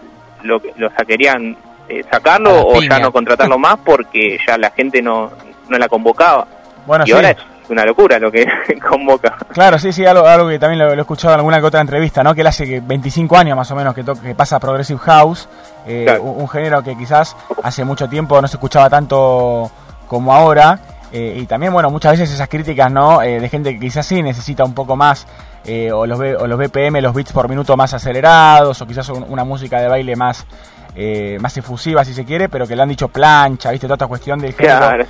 lo, 0.42 0.60
lo 0.76 0.90
querían 1.06 1.56
eh, 1.88 2.02
sacarlo 2.10 2.60
o 2.62 2.74
piña. 2.74 2.96
ya 2.98 2.98
no 2.98 3.12
contratarlo 3.12 3.56
más 3.66 3.76
porque 3.84 4.38
ya 4.46 4.58
la 4.58 4.70
gente 4.70 5.00
no, 5.00 5.30
no 5.68 5.78
la 5.78 5.88
convocaba. 5.88 6.46
Bueno, 6.86 7.04
y 7.04 7.08
sí. 7.08 7.12
ahora 7.14 7.30
es, 7.30 7.36
una 7.70 7.84
locura 7.84 8.18
lo 8.18 8.30
que 8.30 8.46
convoca. 8.88 9.36
Claro, 9.52 9.78
sí, 9.78 9.92
sí, 9.92 10.04
algo, 10.04 10.26
algo 10.26 10.48
que 10.48 10.58
también 10.58 10.78
lo, 10.78 10.92
he 10.92 11.00
escuchado 11.00 11.34
en 11.34 11.40
alguna 11.40 11.60
que 11.60 11.66
otra 11.66 11.80
entrevista, 11.80 12.22
¿no? 12.22 12.34
Que 12.34 12.42
él 12.42 12.46
hace 12.46 12.80
25 12.80 13.36
años 13.36 13.56
más 13.56 13.70
o 13.70 13.76
menos 13.76 13.94
que, 13.94 14.04
que 14.04 14.34
pasa 14.34 14.58
Progressive 14.58 14.98
House, 15.00 15.48
eh, 15.86 16.18
un, 16.20 16.48
género 16.48 16.82
que 16.82 16.96
quizás 16.96 17.36
hace 17.62 17.84
mucho 17.84 18.08
tiempo 18.08 18.40
no 18.40 18.48
se 18.48 18.56
escuchaba 18.56 18.90
tanto 18.90 19.70
como 20.06 20.34
ahora. 20.34 20.78
Eh, 21.12 21.38
y 21.42 21.46
también, 21.46 21.72
bueno, 21.72 21.90
muchas 21.90 22.12
veces 22.12 22.32
esas 22.32 22.48
críticas, 22.48 22.90
¿no? 22.90 23.20
Eh, 23.22 23.40
de 23.40 23.48
gente 23.48 23.72
que 23.72 23.80
quizás 23.80 24.06
sí 24.06 24.22
necesita 24.22 24.64
un 24.64 24.74
poco 24.74 24.94
más, 24.94 25.26
o, 25.92 26.06
los, 26.06 26.18
o 26.18 26.46
los 26.46 26.58
BPM, 26.58 27.00
los 27.00 27.14
beats 27.14 27.32
por 27.32 27.48
minuto 27.48 27.76
más 27.76 27.94
acelerados, 27.94 28.80
o 28.80 28.86
quizás 28.86 29.08
una 29.08 29.44
música 29.44 29.80
de 29.80 29.88
baile 29.88 30.16
más 30.16 30.46
eh, 30.94 31.38
más 31.40 31.56
efusiva 31.56 32.04
si 32.04 32.14
se 32.14 32.24
quiere, 32.24 32.48
pero 32.48 32.66
que 32.66 32.74
le 32.74 32.82
han 32.82 32.88
dicho 32.88 33.08
plancha, 33.08 33.70
¿viste? 33.70 33.86
Toda 33.86 33.94
esta 33.94 34.06
cuestión 34.06 34.40
del 34.40 34.54
género 34.54 35.06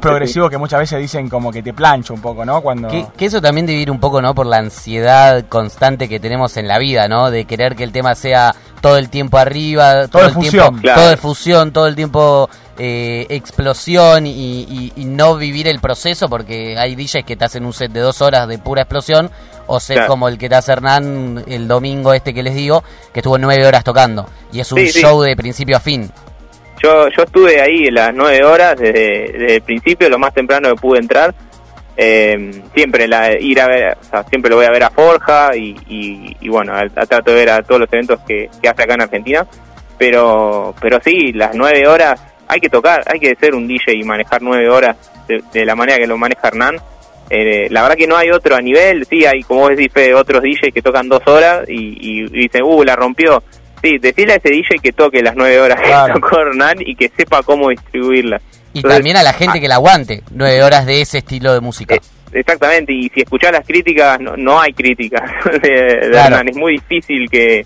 progresivo 0.00 0.48
que 0.48 0.56
muchas 0.56 0.80
veces 0.80 0.98
dicen 0.98 1.28
como 1.28 1.52
que 1.52 1.62
te 1.62 1.72
plancha 1.74 2.14
un 2.14 2.20
poco, 2.20 2.44
¿no? 2.44 2.60
Cuando... 2.60 2.88
Que, 2.88 3.26
eso 3.26 3.40
también 3.42 3.66
debe 3.66 3.80
ir 3.80 3.90
un 3.90 4.00
poco, 4.00 4.22
¿no? 4.22 4.34
Por 4.34 4.46
la 4.46 4.56
ansiedad 4.56 5.44
constante 5.48 6.08
que 6.08 6.18
tenemos 6.18 6.56
en 6.56 6.66
la 6.66 6.78
vida, 6.78 7.08
¿no? 7.08 7.30
De 7.30 7.44
querer 7.44 7.76
que 7.76 7.84
el 7.84 7.92
tema 7.92 8.14
sea 8.14 8.54
todo 8.80 8.96
el 8.96 9.10
tiempo 9.10 9.38
arriba, 9.38 10.08
todo, 10.08 10.24
el 10.24 10.32
fusión, 10.32 10.80
tiempo, 10.80 11.00
todo 11.00 11.10
el 11.10 11.18
fusión, 11.18 11.72
todo 11.72 11.86
el 11.88 11.96
tiempo 11.96 12.48
eh, 12.78 13.26
explosión 13.28 14.26
y, 14.26 14.92
no 14.96 15.36
vivir 15.36 15.66
el 15.66 15.80
proceso, 15.80 16.28
porque 16.28 16.78
hay 16.78 16.94
DJs 16.94 17.24
que 17.24 17.36
te 17.36 17.44
hacen 17.44 17.64
un 17.64 17.72
set 17.72 17.90
de 17.90 18.00
dos 18.00 18.22
horas 18.22 18.46
de 18.46 18.58
pura 18.58 18.82
explosión, 18.82 19.30
o 19.68 19.78
set 19.78 20.06
como 20.06 20.28
el 20.28 20.36
que 20.36 20.48
te 20.48 20.56
hace 20.56 20.72
Hernán 20.72 21.44
el 21.46 21.68
domingo 21.68 22.12
este 22.12 22.34
que 22.34 22.42
les 22.42 22.54
digo, 22.54 22.82
que 23.12 23.20
estuvo 23.20 23.38
nueve 23.38 23.66
horas 23.66 23.84
tocando, 23.84 24.26
y 24.52 24.60
es 24.60 24.72
un 24.72 24.80
show 24.80 25.22
de 25.22 25.36
principio 25.36 25.76
a 25.76 25.80
fin. 25.80 26.10
Yo, 26.82 27.08
yo 27.16 27.22
estuve 27.24 27.60
ahí 27.60 27.90
las 27.90 28.12
nueve 28.14 28.44
horas 28.44 28.76
desde, 28.78 29.56
el 29.56 29.62
principio, 29.62 30.08
lo 30.08 30.18
más 30.18 30.34
temprano 30.34 30.70
que 30.70 30.80
pude 30.80 30.98
entrar. 30.98 31.34
Eh, 31.96 32.62
siempre 32.74 33.08
la, 33.08 33.32
ir 33.40 33.60
a 33.60 33.66
ver, 33.66 33.98
siempre 34.28 34.50
lo 34.50 34.56
voy 34.56 34.66
a 34.66 34.70
ver 34.70 34.84
a 34.84 34.90
Forja 34.90 35.50
y, 35.56 36.48
bueno, 36.48 36.72
a, 36.72 36.88
trato 37.06 37.32
de 37.32 37.36
ver 37.36 37.50
a 37.50 37.62
todos 37.62 37.80
los 37.80 37.92
eventos 37.92 38.20
que, 38.26 38.48
que 38.62 38.68
hace 38.68 38.82
acá 38.82 38.94
en 38.94 39.02
Argentina. 39.02 39.46
Pero, 39.98 40.74
pero 40.80 41.00
sí, 41.04 41.32
las 41.32 41.54
nueve 41.54 41.88
horas 41.88 42.20
hay 42.48 42.60
que 42.60 42.70
tocar, 42.70 43.02
hay 43.06 43.20
que 43.20 43.34
ser 43.34 43.54
un 43.54 43.68
DJ 43.68 43.94
y 43.94 44.04
manejar 44.04 44.40
nueve 44.42 44.68
horas 44.70 44.96
de, 45.52 45.66
la 45.66 45.74
manera 45.76 45.98
que 45.98 46.06
lo 46.06 46.16
maneja 46.16 46.48
Hernán. 46.48 46.76
Eh, 47.30 47.68
la 47.70 47.82
verdad 47.82 47.96
que 47.96 48.06
no 48.06 48.16
hay 48.16 48.30
otro 48.30 48.56
a 48.56 48.60
nivel, 48.60 49.06
sí, 49.08 49.26
hay 49.26 49.42
como 49.42 49.60
vos 49.60 49.70
decís, 49.70 49.92
otros 50.14 50.42
DJs 50.42 50.72
que 50.72 50.82
tocan 50.82 51.08
dos 51.08 51.22
horas 51.26 51.68
y, 51.68 52.24
dicen, 52.30 52.62
uh, 52.62 52.82
la 52.84 52.96
rompió. 52.96 53.42
Sí, 53.82 53.98
decirle 53.98 54.32
a 54.32 54.36
ese 54.36 54.50
DJ 54.50 54.78
que 54.82 54.92
toque 54.92 55.22
las 55.22 55.36
nueve 55.36 55.60
horas 55.60 55.80
que 55.80 56.12
tocó 56.12 56.40
Hernán 56.40 56.78
y 56.80 56.96
que 56.96 57.10
sepa 57.16 57.42
cómo 57.42 57.68
distribuirla. 57.68 58.40
Y 58.72 58.82
también 58.82 59.16
a 59.16 59.22
la 59.22 59.32
gente 59.32 59.58
ah, 59.58 59.60
que 59.60 59.68
la 59.68 59.76
aguante, 59.76 60.22
nueve 60.32 60.62
horas 60.62 60.86
de 60.86 61.00
ese 61.00 61.18
estilo 61.18 61.52
de 61.52 61.60
música. 61.60 61.94
Eh, 61.94 62.00
exactamente, 62.32 62.92
y 62.92 63.08
si 63.08 63.20
escuchás 63.20 63.52
las 63.52 63.66
críticas, 63.66 64.20
no, 64.20 64.36
no 64.36 64.60
hay 64.60 64.72
críticas 64.72 65.30
de, 65.62 66.10
Hernán, 66.12 66.48
es 66.48 66.56
muy 66.56 66.72
difícil 66.72 67.28
que, 67.30 67.64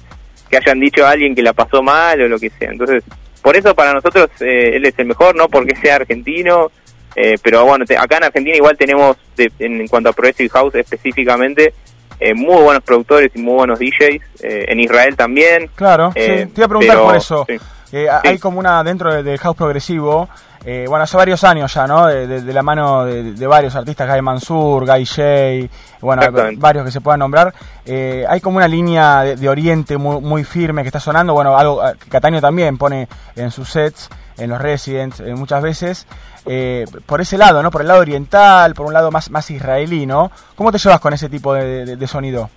que 0.51 0.57
hayan 0.57 0.81
dicho 0.81 1.07
a 1.07 1.11
alguien 1.11 1.35
que 1.35 1.43
la 1.43 1.53
pasó 1.53 1.83
mal 1.83 2.21
o 2.21 2.29
lo 2.29 2.39
que 2.39 2.51
sea. 2.51 2.71
Entonces, 2.71 3.03
por 3.41 3.57
eso 3.57 3.75
para 3.75 3.93
nosotros 3.93 4.29
eh, 4.41 4.77
él 4.77 4.85
es 4.85 4.95
el 4.99 5.07
mejor, 5.07 5.35
no 5.35 5.49
porque 5.49 5.75
sea 5.77 5.97
argentino, 5.97 6.71
eh, 7.17 7.37
pero 7.43 7.65
bueno, 7.65 7.85
acá 7.99 8.17
en 8.19 8.25
Argentina 8.25 8.57
igual 8.57 8.77
tenemos, 8.77 9.17
en, 9.37 9.87
cuanto 9.89 10.11
a 10.11 10.13
Progressive 10.13 10.49
House 10.51 10.75
específicamente, 10.75 11.75
eh, 12.21 12.35
muy 12.35 12.63
buenos 12.63 12.83
productores 12.83 13.31
y 13.35 13.41
muy 13.41 13.55
buenos 13.55 13.79
DJs, 13.79 14.23
en 14.43 14.81
Israel 14.81 15.17
también. 15.17 15.71
Claro, 15.75 16.13
sí, 16.15 16.21
te 16.21 16.53
iba 16.57 16.67
a 16.67 16.69
preguntar 16.69 16.99
por 16.99 17.17
eso. 17.17 17.47
Hay 18.25 18.39
como 18.39 18.59
una, 18.59 18.83
dentro 18.83 19.23
del 19.23 19.39
house 19.39 19.57
progresivo, 19.57 20.29
eh, 20.65 20.87
bueno, 20.89 21.03
hace 21.03 21.17
varios 21.17 21.43
años 21.43 21.75
ya, 21.75 21.87
¿no? 21.87 22.07
De, 22.07 22.41
la 22.53 22.63
mano 22.63 23.05
de, 23.05 23.47
varios 23.47 23.75
artistas, 23.75 24.09
Guy 24.09 24.23
Mansur, 24.23 24.87
Guy 24.87 25.05
Shay, 25.05 25.71
bueno, 26.01 26.23
varios 26.57 26.85
que 26.85 26.93
se 26.93 27.01
puedan 27.01 27.21
nombrar. 27.21 27.53
Eh, 27.85 28.25
hay 28.29 28.41
como 28.41 28.59
una 28.59 28.69
línea 28.69 29.23
de, 29.23 29.49
Oriente 29.49 29.97
muy, 29.97 30.45
firme 30.45 30.83
que 30.83 30.89
está 30.89 31.01
sonando, 31.01 31.35
bueno, 31.35 31.57
algo 31.57 31.83
Cataño 32.09 32.41
también 32.41 32.79
pone 32.79 33.09
en 33.35 33.51
sus 33.51 33.71
sets, 33.71 34.09
en 34.43 34.51
los 34.51 34.61
Residents, 34.61 35.21
eh, 35.21 35.35
muchas 35.35 35.63
veces. 35.63 36.07
por 37.07 37.21
ese 37.21 37.39
lado, 37.39 37.63
¿no? 37.63 37.71
Por 37.71 37.83
el 37.83 37.89
lado 37.89 38.01
oriental, 38.01 38.75
por 38.75 38.87
un 38.87 38.93
lado 38.93 39.11
más, 39.11 39.31
más 39.31 39.51
israelí, 39.51 40.07
¿no? 40.07 40.31
¿Cómo 40.57 40.73
te 40.73 40.79
llevas 40.79 41.01
con 41.01 41.13
ese 41.13 41.29
tipo 41.29 41.55
de, 41.55 42.07
sonido? 42.07 42.51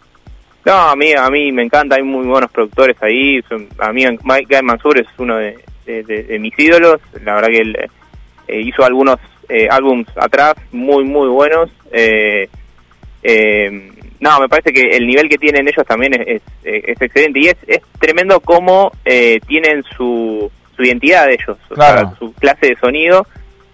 No, 0.66 0.74
a 0.74 0.96
mí, 0.96 1.14
a 1.14 1.30
mí 1.30 1.52
me 1.52 1.64
encanta, 1.64 1.96
hay 1.96 2.04
muy 2.04 2.26
buenos 2.26 2.50
productores 2.50 2.98
ahí. 3.02 3.40
A 3.80 3.94
mí, 3.94 4.06
Guy 4.06 4.62
Mansur 4.64 4.98
es 4.98 5.08
uno 5.18 5.38
de, 5.38 6.38
mis 6.40 6.58
ídolos. 6.58 7.00
La 7.24 7.36
verdad 7.36 7.50
que 7.50 7.62
él 7.62 7.78
eh, 8.48 8.62
hizo 8.62 8.84
algunos 8.84 9.20
eh, 9.48 9.68
álbums 9.70 10.08
atrás 10.16 10.56
muy, 10.72 11.04
muy 11.04 11.28
buenos. 11.28 11.70
Eh, 11.92 12.50
eh, 13.22 13.92
no, 14.20 14.40
me 14.40 14.50
parece 14.50 14.74
que 14.74 14.96
el 14.96 15.06
nivel 15.06 15.30
que 15.30 15.38
tienen 15.38 15.68
ellos 15.68 15.86
también 15.86 16.14
es, 16.14 16.42
es, 16.64 17.02
excelente 17.02 17.40
y 17.40 17.48
es, 17.48 17.58
es 17.68 17.82
tremendo 18.00 18.40
cómo 18.40 18.92
tienen 19.48 19.84
su, 19.96 20.50
su 20.76 20.84
identidad 20.84 21.26
de 21.26 21.34
ellos, 21.34 21.58
su 22.20 22.34
clase 22.34 22.68
de 22.68 22.76
sonido. 22.78 23.26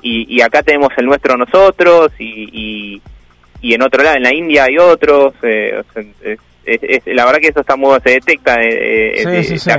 Y, 0.03 0.25
y, 0.35 0.41
acá 0.41 0.63
tenemos 0.63 0.89
el 0.97 1.05
nuestro 1.05 1.37
nosotros 1.37 2.11
y, 2.17 3.01
y, 3.61 3.73
en 3.73 3.81
otro 3.83 4.03
lado, 4.03 4.17
en 4.17 4.23
la 4.23 4.33
India 4.33 4.63
hay 4.63 4.77
otros. 4.79 5.35
Eh, 5.43 5.83
es, 6.65 7.03
la 7.07 7.25
verdad 7.25 7.39
que 7.39 7.47
eso 7.47 7.61
está 7.61 7.75
muy, 7.75 7.99
se 8.01 8.11
detecta 8.11 8.55
eh, 8.61 9.23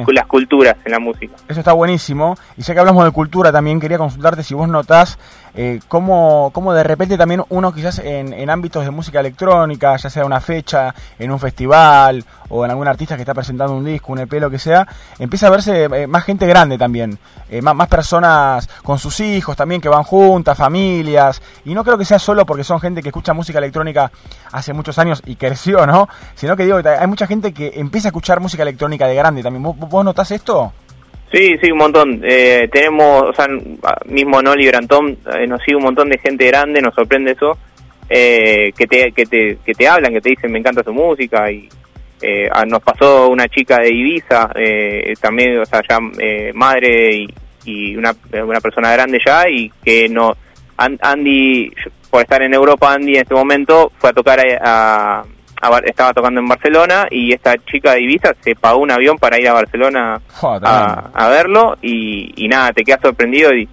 las 0.09 0.27
culturas 0.27 0.77
en 0.85 0.93
la 0.93 0.99
música. 0.99 1.35
Eso 1.49 1.61
está 1.61 1.73
buenísimo. 1.73 2.37
Y 2.57 2.63
ya 2.63 2.75
que 2.75 2.81
hablamos 2.81 3.05
de 3.05 3.11
cultura, 3.11 3.53
también 3.53 3.81
quería 3.81 3.99
consultarte 3.99 4.43
si 4.43 4.55
vos 4.55 4.69
notás 4.69 5.19
eh, 5.55 5.81
cómo, 5.87 6.51
cómo, 6.55 6.73
de 6.73 6.83
repente 6.83 7.19
también 7.19 7.43
uno 7.51 7.75
quizás 7.75 7.99
en, 7.99 8.33
en, 8.33 8.49
ámbitos 8.49 8.85
de 8.85 8.91
música 8.91 9.21
electrónica, 9.21 9.97
ya 9.97 10.09
sea 10.09 10.25
una 10.25 10.41
fecha, 10.41 10.95
en 11.19 11.31
un 11.31 11.39
festival 11.39 12.25
o 12.49 12.65
en 12.65 12.71
algún 12.71 12.89
artista 12.89 13.17
que 13.17 13.23
está 13.23 13.35
presentando 13.35 13.75
un 13.75 13.85
disco, 13.85 14.13
un 14.13 14.21
EP, 14.21 14.33
lo 14.35 14.51
que 14.51 14.59
sea, 14.59 14.87
empieza 15.19 15.49
a 15.49 15.51
verse 15.51 15.85
eh, 15.85 16.07
más 16.07 16.25
gente 16.25 16.47
grande 16.47 16.79
también, 16.79 17.19
eh, 17.51 17.61
más, 17.61 17.75
más, 17.75 17.89
personas 17.89 18.69
con 18.83 18.99
sus 18.99 19.21
hijos 19.21 19.55
también 19.55 19.81
que 19.81 19.89
van 19.89 20.05
juntas, 20.05 20.57
familias, 20.57 21.43
y 21.65 21.75
no 21.75 21.85
creo 21.85 21.99
que 21.99 22.05
sea 22.07 22.19
solo 22.19 22.47
porque 22.47 22.65
son 22.65 22.81
gente 22.81 23.03
que 23.03 23.11
escucha 23.11 23.35
música 23.35 23.59
electrónica 23.59 24.11
hace 24.53 24.73
muchos 24.73 24.99
años 24.99 25.23
y 25.27 25.37
creció, 25.37 25.87
¿no? 25.87 26.09
Sino 26.35 26.57
que 26.57 26.65
digo, 26.65 26.79
hay 26.79 27.07
mucha 27.07 27.27
gente 27.27 27.53
que 27.53 27.73
empieza 27.75 28.09
a 28.09 28.11
escuchar 28.11 28.41
música 28.41 28.63
electrónica 28.63 29.07
de 29.07 29.15
grande 29.15 29.43
también. 29.43 29.63
¿Vos, 29.63 29.77
vos 29.77 30.05
notás 30.05 30.31
esto? 30.31 30.73
Sí, 31.33 31.57
sí, 31.63 31.73
un 31.73 31.79
montón. 31.79 32.21
Eh, 32.23 32.69
tenemos, 32.71 33.23
o 33.23 33.33
sea, 33.33 33.47
mismo 34.05 34.43
Noli 34.43 34.67
Brantón, 34.69 35.17
eh, 35.35 35.47
nos 35.47 35.63
sigue 35.63 35.77
un 35.77 35.85
montón 35.85 36.11
de 36.11 36.19
gente 36.19 36.47
grande, 36.47 36.83
nos 36.83 36.95
sorprende 36.95 37.33
eso, 37.33 37.57
eh, 38.11 38.71
que, 38.77 38.87
te, 38.87 39.13
que, 39.13 39.25
te, 39.25 39.57
que 39.65 39.73
te 39.73 39.89
hablan, 39.89 40.13
que 40.13 40.21
te 40.21 40.29
dicen 40.29 40.53
me 40.53 40.59
encanta 40.59 40.83
su 40.85 40.93
música 40.93 41.51
y 41.51 41.71
eh, 42.21 42.51
nos 42.67 42.83
pasó 42.83 43.31
una 43.31 43.49
chica 43.49 43.79
de 43.79 43.95
Ibiza, 43.95 44.51
eh, 44.55 45.15
también, 45.19 45.59
o 45.59 45.65
sea, 45.65 45.81
ya 45.89 45.99
madre 46.53 47.15
y, 47.15 47.29
y 47.65 47.97
una, 47.97 48.15
una 48.45 48.61
persona 48.61 48.93
grande 48.93 49.19
ya 49.25 49.49
y 49.49 49.73
que 49.83 50.11
no, 50.11 50.37
Andy, 50.77 51.73
por 52.11 52.21
estar 52.21 52.43
en 52.43 52.53
Europa, 52.53 52.93
Andy 52.93 53.15
en 53.15 53.23
este 53.23 53.35
momento 53.35 53.91
fue 53.97 54.11
a 54.11 54.13
tocar 54.13 54.39
a 54.61 55.25
estaba 55.85 56.13
tocando 56.13 56.41
en 56.41 56.49
Barcelona 56.49 57.07
y 57.11 57.33
esta 57.33 57.57
chica 57.59 57.93
de 57.93 58.03
Ibiza 58.03 58.35
se 58.41 58.55
pagó 58.55 58.81
un 58.81 58.91
avión 58.91 59.19
para 59.19 59.39
ir 59.39 59.49
a 59.49 59.53
Barcelona 59.53 60.21
a, 60.41 61.29
verlo 61.29 61.77
y, 61.81 62.49
nada, 62.49 62.73
te 62.73 62.85
quedas 62.85 63.01
sorprendido 63.03 63.55
y 63.55 63.69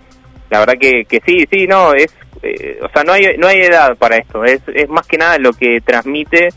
la 0.50 0.60
verdad 0.60 0.76
que, 0.80 1.06
que 1.06 1.22
sí, 1.26 1.48
sí, 1.52 1.68
no, 1.68 1.94
es, 1.94 2.14
eh, 2.42 2.80
o 2.82 2.90
sea, 2.90 3.04
no 3.04 3.14
hay, 3.14 3.38
no 3.38 3.48
hay 3.48 3.62
edad 3.62 3.96
para 3.98 4.18
esto, 4.18 4.44
es, 4.44 4.62
es 4.74 4.90
más 4.90 5.06
que 5.08 5.18
nada 5.18 5.38
lo 5.38 5.54
que 5.54 5.82
transmite 5.82 6.50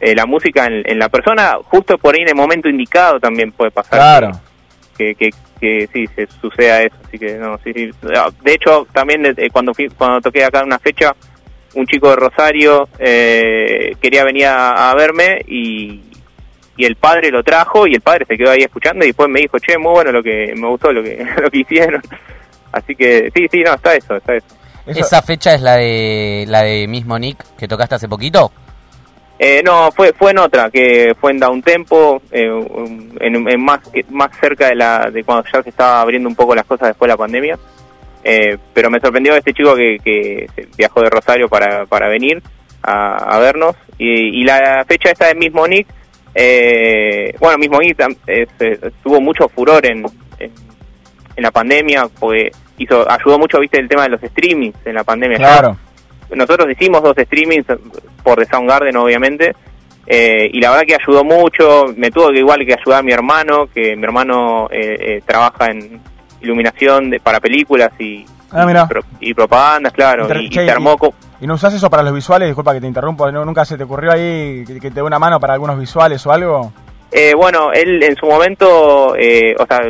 eh, 0.00 0.14
la 0.14 0.24
música 0.24 0.66
en, 0.66 0.98
la 0.98 1.10
persona, 1.10 1.58
justo 1.64 1.98
por 1.98 2.14
ahí 2.14 2.22
en 2.22 2.28
el 2.28 2.34
momento 2.34 2.68
indicado 2.68 3.20
también 3.20 3.52
puede 3.52 3.70
pasar. 3.70 3.98
Claro. 3.98 4.40
Que, 4.96 5.14
que, 5.14 5.30
que, 5.60 5.88
sí, 5.92 6.06
se 6.14 6.26
suceda 6.40 6.82
eso, 6.82 6.96
así 7.06 7.18
que 7.18 7.34
no, 7.34 7.58
sí, 7.58 7.72
sí. 7.74 7.90
De 8.42 8.54
hecho, 8.54 8.86
también 8.92 9.26
eh, 9.26 9.48
cuando, 9.52 9.74
fui, 9.74 9.88
cuando 9.90 10.22
toqué 10.22 10.44
acá 10.44 10.62
una 10.64 10.78
fecha, 10.78 11.14
un 11.74 11.86
chico 11.86 12.10
de 12.10 12.16
Rosario 12.16 12.88
eh, 12.98 13.94
quería 14.00 14.24
venir 14.24 14.46
a, 14.46 14.92
verme 14.94 15.42
y, 15.46 16.00
y, 16.76 16.84
el 16.84 16.96
padre 16.96 17.30
lo 17.30 17.42
trajo 17.42 17.86
y 17.86 17.94
el 17.94 18.00
padre 18.00 18.26
se 18.26 18.36
quedó 18.36 18.50
ahí 18.50 18.62
escuchando 18.62 19.04
y 19.04 19.08
después 19.08 19.28
me 19.28 19.40
dijo, 19.40 19.58
che, 19.58 19.78
muy 19.78 19.92
bueno 19.92 20.12
lo 20.12 20.22
que 20.22 20.52
me 20.56 20.68
gustó 20.68 20.92
lo 20.92 21.02
que, 21.02 21.24
lo 21.42 21.50
que 21.50 21.58
hicieron. 21.58 22.02
Así 22.72 22.94
que 22.94 23.30
sí, 23.34 23.46
sí, 23.50 23.62
no, 23.64 23.74
está 23.74 23.94
eso, 23.94 24.16
está 24.16 24.34
eso. 24.34 24.46
¿Esa 24.86 25.22
fecha 25.22 25.54
es 25.54 25.60
la 25.60 25.76
de 25.76 26.44
la 26.48 26.62
de 26.62 26.86
mismo 26.88 27.18
Nick 27.18 27.44
que 27.56 27.68
tocaste 27.68 27.96
hace 27.96 28.08
poquito? 28.08 28.50
Eh, 29.38 29.62
no, 29.64 29.90
fue 29.92 30.12
fue 30.12 30.32
en 30.32 30.38
otra, 30.38 30.70
que 30.70 31.14
fue 31.18 31.32
en 31.32 31.38
Down 31.38 31.62
Tempo, 31.62 32.20
eh, 32.30 32.50
en, 33.20 33.62
más 33.62 33.80
más 34.10 34.30
cerca 34.38 34.68
de 34.68 34.74
la 34.74 35.10
de 35.10 35.24
cuando 35.24 35.48
ya 35.50 35.62
se 35.62 35.70
estaba 35.70 36.02
abriendo 36.02 36.28
un 36.28 36.34
poco 36.34 36.54
las 36.54 36.66
cosas 36.66 36.88
después 36.88 37.08
de 37.08 37.14
la 37.14 37.16
pandemia. 37.16 37.58
Eh, 38.22 38.58
pero 38.74 38.90
me 38.90 39.00
sorprendió 39.00 39.34
este 39.34 39.52
chico 39.52 39.74
que, 39.74 39.96
que 40.04 40.46
viajó 40.76 41.00
de 41.00 41.10
Rosario 41.10 41.48
para, 41.48 41.86
para 41.86 42.08
venir 42.08 42.42
a, 42.82 43.38
vernos. 43.38 43.76
Y, 43.98 44.42
la 44.44 44.84
fecha 44.86 45.10
esta 45.10 45.28
de 45.28 45.34
Mismo 45.34 45.66
Nick, 45.66 45.86
eh, 46.34 47.34
bueno, 47.38 47.58
Mismo 47.58 47.78
Nick 47.80 47.98
tuvo 49.02 49.20
mucho 49.20 49.48
furor 49.48 49.84
en, 49.86 50.04
en, 50.38 51.42
la 51.42 51.50
pandemia, 51.50 52.08
porque 52.18 52.50
hizo, 52.78 53.10
ayudó 53.10 53.38
mucho, 53.38 53.58
viste, 53.60 53.78
el 53.78 53.88
tema 53.88 54.04
de 54.04 54.10
los 54.10 54.20
streamings 54.20 54.76
en 54.84 54.94
la 54.94 55.04
pandemia. 55.04 55.38
Claro. 55.38 55.76
nosotros 56.34 56.70
hicimos 56.70 57.02
dos 57.02 57.16
streamings 57.16 57.66
por 58.22 58.38
The 58.38 58.46
Soundgarden, 58.46 58.96
obviamente, 58.96 59.54
eh, 60.06 60.50
y 60.52 60.60
la 60.60 60.70
verdad 60.70 60.86
que 60.86 60.96
ayudó 61.00 61.24
mucho. 61.24 61.86
Me 61.96 62.10
tuvo 62.10 62.30
que 62.32 62.38
igual 62.38 62.66
que 62.66 62.74
ayudar 62.74 63.04
mi 63.04 63.12
hermano, 63.12 63.68
que 63.72 63.94
mi 63.94 64.02
hermano 64.02 64.68
eh, 64.70 64.96
eh, 64.98 65.22
trabaja 65.24 65.66
en 65.66 66.00
iluminación 66.40 67.10
de, 67.10 67.20
para 67.20 67.40
películas 67.40 67.90
y, 67.98 68.24
Ah, 68.50 68.66
mira. 68.66 68.86
pro- 68.88 69.02
y 69.20 69.32
propagandas, 69.34 69.92
claro. 69.92 70.22
Inter- 70.22 70.40
y, 70.42 70.46
y 70.46 70.50
che, 70.50 70.64
se 70.64 70.70
armó 70.70 70.96
co- 70.98 71.14
¿Y 71.40 71.46
no 71.46 71.54
usás 71.54 71.72
eso 71.74 71.88
para 71.88 72.02
los 72.02 72.12
visuales? 72.12 72.48
Disculpa 72.48 72.74
que 72.74 72.80
te 72.80 72.86
interrumpo, 72.86 73.30
¿no- 73.30 73.44
¿nunca 73.44 73.64
se 73.64 73.76
te 73.78 73.84
ocurrió 73.84 74.12
ahí 74.12 74.64
que, 74.66 74.74
que 74.80 74.88
te 74.90 74.96
dé 74.96 75.02
una 75.02 75.18
mano 75.18 75.38
para 75.40 75.54
algunos 75.54 75.78
visuales 75.78 76.24
o 76.26 76.32
algo? 76.32 76.72
Eh, 77.12 77.34
bueno, 77.34 77.72
él 77.72 78.02
en 78.02 78.14
su 78.16 78.26
momento, 78.26 79.14
eh, 79.16 79.54
o 79.58 79.66
sea, 79.66 79.80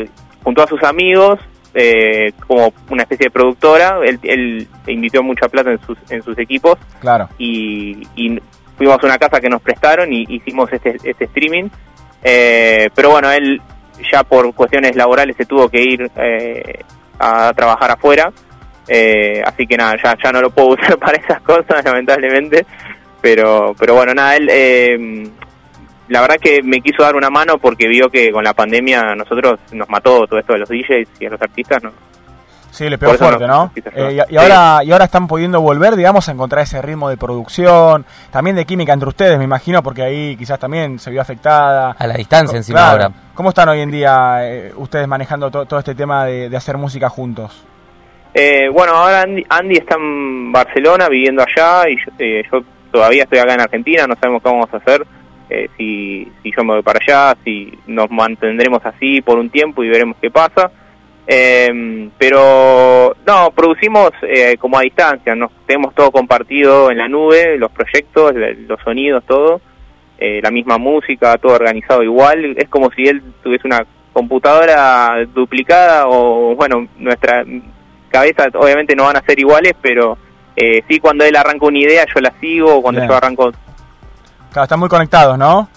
junto 0.42 0.62
a 0.62 0.66
sus 0.66 0.82
amigos, 0.82 1.38
eh, 1.74 2.32
como 2.46 2.72
una 2.90 3.02
especie 3.02 3.26
de 3.26 3.30
productora, 3.30 3.98
él, 4.04 4.18
él 4.22 4.68
invirtió 4.86 5.22
mucha 5.22 5.48
plata 5.48 5.70
en 5.70 5.80
sus, 5.86 5.96
en 6.10 6.22
sus 6.22 6.36
equipos 6.38 6.78
Claro. 7.00 7.28
y, 7.38 8.02
y 8.16 8.40
fuimos 8.76 8.98
a 9.02 9.06
una 9.06 9.18
casa 9.18 9.40
que 9.40 9.48
nos 9.48 9.60
prestaron 9.62 10.12
y 10.12 10.24
hicimos 10.28 10.72
este, 10.72 10.96
este 11.04 11.24
streaming. 11.24 11.68
Eh, 12.22 12.90
pero 12.94 13.10
bueno, 13.10 13.30
él 13.30 13.60
ya 14.10 14.24
por 14.24 14.52
cuestiones 14.54 14.96
laborales 14.96 15.36
se 15.36 15.46
tuvo 15.46 15.68
que 15.68 15.82
ir 15.82 16.10
eh, 16.16 16.80
a 17.18 17.52
trabajar 17.54 17.92
afuera. 17.92 18.32
Eh, 18.88 19.42
así 19.44 19.66
que 19.66 19.76
nada, 19.76 19.96
ya, 20.02 20.16
ya 20.22 20.32
no 20.32 20.40
lo 20.40 20.50
puedo 20.50 20.68
usar 20.80 20.98
para 20.98 21.16
esas 21.16 21.40
cosas, 21.42 21.84
lamentablemente. 21.84 22.66
Pero, 23.20 23.74
pero 23.78 23.94
bueno, 23.94 24.14
nada, 24.14 24.36
él 24.36 24.48
eh, 24.50 25.28
la 26.08 26.22
verdad 26.22 26.38
que 26.40 26.62
me 26.62 26.80
quiso 26.80 27.02
dar 27.02 27.14
una 27.14 27.30
mano 27.30 27.58
porque 27.58 27.86
vio 27.86 28.10
que 28.10 28.32
con 28.32 28.42
la 28.42 28.52
pandemia 28.52 29.14
nosotros 29.14 29.60
nos 29.72 29.88
mató 29.88 30.26
todo 30.26 30.40
esto 30.40 30.54
de 30.54 30.58
los 30.58 30.68
DJs 30.68 31.08
y 31.20 31.26
a 31.26 31.30
los 31.30 31.40
artistas. 31.40 31.82
¿no? 31.82 31.92
Sí, 32.80 32.88
le 32.88 32.96
pegó 32.96 33.12
fuerte, 33.12 33.46
no- 33.46 33.70
Eh, 33.94 34.12
y, 34.12 34.14
y 34.14 34.24
Sí. 34.30 34.36
ahora, 34.38 34.82
y 34.82 34.90
ahora 34.90 35.04
están 35.04 35.26
pudiendo 35.26 35.60
volver, 35.60 35.96
digamos, 35.96 36.26
a 36.28 36.32
encontrar 36.32 36.62
ese 36.62 36.80
ritmo 36.80 37.10
de 37.10 37.18
producción, 37.18 38.06
también 38.30 38.56
de 38.56 38.64
química 38.64 38.94
entre 38.94 39.06
ustedes, 39.10 39.36
me 39.36 39.44
imagino, 39.44 39.82
porque 39.82 40.02
ahí 40.02 40.34
quizás 40.36 40.58
también 40.58 40.98
se 40.98 41.10
vio 41.10 41.20
afectada. 41.20 41.94
A 41.98 42.06
la 42.06 42.14
distancia 42.14 42.56
encima 42.56 42.78
Claro. 42.78 43.02
ahora. 43.04 43.14
¿Cómo 43.34 43.50
están 43.50 43.68
hoy 43.68 43.80
en 43.80 43.90
día 43.90 44.38
eh, 44.48 44.72
ustedes 44.76 45.06
manejando 45.06 45.50
to- 45.50 45.66
todo 45.66 45.78
este 45.78 45.94
tema 45.94 46.24
de, 46.24 46.48
de 46.48 46.56
hacer 46.56 46.78
música 46.78 47.10
juntos? 47.10 47.64
Eh, 48.32 48.70
bueno, 48.72 48.94
ahora 48.94 49.22
Andy, 49.22 49.44
Andy 49.48 49.74
está 49.76 49.96
en 49.96 50.50
Barcelona 50.50 51.08
viviendo 51.10 51.42
allá 51.42 51.86
y 51.86 51.96
yo, 51.96 52.12
eh, 52.18 52.42
yo 52.50 52.62
todavía 52.90 53.24
estoy 53.24 53.40
acá 53.40 53.52
en 53.54 53.60
Argentina, 53.60 54.06
no 54.06 54.14
sabemos 54.18 54.42
qué 54.42 54.48
vamos 54.48 54.68
a 54.72 54.76
hacer, 54.78 55.06
eh, 55.50 55.68
si, 55.76 56.32
si 56.42 56.50
yo 56.56 56.64
me 56.64 56.74
voy 56.74 56.82
para 56.82 56.98
allá, 57.06 57.36
si 57.44 57.78
nos 57.86 58.10
mantendremos 58.10 58.80
así 58.86 59.20
por 59.20 59.38
un 59.38 59.50
tiempo 59.50 59.84
y 59.84 59.88
veremos 59.90 60.16
qué 60.18 60.30
pasa. 60.30 60.70
Eh, 61.32 62.10
pero 62.18 63.14
no, 63.24 63.52
producimos 63.52 64.10
eh, 64.22 64.56
como 64.58 64.76
a 64.76 64.82
distancia, 64.82 65.32
nos 65.36 65.52
tenemos 65.64 65.94
todo 65.94 66.10
compartido 66.10 66.90
en 66.90 66.98
la 66.98 67.06
nube, 67.06 67.56
los 67.56 67.70
proyectos, 67.70 68.34
los 68.66 68.80
sonidos, 68.80 69.22
todo, 69.28 69.60
eh, 70.18 70.40
la 70.42 70.50
misma 70.50 70.76
música, 70.76 71.38
todo 71.38 71.52
organizado 71.52 72.02
igual, 72.02 72.56
es 72.56 72.68
como 72.68 72.90
si 72.90 73.06
él 73.06 73.22
tuviese 73.44 73.68
una 73.68 73.86
computadora 74.12 75.24
duplicada 75.32 76.08
o 76.08 76.56
bueno, 76.56 76.88
nuestra 76.98 77.44
cabeza 78.08 78.48
obviamente 78.54 78.96
no 78.96 79.04
van 79.04 79.18
a 79.18 79.22
ser 79.22 79.38
iguales, 79.38 79.74
pero 79.80 80.18
eh, 80.56 80.82
sí 80.88 80.98
cuando 80.98 81.24
él 81.24 81.36
arranca 81.36 81.64
una 81.64 81.78
idea 81.78 82.06
yo 82.12 82.20
la 82.20 82.32
sigo, 82.40 82.82
cuando 82.82 83.02
Bien. 83.02 83.08
yo 83.08 83.16
arranco... 83.16 83.52
Claro, 84.50 84.64
están 84.64 84.80
muy 84.80 84.88
conectados, 84.88 85.38
¿no? 85.38 85.68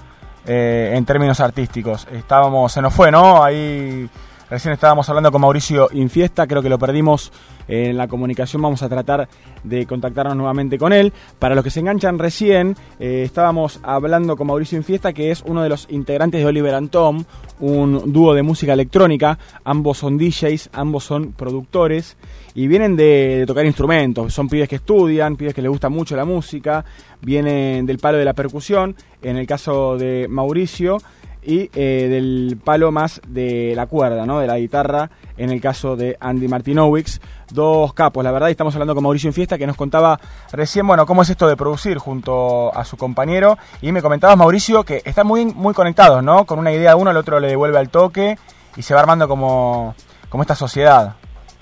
Eh, 0.48 0.94
en 0.96 1.06
términos 1.06 1.40
artísticos. 1.40 2.08
Estábamos, 2.12 2.72
se 2.72 2.82
nos 2.82 2.92
fue, 2.92 3.12
¿no? 3.12 3.44
Ahí 3.44 4.10
recién 4.54 4.72
estábamos 4.72 5.10
hablando 5.10 5.32
con 5.32 5.42
Mauricio 5.42 5.90
Infiesta, 5.94 6.46
creo 6.46 6.62
que 6.62 6.70
lo 6.70 6.78
perdimos 6.78 7.32
en 7.68 7.98
la 7.98 8.08
comunicación, 8.08 8.62
vamos 8.62 8.84
a 8.84 8.90
tratar 8.90 9.28
de 9.64 9.88
contactarnos 9.88 10.36
nuevamente 10.36 10.78
con 10.78 10.94
él. 10.94 11.12
Para 11.40 11.56
los 11.56 11.64
que 11.64 11.72
se 11.72 11.80
enganchan 11.80 12.20
recién, 12.20 12.76
eh, 13.00 13.24
estábamos 13.26 13.80
hablando 13.82 14.38
con 14.38 14.46
Mauricio 14.46 14.78
Infiesta, 14.78 15.12
que 15.12 15.32
es 15.32 15.42
uno 15.48 15.64
de 15.64 15.70
los 15.70 15.88
integrantes 15.90 16.40
de 16.40 16.46
Oliver 16.46 16.76
and 16.76 16.92
Tom, 16.92 17.24
un 17.62 18.14
dúo 18.14 18.36
de 18.36 18.44
música 18.44 18.74
electrónica, 18.74 19.40
ambos 19.64 19.98
son 19.98 20.20
DJs, 20.20 20.70
ambos 20.74 21.04
son 21.04 21.32
productores 21.32 22.16
y 22.54 22.68
vienen 22.68 22.96
de 22.96 23.46
tocar 23.48 23.66
instrumentos, 23.66 24.36
son 24.36 24.50
pibes 24.50 24.70
que 24.70 24.76
estudian, 24.76 25.36
pibes 25.36 25.56
que 25.56 25.64
les 25.64 25.72
gusta 25.72 25.90
mucho 25.90 26.16
la 26.16 26.26
música, 26.26 26.86
vienen 27.22 27.88
del 27.88 27.98
palo 27.98 28.20
de 28.20 28.26
la 28.26 28.34
percusión, 28.34 28.96
en 29.24 29.38
el 29.38 29.48
caso 29.48 29.98
de 29.98 30.28
Mauricio, 30.30 31.00
y 31.46 31.70
eh, 31.76 32.08
del 32.10 32.58
palo 32.64 32.92
más 32.92 33.22
de 33.28 33.74
la 33.76 33.86
cuerda, 33.88 34.26
¿no? 34.26 34.40
de 34.40 34.48
la 34.48 34.58
guitarra, 34.58 35.10
en 35.38 35.50
el 35.52 35.60
caso 35.62 35.96
de 35.96 36.18
Andy 36.20 36.48
Martinowicz. 36.48 37.20
Dos 37.52 37.94
capos, 37.94 38.24
la 38.24 38.32
verdad, 38.32 38.48
y 38.48 38.52
estamos 38.52 38.74
hablando 38.76 38.96
con 38.96 39.04
Mauricio 39.04 39.28
Infiesta, 39.28 39.58
que 39.58 39.68
nos 39.68 39.76
contaba 39.78 40.20
recién, 40.52 40.88
bueno, 40.88 41.06
cómo 41.06 41.22
es 41.22 41.30
esto 41.30 41.48
de 41.48 41.56
producir 41.56 41.98
junto 42.00 42.76
a 42.76 42.84
su 42.84 42.98
compañero, 42.98 43.58
y 43.82 43.92
me 43.92 44.02
comentabas, 44.02 44.36
Mauricio, 44.38 44.84
que 44.84 45.02
están 45.06 45.28
muy, 45.28 45.46
muy 45.46 45.74
conectados, 45.74 46.24
¿no? 46.24 46.46
Con 46.46 46.58
una 46.60 46.72
idea 46.72 46.96
uno, 46.96 47.12
el 47.12 47.18
otro 47.18 47.40
le 47.40 47.50
devuelve 47.50 47.78
al 47.78 47.90
toque, 47.90 48.38
y 48.76 48.82
se 48.82 48.94
va 48.96 49.02
armando 49.02 49.28
como, 49.28 49.94
como 50.30 50.42
esta 50.44 50.56
sociedad. 50.56 51.14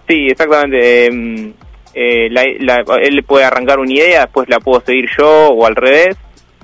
Sí, 0.07 0.27
exactamente. 0.29 1.07
eh, 1.07 1.53
eh, 1.93 2.29
la- 2.29 2.83
él 3.01 3.23
puede 3.25 3.43
arrancar 3.43 3.79
una 3.79 3.91
idea, 3.91 4.21
después 4.21 4.47
la 4.47 4.59
puedo 4.61 4.79
seguir 4.85 5.09
yo 5.17 5.49
o 5.49 5.65
al 5.65 5.75
revés. 5.75 6.15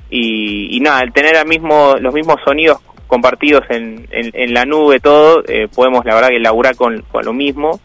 Y, 0.09 0.73
y 0.77 0.79
nada, 0.79 1.01
el 1.01 1.11
tener 1.11 1.35
los 1.35 2.13
mismos 2.13 2.39
sonidos 2.45 2.77
compartidos 3.07 3.63
en, 3.69 4.07
en, 4.11 4.29
en 4.33 4.53
la 4.53 4.65
nube, 4.65 4.99
todo, 4.99 5.43
eh, 5.47 5.67
podemos 5.73 6.05
la 6.05 6.15
verdad 6.15 6.29
que 6.29 6.39
laburar 6.39 6.75
con, 6.75 7.01
con 7.11 7.25
lo 7.25 7.33
mismo. 7.33 7.79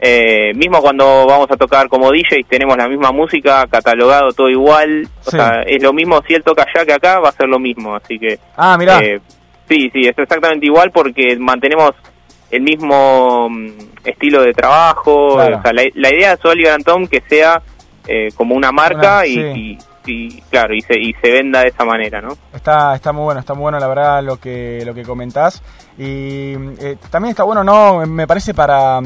Eh, 0.00 0.52
mismo 0.54 0.82
cuando 0.82 1.24
vamos 1.26 1.50
a 1.50 1.56
tocar 1.56 1.88
como 1.88 2.10
DJs 2.10 2.46
tenemos 2.48 2.76
la 2.76 2.88
misma 2.88 3.10
música, 3.12 3.66
catalogado 3.70 4.32
todo 4.32 4.50
igual. 4.50 5.08
O 5.24 5.30
Sí. 5.30 5.36
sea, 5.36 5.62
es 5.62 5.82
lo 5.82 5.92
mismo 5.92 6.20
si 6.26 6.34
él 6.34 6.42
toca 6.42 6.62
allá 6.64 6.84
que 6.84 6.92
acá, 6.92 7.20
va 7.20 7.28
a 7.30 7.32
ser 7.32 7.48
lo 7.48 7.58
mismo. 7.58 7.94
Así 7.94 8.18
que 8.18 8.38
Ah, 8.56 8.76
mirá. 8.78 8.98
eh, 9.02 9.20
sí, 9.68 9.90
sí, 9.92 10.00
es 10.02 10.18
exactamente 10.18 10.66
igual 10.66 10.90
porque 10.90 11.36
mantenemos 11.38 11.92
el 12.50 12.62
mismo 12.62 13.48
mm, 13.48 13.68
estilo 14.04 14.42
de 14.42 14.52
trabajo. 14.52 15.36
Claro. 15.36 15.58
O 15.58 15.62
sea, 15.62 15.72
la, 15.72 15.84
la 15.94 16.10
idea 16.14 16.32
es 16.34 16.44
Oliver 16.44 16.72
and 16.72 16.84
Tom 16.84 17.06
que 17.06 17.22
sea 17.28 17.62
eh, 18.06 18.28
como 18.36 18.54
una 18.54 18.72
marca 18.72 19.26
y, 19.26 19.34
sí. 19.34 19.40
y, 19.40 19.78
y, 20.06 20.40
claro, 20.42 20.74
y 20.74 20.80
se, 20.80 20.98
y 20.98 21.12
se 21.14 21.30
venda 21.30 21.60
de 21.60 21.68
esa 21.68 21.84
manera, 21.84 22.20
¿no? 22.20 22.36
Está, 22.52 22.94
está 22.94 23.12
muy 23.12 23.24
bueno, 23.24 23.40
está 23.40 23.54
muy 23.54 23.62
bueno 23.62 23.78
la 23.78 23.86
verdad 23.86 24.22
lo 24.22 24.38
que, 24.38 24.82
lo 24.84 24.94
que 24.94 25.02
comentás. 25.02 25.62
Y 25.98 26.54
eh, 26.80 26.96
también 27.10 27.30
está 27.30 27.44
bueno, 27.44 27.64
¿no? 27.64 28.04
Me 28.06 28.26
parece 28.26 28.54
para, 28.54 29.00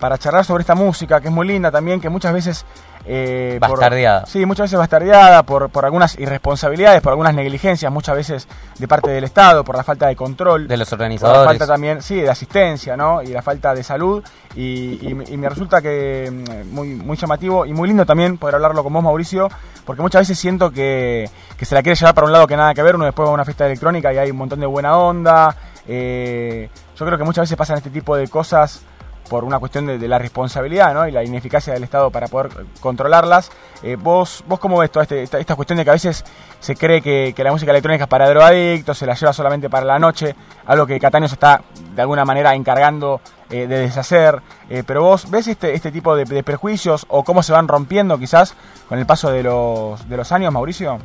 para 0.00 0.18
charlar 0.18 0.44
sobre 0.44 0.62
esta 0.62 0.74
música, 0.74 1.20
que 1.20 1.28
es 1.28 1.32
muy 1.34 1.46
linda 1.46 1.70
también, 1.70 2.00
que 2.00 2.08
muchas 2.08 2.32
veces... 2.32 2.64
eh, 3.06 3.58
por- 3.60 3.70
Bastardeada. 3.70 4.24
sí, 4.26 4.44
muchas 4.46 4.64
veces 4.64 4.78
bastardeada 4.78 5.42
por, 5.44 5.68
por 5.70 5.84
algunas 5.84 6.18
irresponsabilidades, 6.18 7.00
por 7.02 7.10
algunas 7.12 7.34
negligencias, 7.34 7.92
muchas 7.92 8.16
veces 8.16 8.48
de 8.78 8.88
parte 8.88 9.10
del 9.10 9.24
Estado, 9.24 9.62
por 9.62 9.76
la 9.76 9.84
falta 9.84 10.06
de 10.06 10.16
control. 10.16 10.66
De 10.66 10.76
los 10.76 10.88
Por 10.88 10.98
la 10.98 11.04
organizadores. 11.04 11.44
falta 11.44 11.66
también, 11.66 12.00
sí, 12.02 12.16
de 12.20 12.30
asistencia, 12.30 12.96
¿no? 12.96 13.22
Y 13.22 13.28
la 13.28 13.42
falta 13.42 13.74
de 13.74 13.82
salud. 13.82 14.24
Y, 14.56 14.98
y 15.06 15.14
me- 15.14 15.24
y 15.28 15.36
me 15.36 15.48
resulta 15.48 15.80
que 15.82 16.30
mm, 16.32 16.74
muy, 16.74 16.88
muy 16.88 17.16
llamativo 17.16 17.66
y 17.66 17.72
muy 17.74 17.86
lindo 17.88 18.04
también 18.06 18.38
poder 18.38 18.54
hablarlo 18.56 18.82
con 18.82 18.92
vos, 18.92 19.02
Mauricio, 19.04 19.48
porque 19.84 20.02
muchas 20.02 20.22
veces 20.22 20.38
siento 20.38 20.70
que, 20.70 21.28
que 21.58 21.64
se 21.66 21.74
la 21.74 21.82
quiere 21.82 21.96
llevar 21.98 22.14
para 22.14 22.26
un 22.26 22.32
lado 22.32 22.46
que 22.46 22.56
nada 22.56 22.72
que 22.74 22.82
ver. 22.82 22.94
Uno 22.96 23.04
después 23.04 23.26
va 23.26 23.30
a 23.30 23.34
una 23.34 23.44
fiesta 23.44 23.66
electrónica 23.66 24.12
y 24.12 24.18
hay 24.18 24.30
un 24.30 24.38
montón 24.38 24.60
de 24.60 24.66
buena 24.66 24.96
onda. 24.96 25.54
Eh, 25.86 26.68
yo 26.98 27.06
creo 27.06 27.18
que 27.18 27.24
muchas 27.24 27.42
veces 27.44 27.56
pasan 27.56 27.76
este 27.78 27.90
tipo 27.90 28.16
de 28.16 28.28
cosas 28.28 28.82
por 29.30 29.44
una 29.44 29.60
cuestión 29.60 29.86
de, 29.86 30.08
la 30.08 30.18
responsabilidad 30.18 30.92
¿no? 30.92 31.06
y 31.06 31.12
la 31.12 31.22
ineficacia 31.22 31.72
del 31.72 31.84
Estado 31.84 32.10
para 32.10 32.26
poder 32.26 32.50
controlarlas. 32.80 33.50
Eh, 33.82 33.96
¿vos, 33.96 34.42
¿Vos 34.48 34.58
cómo 34.58 34.76
ves 34.78 34.90
toda 34.90 35.04
este- 35.04 35.22
esta, 35.22 35.38
esta 35.38 35.54
cuestión 35.54 35.76
de 35.78 35.84
que 35.84 35.90
a 35.90 35.92
veces 35.92 36.24
se 36.58 36.74
cree 36.74 37.00
que, 37.00 37.32
que 37.34 37.44
la 37.44 37.52
música 37.52 37.70
electrónica 37.70 38.04
es 38.04 38.10
para 38.10 38.28
drogadictos, 38.28 38.98
se 38.98 39.06
la 39.06 39.14
lleva 39.14 39.32
solamente 39.32 39.70
para 39.70 39.86
la 39.86 40.00
noche, 40.00 40.34
algo 40.66 40.84
que 40.84 40.98
Cataño 40.98 41.28
se 41.28 41.34
está 41.34 41.62
de 41.94 42.02
alguna 42.02 42.24
manera 42.24 42.56
encargando 42.56 43.20
eh, 43.50 43.68
de 43.68 43.78
deshacer? 43.78 44.42
Eh, 44.68 44.82
pero 44.84 45.02
vos 45.02 45.30
ves 45.30 45.46
este, 45.46 45.74
este 45.74 45.92
tipo 45.92 46.16
de, 46.16 46.24
de 46.24 46.42
prejuicios 46.42 47.06
o 47.08 47.22
cómo 47.22 47.44
se 47.44 47.52
van 47.52 47.68
rompiendo 47.68 48.18
quizás 48.18 48.54
con 48.88 48.98
el 48.98 49.06
paso 49.06 49.30
de 49.30 49.44
los, 49.44 50.08
de 50.08 50.16
los 50.16 50.32
años, 50.32 50.52
Mauricio? 50.52 50.98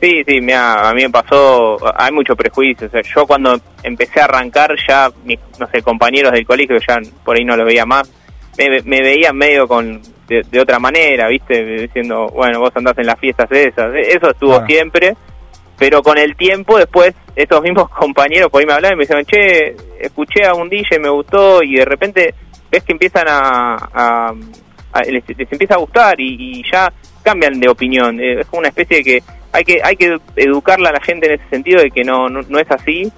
Sí, 0.00 0.22
sí, 0.26 0.40
mira, 0.40 0.88
a 0.88 0.94
mí 0.94 1.02
me 1.02 1.10
pasó, 1.10 1.76
hay 1.96 2.12
mucho 2.12 2.36
prejuicio. 2.36 2.86
O 2.86 2.90
sea, 2.90 3.00
yo 3.02 3.26
cuando 3.26 3.58
empecé 3.82 4.20
a 4.20 4.24
arrancar 4.24 4.74
ya, 4.88 5.10
mis, 5.24 5.40
no 5.58 5.66
sé, 5.68 5.82
compañeros 5.82 6.30
del 6.32 6.46
colegio, 6.46 6.76
ya 6.86 6.98
por 7.24 7.36
ahí 7.36 7.44
no 7.44 7.56
los 7.56 7.66
veía 7.66 7.84
más, 7.84 8.08
me, 8.56 8.80
me 8.82 9.00
veían 9.00 9.36
medio 9.36 9.66
con 9.66 10.00
de, 10.28 10.42
de 10.48 10.60
otra 10.60 10.78
manera, 10.78 11.26
¿viste? 11.28 11.64
Diciendo, 11.64 12.28
bueno, 12.28 12.60
vos 12.60 12.70
andás 12.76 12.96
en 12.98 13.06
las 13.06 13.18
fiestas 13.18 13.50
esas. 13.50 13.92
Eso 13.96 14.30
estuvo 14.30 14.50
Claro. 14.52 14.66
siempre, 14.66 15.16
pero 15.78 16.00
con 16.02 16.16
el 16.16 16.36
tiempo 16.36 16.78
después, 16.78 17.14
estos 17.34 17.60
mismos 17.62 17.88
compañeros 17.98 18.50
por 18.50 18.60
ahí 18.60 18.66
me 18.66 18.74
hablaban 18.74 18.94
y 18.96 18.98
me 18.98 19.04
decían, 19.06 19.24
che, 19.24 19.74
escuché 20.00 20.44
a 20.46 20.54
un 20.54 20.68
DJ, 20.68 21.00
me 21.00 21.08
gustó, 21.08 21.60
y 21.62 21.74
de 21.76 21.84
repente 21.84 22.34
ves 22.70 22.84
que 22.84 22.92
empiezan 22.92 23.26
a... 23.28 23.74
a- 23.92 24.34
a- 24.92 25.02
les, 25.02 25.22
les 25.36 25.52
empieza 25.52 25.74
a 25.74 25.78
gustar 25.78 26.18
y, 26.20 26.60
y 26.60 26.62
ya 26.70 26.90
cambian 27.22 27.58
de 27.60 27.68
opinión. 27.68 28.18
Eh, 28.20 28.40
Es 28.40 28.46
como 28.46 28.60
una 28.60 28.68
especie 28.68 28.98
de 28.98 29.04
que 29.04 29.22
hay 29.52 29.64
que 29.64 29.80
hay 29.82 29.96
que 29.96 30.18
educarla 30.36 30.90
a 30.90 30.92
la 30.92 31.00
gente 31.00 31.26
en 31.26 31.40
ese 31.40 31.48
sentido 31.48 31.80
de 31.82 31.90
que 31.90 32.04
no 32.04 32.28
no, 32.28 32.58
es 32.58 32.70
así. 32.70 33.10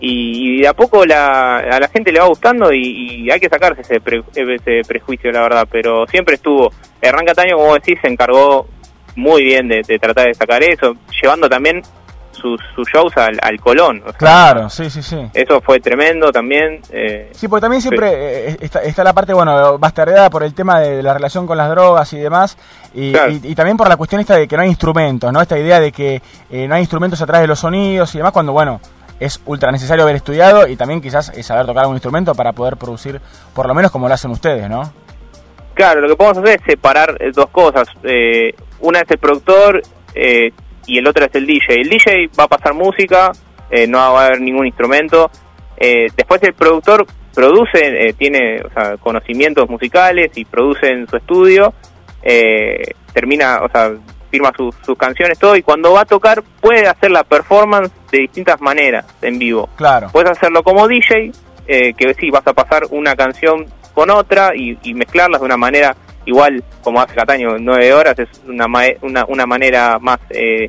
Y, 0.00 0.60
de 0.60 0.68
a 0.68 0.74
poco 0.74 1.04
la, 1.04 1.58
a 1.58 1.80
la 1.80 1.88
gente 1.88 2.12
le 2.12 2.20
va 2.20 2.26
gustando 2.26 2.72
y, 2.72 3.24
y 3.24 3.30
hay 3.32 3.40
que 3.40 3.48
sacarse 3.48 3.80
ese, 3.80 4.00
ese 4.36 4.82
prejuicio 4.86 5.32
la 5.32 5.42
verdad. 5.42 5.68
Pero 5.70 6.06
siempre 6.06 6.36
estuvo. 6.36 6.72
Hernán 7.00 7.26
Cataño 7.26 7.56
como 7.56 7.74
decís 7.74 7.98
se 8.00 8.08
encargó 8.08 8.68
muy 9.16 9.42
bien 9.42 9.68
de 9.68 9.82
tratar 9.82 10.28
de 10.28 10.34
sacar 10.34 10.62
eso, 10.62 10.94
llevando 11.20 11.48
también 11.48 11.82
sus, 12.38 12.60
sus 12.74 12.88
shows 12.88 13.16
al, 13.16 13.38
al 13.42 13.60
Colón. 13.60 14.00
o 14.06 14.10
sea, 14.10 14.18
Claro, 14.18 14.70
sí, 14.70 14.88
sí, 14.88 15.02
sí. 15.02 15.18
Eso 15.34 15.60
fue 15.60 15.80
tremendo 15.80 16.30
también. 16.32 16.80
eh, 16.90 17.30
Sí, 17.34 17.48
porque 17.48 17.60
también 17.62 17.82
siempre 17.82 18.08
eh, 18.50 18.56
está, 18.60 18.82
está 18.82 19.04
la 19.04 19.12
parte, 19.12 19.34
bueno, 19.34 19.76
bastardeada 19.78 20.30
por 20.30 20.42
el 20.42 20.54
tema 20.54 20.80
de 20.80 21.02
la 21.02 21.12
relación 21.14 21.46
con 21.46 21.58
las 21.58 21.68
drogas 21.70 22.12
y 22.12 22.18
demás, 22.18 22.56
y, 22.94 23.12
Claro. 23.12 23.32
y- 23.32 23.40
y 23.42 23.54
también 23.54 23.76
por 23.76 23.88
la 23.88 23.96
cuestión 23.96 24.20
esta 24.20 24.36
de 24.36 24.48
que 24.48 24.56
no 24.56 24.62
hay 24.62 24.68
instrumentos, 24.68 25.32
¿no? 25.32 25.40
Esta 25.42 25.58
idea 25.58 25.80
de 25.80 25.92
que 25.92 26.22
eh, 26.50 26.66
no 26.68 26.74
hay 26.74 26.80
instrumentos 26.80 27.20
atrás 27.20 27.40
de 27.40 27.46
los 27.46 27.58
sonidos 27.58 28.14
y 28.14 28.18
demás, 28.18 28.32
cuando, 28.32 28.52
bueno, 28.52 28.80
es 29.20 29.40
ultra 29.46 29.72
necesario 29.72 30.04
haber 30.04 30.14
estudiado 30.16 30.68
y 30.68 30.76
también 30.76 31.00
quizás 31.00 31.30
eh, 31.36 31.42
saber 31.42 31.66
tocar 31.66 31.82
algún 31.82 31.96
instrumento 31.96 32.34
para 32.36 32.52
poder 32.52 32.76
producir, 32.76 33.20
por 33.52 33.66
lo 33.66 33.74
menos 33.74 33.90
como 33.90 34.06
lo 34.06 34.14
hacen 34.14 34.30
ustedes, 34.30 34.68
¿no? 34.70 34.92
Claro, 35.74 36.00
lo 36.00 36.08
que 36.08 36.16
podemos 36.16 36.38
hacer 36.38 36.58
es 36.60 36.66
separar 36.66 37.16
eh, 37.20 37.30
dos 37.34 37.48
cosas. 37.50 37.88
Eh, 38.04 38.52
una 38.80 39.00
es 39.00 39.10
el 39.10 39.18
productor 39.18 39.82
eh, 40.14 40.52
y 40.88 40.98
el 40.98 41.06
otro 41.06 41.24
es 41.24 41.34
el 41.34 41.46
DJ. 41.46 41.74
El 41.82 41.88
DJ 41.88 42.30
va 42.38 42.44
a 42.44 42.48
pasar 42.48 42.74
música, 42.74 43.30
eh, 43.70 43.86
no 43.86 43.98
va 43.98 44.22
a 44.22 44.26
haber 44.26 44.40
ningún 44.40 44.66
instrumento. 44.66 45.30
Eh, 45.76 46.08
después 46.16 46.42
el 46.42 46.54
productor 46.54 47.06
produce, 47.34 48.08
eh, 48.08 48.12
tiene 48.14 48.60
o 48.62 48.70
sea, 48.72 48.96
conocimientos 48.96 49.68
musicales 49.70 50.32
y 50.36 50.44
produce 50.44 50.88
en 50.90 51.06
su 51.08 51.16
estudio. 51.16 51.72
eh, 52.22 52.82
termina, 53.12 53.60
o 53.62 53.68
sea, 53.70 53.92
firma 54.30 54.52
sus- 54.56 54.74
sus 54.84 54.98
canciones, 54.98 55.38
todo. 55.38 55.54
Y 55.56 55.62
cuando 55.62 55.92
va 55.92 56.00
a 56.00 56.04
tocar 56.04 56.42
puede 56.60 56.86
hacer 56.88 57.10
la 57.12 57.22
performance 57.22 57.90
de 58.10 58.18
distintas 58.18 58.60
maneras 58.60 59.04
en 59.22 59.38
vivo. 59.38 59.68
Claro. 59.76 60.08
Puedes 60.12 60.30
hacerlo 60.32 60.62
como 60.64 60.88
DJ, 60.88 61.30
eh, 61.68 61.94
que 61.94 62.12
sí, 62.14 62.30
vas 62.30 62.46
a 62.46 62.52
pasar 62.52 62.82
una 62.90 63.14
canción 63.14 63.66
con 63.94 64.10
otra 64.10 64.50
y, 64.54 64.76
y 64.82 64.94
mezclarlas 64.94 65.40
de 65.40 65.46
una 65.46 65.56
manera 65.56 65.94
igual 66.28 66.62
como 66.82 67.00
hace 67.00 67.14
Cataño, 67.14 67.56
nueve 67.58 67.92
horas, 67.92 68.18
es 68.18 68.28
una, 68.46 68.66
una, 69.02 69.24
una 69.26 69.46
manera 69.46 69.98
más 69.98 70.18
eh, 70.30 70.68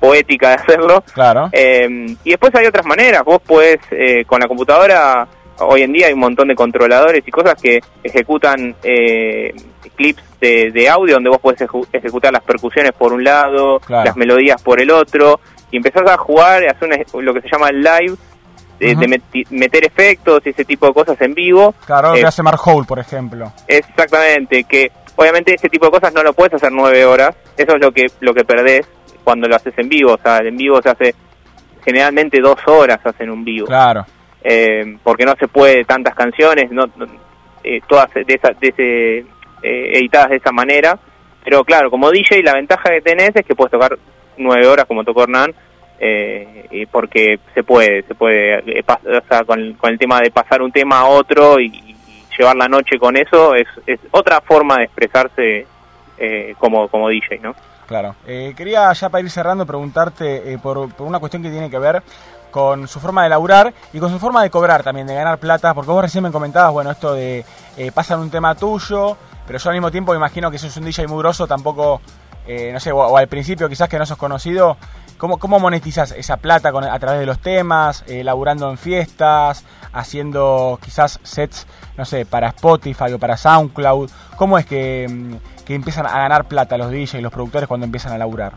poética 0.00 0.48
de 0.50 0.54
hacerlo. 0.54 1.04
Claro. 1.12 1.48
Eh, 1.52 2.14
y 2.24 2.30
después 2.30 2.54
hay 2.54 2.66
otras 2.66 2.86
maneras, 2.86 3.22
vos 3.24 3.40
podés 3.42 3.78
eh, 3.90 4.24
con 4.24 4.40
la 4.40 4.46
computadora, 4.48 5.26
hoy 5.58 5.82
en 5.82 5.92
día 5.92 6.06
hay 6.06 6.12
un 6.12 6.20
montón 6.20 6.48
de 6.48 6.54
controladores 6.54 7.22
y 7.26 7.30
cosas 7.30 7.54
que 7.60 7.80
ejecutan 8.02 8.74
eh, 8.82 9.52
clips 9.96 10.22
de, 10.40 10.70
de 10.72 10.88
audio 10.88 11.14
donde 11.14 11.30
vos 11.30 11.38
podés 11.40 11.60
eju- 11.60 11.86
ejecutar 11.92 12.32
las 12.32 12.42
percusiones 12.42 12.92
por 12.92 13.12
un 13.12 13.22
lado, 13.24 13.78
Claro. 13.80 14.04
las 14.06 14.16
melodías 14.16 14.60
por 14.62 14.80
el 14.80 14.90
otro, 14.90 15.40
y 15.70 15.76
empezás 15.78 16.08
a 16.10 16.16
jugar, 16.16 16.64
a 16.66 16.70
hacer 16.72 16.88
una- 16.88 17.22
lo 17.22 17.34
que 17.34 17.40
se 17.42 17.48
llama 17.48 17.68
el 17.68 17.80
live, 17.82 18.14
de, 18.86 18.94
de 18.96 19.06
meti- 19.08 19.46
meter 19.50 19.84
efectos 19.84 20.42
y 20.44 20.50
ese 20.50 20.64
tipo 20.64 20.86
de 20.86 20.92
cosas 20.94 21.20
en 21.20 21.34
vivo. 21.34 21.74
Claro, 21.86 22.08
lo 22.10 22.16
Eh, 22.16 22.20
que 22.20 22.26
hace 22.26 22.42
Mark 22.42 22.60
Hole, 22.64 22.86
por 22.86 22.98
ejemplo. 22.98 23.52
Exactamente, 23.68 24.64
que 24.64 24.90
obviamente 25.16 25.54
ese 25.54 25.68
tipo 25.68 25.86
de 25.86 25.92
cosas 25.92 26.12
no 26.12 26.22
lo 26.22 26.32
puedes 26.32 26.54
hacer 26.54 26.72
nueve 26.72 27.04
horas, 27.04 27.34
eso 27.56 27.74
es 27.76 27.80
lo 27.80 27.92
que 27.92 28.06
lo 28.20 28.34
que 28.34 28.44
perdés 28.44 28.86
cuando 29.24 29.46
lo 29.48 29.54
haces 29.56 29.74
en 29.76 29.88
vivo, 29.88 30.14
o 30.14 30.18
sea, 30.18 30.38
en 30.38 30.56
vivo 30.56 30.80
se 30.82 30.88
hace 30.88 31.14
generalmente 31.84 32.40
dos 32.40 32.58
horas 32.66 32.98
hacen 33.04 33.30
un 33.30 33.44
vivo, 33.44 33.66
Claro. 33.66 34.04
eh, 34.42 34.96
porque 35.02 35.24
no 35.24 35.34
se 35.38 35.48
puede 35.48 35.84
tantas 35.84 36.14
canciones, 36.14 36.70
no, 36.70 36.86
no- 36.96 37.06
eh, 37.64 37.80
todas 37.88 38.12
de 38.14 38.24
esa, 38.26 38.50
de 38.52 38.68
ese, 38.68 39.18
eh, 39.62 39.98
editadas 39.98 40.30
de 40.30 40.36
esa 40.36 40.50
manera, 40.52 40.98
pero 41.44 41.64
claro, 41.64 41.90
como 41.90 42.10
DJ 42.10 42.42
la 42.42 42.54
ventaja 42.54 42.90
que 42.90 43.00
tenés 43.00 43.30
es 43.34 43.44
que 43.46 43.54
puedes 43.54 43.70
tocar 43.72 43.96
nueve 44.36 44.66
horas 44.66 44.86
como 44.86 45.04
tocó 45.04 45.22
Hernán, 45.24 45.54
eh, 45.98 46.86
porque 46.90 47.38
se 47.54 47.62
puede, 47.62 48.02
se 48.02 48.14
puede, 48.14 48.78
eh, 48.78 48.84
o 48.86 49.28
sea, 49.28 49.44
con, 49.44 49.60
el 49.60 49.98
tema 49.98 50.20
de 50.20 50.30
pasar 50.30 50.62
un 50.62 50.72
tema 50.72 51.00
a 51.00 51.06
otro 51.06 51.60
y, 51.60 51.96
llevar 52.38 52.56
la 52.56 52.66
noche 52.66 52.98
con 52.98 53.14
eso 53.14 53.54
es, 53.54 53.68
es 53.86 54.00
otra 54.10 54.40
forma 54.40 54.78
de 54.78 54.84
expresarse 54.84 55.66
eh, 56.16 56.54
como, 56.58 56.88
como 56.88 57.10
DJ, 57.10 57.40
¿no? 57.40 57.54
Claro. 57.86 58.14
Eh, 58.26 58.54
quería 58.56 58.90
ya 58.94 59.10
para 59.10 59.22
ir 59.22 59.30
cerrando 59.30 59.66
preguntarte 59.66 60.54
eh, 60.54 60.58
por, 60.58 60.94
por 60.94 61.06
una 61.06 61.18
cuestión 61.18 61.42
que 61.42 61.50
tiene 61.50 61.68
que 61.68 61.78
ver 61.78 62.02
con 62.50 62.86
su 62.86 63.00
forma 63.00 63.24
de 63.24 63.30
laburar 63.30 63.74
y 63.92 63.98
con 63.98 64.10
su 64.10 64.18
forma 64.18 64.42
de 64.42 64.50
cobrar 64.50 64.82
también, 64.82 65.06
de 65.06 65.14
ganar 65.14 65.38
plata, 65.38 65.74
porque 65.74 65.90
vos 65.90 66.02
recién 66.02 66.22
me 66.22 66.30
comentabas, 66.30 66.72
bueno, 66.72 66.90
esto 66.90 67.14
de 67.14 67.44
eh, 67.76 67.90
pasan 67.92 68.20
un 68.20 68.30
tema 68.30 68.54
tuyo, 68.54 69.16
pero 69.46 69.58
yo 69.58 69.70
al 69.70 69.76
mismo 69.76 69.90
tiempo 69.90 70.14
imagino 70.14 70.50
que 70.50 70.58
sos 70.58 70.76
un 70.76 70.84
DJ 70.84 71.08
muy 71.08 71.18
grosso, 71.18 71.46
tampoco, 71.46 72.00
eh, 72.46 72.70
no 72.72 72.78
sé, 72.78 72.92
o, 72.92 72.98
o 72.98 73.16
al 73.16 73.26
principio 73.26 73.68
quizás 73.68 73.88
que 73.88 73.98
no 73.98 74.06
sos 74.06 74.18
conocido, 74.18 74.76
¿cómo, 75.22 75.38
cómo 75.38 75.60
monetizas 75.60 76.10
esa 76.18 76.38
plata 76.38 76.72
con, 76.72 76.82
a 76.82 76.98
través 76.98 77.20
de 77.20 77.26
los 77.26 77.40
temas, 77.40 78.04
eh, 78.08 78.24
laburando 78.24 78.68
en 78.68 78.76
fiestas, 78.76 79.64
haciendo 79.92 80.80
quizás 80.82 81.20
sets, 81.22 81.68
no 81.96 82.04
sé, 82.04 82.26
para 82.26 82.48
Spotify 82.48 83.12
o 83.14 83.20
para 83.20 83.36
SoundCloud? 83.36 84.10
¿Cómo 84.36 84.58
es 84.58 84.66
que, 84.66 85.06
mm, 85.08 85.64
que 85.64 85.76
empiezan 85.76 86.06
a 86.06 86.18
ganar 86.18 86.48
plata 86.48 86.76
los 86.76 86.90
DJs 86.90 87.14
y 87.14 87.20
los 87.20 87.32
productores 87.32 87.68
cuando 87.68 87.86
empiezan 87.86 88.12
a 88.14 88.18
laburar? 88.18 88.54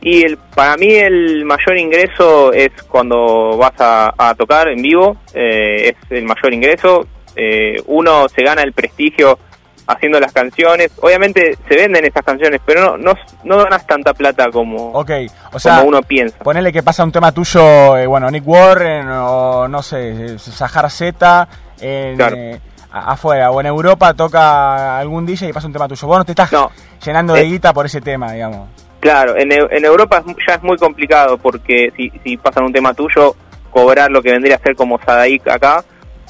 Y 0.00 0.24
el, 0.24 0.38
para 0.38 0.78
mí 0.78 0.94
el 0.94 1.44
mayor 1.44 1.76
ingreso 1.76 2.54
es 2.54 2.70
cuando 2.88 3.58
vas 3.58 3.74
a, 3.78 4.34
tocar 4.38 4.68
en 4.68 4.80
vivo, 4.80 5.18
eh, 5.34 5.90
es 5.90 6.10
el 6.10 6.24
mayor 6.24 6.54
ingreso. 6.54 7.06
Eh, 7.36 7.76
uno 7.84 8.30
se 8.30 8.42
gana 8.42 8.62
el 8.62 8.72
prestigio 8.72 9.38
haciendo 9.86 10.20
las 10.20 10.32
canciones. 10.32 10.90
Obviamente 11.00 11.56
se 11.68 11.74
venden 11.76 12.04
esas 12.04 12.24
canciones, 12.24 12.60
pero 12.64 12.96
no, 12.96 13.14
no, 13.14 13.14
no 13.44 13.58
ganas 13.64 13.86
tanta 13.86 14.14
plata 14.14 14.50
como, 14.50 14.92
Ok, 14.92 15.10
o 15.52 15.58
sea, 15.58 15.76
como 15.76 15.88
uno 15.88 16.02
piensa. 16.02 16.38
ponele 16.38 16.72
que 16.72 16.82
pasa 16.82 17.04
un 17.04 17.12
tema 17.12 17.32
tuyo, 17.32 17.96
eh, 17.96 18.06
bueno, 18.06 18.30
Nick 18.30 18.46
Warren 18.46 19.08
o 19.08 19.68
no 19.68 19.82
sé, 19.82 20.38
Sahar 20.38 20.90
Z 20.90 21.48
en, 21.80 22.16
Claro. 22.16 22.36
eh, 22.36 22.60
afuera 22.92 23.50
o 23.50 23.60
en 23.60 23.66
Europa 23.66 24.12
toca 24.14 24.98
algún 24.98 25.24
DJ 25.26 25.48
y 25.48 25.52
pasa 25.52 25.66
un 25.66 25.72
tema 25.72 25.88
tuyo. 25.88 26.06
Vos 26.06 26.18
no 26.18 26.24
te 26.24 26.32
estás 26.32 26.52
No. 26.52 26.70
llenando 27.04 27.34
de 27.34 27.40
Eh. 27.40 27.44
guita 27.44 27.72
por 27.72 27.86
ese 27.86 28.00
tema, 28.00 28.32
digamos. 28.32 28.68
Claro, 29.00 29.36
en, 29.36 29.50
en 29.50 29.84
Europa 29.84 30.22
ya 30.46 30.54
es 30.54 30.62
muy 30.62 30.76
complicado 30.76 31.36
porque 31.38 31.92
si, 31.96 32.08
si 32.22 32.36
pasan 32.36 32.64
un 32.64 32.72
tema 32.72 32.94
tuyo, 32.94 33.34
cobrar 33.72 34.10
lo 34.12 34.22
que 34.22 34.30
vendría 34.30 34.56
a 34.56 34.58
ser 34.60 34.76
como 34.76 35.00
Sadaik 35.04 35.48
acá, 35.48 35.82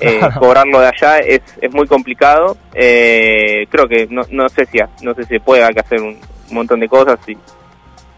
eh, 0.09 0.21
cobrarlo 0.39 0.81
de 0.81 0.87
allá 0.89 1.19
es, 1.19 1.41
es 1.61 1.73
muy 1.73 1.87
complicado. 1.87 2.57
Eh, 2.75 3.67
creo 3.71 3.89
que 3.89 4.07
no, 4.11 4.23
no 4.31 4.49
sé 4.49 4.67
si 4.67 4.79
no 5.03 5.15
sé 5.15 5.25
si 5.25 5.39
puede, 5.39 5.65
hay 5.65 5.75
que 5.75 5.81
hacer 5.81 6.01
un 6.01 6.19
montón 6.51 6.81
de 6.81 6.89
cosas 6.89 7.19
y 7.29 7.37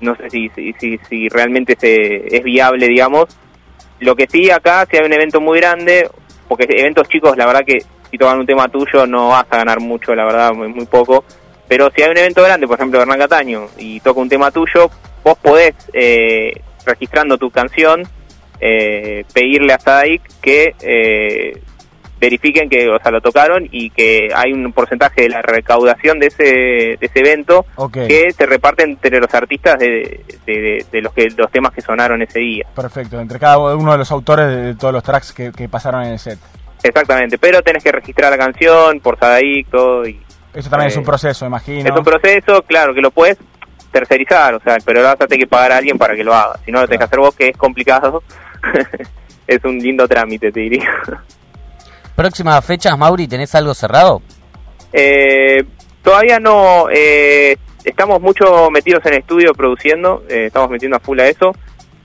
no 0.01 0.15
sé 0.17 0.31
si, 0.31 0.51
si, 0.51 0.99
si, 1.09 1.29
realmente 1.29 1.77
se, 1.79 2.37
es 2.37 2.43
viable, 2.43 2.89
digamos. 2.89 3.27
Lo 4.01 4.15
que 4.15 4.27
sí 4.27 4.51
acá, 4.51 4.87
si 4.91 4.97
hay 4.97 5.07
un 5.07 5.13
evento 5.13 5.41
muy 5.41 5.59
grande, 5.59 6.09
porque 6.49 6.67
eventos 6.69 7.09
chicos, 7.09 7.37
la 7.37 7.47
verdad 7.47 7.65
que 7.65 7.79
si 8.11 8.19
tocan 8.19 8.39
un 8.39 8.47
tema 8.47 8.69
tuyo 8.69 9.07
no 9.07 9.29
vas 9.29 9.47
a 9.51 9.57
ganar 9.57 9.81
mucho, 9.81 10.15
la 10.15 10.25
verdad, 10.25 10.53
muy, 10.53 10.69
muy 10.69 10.87
poco. 10.87 11.25
Pero 11.67 11.91
si 11.91 12.03
hay 12.03 12.11
un 12.11 12.19
evento 12.19 12.43
grande, 12.43 12.67
por 12.67 12.79
ejemplo, 12.79 13.01
Hernán 13.01 13.19
Cataño, 13.19 13.67
y 13.79 14.01
toca 14.01 14.21
un 14.21 14.29
tema 14.29 14.51
tuyo, 14.51 14.91
vos 15.23 15.39
podés, 15.39 15.75
eh, 15.93 16.53
registrando 16.85 17.39
tu 17.39 17.51
canción, 17.51 18.03
eh, 18.61 19.25
pedirle 19.33 19.73
a 19.73 19.79
Sadaik 19.79 20.23
que 20.41 20.75
eh, 20.81 21.61
verifiquen 22.25 22.69
que, 22.69 22.89
o 22.89 22.99
sea, 22.99 23.11
lo 23.11 23.21
tocaron 23.21 23.69
y 23.71 23.91
que 23.91 24.29
hay 24.35 24.53
un 24.53 24.73
porcentaje 24.73 25.23
de 25.23 25.29
la 25.29 25.43
recaudación 25.43 26.19
de 26.19 26.27
ese, 26.29 26.45
de 26.45 26.99
ese 27.01 27.21
evento 27.21 27.67
que 27.93 28.31
se 28.33 28.47
reparte 28.47 28.83
entre 28.85 29.19
los 29.21 29.33
artistas 29.35 29.79
de, 29.79 30.25
de- 30.47 31.01
los 31.03 31.13
que 31.13 31.29
los 31.37 31.51
temas 31.51 31.73
que 31.73 31.81
sonaron 31.81 32.23
ese 32.23 32.39
día. 32.41 32.67
perfecto. 32.75 33.21
Entre 33.21 33.39
cada 33.39 33.59
uno 33.59 33.93
de 33.93 33.99
los 33.99 34.11
autores 34.11 34.47
de, 34.49 34.75
todos 34.75 34.93
los 34.95 35.03
tracks 35.03 35.33
que, 35.33 35.53
que 35.53 35.69
pasaron 35.69 36.03
en 36.05 36.13
el 36.13 36.19
set. 36.19 36.39
Exactamente, 36.83 37.39
pero 37.39 37.63
tenés 37.63 37.83
que 37.83 37.93
registrar 37.93 38.31
la 38.31 38.39
canción 38.39 39.01
por 39.01 39.19
Sadaik, 39.19 39.69
todo, 39.71 40.07
y 40.07 40.21
Eso 40.53 40.69
también 40.69 40.89
Eh, 40.89 40.93
es 40.93 40.97
un 40.99 41.05
proceso, 41.05 41.47
imagino. 41.47 41.89
es 41.89 41.97
un 41.97 42.05
proceso, 42.05 42.63
claro, 42.63 42.93
que 42.95 43.01
lo 43.01 43.11
puedes 43.11 43.39
tercerizar, 43.91 44.55
o 44.55 44.61
sea, 44.61 44.77
pero 44.85 45.03
vas 45.03 45.15
a 45.21 45.27
tener 45.27 45.41
que 45.41 45.47
pagar 45.47 45.73
a 45.73 45.77
alguien 45.79 45.97
para 45.97 46.15
que 46.15 46.25
lo 46.25 46.35
haga, 46.35 46.59
si 46.65 46.71
no 46.73 46.81
lo 46.81 46.87
tenés 46.87 46.99
que 46.99 47.05
hacer 47.05 47.19
vos, 47.21 47.35
que 47.35 47.49
es 47.49 47.57
complicado, 47.57 48.23
es 49.47 49.65
un 49.65 49.79
lindo 49.79 50.07
trámite, 50.09 50.51
te 50.53 50.61
diría. 50.61 50.91
Próximas 52.17 52.65
fechas, 52.65 52.97
Mauri, 52.97 53.27
¿tenés 53.27 53.55
algo 53.55 53.75
cerrado? 53.75 54.23
Eh, 54.93 55.65
todavía 56.03 56.39
no, 56.39 56.87
eh, 56.91 57.57
estamos 57.85 58.21
mucho 58.21 58.71
metidos 58.71 59.05
en 59.07 59.15
estudio 59.15 59.53
produciendo, 59.53 60.23
eh, 60.29 60.45
estamos 60.47 60.71
metiendo 60.71 60.97
a 60.97 61.01
full 61.01 61.19
a 61.19 61.27
eso. 61.27 61.53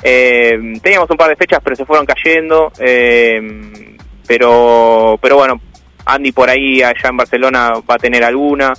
Eh, 0.02 0.58
teníamos 0.82 1.10
un 1.12 1.18
par 1.18 1.30
de 1.30 1.36
fechas, 1.36 1.60
pero 1.64 1.76
se 1.76 1.86
fueron 1.86 2.06
cayendo. 2.08 2.72
eh, 2.80 3.86
pero, 4.28 5.18
pero 5.22 5.38
bueno, 5.38 5.60
Andy 6.06 6.32
por 6.32 6.50
ahí 6.50 6.82
allá 6.82 7.10
en 7.10 7.18
Barcelona 7.18 7.74
va 7.90 7.96
a 7.96 8.00
tener 8.00 8.24
alguna. 8.24 8.74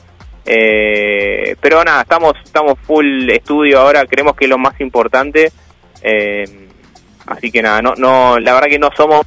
Eh, 0.45 1.55
pero 1.61 1.85
nada, 1.85 2.03
estamos, 2.03 2.35
estamos 2.45 2.75
full 2.87 3.29
estudio 3.31 3.81
ahora, 3.81 4.05
creemos 4.07 4.35
que 4.35 4.47
es 4.47 4.51
lo 4.51 4.59
más 4.59 4.81
importante. 4.81 5.53
así 7.27 7.53
que 7.53 7.63
nada, 7.63 7.83
no, 7.83 7.95
no, 7.97 8.41
la 8.41 8.55
verdad 8.55 8.69
que 8.69 8.79
no 8.79 8.91
somos 8.97 9.27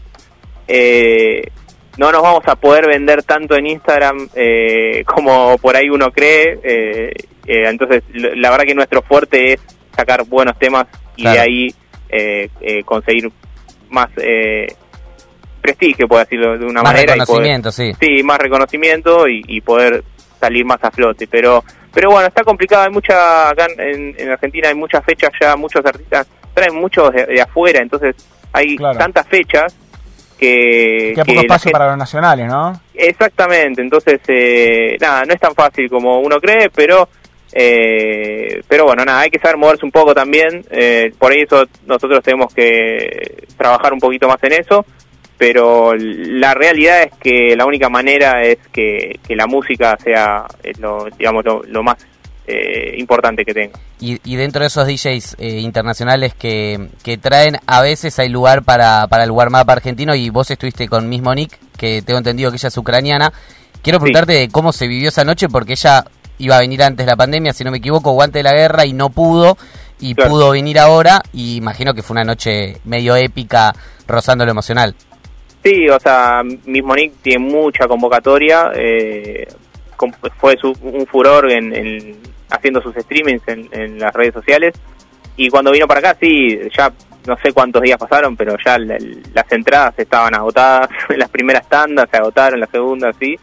eh, 0.68 1.50
no 1.98 2.12
nos 2.12 2.22
vamos 2.22 2.44
a 2.48 2.56
poder 2.56 2.88
vender 2.88 3.24
tanto 3.24 3.56
en 3.56 3.68
Instagram 3.68 4.30
eh, 4.36 5.04
como 5.06 5.58
por 5.60 5.76
ahí 5.76 5.90
uno 5.90 6.12
cree. 6.12 6.60
eh, 6.64 7.12
eh, 7.46 7.64
entonces, 7.68 8.04
la 8.14 8.50
verdad 8.52 8.66
que 8.66 8.74
nuestro 8.76 9.02
fuerte 9.02 9.54
es 9.54 9.60
sacar 9.96 10.24
buenos 10.26 10.58
temas 10.58 10.86
y 11.16 11.22
Claro. 11.24 11.36
de 11.36 11.42
ahí 11.42 11.76
eh, 12.10 12.50
eh, 12.62 12.84
conseguir 12.84 13.30
más 13.90 14.08
eh, 14.18 14.68
prestigio, 15.62 16.08
por 16.08 16.20
decirlo 16.20 16.58
de 16.58 16.66
una 16.66 16.82
Más 16.82 16.94
manera. 16.94 17.16
y 17.16 17.20
poder- 17.20 17.20
reconocimiento, 17.20 17.72
sí. 17.72 17.92
sí, 18.00 18.24
más 18.24 18.38
reconocimiento 18.40 19.28
y, 19.28 19.42
y 19.48 19.62
poder 19.62 20.04
salir 20.40 20.66
más 20.66 20.84
a 20.84 20.92
flote. 20.92 21.28
Pero 21.28 21.64
pero 21.94 22.10
bueno, 22.10 22.28
está 22.28 22.44
complicado, 22.44 22.84
hay 22.86 22.90
mucha, 22.90 23.50
acá 23.52 23.68
en, 23.78 24.16
en 24.18 24.30
Argentina 24.32 24.70
hay 24.70 24.74
muchas 24.76 25.06
fechas 25.06 25.30
ya, 25.40 25.56
muchos 25.56 25.86
artistas 25.86 26.26
traen 26.56 26.74
muchos 26.76 27.12
de, 27.14 27.40
afuera, 27.40 27.82
entonces 27.82 28.16
hay 28.52 28.76
tantas 28.78 29.28
fechas 29.28 29.76
que... 30.34 31.14
Que 31.16 31.26
poco 31.26 31.42
espacio 31.42 31.72
para 31.72 31.90
los 31.90 31.98
nacionales, 31.98 32.48
¿no? 32.48 32.80
Exactamente, 32.94 33.82
entonces, 33.82 34.22
eh, 34.28 34.98
nada, 35.00 35.24
no 35.26 35.34
es 35.34 35.40
tan 35.40 35.54
fácil 35.54 35.90
como 35.90 36.20
uno 36.20 36.40
cree, 36.40 36.70
pero... 36.70 37.08
Eh, 37.56 38.64
pero 38.68 38.86
bueno, 38.86 39.06
nada, 39.06 39.20
hay 39.20 39.30
que 39.30 39.38
saber 39.38 39.58
moverse 39.58 39.86
un 39.86 39.92
poco 39.92 40.16
también, 40.16 40.66
eh, 40.72 41.14
por 41.20 41.32
eso 41.32 41.66
nosotros 41.86 42.24
tenemos 42.24 42.52
que 42.52 43.46
trabajar 43.56 43.94
un 43.94 44.00
poquito 44.00 44.28
más 44.28 44.42
en 44.42 44.54
eso, 44.54 44.84
pero 45.38 45.94
la 45.96 46.54
realidad 46.54 47.04
es 47.04 47.12
que 47.20 47.56
la 47.56 47.66
única 47.66 47.90
manera 47.90 48.42
es 48.44 48.58
que, 48.72 49.20
la 49.30 49.46
música 49.46 49.98
sea 50.04 50.46
lo, 50.80 51.08
digamos, 51.18 51.44
lo, 51.68 51.84
más 51.84 51.98
eh, 52.48 52.96
importante 52.98 53.46
que 53.46 53.54
tenga. 53.54 53.80
Y, 54.00 54.36
dentro 54.36 54.62
de 54.62 54.68
esos 54.68 54.86
DJs 54.86 55.38
eh, 55.40 55.60
internacionales 55.60 56.34
que, 56.34 56.90
que, 57.04 57.18
traen, 57.18 57.58
a 57.66 57.82
veces 57.82 58.20
hay 58.20 58.30
lugar 58.30 58.64
para, 58.64 59.08
para 59.08 59.24
el 59.24 59.32
warm-up 59.32 59.70
argentino 59.70 60.14
y 60.14 60.30
vos 60.30 60.52
estuviste 60.52 60.88
con 60.90 61.08
Miss 61.08 61.22
Monique, 61.22 61.58
que 61.78 62.02
tengo 62.02 62.18
entendido 62.18 62.52
que 62.52 62.58
ella 62.58 62.68
es 62.68 62.78
ucraniana. 62.78 63.32
Quiero 63.82 64.00
preguntarte 64.00 64.50
cómo 64.50 64.74
se 64.74 64.88
vivió 64.88 65.10
esa 65.10 65.24
noche 65.24 65.48
porque 65.48 65.74
ella 65.74 66.04
iba 66.38 66.58
a 66.58 66.60
venir 66.60 66.84
antes 66.84 67.06
de 67.06 67.12
la 67.12 67.16
pandemia, 67.16 67.54
si 67.54 67.64
no 67.64 67.72
me 67.72 67.78
equivoco, 67.78 68.12
guante 68.12 68.40
de 68.40 68.44
la 68.44 68.54
guerra 68.54 68.86
y 68.86 68.94
no 68.94 69.10
pudo 69.10 69.58
y 70.00 70.16
pudo 70.16 70.52
venir 70.52 70.80
ahora 70.80 71.22
y 71.32 71.56
imagino 71.56 71.94
que 71.94 72.04
fue 72.04 72.16
una 72.16 72.26
noche 72.26 72.78
medio 72.84 73.16
épica 73.16 73.74
rozando 74.08 74.44
lo 74.44 74.52
emocional. 74.52 74.96
Sí, 75.64 75.88
o 75.88 75.98
sea, 75.98 76.44
Miss 76.44 76.84
Monique 76.84 77.16
tiene 77.22 77.46
mucha 77.46 77.88
convocatoria, 77.88 78.72
eh, 78.76 79.48
fue 80.40 80.58
un 80.82 81.06
furor 81.06 81.50
en, 81.50 82.18
haciendo 82.50 82.82
sus 82.82 82.96
streamings 82.96 83.42
en, 83.48 84.00
las 84.00 84.14
redes 84.14 84.34
sociales 84.34 84.74
y 85.36 85.50
cuando 85.50 85.72
vino 85.72 85.88
para 85.88 86.00
acá, 86.00 86.18
sí, 86.20 86.60
ya 86.76 86.92
no 87.26 87.38
sé 87.38 87.52
cuántos 87.54 87.82
días 87.82 87.98
pasaron, 87.98 88.36
pero 88.36 88.56
ya 88.64 88.78
las 88.78 89.52
entradas 89.52 89.94
estaban 89.98 90.36
agotadas, 90.36 90.90
las 91.18 91.30
primeras 91.30 91.68
tandas 91.68 92.10
se 92.12 92.18
agotaron, 92.18 92.60
las 92.60 92.70
segundas, 92.70 93.16
sí. 93.20 93.38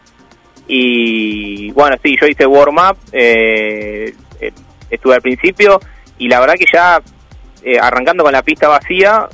Y 0.69 1.73
bueno, 1.73 1.97
sí, 2.03 2.17
yo 2.21 2.27
hice 2.27 2.47
warm-up, 2.47 2.97
eh, 3.13 4.15
eh, 4.41 4.53
estuve 4.89 5.15
al 5.15 5.23
principio 5.23 5.81
y 6.19 6.29
la 6.29 6.39
verdad 6.39 6.55
que 6.55 6.67
ya 6.73 7.01
arrancando 7.83 8.23
con 8.23 8.33
la 8.33 8.43
pista 8.43 8.69
vacía, 8.69 9.29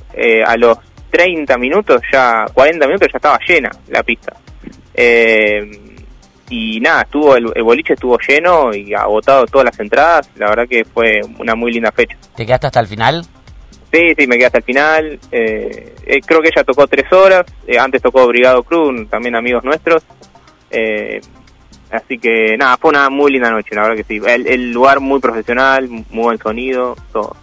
a 0.47 0.57
los 0.57 0.79
30 1.11 1.57
minutos, 1.59 2.03
ya 2.13 2.47
40 2.53 2.87
minutos 2.87 3.09
ya 3.13 3.17
estaba 3.17 3.39
llena 3.47 3.71
la 3.89 4.03
pista. 4.03 4.37
Eh, 4.93 5.96
y 6.49 6.81
nada, 6.81 7.03
estuvo 7.03 7.37
el, 7.37 7.53
boliche 7.63 7.95
estuvo 7.95 8.19
lleno 8.19 8.75
y 8.75 8.95
agotado 8.95 9.47
todas 9.47 9.67
las 9.67 9.81
entradas. 9.81 10.31
La 10.37 10.49
verdad 10.51 10.69
que 10.69 10.85
fue 10.85 11.21
una 11.39 11.55
muy 11.55 11.73
linda 11.73 11.93
fecha. 11.93 12.17
¿Te 12.35 12.47
quedaste 12.47 12.69
hasta 12.69 12.81
el 12.81 12.87
final? 12.87 13.25
Sí, 13.93 14.15
sí, 14.17 14.27
me 14.27 14.37
quedé 14.37 14.47
hasta 14.47 14.59
el 14.59 14.65
final. 14.65 15.19
Eh, 15.33 15.95
eh, 16.07 16.21
creo 16.25 16.43
que 16.43 16.49
ella 16.49 16.65
tocó 16.65 16.87
tres 16.87 17.13
horas. 17.13 17.47
antes 17.79 18.03
tocó 18.03 18.27
Brigado 18.27 18.63
Cruz, 18.63 19.09
también 19.09 19.35
amigos 19.35 19.65
nuestros. 19.65 20.05
así 21.91 22.19
que 22.19 22.57
nada, 22.57 22.77
fue 22.77 22.91
una 22.91 23.11
muy 23.11 23.33
linda 23.33 23.51
noche, 23.51 23.75
la 23.75 23.83
verdad 23.83 23.97
que 23.97 24.05
sí. 24.05 24.21
el 24.27 24.73
lugar 24.73 25.01
muy 25.01 25.21
profesional, 25.21 25.89
muy 25.89 26.05
buen 26.11 26.39
sonido, 26.39 26.97
todo. 27.13 27.37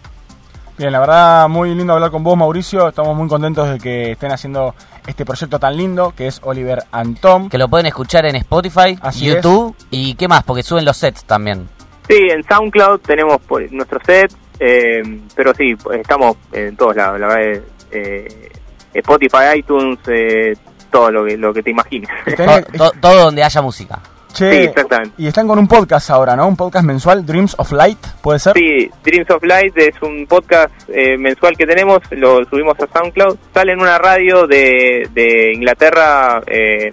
Bien, 0.75 0.91
la 0.91 0.99
verdad, 0.99 1.47
muy 1.49 1.73
lindo 1.75 1.93
hablar 1.93 2.09
con 2.09 2.23
vos, 2.23 2.35
Mauricio. 2.35 2.89
Estamos 2.89 3.15
muy 3.15 3.27
contentos 3.27 3.69
de 3.69 3.77
que 3.77 4.11
estén 4.13 4.31
haciendo 4.31 4.73
este 5.07 5.25
proyecto 5.25 5.59
tan 5.59 5.77
lindo 5.77 6.13
que 6.15 6.27
es 6.27 6.39
Oliver 6.43 6.83
Antom. 6.91 7.49
Que 7.49 7.57
lo 7.57 7.67
pueden 7.67 7.85
escuchar 7.85 8.25
en 8.25 8.35
Spotify, 8.35 8.97
YouTube 9.15 9.75
y 9.89 10.15
qué 10.15 10.27
más, 10.27 10.43
porque 10.43 10.63
suben 10.63 10.85
los 10.85 10.97
sets 10.97 11.23
también. 11.25 11.67
Sí, 12.07 12.27
en 12.29 12.43
SoundCloud 12.43 12.99
tenemos 13.01 13.39
nuestro 13.71 13.99
set, 14.05 14.33
eh, 14.59 15.01
pero 15.35 15.53
sí, 15.53 15.75
estamos 15.93 16.37
en 16.51 16.75
todos 16.75 16.95
lados, 16.95 17.19
la 17.19 17.27
verdad. 17.27 17.63
Eh, 17.91 18.49
Spotify, 18.93 19.57
iTunes, 19.57 19.99
eh, 20.07 20.53
todo 20.91 21.11
lo 21.11 21.25
que, 21.25 21.37
lo 21.37 21.53
que 21.53 21.63
te 21.63 21.71
imagines. 21.71 22.09
todo 23.01 23.25
donde 23.25 23.43
haya 23.43 23.61
música 23.61 23.99
sí, 24.33 24.45
exactamente. 24.45 25.15
Y 25.17 25.27
están 25.27 25.47
con 25.47 25.59
un 25.59 25.67
podcast 25.67 26.09
ahora, 26.09 26.35
¿no? 26.35 26.47
Un 26.47 26.55
podcast 26.55 26.85
mensual, 26.85 27.25
Dreams 27.25 27.55
of 27.57 27.71
Light, 27.71 27.99
¿puede 28.21 28.39
ser? 28.39 28.53
Sí, 28.53 28.89
Dreams 29.03 29.29
of 29.29 29.43
Light 29.43 29.77
es 29.77 30.01
un 30.01 30.25
podcast 30.27 30.73
eh, 30.89 31.17
mensual 31.17 31.55
que 31.55 31.65
tenemos, 31.65 31.99
lo 32.11 32.43
subimos 32.45 32.75
a 32.79 32.87
SoundCloud. 32.87 33.37
Sale 33.53 33.73
en 33.73 33.81
una 33.81 33.97
radio 33.97 34.47
de, 34.47 35.07
de 35.13 35.53
Inglaterra 35.53 36.41
eh, 36.47 36.91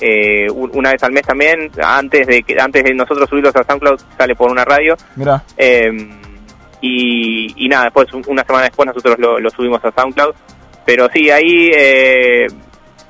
eh, 0.00 0.46
una 0.50 0.92
vez 0.92 1.02
al 1.02 1.12
mes 1.12 1.22
también. 1.22 1.70
Antes 1.82 2.26
de 2.26 2.42
que 2.42 2.60
antes 2.60 2.84
de 2.84 2.94
nosotros 2.94 3.28
subirlos 3.28 3.56
a 3.56 3.64
SoundCloud, 3.64 4.00
sale 4.18 4.36
por 4.36 4.50
una 4.50 4.64
radio. 4.64 4.94
Mira. 5.16 5.42
Y, 6.84 7.64
y, 7.64 7.68
nada, 7.68 7.84
después, 7.84 8.08
una 8.26 8.42
semana 8.44 8.64
después, 8.64 8.88
nosotros 8.88 9.16
lo, 9.18 9.50
subimos 9.50 9.84
a 9.84 9.92
SoundCloud. 9.92 10.34
Pero 10.84 11.08
sí, 11.12 11.30
ahí 11.30 11.70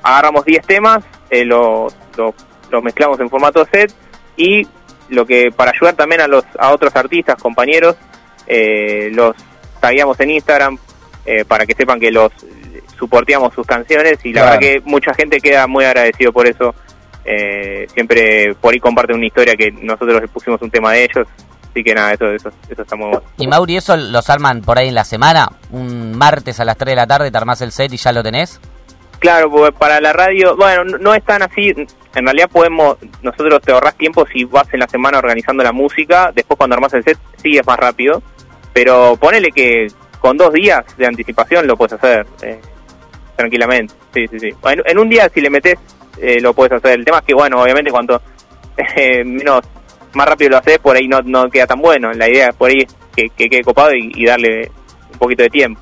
agarramos 0.02 0.44
10 0.44 0.66
temas, 0.66 1.02
los, 1.30 1.96
los 2.16 2.34
los 2.72 2.82
mezclamos 2.82 3.20
en 3.20 3.30
formato 3.30 3.64
set 3.70 3.94
y 4.36 4.66
lo 5.08 5.26
que 5.26 5.52
para 5.54 5.70
ayudar 5.70 5.94
también 5.94 6.22
a 6.22 6.26
los 6.26 6.44
a 6.58 6.72
otros 6.72 6.96
artistas, 6.96 7.40
compañeros, 7.40 7.96
eh, 8.46 9.10
los 9.12 9.36
tagueamos 9.80 10.18
en 10.20 10.30
Instagram 10.30 10.78
eh, 11.26 11.44
para 11.44 11.66
que 11.66 11.74
sepan 11.74 12.00
que 12.00 12.10
los 12.10 12.32
soporteamos 12.98 13.52
sus 13.54 13.66
canciones 13.66 14.18
y 14.24 14.32
la 14.32 14.44
verdad 14.44 14.58
que 14.58 14.80
mucha 14.84 15.12
gente 15.14 15.38
queda 15.38 15.66
muy 15.66 15.84
agradecido 15.84 16.32
por 16.32 16.46
eso. 16.46 16.74
Eh, 17.24 17.86
siempre 17.94 18.54
por 18.60 18.72
ahí 18.72 18.80
comparten 18.80 19.16
una 19.16 19.26
historia 19.26 19.54
que 19.54 19.70
nosotros 19.70 20.20
les 20.20 20.30
pusimos 20.30 20.60
un 20.62 20.70
tema 20.70 20.92
de 20.92 21.04
ellos. 21.04 21.28
Así 21.70 21.82
que 21.82 21.94
nada, 21.94 22.12
eso, 22.12 22.26
eso, 22.30 22.50
eso 22.68 22.82
está 22.82 22.96
muy 22.96 23.06
bueno. 23.06 23.22
¿Y 23.38 23.46
Mauri, 23.46 23.76
eso 23.76 23.96
los 23.96 24.28
arman 24.28 24.60
por 24.60 24.78
ahí 24.78 24.88
en 24.88 24.94
la 24.94 25.04
semana? 25.04 25.48
¿Un 25.70 26.16
martes 26.16 26.60
a 26.60 26.64
las 26.64 26.76
3 26.76 26.92
de 26.92 26.96
la 26.96 27.06
tarde 27.06 27.30
te 27.30 27.38
armás 27.38 27.62
el 27.62 27.72
set 27.72 27.92
y 27.92 27.96
ya 27.96 28.12
lo 28.12 28.22
tenés? 28.22 28.60
Claro, 29.20 29.50
porque 29.50 29.72
para 29.78 30.00
la 30.00 30.12
radio, 30.12 30.56
bueno, 30.56 30.84
no 30.98 31.14
es 31.14 31.24
tan 31.24 31.42
así. 31.42 31.72
En 32.14 32.24
realidad 32.24 32.50
podemos, 32.50 32.98
nosotros 33.22 33.62
te 33.62 33.72
ahorras 33.72 33.96
tiempo 33.96 34.26
si 34.26 34.44
vas 34.44 34.72
en 34.72 34.80
la 34.80 34.88
semana 34.88 35.18
organizando 35.18 35.62
la 35.62 35.72
música. 35.72 36.30
Después 36.34 36.58
cuando 36.58 36.74
armas 36.74 36.92
el 36.94 37.04
set, 37.04 37.18
sí 37.42 37.56
es 37.56 37.66
más 37.66 37.78
rápido. 37.78 38.22
Pero 38.72 39.16
ponele 39.16 39.50
que 39.50 39.86
con 40.20 40.36
dos 40.36 40.52
días 40.52 40.84
de 40.96 41.06
anticipación 41.06 41.66
lo 41.66 41.76
puedes 41.76 41.94
hacer 41.94 42.26
eh, 42.42 42.60
tranquilamente. 43.36 43.94
Sí, 44.12 44.26
sí, 44.28 44.38
sí. 44.38 44.50
En, 44.64 44.98
un 44.98 45.08
día 45.08 45.28
si 45.32 45.40
le 45.40 45.50
metes 45.50 45.78
eh, 46.18 46.40
lo 46.40 46.52
puedes 46.52 46.72
hacer. 46.72 46.98
El 46.98 47.04
tema 47.04 47.18
es 47.18 47.24
que, 47.24 47.34
bueno, 47.34 47.62
obviamente 47.62 47.90
cuanto 47.90 48.20
eh, 48.96 49.24
menos 49.24 49.62
más 50.14 50.28
rápido 50.28 50.50
lo 50.50 50.58
haces, 50.58 50.78
por 50.78 50.96
ahí 50.96 51.08
no, 51.08 51.22
no 51.22 51.48
queda 51.48 51.66
tan 51.66 51.80
bueno. 51.80 52.12
La 52.12 52.28
idea 52.28 52.50
es 52.50 52.54
por 52.54 52.70
ahí 52.70 52.86
que, 53.16 53.30
que 53.30 53.48
quede 53.48 53.64
copado 53.64 53.94
y 53.94 54.24
darle 54.26 54.70
un 55.12 55.18
poquito 55.18 55.42
de 55.42 55.50
tiempo. 55.50 55.80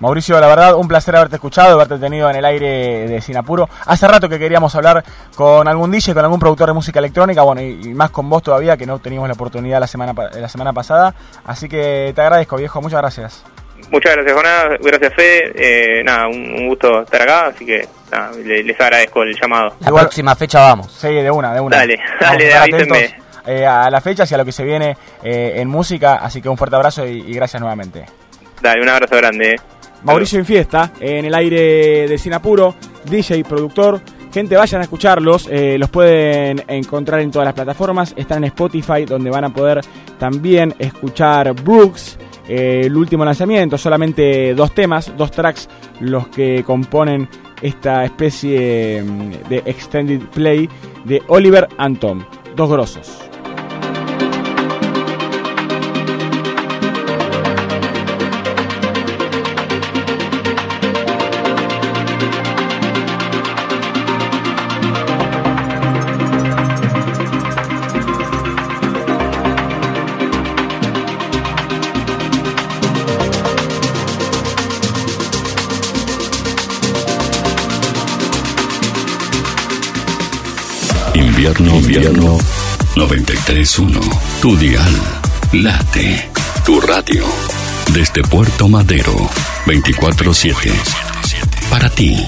Mauricio, 0.00 0.38
la 0.38 0.46
verdad, 0.46 0.74
un 0.74 0.88
placer 0.88 1.16
haberte 1.16 1.36
escuchado, 1.36 1.74
haberte 1.74 1.98
tenido 1.98 2.28
en 2.28 2.36
el 2.36 2.44
aire 2.44 3.08
de 3.08 3.20
Sinapuro. 3.20 3.68
Hace 3.86 4.06
rato 4.06 4.28
que 4.28 4.38
queríamos 4.38 4.74
hablar 4.74 5.02
con 5.34 5.66
algún 5.66 5.90
DJ, 5.90 6.12
con 6.12 6.24
algún 6.24 6.38
productor 6.38 6.68
de 6.68 6.74
música 6.74 6.98
electrónica, 6.98 7.42
bueno, 7.42 7.62
y, 7.62 7.94
más 7.94 8.10
con 8.10 8.28
vos 8.28 8.42
todavía, 8.42 8.76
que 8.76 8.84
no 8.84 8.98
teníamos 8.98 9.28
la 9.28 9.34
oportunidad 9.34 9.80
la 9.80 9.86
semana, 9.86 10.12
la 10.34 10.48
semana 10.48 10.72
pasada. 10.72 11.14
Así 11.44 11.68
que 11.68 12.12
te 12.14 12.20
agradezco, 12.20 12.56
viejo, 12.56 12.82
muchas 12.82 13.00
gracias. 13.00 13.44
Muchas 13.90 14.16
gracias, 14.16 14.36
Jonás, 14.36 14.64
gracias, 14.80 15.14
Fede. 15.14 15.52
Eh, 15.54 16.04
nada, 16.04 16.28
un, 16.28 16.68
gusto 16.68 17.02
estar 17.02 17.22
acá, 17.22 17.46
así 17.46 17.64
que 17.64 17.88
les, 18.44 18.80
agradezco 18.80 19.22
el 19.22 19.34
llamado. 19.40 19.74
La 19.80 19.92
próxima 19.92 20.34
fecha 20.34 20.60
vamos. 20.60 20.92
Sí, 20.92 21.08
de 21.08 21.30
una, 21.30 21.54
de 21.54 21.60
una. 21.60 21.76
Dale, 21.78 21.98
dale, 22.20 22.54
avísenme. 22.54 23.26
Eh, 23.46 23.64
a 23.64 23.88
las 23.90 24.02
fechas 24.02 24.28
y 24.30 24.34
a 24.34 24.38
lo 24.38 24.44
que 24.44 24.50
se 24.50 24.64
viene 24.64 24.96
eh, 25.22 25.52
en 25.56 25.68
música, 25.68 26.16
así 26.16 26.42
que 26.42 26.48
un 26.48 26.58
fuerte 26.58 26.74
abrazo 26.74 27.06
y, 27.06 27.20
y 27.20 27.32
gracias 27.32 27.60
nuevamente. 27.60 28.04
Dale, 28.60 28.82
un 28.82 28.88
abrazo 28.88 29.16
grande. 29.16 29.56
Mauricio 30.06 30.38
en 30.38 30.46
fiesta, 30.46 30.92
en 31.00 31.24
el 31.24 31.34
aire 31.34 32.06
de 32.06 32.16
Sinapuro, 32.16 32.76
DJ, 33.10 33.42
productor. 33.42 34.00
Gente, 34.32 34.54
vayan 34.54 34.80
a 34.80 34.84
escucharlos, 34.84 35.48
eh, 35.50 35.76
los 35.78 35.90
pueden 35.90 36.62
encontrar 36.68 37.20
en 37.20 37.32
todas 37.32 37.46
las 37.46 37.54
plataformas, 37.54 38.14
están 38.16 38.38
en 38.38 38.44
Spotify 38.44 39.04
donde 39.04 39.30
van 39.30 39.44
a 39.44 39.52
poder 39.52 39.80
también 40.16 40.74
escuchar 40.78 41.52
Brooks, 41.54 42.18
eh, 42.48 42.82
el 42.84 42.96
último 42.96 43.24
lanzamiento, 43.24 43.76
solamente 43.76 44.54
dos 44.54 44.72
temas, 44.72 45.12
dos 45.16 45.32
tracks 45.32 45.68
los 45.98 46.28
que 46.28 46.62
componen 46.64 47.28
esta 47.60 48.04
especie 48.04 49.02
mm, 49.02 49.48
de 49.48 49.62
extended 49.66 50.20
play 50.32 50.68
de 51.04 51.20
Oliver 51.26 51.66
Anton, 51.78 52.24
dos 52.54 52.70
grosos. 52.70 53.25
Invierno, 81.86 82.10
invierno 82.10 82.38
931. 82.96 84.00
Tu 84.42 84.56
dial. 84.56 84.92
Late. 85.52 86.28
Tu 86.64 86.80
radio. 86.80 87.24
Desde 87.94 88.22
Puerto 88.22 88.68
Madero. 88.68 89.14
24-7. 89.66 90.72
Para 91.70 91.88
ti. 91.88 92.24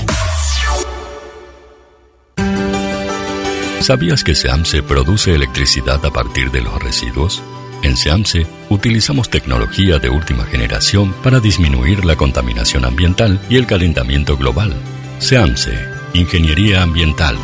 ¿Sabías 3.81 4.23
que 4.23 4.37
SEAMSE 4.37 4.85
produce 4.85 5.35
electricidad 5.35 6.07
a 6.07 6.11
partir 6.13 6.53
de 6.53 6.61
los 6.61 6.81
residuos? 6.81 7.43
En 7.83 7.97
SEAMSE 7.97 8.47
utilizamos 8.69 9.29
tecnología 9.29 9.99
de 9.99 10.09
última 10.09 10.45
generación 10.45 11.13
para 11.25 11.41
disminuir 11.41 12.05
la 12.05 12.15
contaminación 12.15 12.85
ambiental 12.85 13.41
y 13.51 13.57
el 13.57 13.67
calentamiento 13.67 14.37
global. 14.37 14.73
SEAMSE, 15.19 15.77
Ingeniería 16.15 16.83
Ambiental. 16.83 17.37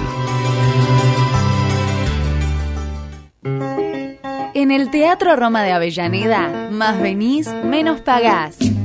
Teatro 5.17 5.37
Roma 5.37 5.63
de 5.63 5.71
Avellaneda, 5.71 6.71
más 6.73 7.01
venís, 7.01 7.47
menos 7.63 8.01
pagás. 8.01 8.59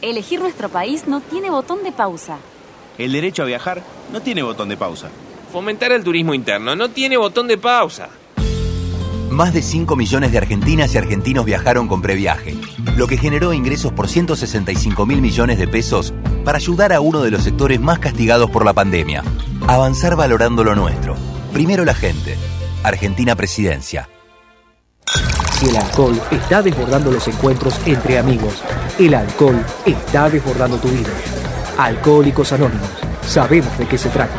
Elegir 0.00 0.40
nuestro 0.40 0.68
país 0.68 1.08
no 1.08 1.20
tiene 1.20 1.50
botón 1.50 1.82
de 1.82 1.90
pausa. 1.90 2.38
El 2.98 3.12
derecho 3.12 3.42
a 3.42 3.46
viajar 3.46 3.82
no 4.12 4.20
tiene 4.20 4.42
botón 4.42 4.68
de 4.68 4.76
pausa. 4.76 5.08
Fomentar 5.52 5.90
el 5.90 6.04
turismo 6.04 6.34
interno 6.34 6.76
no 6.76 6.90
tiene 6.90 7.16
botón 7.16 7.48
de 7.48 7.58
pausa. 7.58 8.08
Más 9.28 9.52
de 9.52 9.60
5 9.60 9.96
millones 9.96 10.30
de 10.30 10.38
argentinas 10.38 10.94
y 10.94 10.98
argentinos 10.98 11.44
viajaron 11.44 11.88
con 11.88 12.00
previaje, 12.00 12.56
lo 12.96 13.08
que 13.08 13.18
generó 13.18 13.52
ingresos 13.52 13.92
por 13.92 14.08
165 14.08 15.04
mil 15.04 15.20
millones 15.20 15.58
de 15.58 15.66
pesos 15.66 16.14
para 16.44 16.58
ayudar 16.58 16.92
a 16.92 17.00
uno 17.00 17.20
de 17.22 17.32
los 17.32 17.42
sectores 17.42 17.80
más 17.80 17.98
castigados 17.98 18.50
por 18.50 18.64
la 18.64 18.72
pandemia. 18.72 19.24
Avanzar 19.66 20.14
valorando 20.14 20.62
lo 20.62 20.76
nuestro. 20.76 21.16
Primero 21.52 21.84
la 21.84 21.94
gente. 21.94 22.36
Argentina 22.84 23.34
Presidencia. 23.34 24.08
Si 25.58 25.66
el 25.68 25.76
alcohol 25.76 26.20
está 26.30 26.62
desbordando 26.62 27.10
los 27.10 27.26
encuentros 27.26 27.80
entre 27.84 28.18
amigos, 28.18 28.62
el 28.98 29.14
alcohol 29.14 29.64
está 29.86 30.28
desbordando 30.28 30.76
tu 30.76 30.88
vida. 30.88 31.10
Alcohólicos 31.78 32.52
Anónimos. 32.52 32.88
Sabemos 33.22 33.76
de 33.78 33.86
qué 33.86 33.96
se 33.96 34.08
trata. 34.08 34.34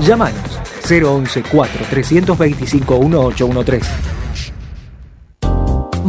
Llámanos 0.00 0.60
011 0.88 1.42
4 1.50 1.86
325 1.88 2.98
1813. 3.00 4.13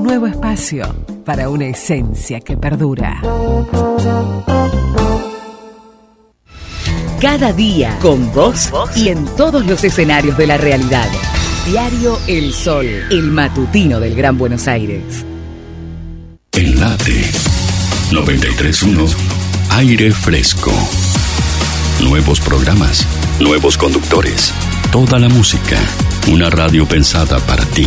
Nuevo 0.00 0.26
espacio 0.26 0.84
para 1.26 1.50
una 1.50 1.66
esencia 1.66 2.40
que 2.40 2.56
perdura. 2.56 3.20
Cada 7.20 7.52
día 7.52 7.98
con 8.00 8.32
vos 8.32 8.70
y 8.96 9.10
en 9.10 9.26
todos 9.36 9.66
los 9.66 9.84
escenarios 9.84 10.38
de 10.38 10.46
la 10.46 10.56
realidad. 10.56 11.06
Diario 11.66 12.18
El 12.26 12.54
Sol, 12.54 12.86
el 12.86 13.24
matutino 13.24 14.00
del 14.00 14.14
Gran 14.14 14.38
Buenos 14.38 14.66
Aires. 14.68 15.26
Enlate 16.52 17.30
931 18.10 19.04
Aire 19.72 20.12
Fresco. 20.12 20.72
Nuevos 22.02 22.40
programas, 22.40 23.06
nuevos 23.38 23.76
conductores, 23.76 24.54
toda 24.90 25.18
la 25.18 25.28
música. 25.28 25.78
Una 26.26 26.48
radio 26.48 26.88
pensada 26.88 27.38
para 27.40 27.66
ti. 27.66 27.86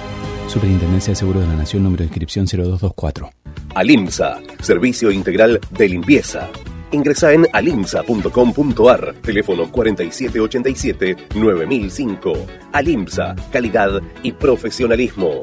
Superintendencia 0.51 1.11
de 1.11 1.15
Seguros 1.15 1.43
de 1.43 1.47
la 1.47 1.55
Nación, 1.55 1.83
número 1.83 1.99
de 1.99 2.07
inscripción 2.07 2.45
0224. 2.45 3.29
Alimsa, 3.73 4.37
servicio 4.61 5.09
integral 5.09 5.61
de 5.69 5.87
limpieza. 5.87 6.49
Ingresa 6.91 7.31
en 7.31 7.47
alimsa.com.ar, 7.53 9.15
teléfono 9.21 9.71
4787-9005. 9.71 12.33
Alimsa, 12.73 13.33
calidad 13.49 14.01
y 14.23 14.33
profesionalismo. 14.33 15.41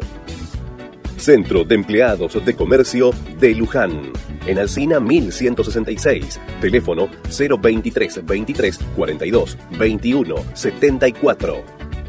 Centro 1.16 1.64
de 1.64 1.76
Empleados 1.76 2.44
de 2.44 2.55
Comercio 2.55 3.12
de 3.40 3.55
Luján. 3.55 4.12
En 4.47 4.59
Alcina 4.59 5.01
1166. 5.01 6.39
Teléfono 6.60 7.09
023 7.30 8.26
23 8.26 8.78
42 8.94 9.56
21 9.78 10.35
74. 10.52 11.88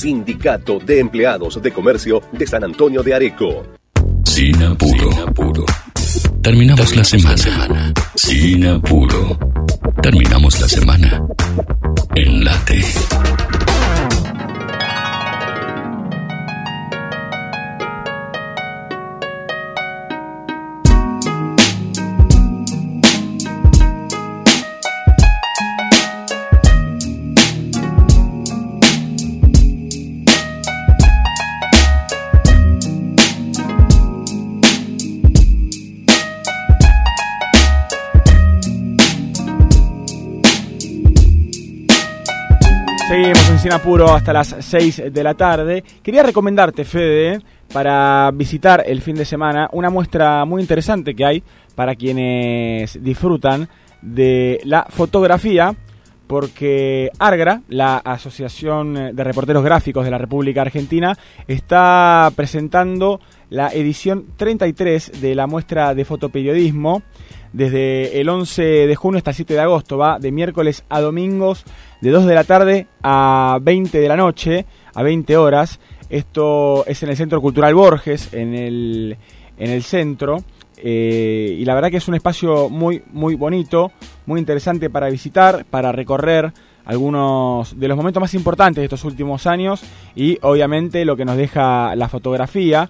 Sindicato 0.00 0.78
de 0.78 0.98
Empleados 0.98 1.60
de 1.60 1.70
Comercio 1.72 2.22
de 2.32 2.46
San 2.46 2.64
Antonio 2.64 3.02
de 3.02 3.12
Areco. 3.12 3.66
Sin 4.24 4.62
apuro. 4.62 5.10
Terminamos 6.40 6.96
la 6.96 7.04
semana. 7.04 7.92
Sin 8.14 8.66
apuro. 8.66 9.38
Terminamos 10.00 10.58
la 10.58 10.68
semana. 10.68 11.22
En 43.22 43.32
late. 43.32 43.58
Sin 43.58 43.72
Apuro 43.72 44.14
hasta 44.14 44.32
las 44.32 44.56
6 44.58 45.12
de 45.12 45.22
la 45.22 45.34
tarde. 45.34 45.84
Quería 46.02 46.22
recomendarte, 46.22 46.84
Fede, 46.86 47.40
para 47.70 48.30
visitar 48.32 48.82
el 48.86 49.02
fin 49.02 49.16
de 49.16 49.26
semana 49.26 49.68
una 49.72 49.90
muestra 49.90 50.46
muy 50.46 50.62
interesante 50.62 51.14
que 51.14 51.26
hay 51.26 51.42
para 51.74 51.94
quienes 51.94 53.02
disfrutan 53.02 53.68
de 54.00 54.60
la 54.64 54.86
fotografía, 54.88 55.74
porque 56.26 57.10
ARGRA, 57.18 57.60
la 57.68 57.98
Asociación 57.98 59.14
de 59.14 59.24
Reporteros 59.24 59.64
Gráficos 59.64 60.06
de 60.06 60.10
la 60.10 60.18
República 60.18 60.62
Argentina, 60.62 61.14
está 61.46 62.30
presentando 62.34 63.20
la 63.50 63.68
edición 63.68 64.28
33 64.36 65.20
de 65.20 65.34
la 65.34 65.46
muestra 65.46 65.94
de 65.94 66.06
fotoperiodismo 66.06 67.02
desde 67.52 68.20
el 68.20 68.28
11 68.28 68.62
de 68.62 68.96
junio 68.96 69.18
hasta 69.18 69.30
el 69.30 69.36
7 69.36 69.54
de 69.54 69.60
agosto. 69.60 69.98
Va 69.98 70.18
de 70.18 70.32
miércoles 70.32 70.84
a 70.88 71.00
domingos 71.00 71.64
de 72.00 72.10
2 72.10 72.26
de 72.26 72.34
la 72.34 72.44
tarde 72.44 72.86
a 73.02 73.58
20 73.60 74.00
de 74.00 74.08
la 74.08 74.16
noche, 74.16 74.66
a 74.94 75.02
20 75.02 75.36
horas. 75.36 75.80
Esto 76.08 76.84
es 76.86 77.02
en 77.02 77.10
el 77.10 77.16
Centro 77.16 77.40
Cultural 77.40 77.74
Borges, 77.74 78.32
en 78.32 78.54
el, 78.54 79.16
en 79.58 79.70
el 79.70 79.82
centro. 79.82 80.38
Eh, 80.82 81.56
y 81.58 81.64
la 81.64 81.74
verdad 81.74 81.90
que 81.90 81.98
es 81.98 82.08
un 82.08 82.14
espacio 82.14 82.68
muy, 82.70 83.02
muy 83.12 83.34
bonito, 83.34 83.92
muy 84.26 84.40
interesante 84.40 84.88
para 84.88 85.10
visitar, 85.10 85.66
para 85.66 85.92
recorrer 85.92 86.52
algunos 86.86 87.78
de 87.78 87.86
los 87.86 87.96
momentos 87.96 88.20
más 88.20 88.34
importantes 88.34 88.80
de 88.80 88.86
estos 88.86 89.04
últimos 89.04 89.46
años 89.46 89.82
y 90.16 90.38
obviamente 90.42 91.04
lo 91.04 91.16
que 91.16 91.26
nos 91.26 91.36
deja 91.36 91.94
la 91.94 92.08
fotografía 92.08 92.88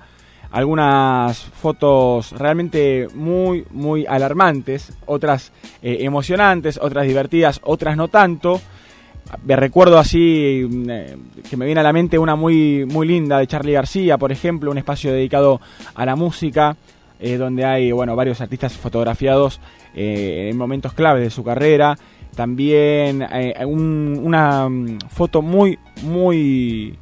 algunas 0.51 1.39
fotos 1.39 2.33
realmente 2.33 3.09
muy, 3.15 3.65
muy 3.71 4.07
alarmantes, 4.07 4.93
otras 5.07 5.53
eh, 5.83 5.99
emocionantes, 6.01 6.79
otras 6.83 7.07
divertidas, 7.07 7.61
otras 7.63 7.97
no 7.97 8.09
tanto. 8.09 8.61
Me 9.45 9.55
recuerdo 9.55 9.99
así 9.99 10.67
mm, 10.69 10.91
eh, 10.91 11.17
que 11.49 11.57
me 11.57 11.67
viene 11.67 11.81
a 11.81 11.85
la 11.85 11.93
mente 11.93 12.19
una 12.19 12.35
muy, 12.35 12.85
muy 12.85 13.07
linda 13.07 13.39
de 13.39 13.47
Charlie 13.47 13.73
García, 13.73 14.19
por 14.19 14.33
ejemplo, 14.33 14.71
un 14.71 14.79
espacio 14.79 15.13
dedicado 15.13 15.61
a 15.95 16.05
la 16.05 16.17
música, 16.17 16.77
eh, 17.21 17.37
donde 17.37 17.65
hay 17.65 17.93
bueno, 17.93 18.17
varios 18.17 18.41
artistas 18.41 18.73
fotografiados 18.73 19.61
en 19.93 20.57
momentos 20.57 20.93
claves 20.93 21.23
de 21.23 21.31
su 21.31 21.43
carrera. 21.43 21.97
También 22.35 23.27
una 23.67 24.69
mm, 24.69 24.99
foto 25.09 25.43
muy, 25.43 25.79
muy, 26.03 26.97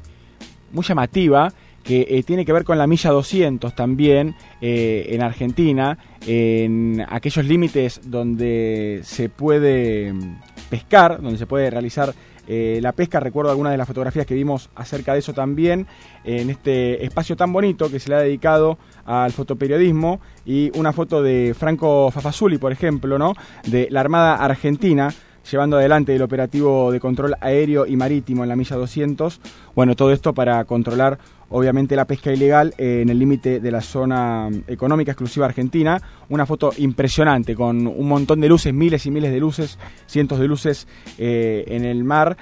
muy 0.71 0.83
llamativa 0.83 1.51
que 1.89 2.05
eh, 2.07 2.21
tiene 2.21 2.45
que 2.45 2.53
ver 2.53 2.65
con 2.65 2.77
la 2.77 2.85
milla 2.85 3.09
200 3.09 3.73
también 3.73 4.35
eh, 4.61 5.07
en 5.09 5.23
Argentina, 5.23 5.97
en 6.27 7.03
aquellos 7.09 7.43
límites 7.43 8.01
donde 8.05 8.99
se 9.01 9.27
puede 9.29 10.13
mm, 10.13 10.39
pescar, 10.69 11.19
donde 11.19 11.39
se 11.39 11.47
puede 11.47 11.71
realizar 11.71 12.13
eh, 12.47 12.77
la 12.79 12.91
pesca. 12.91 13.19
Recuerdo 13.19 13.49
algunas 13.49 13.71
de 13.71 13.77
las 13.79 13.87
fotografías 13.87 14.27
que 14.27 14.35
vimos 14.35 14.69
acerca 14.75 15.13
de 15.13 15.19
eso 15.19 15.33
también, 15.33 15.87
en 16.25 16.51
este 16.51 17.03
espacio 17.03 17.35
tan 17.35 17.51
bonito 17.51 17.89
que 17.89 17.99
se 17.99 18.09
le 18.09 18.17
ha 18.17 18.19
dedicado 18.19 18.77
al 19.05 19.31
fotoperiodismo 19.31 20.19
y 20.45 20.69
una 20.77 20.93
foto 20.93 21.23
de 21.23 21.55
Franco 21.57 22.11
Fafazuli, 22.11 22.59
por 22.59 22.71
ejemplo, 22.71 23.17
¿no? 23.17 23.33
de 23.65 23.87
la 23.89 24.01
Armada 24.01 24.35
Argentina 24.35 25.11
llevando 25.49 25.77
adelante 25.77 26.15
el 26.15 26.21
operativo 26.21 26.91
de 26.91 26.99
control 26.99 27.35
aéreo 27.41 27.85
y 27.85 27.95
marítimo 27.95 28.43
en 28.43 28.49
la 28.49 28.55
milla 28.55 28.75
200. 28.75 29.41
Bueno, 29.75 29.95
todo 29.95 30.11
esto 30.11 30.33
para 30.33 30.63
controlar 30.65 31.17
obviamente 31.49 31.95
la 31.95 32.05
pesca 32.05 32.31
ilegal 32.31 32.73
eh, 32.77 33.01
en 33.01 33.09
el 33.09 33.19
límite 33.19 33.59
de 33.59 33.71
la 33.71 33.81
zona 33.81 34.49
económica 34.67 35.11
exclusiva 35.11 35.45
argentina. 35.45 36.01
Una 36.29 36.45
foto 36.45 36.71
impresionante 36.77 37.55
con 37.55 37.87
un 37.87 38.07
montón 38.07 38.39
de 38.39 38.47
luces, 38.47 38.73
miles 38.73 39.05
y 39.05 39.11
miles 39.11 39.31
de 39.31 39.39
luces, 39.39 39.77
cientos 40.05 40.39
de 40.39 40.47
luces 40.47 40.87
eh, 41.17 41.65
en 41.67 41.85
el 41.85 42.03
mar 42.03 42.37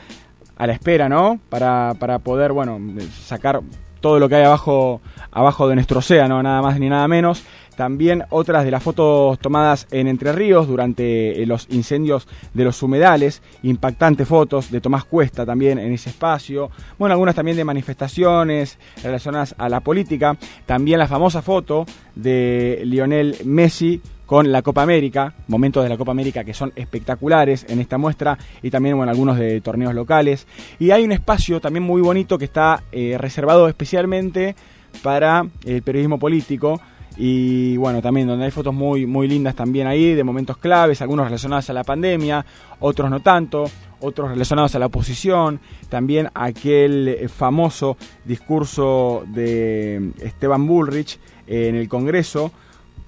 a 0.58 0.68
la 0.68 0.74
espera, 0.74 1.08
¿no? 1.08 1.40
Para, 1.50 1.94
para 2.00 2.20
poder, 2.20 2.52
bueno, 2.52 2.80
sacar 3.24 3.62
todo 4.02 4.20
lo 4.20 4.30
que 4.30 4.36
hay 4.36 4.44
abajo, 4.44 5.02
abajo 5.32 5.68
de 5.68 5.76
nuestro 5.76 6.00
océano, 6.00 6.42
nada 6.42 6.62
más 6.62 6.80
ni 6.80 6.90
nada 6.90 7.08
menos. 7.08 7.44
También 7.78 8.24
otras 8.32 8.66
de 8.66 8.72
las 8.72 8.82
fotos 8.82 9.38
tomadas 9.38 9.86
en 9.92 10.08
Entre 10.08 10.32
Ríos 10.32 10.68
durante 10.68 11.44
eh, 11.44 11.46
los 11.46 11.68
incendios 11.70 12.28
de 12.56 12.64
los 12.64 12.82
humedales, 12.82 13.44
impactantes 13.62 14.28
fotos 14.28 14.72
de 14.72 14.82
Tomás 14.82 15.06
Cuesta 15.06 15.46
también 15.46 15.78
en 15.78 15.94
ese 15.94 16.10
espacio. 16.10 16.72
Bueno, 16.98 17.14
algunas 17.14 17.36
también 17.36 17.56
de 17.56 17.64
manifestaciones 17.64 18.80
relacionadas 19.04 19.54
a 19.60 19.70
la 19.70 19.82
política. 19.82 20.36
También 20.66 20.98
la 20.98 21.08
famosa 21.08 21.44
foto 21.44 21.86
de 22.16 22.82
Lionel 22.84 23.36
Messi 23.46 24.02
con 24.26 24.52
la 24.52 24.64
Copa 24.64 24.82
América, 24.82 25.36
momentos 25.48 25.84
de 25.84 25.90
la 25.90 25.98
Copa 25.98 26.14
América 26.14 26.44
que 26.44 26.56
son 26.56 26.74
espectaculares 26.76 27.64
en 27.70 27.80
esta 27.80 28.00
muestra 28.00 28.40
y 28.64 28.72
también 28.72 28.98
bueno, 28.98 29.12
algunos 29.12 29.38
de 29.38 29.62
torneos 29.62 29.94
locales. 29.94 30.48
Y 30.80 30.90
hay 30.90 31.04
un 31.04 31.12
espacio 31.12 31.62
también 31.62 31.84
muy 31.84 32.02
bonito 32.02 32.40
que 32.40 32.46
está 32.46 32.82
eh, 32.92 33.18
reservado 33.20 33.68
especialmente 33.68 34.56
para 35.04 35.46
el 35.64 35.84
periodismo 35.84 36.18
político 36.18 36.82
y 37.18 37.78
bueno, 37.78 38.02
también 38.02 38.28
donde 38.28 38.46
hay 38.46 38.52
fotos 38.52 38.74
muy, 38.74 39.06
muy 39.08 39.28
lindas 39.28 39.56
también 39.56 39.88
ahí, 39.88 40.14
de 40.14 40.24
momentos 40.24 40.58
claves, 40.58 41.02
algunos 41.02 41.26
relacionados 41.26 41.70
a 41.70 41.74
la 41.74 41.84
pandemia, 41.84 42.46
otros 42.80 43.10
no 43.10 43.22
tanto, 43.22 43.66
otros 44.02 44.30
relacionados 44.30 44.76
a 44.76 44.80
la 44.80 44.86
oposición, 44.86 45.60
también 45.90 46.30
aquel 46.36 47.08
eh, 47.08 47.28
famoso 47.28 47.98
discurso 48.24 49.24
de 49.28 50.12
Esteban 50.20 50.68
Bullrich 50.68 51.20
en 51.48 51.76
el 51.76 51.90
Congreso, 51.90 52.52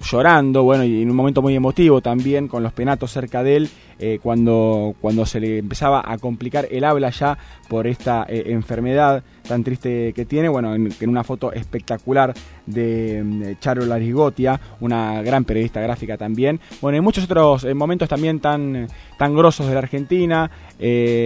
llorando, 0.01 0.63
bueno, 0.63 0.83
y 0.83 1.01
en 1.01 1.09
un 1.09 1.15
momento 1.15 1.41
muy 1.41 1.55
emotivo 1.55 2.01
también, 2.01 2.47
con 2.47 2.63
los 2.63 2.73
penatos 2.73 3.11
cerca 3.11 3.43
de 3.43 3.57
él, 3.57 3.69
eh, 4.01 4.19
cuando, 4.23 4.95
cuando 5.01 5.25
se 5.25 5.41
le 5.41 5.57
empezaba 5.57 6.01
a 6.05 6.17
complicar 6.17 6.67
el 6.71 6.85
habla 6.85 7.09
ya 7.09 7.37
por 7.67 7.85
esta 7.85 8.25
eh, 8.29 8.43
enfermedad 8.47 9.23
tan 9.45 9.61
triste 9.63 10.13
que 10.13 10.25
tiene, 10.25 10.47
bueno, 10.47 10.73
en, 10.73 10.93
una 11.01 11.25
foto 11.25 11.51
espectacular 11.51 12.33
de, 12.65 13.21
mm, 13.21 13.59
Charo 13.59 13.85
Larigotia, 13.85 14.59
una 14.79 15.21
gran 15.21 15.43
periodista 15.43 15.81
gráfica 15.81 16.17
también, 16.17 16.61
bueno, 16.81 16.97
en 16.97 17.03
muchos 17.03 17.25
otros 17.25 17.65
eh, 17.65 17.73
momentos 17.73 18.07
también 18.07 18.39
tan, 18.39 18.87
tan 19.17 19.35
grosos 19.35 19.67
de 19.67 19.73
la 19.73 19.79
Argentina, 19.79 20.49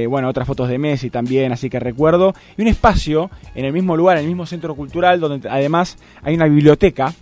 bueno, 0.10 0.30
otras 0.30 0.48
fotos 0.48 0.68
de 0.68 0.80
Messi 0.80 1.12
también, 1.12 1.52
así 1.52 1.70
que 1.70 1.80
recuerdo, 1.80 2.34
y 2.58 2.64
un 2.64 2.68
espacio 2.68 3.30
en 3.54 3.66
el 3.66 3.74
mismo 3.74 3.96
lugar, 3.96 4.18
en 4.18 4.24
el 4.24 4.30
mismo 4.30 4.48
centro 4.48 4.74
cultural, 4.74 5.20
donde 5.20 5.48
además 5.48 5.98
hay 6.24 6.34
una 6.34 6.46
biblioteca, 6.46 7.14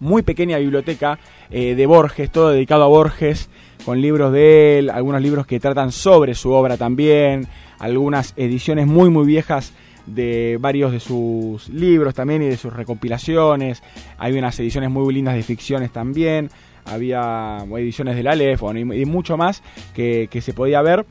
muy 0.00 0.22
pequeña 0.22 0.58
biblioteca 0.58 1.18
eh, 1.50 1.74
de 1.74 1.86
Borges, 1.86 2.30
todo 2.30 2.50
dedicado 2.50 2.84
a 2.84 2.88
Borges, 2.88 3.48
con 3.84 4.00
libros 4.00 4.32
de 4.32 4.78
él, 4.78 4.90
algunos 4.90 5.22
libros 5.22 5.46
que 5.46 5.60
tratan 5.60 5.92
sobre 5.92 6.34
su 6.34 6.50
obra 6.50 6.76
también, 6.76 7.46
algunas 7.78 8.34
ediciones 8.36 8.86
muy 8.86 9.10
muy 9.10 9.26
viejas 9.26 9.72
de 10.06 10.58
varios 10.60 10.92
de 10.92 11.00
sus 11.00 11.68
libros 11.68 12.14
también 12.14 12.42
y 12.42 12.46
de 12.46 12.56
sus 12.56 12.72
recopilaciones. 12.72 13.82
Hay 14.18 14.36
unas 14.36 14.58
ediciones 14.58 14.90
muy 14.90 15.12
lindas 15.14 15.34
de 15.34 15.42
ficciones 15.42 15.90
también. 15.92 16.50
Había 16.84 17.58
ediciones 17.76 18.16
del 18.16 18.26
Aleph 18.26 18.62
y, 18.74 19.04
mucho 19.04 19.36
más 19.36 19.62
que, 19.94 20.28
se 20.40 20.52
podía 20.52 20.82
ver. 20.82 21.06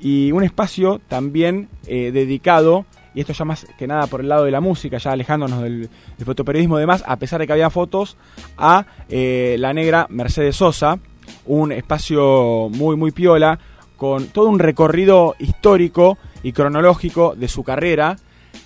Y 0.00 0.32
un 0.32 0.44
espacio 0.44 1.00
también 1.08 1.68
eh, 1.86 2.10
dedicado 2.12 2.84
y 3.14 3.20
esto 3.20 3.32
ya 3.32 3.44
más 3.44 3.66
que 3.78 3.86
nada 3.86 4.06
por 4.06 4.20
el 4.20 4.28
lado 4.28 4.44
de 4.44 4.50
la 4.50 4.60
música, 4.60 4.98
ya 4.98 5.12
alejándonos 5.12 5.62
del, 5.62 5.88
fotoperiodismo 6.24 6.78
de 6.78 6.86
más, 6.86 7.04
a 7.06 7.16
pesar 7.16 7.40
de 7.40 7.46
que 7.46 7.52
había 7.52 7.70
fotos, 7.70 8.16
a 8.56 8.86
eh, 9.08 9.56
la 9.58 9.72
negra 9.72 10.06
Mercedes 10.10 10.56
Sosa, 10.56 10.98
un 11.46 11.72
espacio 11.72 12.68
muy, 12.70 12.96
muy 12.96 13.12
piola, 13.12 13.58
con 13.96 14.26
todo 14.26 14.48
un 14.48 14.58
recorrido 14.58 15.36
histórico 15.38 16.18
y 16.42 16.52
cronológico 16.52 17.34
de 17.36 17.48
su 17.48 17.62
carrera, 17.62 18.16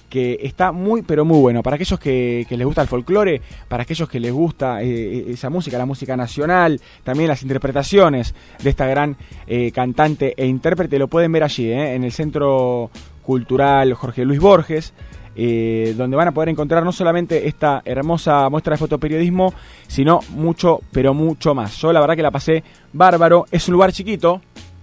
que 0.08 0.38
está 0.42 0.72
muy, 0.72 1.02
pero 1.02 1.24
muy 1.24 1.38
bueno. 1.38 1.62
Para 1.62 1.76
aquellos 1.76 2.00
que, 2.00 2.46
les 2.48 2.64
gusta 2.64 2.82
el 2.82 2.88
folclore, 2.88 3.42
para 3.68 3.82
aquellos 3.82 4.08
que 4.08 4.20
les 4.20 4.32
gusta 4.32 4.82
eh, 4.82 5.26
esa 5.30 5.50
música, 5.50 5.76
la 5.76 5.86
música 5.86 6.16
nacional, 6.16 6.80
también 7.04 7.28
las 7.28 7.42
interpretaciones 7.42 8.34
de 8.62 8.70
esta 8.70 8.86
gran 8.86 9.16
eh, 9.46 9.70
cantante 9.70 10.34
e 10.36 10.46
intérprete, 10.46 10.98
lo 10.98 11.08
pueden 11.08 11.32
ver 11.32 11.44
allí, 11.44 11.70
en 11.70 12.04
el 12.04 12.12
Centro 12.12 12.90
Cultural 13.28 13.92
Jorge 13.92 14.24
Luis 14.24 14.40
Borges, 14.40 14.94
eh, 15.36 15.92
donde 15.98 16.16
van 16.16 16.28
a 16.28 16.32
poder 16.32 16.48
encontrar 16.48 16.82
no 16.82 16.92
solamente 16.92 17.46
esta 17.46 17.82
hermosa 17.84 18.48
muestra 18.48 18.72
de 18.72 18.78
fotoperiodismo, 18.78 19.52
sino 19.86 20.20
mucho, 20.30 20.80
pero 20.92 21.12
mucho 21.12 21.54
más. 21.54 21.76
Yo 21.76 21.92
la 21.92 22.00
verdad 22.00 22.16
que 22.16 22.22
la 22.22 22.30
pasé 22.30 22.64
bárbaro, 22.94 23.44
es 23.50 23.68
un 23.68 23.74
lugar 23.74 23.92
chiquito, 23.92 24.40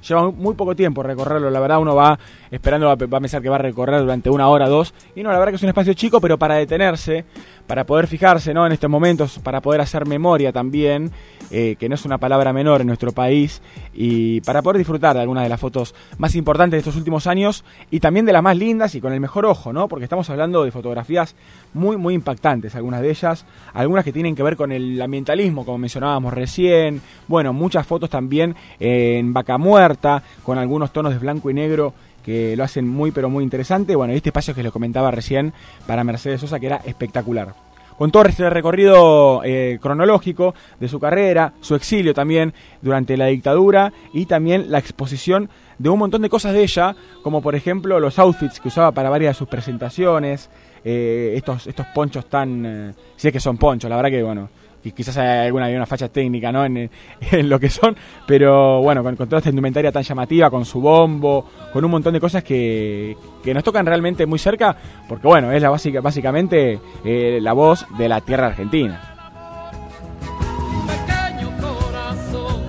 lleva 0.07 0.30
muy 0.30 0.53
poco 0.53 0.76
tiempo 0.76 1.01
recorrerlo, 1.01 1.49
la 1.49 1.59
verdad 1.59 1.80
uno 1.80 1.95
va 1.95 2.19
esperando, 2.51 2.85
va 2.85 2.93
a 2.93 3.19
pensar 3.19 3.41
que 3.41 3.49
va 3.49 3.55
a 3.55 3.63
recorrer 3.63 4.01
durante 4.01 4.30
una 4.30 4.47
hora, 4.47 4.69
dos, 4.69 4.93
y 5.15 5.23
no, 5.23 5.31
la 5.31 5.39
verdad 5.39 5.53
que 5.53 5.55
es 5.55 5.63
un 5.63 5.69
espacio 5.69 5.95
chico, 5.95 6.22
pero 6.22 6.38
para 6.38 6.53
detenerse, 6.53 7.26
para 7.67 7.85
poder 7.85 8.07
fijarse 8.07 8.53
¿no? 8.53 8.65
en 8.65 8.71
estos 8.71 8.89
momentos, 8.89 9.39
para 9.39 9.61
poder 9.61 9.81
hacer 9.81 10.05
memoria 10.05 10.51
también, 10.51 11.11
eh, 11.51 11.75
que 11.79 11.89
no 11.89 11.95
es 11.95 12.05
una 12.05 12.17
palabra 12.17 12.53
menor 12.53 12.81
en 12.81 12.87
nuestro 12.87 13.11
país, 13.11 13.61
y 13.93 14.41
para 14.41 14.61
poder 14.61 14.77
disfrutar 14.77 15.15
de 15.15 15.21
algunas 15.21 15.43
de 15.43 15.49
las 15.49 15.59
fotos 15.59 15.95
más 16.17 16.35
importantes 16.35 16.73
de 16.73 16.79
estos 16.79 16.95
últimos 16.95 17.27
años 17.27 17.63
y 17.91 17.99
también 17.99 18.25
de 18.25 18.33
las 18.33 18.43
más 18.43 18.57
lindas 18.57 18.95
y 18.95 19.01
con 19.01 19.13
el 19.13 19.19
mejor 19.19 19.45
ojo, 19.45 19.73
¿no? 19.73 19.87
porque 19.87 20.05
estamos 20.05 20.29
hablando 20.29 20.63
de 20.63 20.71
fotografías 20.71 21.35
muy, 21.73 21.97
muy 21.97 22.13
impactantes, 22.13 22.75
algunas 22.75 23.01
de 23.01 23.09
ellas, 23.09 23.45
algunas 23.73 24.05
que 24.05 24.13
tienen 24.13 24.35
que 24.35 24.43
ver 24.43 24.55
con 24.55 24.71
el 24.71 25.01
ambientalismo, 25.01 25.65
como 25.65 25.77
mencionábamos 25.77 26.33
recién, 26.33 27.01
bueno, 27.27 27.53
muchas 27.53 27.85
fotos 27.85 28.09
también 28.09 28.55
en 28.79 29.33
vaca 29.33 29.57
muerta, 29.57 30.23
con 30.43 30.57
algunos 30.57 30.91
tonos 30.91 31.13
de 31.13 31.19
blanco 31.19 31.49
y 31.49 31.53
negro 31.53 31.93
que 32.26 32.57
lo 32.57 32.64
hacen 32.64 32.88
muy 32.88 33.11
pero 33.11 33.30
muy 33.30 33.43
interesante. 33.43 33.95
Bueno, 33.95 34.14
y 34.14 34.18
este 34.18 34.30
espacio 34.30 34.56
que 34.56 34.64
les 34.64 34.72
comentaba 34.72 35.11
recién 35.11 35.53
para 35.85 36.03
Mercedes 36.03 36.41
Sosa 36.41 36.60
que 36.60 36.65
era 36.65 36.81
espectacular. 36.85 37.53
Con 37.97 38.11
todo 38.11 38.26
este 38.26 38.49
recorrido 38.49 39.41
eh, 39.45 39.80
cronológico 39.81 40.53
de 40.81 40.89
su 40.89 40.99
carrera, 40.99 41.53
su 41.61 41.76
exilio 41.76 42.14
también 42.14 42.53
durante 42.81 43.15
la 43.15 43.27
dictadura 43.27 43.93
y 44.11 44.26
también 44.26 44.69
la 44.69 44.80
exposición 44.80 45.49
de 45.77 45.89
un 45.89 45.99
montón 45.99 46.22
de 46.22 46.30
cosas 46.30 46.53
de 46.53 46.64
ella, 46.64 46.95
como 47.22 47.41
por 47.41 47.56
ejemplo 47.56 47.99
los 48.02 48.19
outfits 48.19 48.60
que 48.60 48.68
usaba 48.68 48.91
para 48.91 49.10
varias 49.10 49.35
de 49.35 49.39
sus 49.39 49.47
presentaciones, 49.47 50.49
eh, 50.84 51.34
estos, 51.35 51.68
estos 51.68 51.85
ponchos 51.88 52.26
tan... 52.26 52.65
Eh, 52.65 52.93
si 53.15 53.27
es 53.27 53.34
que 53.34 53.39
son 53.39 53.57
ponchos, 53.57 53.89
la 53.89 53.95
verdad 53.95 54.11
que 54.11 54.23
bueno, 54.23 54.49
quizás 54.91 55.18
hay 55.18 55.48
alguna, 55.48 55.66
hay 55.66 55.76
una 55.76 55.86
facha 55.86 56.10
técnica 56.10 56.52
¿no? 56.52 56.66
en, 56.66 56.90
en, 57.32 57.49
lo 57.49 57.60
que 57.60 57.70
son, 57.70 57.95
pero 58.28 58.82
bueno, 58.82 59.03
con, 59.03 59.16
con, 59.16 59.28
toda 59.28 59.40
esta 59.40 59.49
indumentaria 59.49 59.91
tan 59.91 60.03
llamativa, 60.03 60.49
con 60.49 60.66
su 60.66 60.82
bombo, 60.82 61.45
con 61.72 61.84
un 61.84 61.91
montón 61.91 62.14
de 62.14 62.20
cosas 62.20 62.44
que, 62.44 63.16
que 63.44 63.53
nos 63.53 63.64
tocan 63.64 63.86
realmente 63.86 64.26
muy 64.26 64.40
cerca, 64.40 64.76
porque 65.07 65.28
bueno, 65.28 65.52
es 65.52 65.62
la 65.62 65.70
básica, 65.70 66.02
básicamente 66.02 66.80
eh, 67.03 67.40
la 67.41 67.53
voz 67.53 67.86
de 67.98 68.10
la 68.10 68.22
tierra 68.22 68.48
argentina. 68.48 69.02
Pequeño 70.88 71.52
corazón, 71.62 72.62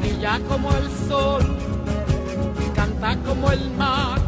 brilla 0.00 0.38
como 0.48 0.70
el 0.70 0.90
sol, 1.08 1.56
canta 2.74 3.16
como 3.24 3.50
el 3.52 3.70
mar, 3.72 4.20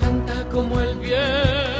canta 0.00 0.48
como 0.50 0.80
el 0.80 0.98
viento, 0.98 1.77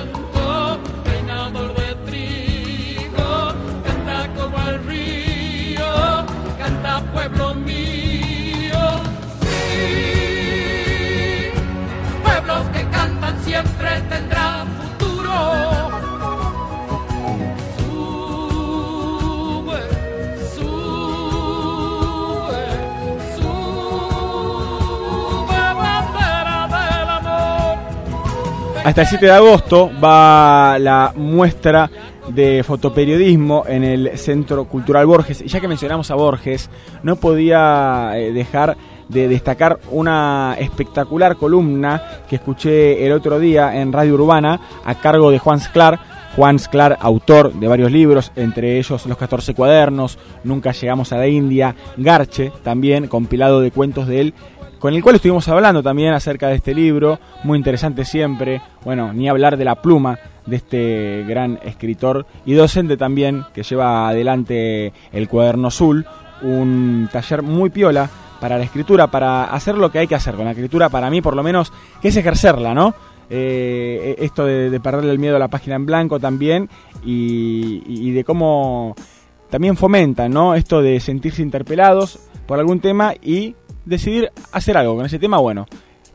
pueblo 7.12 7.54
mío. 7.54 8.78
Sí, 9.40 11.50
pueblos 12.22 12.62
que 12.72 12.84
cantan 12.90 13.36
siempre 13.44 14.00
tendrán 14.08 14.68
futuro. 14.68 15.32
Sube, 17.78 19.80
sube, 20.56 22.62
sube, 23.36 25.46
bandera 25.74 26.58
del 26.68 27.08
amor. 27.10 27.78
Hasta 28.84 29.00
el 29.02 29.06
7 29.06 29.26
de 29.26 29.32
agosto 29.32 29.90
va 30.02 30.78
la 30.78 31.12
muestra 31.16 31.90
de 32.34 32.62
fotoperiodismo 32.62 33.64
en 33.66 33.84
el 33.84 34.18
Centro 34.18 34.64
Cultural 34.66 35.06
Borges. 35.06 35.42
Y 35.42 35.48
ya 35.48 35.60
que 35.60 35.68
mencionamos 35.68 36.10
a 36.10 36.14
Borges, 36.14 36.70
no 37.02 37.16
podía 37.16 38.12
eh, 38.16 38.32
dejar 38.32 38.76
de 39.08 39.28
destacar 39.28 39.78
una 39.90 40.56
espectacular 40.58 41.36
columna 41.36 42.02
que 42.28 42.36
escuché 42.36 43.06
el 43.06 43.12
otro 43.12 43.38
día 43.38 43.80
en 43.80 43.92
Radio 43.92 44.14
Urbana 44.14 44.60
a 44.84 44.94
cargo 44.96 45.30
de 45.30 45.38
Juan 45.38 45.60
Sclar. 45.60 45.98
Juan 46.36 46.58
Sclar, 46.58 46.98
autor 47.00 47.52
de 47.54 47.66
varios 47.66 47.90
libros, 47.90 48.30
entre 48.36 48.78
ellos 48.78 49.06
Los 49.06 49.18
14 49.18 49.54
cuadernos, 49.54 50.18
Nunca 50.44 50.70
llegamos 50.70 51.12
a 51.12 51.16
la 51.16 51.26
India, 51.26 51.74
Garche, 51.96 52.52
también 52.62 53.08
compilado 53.08 53.60
de 53.60 53.72
cuentos 53.72 54.06
de 54.06 54.20
él, 54.20 54.34
con 54.78 54.94
el 54.94 55.02
cual 55.02 55.16
estuvimos 55.16 55.48
hablando 55.48 55.82
también 55.82 56.12
acerca 56.12 56.46
de 56.48 56.56
este 56.56 56.74
libro, 56.74 57.18
muy 57.42 57.58
interesante 57.58 58.04
siempre, 58.04 58.62
bueno, 58.84 59.12
ni 59.12 59.28
hablar 59.28 59.56
de 59.56 59.64
la 59.64 59.82
pluma 59.82 60.18
de 60.48 60.56
este 60.56 61.24
gran 61.26 61.58
escritor 61.62 62.26
y 62.44 62.54
docente 62.54 62.96
también 62.96 63.44
que 63.54 63.62
lleva 63.62 64.08
adelante 64.08 64.92
el 65.12 65.28
cuaderno 65.28 65.68
azul, 65.68 66.06
un 66.42 67.08
taller 67.12 67.42
muy 67.42 67.70
piola 67.70 68.08
para 68.40 68.56
la 68.56 68.64
escritura, 68.64 69.08
para 69.08 69.44
hacer 69.44 69.76
lo 69.76 69.90
que 69.90 69.98
hay 69.98 70.06
que 70.06 70.14
hacer 70.14 70.34
con 70.34 70.44
la 70.44 70.52
escritura, 70.52 70.88
para 70.88 71.10
mí 71.10 71.20
por 71.20 71.34
lo 71.34 71.42
menos, 71.42 71.72
que 72.00 72.08
es 72.08 72.16
ejercerla, 72.16 72.74
¿no? 72.74 72.94
Eh, 73.30 74.16
esto 74.20 74.46
de, 74.46 74.70
de, 74.70 74.80
perderle 74.80 75.12
el 75.12 75.18
miedo 75.18 75.36
a 75.36 75.38
la 75.38 75.48
página 75.48 75.76
en 75.76 75.84
blanco 75.84 76.18
también 76.18 76.70
y, 77.04 77.82
y 77.86 78.10
de 78.12 78.24
cómo 78.24 78.94
también 79.50 79.76
fomenta, 79.76 80.28
¿no? 80.28 80.54
Esto 80.54 80.80
de 80.80 80.98
sentirse 81.00 81.42
interpelados 81.42 82.18
por 82.46 82.58
algún 82.58 82.80
tema 82.80 83.14
y 83.20 83.54
decidir 83.84 84.30
hacer 84.52 84.76
algo 84.76 84.96
con 84.96 85.06
ese 85.06 85.18
tema, 85.18 85.38
bueno, 85.38 85.66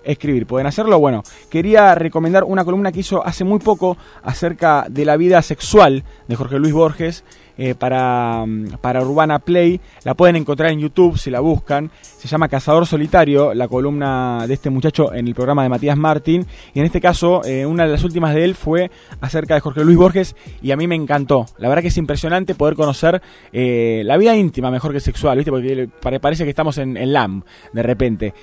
escribir. 0.04 0.46
¿Pueden 0.46 0.68
hacerlo? 0.68 1.00
Bueno, 1.00 1.24
quería 1.50 1.96
recomendar 1.96 2.44
una 2.44 2.66
columna 2.66 2.92
que 2.92 3.02
hizo 3.02 3.26
hace 3.26 3.44
muy 3.44 3.60
poco 3.60 3.98
acerca 4.24 4.86
de 4.90 5.06
la 5.06 5.18
vida 5.18 5.42
sexual 5.42 6.04
de 6.28 6.36
Jorge 6.36 6.60
Luis 6.60 6.74
Borges 6.74 7.24
eh, 7.58 7.76
para, 7.76 8.46
para 8.82 9.04
Urbana 9.04 9.40
Play. 9.40 9.80
La 10.04 10.16
pueden 10.16 10.36
encontrar 10.36 10.72
en 10.72 10.80
YouTube 10.80 11.18
si 11.18 11.30
la 11.30 11.40
buscan. 11.40 11.92
Se 12.02 12.28
llama 12.28 12.48
Cazador 12.48 12.88
Solitario, 12.88 13.54
la 13.54 13.68
columna 13.68 14.46
de 14.48 14.56
este 14.56 14.70
muchacho 14.70 15.14
en 15.14 15.28
el 15.28 15.36
programa 15.36 15.62
de 15.62 15.70
Matías 15.70 15.98
Martín. 15.98 16.48
Y 16.74 16.80
en 16.80 16.86
este 16.86 17.00
caso, 17.00 17.44
eh, 17.46 17.66
una 17.66 17.86
de 17.86 17.92
las 17.92 18.04
últimas 18.04 18.34
de 18.34 18.44
él 18.44 18.56
fue 18.56 18.90
acerca 19.22 19.54
de 19.54 19.60
Jorge 19.60 19.84
Luis 19.84 19.98
Borges 19.98 20.36
y 20.62 20.72
a 20.72 20.78
mí 20.78 20.88
me 20.88 20.96
encantó. 20.96 21.46
La 21.58 21.70
verdad 21.70 21.84
que 21.84 21.90
es 21.90 21.98
impresionante 21.98 22.56
poder 22.56 22.76
conocer 22.76 23.22
eh, 23.52 24.02
la 24.06 24.18
vida 24.18 24.36
íntima 24.36 24.72
mejor 24.72 24.92
que 24.92 25.00
sexual, 25.00 25.38
¿viste? 25.38 25.52
Porque 25.52 26.20
parece 26.20 26.46
que 26.46 26.50
estamos 26.50 26.78
en, 26.80 26.98
en 26.98 27.14
LAM 27.14 27.44
de 27.72 27.84
repente. 27.84 28.34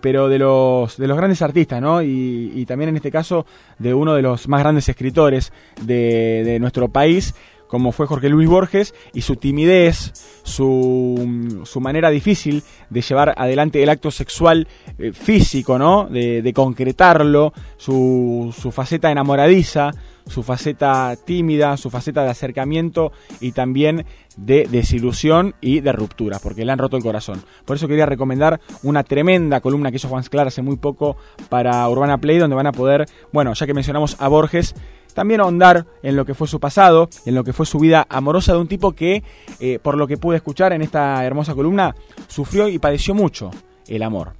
Pero 0.00 0.28
de 0.28 0.38
los, 0.38 0.96
de 0.96 1.06
los 1.06 1.16
grandes 1.16 1.40
artistas, 1.40 1.80
¿no? 1.80 2.02
Y, 2.02 2.52
y, 2.54 2.66
también 2.66 2.90
en 2.90 2.96
este 2.96 3.10
caso 3.10 3.46
de 3.78 3.94
uno 3.94 4.14
de 4.14 4.22
los 4.22 4.48
más 4.48 4.60
grandes 4.60 4.88
escritores 4.88 5.52
de, 5.80 6.42
de 6.44 6.58
nuestro 6.58 6.88
país 6.88 7.34
como 7.68 7.92
fue 7.92 8.06
Jorge 8.06 8.28
Luis 8.28 8.48
Borges, 8.48 8.94
y 9.14 9.20
su 9.20 9.36
timidez, 9.36 10.12
su, 10.42 11.60
su 11.64 11.80
manera 11.80 12.10
difícil 12.10 12.62
de 12.90 13.02
llevar 13.02 13.34
adelante 13.36 13.82
el 13.82 13.88
acto 13.88 14.10
sexual 14.10 14.66
eh, 14.98 15.12
físico, 15.12 15.78
¿no? 15.78 16.06
De, 16.06 16.42
de 16.42 16.52
concretarlo, 16.52 17.52
su, 17.76 18.54
su, 18.58 18.72
faceta 18.72 19.10
enamoradiza, 19.10 19.92
su 20.26 20.42
faceta 20.42 21.14
tímida, 21.24 21.76
su 21.76 21.90
faceta 21.90 22.22
de 22.22 22.30
acercamiento 22.30 23.12
y 23.40 23.52
también 23.52 24.04
de 24.36 24.66
desilusión 24.70 25.54
y 25.60 25.80
de 25.80 25.92
ruptura, 25.92 26.38
porque 26.42 26.64
le 26.64 26.72
han 26.72 26.78
roto 26.78 26.96
el 26.96 27.02
corazón. 27.02 27.42
Por 27.64 27.76
eso 27.76 27.88
quería 27.88 28.06
recomendar 28.06 28.60
una 28.82 29.02
tremenda 29.02 29.60
columna 29.60 29.90
que 29.90 29.96
hizo 29.96 30.08
Juan 30.08 30.24
Sclar 30.24 30.46
hace 30.46 30.62
muy 30.62 30.76
poco 30.76 31.16
para 31.48 31.88
Urbana 31.88 32.18
Play, 32.18 32.38
donde 32.38 32.56
van 32.56 32.66
a 32.66 32.72
poder, 32.72 33.06
bueno, 33.32 33.52
ya 33.54 33.66
que 33.66 33.74
mencionamos 33.74 34.16
a 34.20 34.28
Borges, 34.28 34.74
también 35.18 35.40
ahondar 35.40 35.84
en 36.04 36.14
lo 36.14 36.24
que 36.24 36.32
fue 36.32 36.46
su 36.46 36.60
pasado, 36.60 37.08
en 37.26 37.34
lo 37.34 37.42
que 37.42 37.52
fue 37.52 37.66
su 37.66 37.80
vida 37.80 38.06
amorosa 38.08 38.52
de 38.52 38.60
un 38.60 38.68
tipo 38.68 38.92
que, 38.92 39.24
eh, 39.58 39.80
por 39.82 39.96
lo 39.96 40.06
que 40.06 40.16
pude 40.16 40.36
escuchar 40.36 40.72
en 40.72 40.80
esta 40.80 41.24
hermosa 41.24 41.56
columna, 41.56 41.92
sufrió 42.28 42.68
y 42.68 42.78
padeció 42.78 43.16
mucho 43.16 43.50
el 43.88 44.04
amor. 44.04 44.34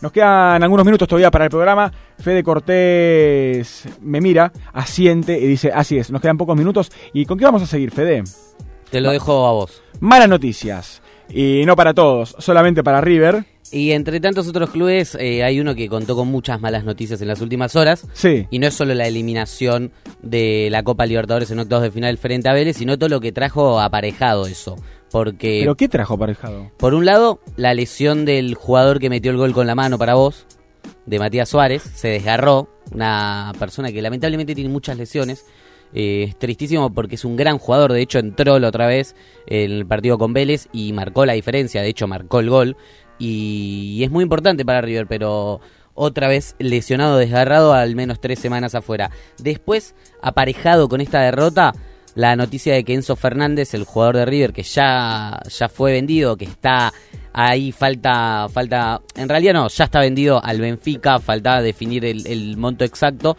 Nos 0.00 0.12
quedan 0.12 0.62
algunos 0.62 0.86
minutos 0.86 1.08
todavía 1.08 1.32
para 1.32 1.46
el 1.46 1.50
programa. 1.50 1.90
Fede 2.16 2.44
Cortés 2.44 3.88
me 4.02 4.20
mira, 4.20 4.52
asiente 4.72 5.36
y 5.36 5.48
dice, 5.48 5.72
así 5.74 5.98
es, 5.98 6.12
nos 6.12 6.22
quedan 6.22 6.38
pocos 6.38 6.56
minutos. 6.56 6.92
¿Y 7.12 7.26
con 7.26 7.36
qué 7.36 7.44
vamos 7.44 7.62
a 7.62 7.66
seguir, 7.66 7.90
Fede? 7.90 8.22
Te 8.92 9.00
lo 9.00 9.10
dejo 9.10 9.48
a 9.48 9.50
vos. 9.50 9.82
Malas 9.98 10.28
noticias. 10.28 11.02
Y 11.28 11.64
no 11.66 11.76
para 11.76 11.94
todos, 11.94 12.36
solamente 12.38 12.82
para 12.82 13.00
River. 13.00 13.44
Y 13.72 13.92
entre 13.92 14.20
tantos 14.20 14.46
otros 14.46 14.70
clubes, 14.70 15.16
eh, 15.18 15.42
hay 15.42 15.58
uno 15.58 15.74
que 15.74 15.88
contó 15.88 16.14
con 16.14 16.28
muchas 16.28 16.60
malas 16.60 16.84
noticias 16.84 17.20
en 17.20 17.28
las 17.28 17.40
últimas 17.40 17.74
horas. 17.74 18.06
Sí. 18.12 18.46
Y 18.50 18.58
no 18.58 18.68
es 18.68 18.74
solo 18.74 18.94
la 18.94 19.08
eliminación 19.08 19.90
de 20.22 20.68
la 20.70 20.82
Copa 20.82 21.06
Libertadores 21.06 21.50
en 21.50 21.58
octavos 21.58 21.82
de 21.82 21.90
final 21.90 22.16
frente 22.18 22.48
a 22.48 22.52
Vélez, 22.52 22.76
sino 22.76 22.98
todo 22.98 23.08
lo 23.08 23.20
que 23.20 23.32
trajo 23.32 23.80
aparejado 23.80 24.46
eso. 24.46 24.76
Porque, 25.10 25.60
¿Pero 25.60 25.76
qué 25.76 25.88
trajo 25.88 26.14
aparejado? 26.14 26.70
Por 26.76 26.94
un 26.94 27.04
lado, 27.04 27.40
la 27.56 27.72
lesión 27.74 28.24
del 28.24 28.54
jugador 28.54 28.98
que 28.98 29.10
metió 29.10 29.30
el 29.30 29.36
gol 29.36 29.52
con 29.52 29.66
la 29.66 29.74
mano 29.74 29.98
para 29.98 30.14
vos, 30.14 30.46
de 31.06 31.18
Matías 31.18 31.48
Suárez, 31.48 31.82
se 31.82 32.08
desgarró. 32.08 32.68
Una 32.92 33.52
persona 33.58 33.90
que 33.90 34.02
lamentablemente 34.02 34.54
tiene 34.54 34.70
muchas 34.70 34.98
lesiones. 34.98 35.46
Eh, 35.94 36.24
es 36.28 36.36
tristísimo 36.36 36.92
porque 36.92 37.14
es 37.14 37.24
un 37.24 37.36
gran 37.36 37.58
jugador. 37.58 37.92
De 37.92 38.02
hecho, 38.02 38.18
entró 38.18 38.58
la 38.58 38.68
otra 38.68 38.86
vez 38.86 39.14
en 39.46 39.70
el 39.70 39.86
partido 39.86 40.18
con 40.18 40.32
Vélez 40.32 40.68
y 40.72 40.92
marcó 40.92 41.24
la 41.24 41.34
diferencia. 41.34 41.80
De 41.80 41.88
hecho, 41.88 42.08
marcó 42.08 42.40
el 42.40 42.50
gol. 42.50 42.76
Y, 43.18 44.02
es 44.02 44.10
muy 44.10 44.24
importante 44.24 44.64
para 44.64 44.80
River, 44.80 45.06
pero 45.06 45.60
otra 45.94 46.26
vez 46.26 46.56
lesionado, 46.58 47.16
desgarrado, 47.16 47.72
al 47.72 47.94
menos 47.94 48.20
tres 48.20 48.40
semanas 48.40 48.74
afuera. 48.74 49.10
Después, 49.38 49.94
aparejado 50.20 50.88
con 50.88 51.00
esta 51.00 51.20
derrota, 51.20 51.72
la 52.16 52.34
noticia 52.34 52.74
de 52.74 52.82
que 52.82 52.94
Enzo 52.94 53.14
Fernández, 53.14 53.74
el 53.74 53.84
jugador 53.84 54.16
de 54.16 54.24
River, 54.26 54.52
que 54.52 54.64
ya, 54.64 55.40
ya 55.48 55.68
fue 55.68 55.92
vendido, 55.92 56.36
que 56.36 56.46
está 56.46 56.92
ahí, 57.32 57.70
falta, 57.70 58.48
falta, 58.48 59.00
en 59.14 59.28
realidad 59.28 59.54
no, 59.54 59.68
ya 59.68 59.84
está 59.84 60.00
vendido 60.00 60.44
al 60.44 60.60
Benfica, 60.60 61.20
faltaba 61.20 61.62
definir 61.62 62.04
el 62.04 62.56
monto 62.56 62.84
exacto. 62.84 63.36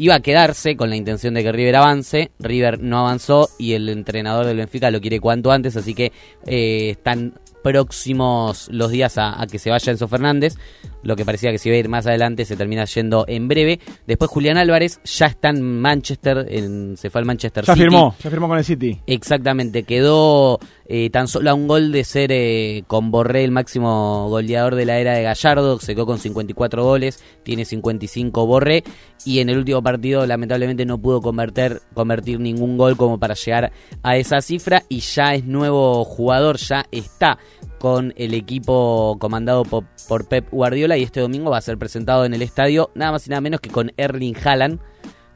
Iba 0.00 0.14
a 0.14 0.20
quedarse 0.20 0.76
con 0.76 0.90
la 0.90 0.96
intención 0.96 1.34
de 1.34 1.42
que 1.42 1.50
River 1.52 1.74
avance, 1.76 2.30
River 2.38 2.80
no 2.80 3.00
avanzó 3.00 3.48
y 3.58 3.72
el 3.72 3.88
entrenador 3.88 4.46
del 4.46 4.56
Benfica 4.56 4.90
lo 4.92 5.00
quiere 5.00 5.18
cuanto 5.18 5.50
antes, 5.50 5.76
así 5.76 5.92
que 5.92 6.12
eh, 6.46 6.90
están 6.90 7.34
próximos 7.64 8.68
los 8.70 8.90
días 8.90 9.18
a, 9.18 9.40
a 9.42 9.46
que 9.46 9.58
se 9.58 9.70
vaya 9.70 9.90
Enzo 9.92 10.08
Fernández. 10.08 10.54
Lo 11.02 11.16
que 11.16 11.24
parecía 11.24 11.50
que 11.52 11.58
se 11.58 11.68
iba 11.68 11.76
a 11.76 11.78
ir 11.78 11.88
más 11.88 12.06
adelante 12.06 12.44
se 12.44 12.56
termina 12.56 12.84
yendo 12.84 13.24
en 13.28 13.48
breve. 13.48 13.78
Después 14.06 14.30
Julián 14.30 14.56
Álvarez 14.56 15.00
ya 15.04 15.26
está 15.26 15.50
en 15.50 15.80
Manchester, 15.80 16.46
en- 16.48 16.96
se 16.96 17.08
fue 17.10 17.20
al 17.20 17.24
Manchester 17.24 17.64
Ya 17.64 17.74
City. 17.74 17.84
firmó, 17.84 18.14
ya 18.22 18.30
firmó 18.30 18.48
con 18.48 18.58
el 18.58 18.64
City. 18.64 19.00
Exactamente, 19.06 19.84
quedó 19.84 20.58
eh, 20.90 21.10
tan 21.10 21.28
solo 21.28 21.50
a 21.50 21.54
un 21.54 21.68
gol 21.68 21.92
de 21.92 22.02
ser 22.02 22.30
eh, 22.32 22.82
con 22.86 23.10
Borré 23.10 23.44
el 23.44 23.50
máximo 23.50 24.26
goleador 24.30 24.74
de 24.74 24.86
la 24.86 24.98
era 24.98 25.12
de 25.12 25.22
Gallardo, 25.22 25.78
se 25.80 25.94
quedó 25.94 26.06
con 26.06 26.18
54 26.18 26.82
goles, 26.82 27.22
tiene 27.42 27.64
55 27.66 28.46
Borré 28.46 28.84
y 29.24 29.40
en 29.40 29.50
el 29.50 29.58
último 29.58 29.82
partido 29.82 30.26
lamentablemente 30.26 30.86
no 30.86 30.96
pudo 30.96 31.20
convertir, 31.20 32.40
ningún 32.40 32.78
gol 32.78 32.96
como 32.96 33.18
para 33.18 33.34
llegar 33.34 33.70
a 34.02 34.16
esa 34.16 34.40
cifra 34.40 34.82
y 34.88 35.00
ya 35.00 35.34
es 35.34 35.44
nuevo 35.44 36.04
jugador, 36.04 36.56
ya 36.56 36.86
está 36.90 37.38
con 37.78 38.12
el 38.16 38.32
equipo 38.34 39.16
comandado 39.20 39.64
po- 39.64 39.84
por, 40.08 40.26
Pep 40.26 40.48
Guardiola 40.50 40.96
y 40.96 41.02
este 41.02 41.20
domingo 41.20 41.50
va 41.50 41.58
a 41.58 41.60
ser 41.62 41.78
presentado 41.78 42.24
en 42.24 42.34
el 42.34 42.42
estadio 42.42 42.90
nada 42.94 43.12
más 43.12 43.26
y 43.26 43.30
nada 43.30 43.40
menos 43.40 43.60
que 43.60 43.70
con 43.70 43.92
Erling 43.96 44.34
Haaland, 44.42 44.80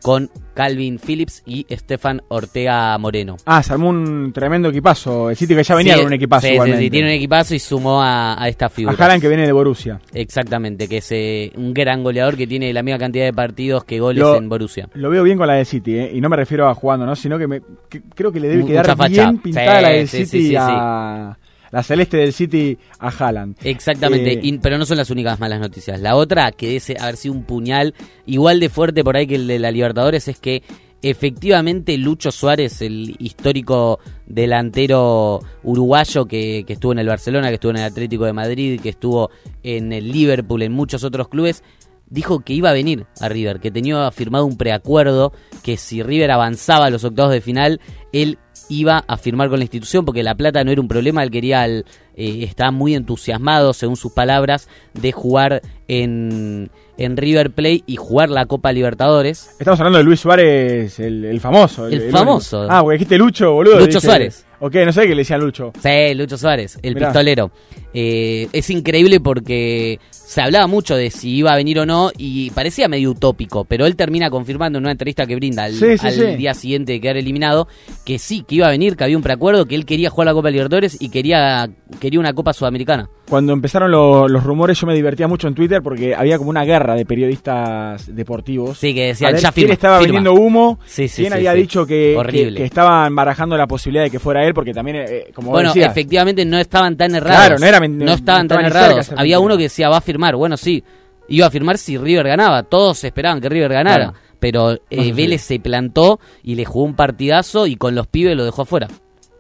con 0.03 0.29
Calvin 0.55 0.99
Phillips 0.99 1.43
y 1.47 1.65
Stefan 1.71 2.21
Ortega 2.29 2.99
Moreno. 2.99 3.37
Ah, 3.47 3.63
se 3.63 3.73
armó 3.73 3.89
un 3.89 4.33
tremendo 4.35 4.69
equipazo. 4.69 5.31
El 5.31 5.37
City 5.37 5.55
que 5.55 5.63
ya 5.63 5.75
venía 5.75 5.95
Sí, 5.95 6.01
con 6.01 6.07
un 6.09 6.13
equipazo 6.13 6.47
sí, 6.47 6.53
igualmente. 6.55 6.85
sí, 6.85 6.91
tiene 6.91 7.09
un 7.09 7.15
equipazo 7.15 7.55
y 7.55 7.59
sumó 7.59 8.03
a, 8.03 8.43
a 8.43 8.49
esta 8.49 8.67
A 8.67 8.69
figura. 8.69 8.97
Haaland 8.99 9.23
que 9.23 9.29
viene 9.29 9.47
de 9.47 9.53
Borussia. 9.53 10.01
Exactamente, 10.13 10.89
que 10.89 10.99
es 10.99 11.09
eh, 11.13 11.53
un 11.57 11.73
gran 11.73 12.03
goleador 12.03 12.37
que 12.37 12.47
tiene 12.47 12.73
la 12.73 12.83
misma 12.83 12.99
cantidad 12.99 13.25
de 13.25 13.33
partidos 13.33 13.85
que 13.85 13.99
goles 14.01 14.23
Lo- 14.23 14.37
en 14.37 14.49
Borussia. 14.49 14.89
Lo 14.95 15.09
veo 15.09 15.23
bien 15.23 15.39
con 15.39 15.47
la 15.47 15.55
del 15.55 15.67
City, 15.67 15.95
¿eh? 15.97 16.11
y 16.13 16.21
no 16.21 16.29
me 16.29 16.37
refiero 16.37 16.69
a 16.69 16.75
jugando, 16.75 17.07
¿no? 17.07 17.17
sino 17.17 17.39
que, 17.39 17.47
me, 17.47 17.61
que 17.89 18.03
creo 18.15 18.33
que 18.33 18.41
le 18.41 18.49
debe 18.49 18.63
Mucha 18.63 18.73
quedar 18.83 18.97
facha. 18.97 19.09
bien 19.09 19.39
pintada 19.39 19.77
Sí, 19.79 19.83
la 20.01 20.07
sí, 20.07 20.27
City 20.27 20.57
a... 20.59 21.39
La 21.73 21.83
celeste 21.83 22.19
del 22.19 22.33
City 22.33 22.79
a 23.01 23.09
Haaland. 23.09 23.57
Exactamente, 23.65 24.35
Eh, 24.35 24.41
y- 24.43 24.59
pero 24.59 24.79
no 24.79 24.85
son 24.87 24.99
las 24.99 25.11
únicas 25.11 25.41
malas 25.41 25.59
noticias. 25.59 26.01
La 26.01 26.15
otra, 26.15 26.53
que 26.53 26.69
debe 26.69 27.01
haber 27.01 27.17
sido 27.17 27.35
un 27.35 27.43
puñal 27.45 27.95
igual 28.27 28.61
de 28.61 28.69
fuerte 28.69 29.03
por 29.03 29.17
ahí 29.17 29.27
que 29.27 29.35
el 29.35 29.47
de 29.49 29.59
la 29.59 29.71
Libertadores, 29.73 30.29
es 30.29 30.39
que 30.39 30.63
efectivamente 31.01 31.97
Lucho 31.99 32.31
Suárez, 32.31 32.81
el 32.83 33.17
histórico 33.19 33.99
delantero 34.27 35.41
uruguayo 35.63 36.27
que, 36.27 36.65
que 36.67 36.75
estuvo 36.75 36.93
en 36.93 36.99
el 36.99 37.09
Barcelona, 37.09 37.49
que 37.49 37.55
estuvo 37.55 37.71
en 37.71 37.79
el 37.79 37.85
Atlético 37.85 38.25
de 38.25 38.33
Madrid, 38.33 38.81
que 38.81 38.91
estuvo 38.91 39.31
en 39.63 39.93
el 39.93 40.13
Liverpool, 40.13 40.63
en 40.63 40.73
muchos 40.73 41.03
otros 41.05 41.29
clubes, 41.29 41.65
dijo 42.09 42.41
que 42.41 42.53
iba 42.53 42.71
a 42.71 42.75
venir 42.75 43.07
a 43.21 43.29
River, 43.29 43.59
que 43.61 43.71
tenía 43.71 44.11
firmado 44.11 44.45
un 44.45 44.57
preacuerdo, 44.59 45.33
que 45.63 45.77
si 45.77 46.03
River 46.03 46.31
avanzaba 46.31 46.87
a 46.87 46.91
los 46.91 47.05
octavos 47.05 47.33
de 47.33 47.41
final, 47.41 47.81
él 48.13 48.39
iba 48.81 49.05
a 49.07 49.17
firmar 49.17 49.49
con 49.49 49.59
la 49.59 49.65
institución 49.65 50.05
porque 50.05 50.23
la 50.23 50.35
plata 50.35 50.63
no 50.65 50.71
era 50.71 50.81
un 50.81 50.89
problema, 50.89 51.23
él 51.23 51.31
quería, 51.31 51.65
el- 51.65 51.85
eh, 52.17 52.41
estaba 52.45 52.71
muy 52.71 52.95
entusiasmado, 52.95 53.73
según 53.73 53.97
sus 53.97 54.13
palabras, 54.13 54.69
de 54.95 55.13
jugar 55.13 55.63
en, 55.89 56.71
en 56.99 57.17
River 57.17 57.51
Play 57.53 57.85
y 57.87 57.97
jugar 57.97 58.29
la 58.31 58.47
Copa 58.47 58.73
Libertadores. 58.73 59.51
Estamos 59.59 59.81
hablando 59.81 59.99
de 59.99 60.05
Luis 60.05 60.21
Suárez, 60.21 60.99
el, 61.01 61.25
el 61.25 61.41
famoso. 61.41 61.87
El 61.89 62.11
famoso. 62.11 62.67
Ah, 62.71 62.81
porque 62.83 62.95
dijiste 62.99 63.19
Lucho, 63.19 63.53
boludo. 63.53 63.79
Lucho 63.79 63.99
dije- 63.99 64.01
Suárez. 64.01 64.47
Ok, 64.65 64.77
no 64.87 64.93
sé 64.93 65.03
qué 65.03 65.09
le 65.09 65.23
decían 65.23 65.41
Lucho. 65.41 65.73
Sí, 65.83 66.15
Lucho 66.15 66.39
Suárez, 66.39 66.79
el 66.83 66.95
Mirá. 66.95 67.09
pistolero. 67.09 67.51
Eh, 67.93 68.47
es 68.53 68.71
increíble 68.71 69.19
porque 69.19 69.99
se 70.11 70.41
hablaba 70.41 70.69
mucho 70.69 70.95
de 70.95 71.11
si 71.11 71.31
iba 71.35 71.53
a 71.53 71.57
venir 71.57 71.81
o 71.81 71.85
no 71.85 72.11
y 72.17 72.51
parecía 72.51 72.87
medio 72.89 73.11
utópico, 73.11 73.65
pero 73.65 73.87
él 73.87 73.97
termina 73.97 74.31
confirmando 74.31 74.79
en 74.79 74.85
una 74.85 74.93
entrevista 74.93 75.27
que 75.27 75.35
brinda 75.35 75.65
al, 75.65 75.73
Sí, 75.75 75.99
sí, 75.99 76.07
al 76.07 76.13
sí. 76.13 76.25
día 76.37 76.55
siguiente 76.55 76.93
de 76.93 77.01
quedar 77.01 77.17
eliminado 77.17 77.67
que 78.07 78.21
sí, 78.21 78.45
que 78.47 78.55
iba 78.55 78.69
a 78.69 78.71
venir, 78.71 78.97
que 78.97 79.03
había 79.05 79.17
un 79.17 79.23
preacuerdo, 79.25 79.67
que 79.67 79.75
él 79.75 79.85
quería 79.85 80.11
jugar 80.11 80.27
la 80.27 80.33
Copa 80.33 80.49
Libertadores 80.51 80.97
y 81.03 81.11
quería, 81.11 81.69
quería 82.01 82.21
una 82.21 82.33
Copa 82.33 82.53
Sudamericana. 82.53 83.11
Cuando 83.29 83.53
empezaron 83.53 83.91
lo- 83.91 84.29
los 84.29 84.45
rumores 84.45 84.79
yo 84.81 84.87
me 84.87 84.95
divertía 84.95 85.27
mucho 85.27 85.49
en 85.49 85.55
Twitter 85.55 85.83
porque 85.83 86.15
había 86.15 86.39
como 86.39 86.51
una 86.51 86.65
guerra 86.65 86.95
de 86.95 87.05
periodistas 87.05 88.15
deportivos. 88.15 88.79
Sí, 88.79 88.95
que 88.95 89.05
A 89.05 89.07
decían, 89.09 89.33
ver 89.33 89.41
ya 89.43 89.53
quién 89.53 89.63
firma, 89.65 89.75
estaba 89.75 89.99
firma. 90.01 90.19
vendiendo 90.21 90.41
humo, 90.41 90.79
Sí, 90.87 91.09
sí, 91.09 91.23
quién 91.23 91.33
había 91.35 91.53
dicho 91.53 91.85
que, 91.85 92.17
que, 92.31 92.55
que 92.55 92.65
estaban 92.65 93.15
barajando 93.15 93.57
la 93.57 93.67
posibilidad 93.67 94.05
de 94.05 94.11
que 94.11 94.19
fuera 94.19 94.47
él 94.47 94.52
porque 94.55 94.73
también, 94.73 94.97
eh, 94.99 95.25
como 95.35 95.49
vos 95.49 95.57
Bueno, 95.57 95.71
decías, 95.71 95.91
efectivamente 95.91 96.45
no 96.45 96.59
estaban 96.59 96.97
tan 96.97 97.15
errados. 97.15 97.37
Claro, 97.39 97.59
no 97.59 97.67
era 97.67 97.81
No 97.81 98.13
estaban 98.13 98.49
tan 98.49 98.63
cerca 98.63 98.87
errados. 98.87 99.13
Había 99.17 99.39
uno 99.39 99.57
que 99.57 99.65
decía, 99.65 99.89
va 99.89 99.99
a 99.99 100.01
firmar. 100.01 100.37
Bueno, 100.37 100.57
sí, 100.57 100.83
iba 101.29 101.47
a 101.47 101.51
firmar 101.51 101.79
si 101.79 101.97
River 101.99 102.29
ganaba. 102.29 102.63
Todos 102.63 103.05
esperaban 103.05 103.41
que 103.41 103.49
River 103.49 103.73
ganara. 103.73 104.05
Claro. 104.11 104.19
Pero 104.41 104.73
eh, 104.73 104.97
No 104.97 105.03
sé. 105.05 105.13
Vélez 105.13 105.43
se 105.43 105.61
plantó 105.61 106.19
y 106.43 106.57
le 106.57 106.65
jugó 106.65 106.85
un 106.85 106.97
partidazo 106.97 107.67
y 107.67 107.77
con 107.77 107.95
los 107.95 108.07
pibes 108.09 108.37
lo 108.37 108.45
dejó 108.45 108.63
afuera. 108.63 108.89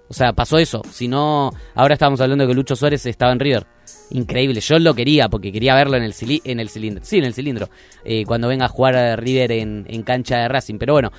O 0.08 0.14
sea, 0.14 0.32
pasó 0.34 0.58
eso. 0.58 0.82
Si 0.90 1.08
no, 1.08 1.50
ahora 1.74 1.94
estábamos 1.94 2.20
hablando 2.20 2.44
de 2.44 2.48
que 2.48 2.54
Lucho 2.54 2.76
Suárez 2.76 3.06
estaba 3.06 3.32
en 3.32 3.40
River. 3.40 3.66
Increíble. 4.10 4.60
Yo 4.60 4.78
lo 4.78 4.94
quería 4.94 5.28
porque 5.30 5.50
quería 5.50 5.74
verlo 5.74 5.96
en 5.96 6.02
el, 6.02 6.14
en 6.44 6.60
el 6.60 6.68
cilindro. 6.68 7.02
Sí, 7.02 7.16
en 7.16 7.24
el 7.24 7.32
cilindro. 7.32 7.70
Eh, 8.04 8.24
cuando 8.26 8.46
venga 8.46 8.66
a 8.66 8.68
jugar 8.68 8.94
a 8.94 9.16
River 9.16 9.52
en, 9.52 9.86
en 9.88 10.02
cancha 10.02 10.36
de 10.36 10.48
Racing. 10.48 10.76
Pero 10.78 10.92
bueno, 10.92 11.10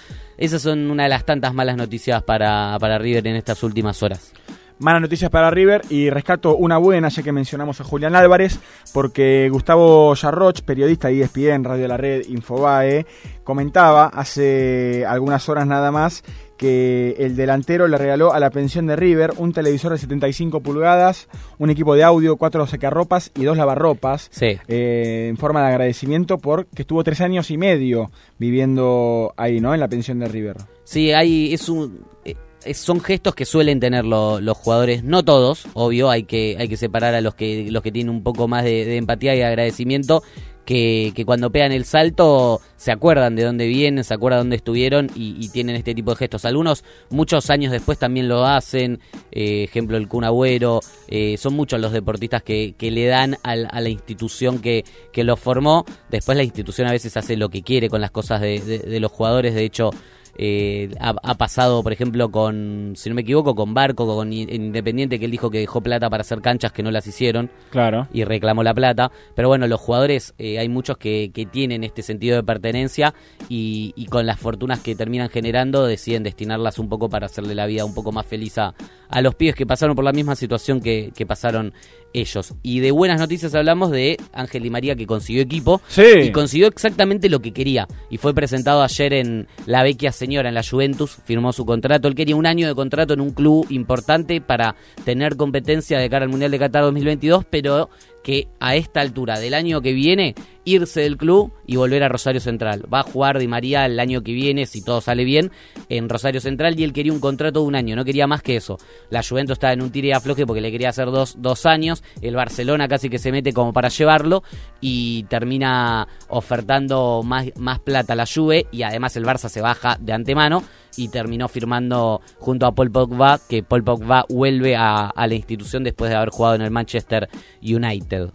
esas 0.46 0.62
son 0.62 0.92
una 0.92 1.04
de 1.04 1.10
las 1.10 1.26
tantas 1.26 1.54
malas 1.54 1.78
noticias 1.78 2.22
para, 2.24 2.78
para 2.80 2.98
River 2.98 3.28
en 3.28 3.36
estas 3.38 3.64
últimas 3.64 4.04
horas. 4.04 4.34
Malas 4.80 5.02
noticias 5.02 5.32
para 5.32 5.50
River 5.50 5.84
y 5.90 6.10
rescato 6.10 6.58
una 6.58 6.78
buena 6.78 7.08
ya 7.08 7.24
que 7.24 7.32
mencionamos 7.32 7.80
a 7.80 7.86
Julián 7.86 8.16
Álvarez 8.16 8.60
porque 8.92 9.48
Gustavo 9.50 10.14
Yarroch, 10.16 10.62
periodista 10.62 11.08
de 11.08 11.22
ESPN, 11.22 11.64
Radio 11.64 11.88
La 11.88 11.96
Red, 11.96 12.26
Infobae, 12.28 13.06
comentaba 13.46 14.08
hace 14.08 15.06
algunas 15.08 15.48
horas 15.48 15.66
nada 15.68 15.92
más 15.92 16.24
que 16.58 17.16
el 17.20 17.36
delantero 17.36 17.88
le 17.88 17.98
regaló 17.98 18.34
a 18.34 18.40
la 18.40 18.50
pensión 18.50 18.86
de 18.88 18.96
River 18.96 19.34
un 19.38 19.54
televisor 19.54 19.92
de 19.92 19.98
75 19.98 20.62
pulgadas, 20.62 21.28
un 21.58 21.70
equipo 21.70 21.96
de 21.96 22.04
audio, 22.04 22.38
cuatro 22.38 22.66
secarropas 22.68 23.32
y 23.36 23.44
dos 23.44 23.58
lavarropas 23.58 24.30
Sí. 24.32 24.58
eh, 24.68 25.28
en 25.30 25.38
forma 25.38 25.62
de 25.62 25.68
agradecimiento 25.70 26.38
porque 26.38 26.84
estuvo 26.84 27.04
tres 27.04 27.22
años 27.22 27.50
y 27.52 27.58
medio 27.58 28.12
viviendo 28.38 29.34
ahí, 29.36 29.60
¿no? 29.60 29.74
En 29.74 29.80
la 29.80 29.88
pensión 29.88 30.20
de 30.20 30.28
River. 30.28 30.58
Sí, 30.84 31.12
hay, 31.12 31.54
es 31.54 31.70
un, 31.70 32.02
eh, 32.24 32.36
son 32.74 33.02
gestos 33.02 33.36
que 33.36 33.46
suelen 33.46 33.80
tener 33.80 34.06
lo- 34.06 34.40
los 34.42 34.58
jugadores, 34.58 35.04
no 35.04 35.24
todos, 35.24 35.66
obvio, 35.74 36.10
hay 36.10 36.24
que, 36.24 36.56
hay 36.60 36.68
que 36.68 36.78
separar 36.78 37.16
a 37.16 37.22
los 37.22 37.36
que, 37.36 37.68
los 37.70 37.84
que 37.84 37.92
tienen 37.92 38.10
un 38.14 38.24
poco 38.24 38.48
más 38.48 38.64
de, 38.64 38.98
empatía 38.98 39.36
y 39.36 39.42
agradecimiento, 39.42 40.24
que, 40.66 41.12
que 41.14 41.26
cuando 41.26 41.52
pegan 41.52 41.74
el 41.74 41.84
salto 41.84 42.62
se 42.78 42.94
acuerdan 42.94 43.36
de 43.36 43.44
dónde 43.44 43.68
vienen, 43.68 44.06
se 44.06 44.14
acuerdan 44.14 44.42
dónde 44.42 44.56
estuvieron 44.56 45.10
y, 45.14 45.36
tienen 45.50 45.76
este 45.76 45.94
tipo 45.94 46.12
de 46.12 46.16
gestos. 46.18 46.46
Algunos 46.46 46.86
muchos 47.10 47.50
años 47.50 47.72
después 47.74 47.98
también 48.00 48.30
lo 48.30 48.46
hacen, 48.46 49.02
eh, 49.34 49.64
ejemplo 49.66 49.98
el 49.98 50.08
Kun 50.08 50.24
Agüero, 50.24 50.80
eh, 51.10 51.36
son 51.38 51.54
muchos 51.56 51.82
los 51.82 51.92
deportistas 51.92 52.44
que, 52.44 52.76
que 52.78 52.92
le 52.92 53.08
dan 53.08 53.38
al- 53.44 53.68
a 53.72 53.82
la 53.82 53.90
institución 53.90 54.60
que, 54.60 54.86
que 55.12 55.26
los 55.26 55.38
formó, 55.38 55.84
después 56.10 56.38
la 56.38 56.44
institución 56.44 56.88
a 56.88 56.92
veces 56.94 57.18
hace 57.18 57.36
lo 57.36 57.50
que 57.50 57.62
quiere 57.62 57.90
con 57.90 58.00
las 58.00 58.12
cosas 58.12 58.40
de- 58.40 58.60
de 58.62 59.00
los 59.02 59.12
jugadores, 59.12 59.54
de 59.56 59.66
hecho 59.66 59.90
eh, 60.38 60.90
ha, 61.00 61.14
ha 61.22 61.36
pasado, 61.36 61.84
por 61.84 61.94
ejemplo, 61.94 62.30
con, 62.32 62.94
si 62.96 63.10
no 63.10 63.16
me 63.16 63.22
equivoco, 63.22 63.56
con 63.56 63.74
Barco, 63.74 64.06
con 64.08 64.34
Independiente, 64.34 65.20
que 65.20 65.26
él 65.26 65.32
dijo 65.32 65.50
que 65.50 65.60
dejó 65.60 65.82
plata 65.82 66.10
para 66.10 66.22
hacer 66.22 66.42
canchas 66.42 66.72
que 66.72 66.84
no 66.84 66.92
las 66.92 67.06
hicieron 67.08 67.50
Claro. 67.70 68.08
y 68.14 68.24
reclamó 68.24 68.64
la 68.64 68.74
plata. 68.74 69.12
Pero 69.36 69.48
bueno, 69.48 69.68
los 69.68 69.80
jugadores, 69.80 70.34
eh, 70.38 70.60
hay 70.60 70.70
muchos 70.70 70.98
que, 70.98 71.32
que 71.34 71.46
tienen 71.46 71.84
este 71.84 72.02
sentido 72.02 72.36
de 72.36 72.44
pertenencia 72.44 73.14
y, 73.50 73.94
y 73.96 74.06
con 74.08 74.26
las 74.26 74.40
fortunas 74.40 74.80
que 74.80 74.96
terminan 74.96 75.30
generando 75.30 75.86
deciden 75.86 76.24
destinarlas 76.24 76.80
un 76.80 76.90
poco 76.90 77.10
para 77.10 77.28
hacerle 77.28 77.56
la 77.56 77.66
vida 77.66 77.86
un 77.86 77.94
poco 77.94 78.12
más 78.12 78.26
feliz 78.26 78.58
a, 78.58 78.74
a 79.14 79.22
los 79.22 79.36
pibes 79.36 79.54
que 79.56 79.66
pasaron 79.68 79.96
por 79.96 80.04
la 80.04 80.12
misma 80.12 80.36
situación 80.36 80.82
que, 80.82 81.12
que 81.16 81.26
pasaron 81.26 81.72
ellos. 82.14 82.54
Y 82.64 82.80
de 82.80 82.92
buenas 82.92 83.20
noticias 83.20 83.54
hablamos 83.56 83.92
de 83.92 84.18
Ángel 84.34 84.64
Di 84.64 84.70
María 84.70 84.96
que 84.96 85.06
consiguió 85.08 85.42
equipo 85.44 85.82
Sí. 85.88 86.04
y 86.24 86.32
consiguió 86.32 86.68
exactamente 86.68 87.30
lo 87.30 87.40
que 87.40 87.54
quería. 87.54 87.88
Y 88.10 88.18
fue 88.18 88.34
presentado 88.34 88.82
ayer 88.84 89.14
en 89.14 89.48
La 89.68 89.84
Vecchia 89.84 90.12
Señora, 90.12 90.50
en 90.50 90.56
la 90.56 90.64
Juventus, 90.64 91.18
firmó 91.26 91.54
su 91.54 91.66
contrato. 91.66 92.08
Él 92.08 92.16
quería 92.16 92.36
un 92.36 92.46
año 92.48 92.68
de 92.68 92.76
contrato 92.76 93.14
en 93.14 93.22
un 93.22 93.32
club 93.32 93.66
importante 93.70 94.42
para 94.42 94.76
tener 95.06 95.38
competencia 95.38 96.00
de 96.00 96.10
cara 96.10 96.26
al 96.26 96.30
Mundial 96.32 96.52
de 96.52 96.60
Qatar 96.60 96.84
2022, 96.84 97.46
pero 97.50 97.90
que 98.24 98.48
a 98.60 98.76
esta 98.76 99.02
altura 99.02 99.40
del 99.40 99.54
año 99.54 99.82
que 99.82 99.94
viene 99.94 100.34
irse 100.66 101.02
del 101.02 101.18
club 101.18 101.52
y 101.68 101.76
volver 101.76 102.04
a 102.04 102.10
Rosario 102.10 102.40
Central. 102.40 102.84
Va 102.92 103.02
a 103.02 103.04
jugar 103.04 103.38
Di 103.38 103.48
María 103.48 103.86
el 103.86 104.00
año 104.00 104.24
que 104.24 104.32
viene, 104.32 104.66
si 104.66 104.82
todo 104.82 105.02
sale 105.02 105.26
bien, 105.26 105.52
en 105.90 106.10
Rosario 106.10 106.42
Central 106.42 106.80
y 106.80 106.84
él 106.84 106.94
quería 106.94 107.12
un 107.12 107.20
contrato 107.20 107.60
de 107.60 107.68
un 107.68 107.76
año, 107.76 107.96
no 107.96 108.06
quería 108.06 108.28
más 108.28 108.42
que 108.42 108.56
eso. 108.56 108.78
La 109.10 109.22
Juventus 109.24 109.54
estaba 109.54 109.74
en 109.74 109.82
un 109.82 109.92
tire 109.92 110.08
y 110.08 110.12
afloje 110.12 110.46
porque 110.46 110.62
le 110.62 110.72
quería 110.72 110.90
hacer 110.90 111.08
dos, 111.08 111.36
dos 111.40 111.66
años, 111.66 112.04
el 112.22 112.36
Barcelona 112.36 112.88
casi 112.88 113.10
que 113.10 113.20
se 113.20 113.32
mete 113.32 113.54
como 113.54 113.74
para 113.74 113.90
llevarlo 113.90 114.44
y 114.80 115.24
termina 115.24 116.08
ofertando 116.30 117.22
más, 117.24 117.48
más 117.58 117.80
plata 117.80 118.14
a 118.14 118.16
la 118.16 118.26
Juve 118.26 118.68
y 118.72 118.84
además 118.84 119.16
el 119.18 119.26
Barça 119.26 119.50
se 119.50 119.62
baja 119.62 119.98
de 120.00 120.14
antemano 120.14 120.64
y 120.98 121.08
terminó 121.10 121.48
firmando 121.48 122.22
junto 122.40 122.66
a 122.66 122.74
Paul 122.74 122.92
Pogba, 122.92 123.40
que 123.50 123.64
Paul 123.64 123.84
Pogba 123.84 124.26
vuelve 124.30 124.76
a, 124.76 125.08
a 125.08 125.28
la 125.28 125.36
institución 125.36 125.84
después 125.84 126.10
de 126.10 126.18
haber 126.18 126.30
jugado 126.30 126.56
en 126.56 126.62
el 126.62 126.72
Manchester 126.72 127.30
United. 127.62 128.30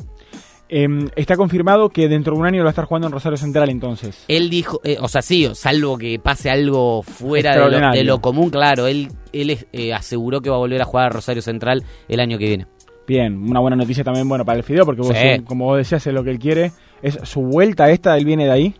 Em, 0.70 1.09
está 1.16 1.35
confirmado 1.36 1.89
que 1.89 2.09
dentro 2.09 2.35
de 2.35 2.40
un 2.40 2.47
año 2.47 2.59
lo 2.59 2.64
va 2.64 2.70
a 2.70 2.72
estar 2.72 2.85
jugando 2.85 3.06
en 3.06 3.12
Rosario 3.14 3.39
Central 3.39 3.70
entonces. 3.70 4.24
Él 4.28 4.51
dijo, 4.51 4.80
eh, 4.85 4.98
o 5.01 5.09
sea, 5.09 5.22
sí, 5.22 5.48
salvo 5.55 5.97
que 5.97 6.18
pase 6.18 6.51
algo 6.51 7.02
fuera 7.02 7.52
de 7.52 7.56
lo, 7.56 7.62
Extraordinario. 7.64 7.98
de 7.98 8.05
lo 8.05 8.20
común, 8.20 8.51
claro, 8.51 8.86
él, 8.86 9.09
él 9.32 9.59
eh, 9.72 9.94
aseguró 9.94 10.43
que 10.43 10.51
va 10.51 10.56
a 10.56 10.59
volver 10.59 10.82
a 10.82 10.85
jugar 10.85 11.06
a 11.06 11.09
Rosario 11.09 11.40
Central 11.40 11.85
el 12.06 12.20
año 12.20 12.36
que 12.36 12.44
viene. 12.48 12.66
Bien, 13.06 13.35
una 13.39 13.60
buena 13.60 13.76
noticia 13.76 14.05
también, 14.05 14.28
bueno, 14.28 14.44
para 14.44 14.59
el 14.59 14.62
Fideo, 14.64 14.85
porque 14.85 15.01
vos, 15.01 15.16
Sí. 15.16 15.43
como 15.47 15.64
vos 15.64 15.78
decías, 15.78 16.06
es 16.06 16.12
lo 16.12 16.22
que 16.22 16.30
él 16.30 16.39
quiere. 16.39 16.72
Es 17.01 17.18
su 17.22 17.40
vuelta 17.40 17.89
esta, 17.90 18.18
él 18.18 18.26
viene 18.26 18.44
de 18.44 18.51
ahí. 18.51 18.74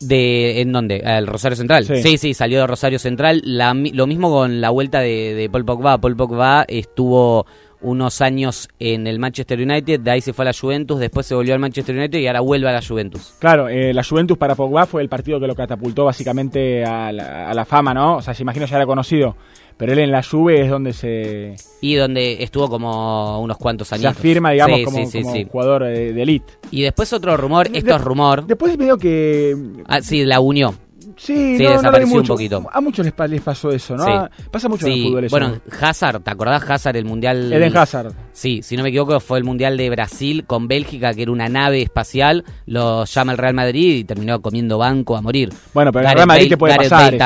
De, 0.00 0.60
¿En 0.60 0.72
dónde? 0.72 0.96
¿El 1.04 1.26
Rosario 1.26 1.56
Central? 1.56 1.84
Sí. 1.86 2.02
Sí, 2.02 2.18
sí, 2.18 2.34
salió 2.34 2.60
de 2.60 2.66
Rosario 2.66 2.98
Central. 2.98 3.40
La 3.44 3.72
mi- 3.74 3.92
lo 3.92 4.06
mismo 4.06 4.30
con 4.30 4.60
la 4.60 4.70
vuelta 4.70 5.00
de, 5.00 5.34
de 5.34 5.48
Paul 5.48 5.64
Pogba. 5.64 5.98
Paul 5.98 6.16
Pogba 6.16 6.64
estuvo 6.68 7.46
unos 7.84 8.20
años 8.20 8.68
en 8.80 9.06
el 9.06 9.18
Manchester 9.18 9.60
United, 9.60 10.00
de 10.00 10.10
ahí 10.10 10.20
se 10.20 10.32
fue 10.32 10.44
a 10.44 10.46
la 10.46 10.52
Juventus, 10.58 10.98
después 10.98 11.26
se 11.26 11.34
volvió 11.34 11.54
al 11.54 11.60
Manchester 11.60 11.96
United 11.96 12.18
y 12.18 12.26
ahora 12.26 12.40
vuelve 12.40 12.68
a 12.68 12.72
la 12.72 12.82
Juventus. 12.82 13.34
Claro, 13.38 13.68
eh, 13.68 13.92
la 13.94 14.02
Juventus 14.02 14.36
para 14.36 14.54
Pogba 14.54 14.86
fue 14.86 15.02
el 15.02 15.08
partido 15.08 15.38
que 15.38 15.46
lo 15.46 15.54
catapultó 15.54 16.04
básicamente 16.06 16.84
a 16.84 17.12
la, 17.12 17.48
a 17.50 17.54
la 17.54 17.64
fama, 17.64 17.94
¿no? 17.94 18.16
O 18.16 18.22
sea, 18.22 18.34
se 18.34 18.42
imagino 18.42 18.66
ya 18.66 18.76
era 18.76 18.86
conocido, 18.86 19.36
pero 19.76 19.92
él 19.92 19.98
en 19.98 20.10
la 20.10 20.22
Juve 20.22 20.62
es 20.62 20.70
donde 20.70 20.92
se, 20.92 21.56
Y 21.80 21.94
donde 21.96 22.42
estuvo 22.42 22.68
como 22.68 23.40
unos 23.40 23.56
cuantos 23.58 23.88
se 23.88 23.96
años. 23.96 24.06
afirma, 24.16 24.50
digamos, 24.52 24.78
Sí, 24.78 24.84
como, 24.84 24.98
sí, 24.98 25.06
sí, 25.06 25.22
como 25.22 25.34
sí. 25.34 25.46
jugador 25.50 25.84
de, 25.84 26.12
de 26.12 26.22
elite. 26.22 26.52
Y 26.70 26.82
después 26.82 27.12
otro 27.12 27.36
rumor, 27.36 27.66
esto 27.72 27.90
De- 27.90 27.96
es 27.96 28.00
rumor. 28.00 28.46
Después 28.46 28.76
veo 28.76 28.96
que... 28.98 29.54
Ah, 29.86 30.00
sí, 30.00 30.24
la 30.24 30.40
unió. 30.40 30.74
Sí, 31.16 31.56
Sí, 31.58 31.62
no, 31.62 31.70
no 31.70 31.76
desapareció 31.76 32.12
un 32.14 32.20
mucho. 32.20 32.32
poquito. 32.34 32.66
A 32.72 32.80
muchos 32.80 33.04
les, 33.04 33.12
pa- 33.14 33.26
les 33.26 33.40
pasó 33.40 33.70
eso, 33.70 33.96
¿no? 33.96 34.04
Sí. 34.04 34.10
Ah, 34.12 34.30
Pasa 34.50 34.68
mucho 34.68 34.86
en 34.86 34.92
el 34.92 34.98
Sí, 34.98 35.04
fútbol 35.08 35.24
eso. 35.24 35.30
Bueno, 35.38 35.56
Hazard, 35.80 36.20
¿te 36.22 36.30
acordás 36.30 36.70
Hazard, 36.70 36.96
el 36.96 37.04
mundial? 37.04 37.52
Eden 37.52 37.76
Hazard. 37.76 38.12
Sí, 38.32 38.60
si 38.62 38.76
no 38.76 38.82
me 38.82 38.88
equivoco, 38.88 39.18
fue 39.20 39.38
el 39.38 39.44
mundial 39.44 39.76
de 39.76 39.90
Brasil 39.90 40.44
con 40.46 40.66
Bélgica, 40.68 41.14
que 41.14 41.22
era 41.22 41.32
una 41.32 41.48
nave 41.48 41.82
espacial. 41.82 42.44
Lo 42.66 43.04
llama 43.04 43.32
el 43.32 43.38
Real 43.38 43.54
Madrid 43.54 43.96
y 43.96 44.04
terminó 44.04 44.40
comiendo 44.42 44.78
banco 44.78 45.16
a 45.16 45.20
morir. 45.22 45.52
Bueno, 45.72 45.92
pero 45.92 46.04
en 46.04 46.10
el 46.10 46.14
Real 46.16 46.26
Madrid 46.28 46.42
Bale- 46.44 46.48
te 46.50 46.56
puede 46.56 46.74
Gareth 46.74 46.90
pasar 46.90 47.04
Bale 47.04 47.16
eso. 47.16 47.24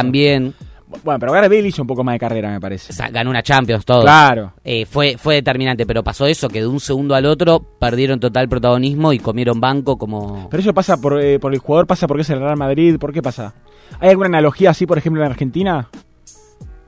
Bueno, 1.05 1.19
pero 1.21 1.33
Gareth 1.33 1.51
Bale 1.51 1.69
hizo 1.69 1.83
un 1.83 1.89
poco 1.89 2.03
más 2.03 2.15
de 2.15 2.19
carrera, 2.19 2.51
me 2.51 2.61
parece. 2.61 2.93
O 2.93 2.97
sea, 2.97 3.09
ganó 3.11 3.31
una 3.31 3.43
Champions, 3.43 3.85
todo. 3.85 4.03
Claro. 4.03 4.55
Eh, 4.65 4.87
fue, 4.87 5.17
fue 5.19 5.37
determinante, 5.37 5.85
pero 5.85 6.03
pasó 6.03 6.27
eso, 6.27 6.49
que 6.49 6.61
de 6.61 6.67
un 6.67 6.81
segundo 6.81 7.15
al 7.15 7.27
otro 7.27 7.61
perdieron 7.79 8.21
total 8.21 8.49
protagonismo 8.49 9.13
y 9.13 9.19
comieron 9.19 9.61
banco 9.61 9.99
como... 9.99 10.49
Pero 10.51 10.61
eso 10.63 10.73
pasa 10.73 10.99
por, 10.99 11.21
eh, 11.21 11.39
por 11.39 11.53
el 11.53 11.61
jugador, 11.61 11.87
pasa 11.87 12.07
porque 12.07 12.23
es 12.23 12.31
el 12.31 12.41
Real 12.41 12.57
Madrid, 12.57 12.99
¿por 12.99 13.13
qué 13.13 13.21
pasa? 13.23 13.55
¿Hay 14.01 14.11
alguna 14.11 14.29
analogía 14.29 14.71
así, 14.71 14.87
por 14.87 14.99
ejemplo, 14.99 15.23
en 15.23 15.31
Argentina? 15.31 15.89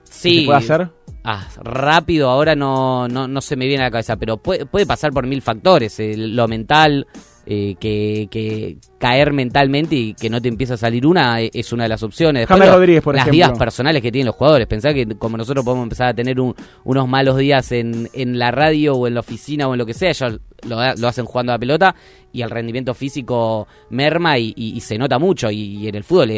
Sí. 0.05 0.41
se 0.41 0.47
puede 0.47 0.59
hacer? 0.59 0.91
Ah, 1.23 1.47
rápido, 1.63 2.31
ahora 2.31 2.55
no, 2.55 3.07
no, 3.09 3.29
no 3.29 3.41
se 3.41 3.57
me 3.57 3.67
viene 3.67 3.83
a 3.83 3.87
la 3.87 3.91
cabeza, 3.91 4.17
pero 4.17 4.39
puede, 4.39 4.65
puede 4.65 4.87
pasar 4.87 5.13
por 5.13 5.27
mil 5.27 5.43
factores. 5.43 6.01
eh, 6.01 6.15
lo 6.17 6.49
mental, 6.49 7.07
eh, 7.53 7.75
que, 7.81 8.29
que 8.31 8.77
caer 8.99 9.33
mentalmente 9.33 9.97
y 9.97 10.15
que 10.15 10.31
no 10.31 10.41
te 10.41 10.47
empieza 10.49 10.75
a 10.75 10.77
salir 10.77 11.05
una 11.05 11.43
eh, 11.43 11.51
es 11.53 11.73
una 11.73 11.83
de 11.83 11.89
las 11.89 12.03
opciones. 12.05 12.43
Después 12.43 12.61
James 12.61 12.75
Rodríguez, 12.77 13.03
por 13.03 13.15
las 13.17 13.23
ejemplo. 13.23 13.37
vidas 13.49 13.59
personales 13.59 14.03
que 14.03 14.13
tienen 14.13 14.27
los 14.27 14.37
jugadores. 14.37 14.69
Pensá 14.69 14.95
que 14.95 15.05
como 15.19 15.37
nosotros 15.37 15.65
podemos 15.65 15.83
empezar 15.83 16.07
a 16.09 16.15
tener 16.15 16.41
un- 16.41 16.55
unos 16.85 17.09
malos 17.09 17.37
días 17.39 17.73
en, 17.73 18.09
en 18.13 18.39
la 18.39 18.53
radio 18.53 18.95
o 18.95 19.09
en 19.09 19.15
la 19.15 19.21
oficina 19.21 19.67
o 19.67 19.75
en 19.75 19.79
lo 19.79 19.87
que 19.87 19.95
sea, 19.95 20.11
ellos 20.11 20.39
lo, 20.63 20.77
lo 20.97 21.09
hacen 21.09 21.25
jugando 21.25 21.51
a 21.53 21.57
la 21.57 21.59
pelota 21.59 21.95
y 22.33 22.43
el 22.43 22.51
rendimiento 22.51 22.95
físico 22.95 23.67
merma 23.91 24.39
y, 24.39 24.53
y- 24.57 24.77
y 24.77 24.81
se 24.81 24.97
nota 24.97 25.19
mucho. 25.19 25.51
Y, 25.51 25.59
y 25.77 25.89
en 25.89 25.97
el 25.97 26.05
fútbol 26.05 26.31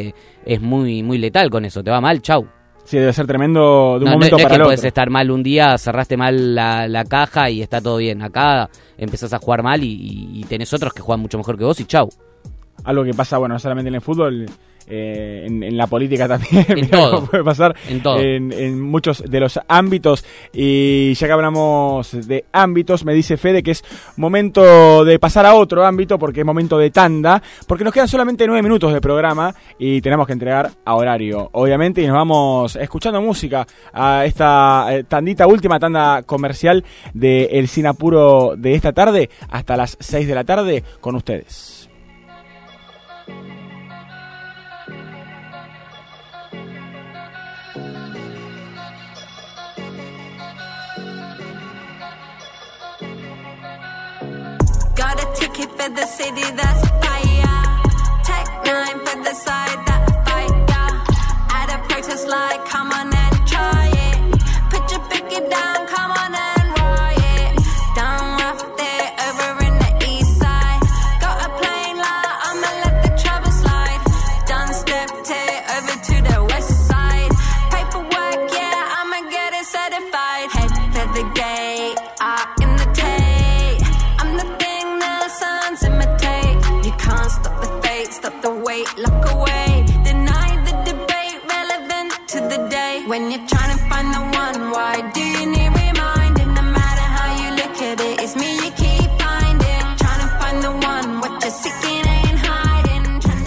es 0.46 0.60
muy, 0.62 1.02
muy 1.02 1.18
letal 1.18 1.50
con 1.50 1.66
eso. 1.66 1.84
Te 1.84 1.90
va 1.90 2.00
mal, 2.00 2.22
chau. 2.22 2.46
Sí, 2.92 2.98
debe 2.98 3.14
ser 3.14 3.26
tremendo 3.26 3.96
de 3.98 4.04
un 4.04 4.04
No, 4.04 4.10
no- 4.10 4.12
momento 4.16 4.36
no 4.36 4.40
es 4.40 4.42
para 4.44 4.54
que 4.56 4.60
el 4.60 4.64
puedes 4.66 4.84
estar 4.84 5.08
mal 5.08 5.30
un 5.30 5.42
día, 5.42 5.78
cerraste 5.78 6.18
mal 6.18 6.54
la, 6.54 6.86
la 6.88 7.06
caja 7.06 7.48
y 7.48 7.62
está 7.62 7.80
todo 7.80 7.96
bien. 7.96 8.20
Acá 8.20 8.68
empezás 8.98 9.32
a 9.32 9.38
jugar 9.38 9.62
mal 9.62 9.82
y, 9.82 9.86
y- 9.88 10.40
y 10.40 10.44
tenés 10.44 10.70
otros 10.74 10.92
que 10.92 11.00
juegan 11.00 11.20
mucho 11.20 11.38
mejor 11.38 11.56
que 11.56 11.64
vos 11.64 11.80
y 11.80 11.86
chau. 11.86 12.10
Algo 12.84 13.02
que 13.02 13.14
pasa, 13.14 13.38
bueno, 13.38 13.54
no 13.54 13.58
solamente 13.58 13.88
en 13.88 13.94
el 13.94 14.02
fútbol, 14.02 14.44
eh, 14.94 15.46
en, 15.46 15.62
en 15.62 15.76
la 15.76 15.86
política 15.86 16.28
también. 16.28 16.66
En 16.68 16.90
todo. 16.90 17.10
cómo 17.10 17.26
puede 17.26 17.44
pasar 17.44 17.74
En 17.88 18.02
todo. 18.02 18.18
En, 18.18 18.52
en 18.52 18.78
muchos 18.78 19.24
de 19.26 19.40
los 19.40 19.58
ámbitos. 19.66 20.22
Y 20.52 21.14
ya 21.14 21.26
que 21.26 21.32
hablamos 21.32 22.26
de 22.26 22.44
ámbitos, 22.52 23.04
me 23.06 23.14
dice 23.14 23.38
Fede 23.38 23.62
que 23.62 23.70
es 23.70 23.82
momento 24.16 25.02
de 25.06 25.18
pasar 25.18 25.46
a 25.46 25.54
otro 25.54 25.86
ámbito 25.86 26.18
porque 26.18 26.40
es 26.40 26.46
momento 26.46 26.76
de 26.76 26.90
tanda. 26.90 27.42
Porque 27.66 27.84
nos 27.84 27.94
quedan 27.94 28.08
solamente 28.08 28.46
nueve 28.46 28.62
minutos 28.62 28.92
de 28.92 29.00
programa 29.00 29.54
y 29.78 30.02
tenemos 30.02 30.26
que 30.26 30.34
entregar 30.34 30.70
a 30.84 30.94
horario, 30.94 31.48
obviamente. 31.52 32.02
Y 32.02 32.06
nos 32.06 32.16
vamos 32.16 32.76
escuchando 32.76 33.22
música 33.22 33.66
a 33.94 34.26
esta 34.26 34.88
eh, 34.90 35.04
tandita, 35.04 35.46
última 35.46 35.80
tanda 35.80 36.22
comercial 36.24 36.84
de 37.14 37.44
El 37.44 37.68
Sinapuro 37.68 38.56
de 38.58 38.74
esta 38.74 38.92
tarde 38.92 39.30
hasta 39.48 39.76
las 39.76 39.96
6 40.00 40.28
de 40.28 40.34
la 40.34 40.44
tarde 40.44 40.84
con 41.00 41.16
ustedes. 41.16 41.81
For 55.82 55.90
the 55.90 56.06
city 56.06 56.46
that's 56.58 56.82
fire. 57.02 57.58
Tech 58.24 58.46
nine 58.64 58.98
for 59.04 59.18
the 59.26 59.34
side 59.34 59.80
that 59.88 60.02
fire. 60.26 60.92
At 61.58 61.68
a 61.74 61.78
protest 61.88 62.28
like, 62.28 62.64
When 93.12 93.30
you're 93.30 93.46
trying 93.46 93.76
to 93.76 93.84
find 93.90 94.08
the 94.14 94.20
one, 94.40 94.70
why 94.70 94.94
do 95.12 95.20
you 95.20 95.44
need 95.44 95.68
reminding? 95.68 96.54
No 96.54 96.62
matter 96.62 97.06
how 97.16 97.28
you 97.42 97.50
look 97.60 97.76
at 97.88 98.00
it, 98.00 98.20
it's 98.22 98.34
me 98.36 98.48
you 98.56 98.70
keep 98.70 99.10
finding. 99.20 99.84
Trying 100.00 100.22
to 100.24 100.28
find 100.40 100.58
the 100.64 100.72
one, 100.72 101.20
what 101.20 101.32
you're 101.42 101.50
seeking 101.62 102.06
ain't 102.16 102.38
hiding. 102.48 103.04
Trying 103.20 103.44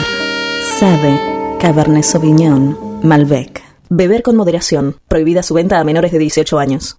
Sabe, 0.78 1.20
Cabernet 1.60 2.02
Sauvignon, 2.02 3.00
Malbec. 3.02 3.62
Beber 3.90 4.22
con 4.22 4.36
moderación. 4.36 4.96
Prohibida 5.06 5.42
su 5.42 5.52
venta 5.52 5.78
a 5.78 5.84
menores 5.84 6.12
de 6.12 6.18
18 6.18 6.58
años. 6.58 6.96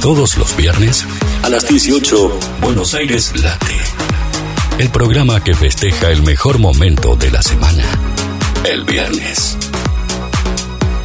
Todos 0.00 0.38
los 0.38 0.56
viernes 0.56 1.04
a 1.42 1.50
las 1.50 1.68
18, 1.68 2.38
Buenos 2.62 2.94
Aires 2.94 3.34
Late. 3.42 3.76
El 4.78 4.88
programa 4.88 5.44
que 5.44 5.52
festeja 5.52 6.10
el 6.10 6.22
mejor 6.22 6.58
momento 6.58 7.14
de 7.14 7.30
la 7.30 7.42
semana. 7.42 7.84
El 8.64 8.84
viernes. 8.84 9.58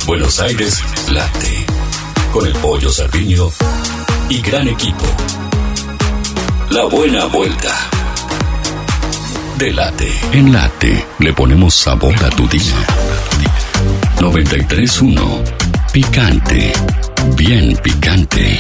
Buenos 0.08 0.40
Aires 0.40 0.82
Late. 1.12 1.75
Con 2.36 2.46
el 2.46 2.54
pollo 2.56 2.90
Sardiño 2.90 3.50
y 4.28 4.42
gran 4.42 4.68
equipo. 4.68 5.06
La 6.70 6.84
buena 6.84 7.28
vuelta. 7.28 7.74
De 9.58 9.72
late 9.72 10.12
en 10.34 10.52
late 10.52 11.06
le 11.20 11.32
ponemos 11.32 11.74
sabor 11.74 12.14
a 12.26 12.30
tu 12.32 12.46
día. 12.50 12.76
93.1 14.20 15.94
Picante. 15.94 16.74
Bien 17.38 17.78
picante. 17.78 18.58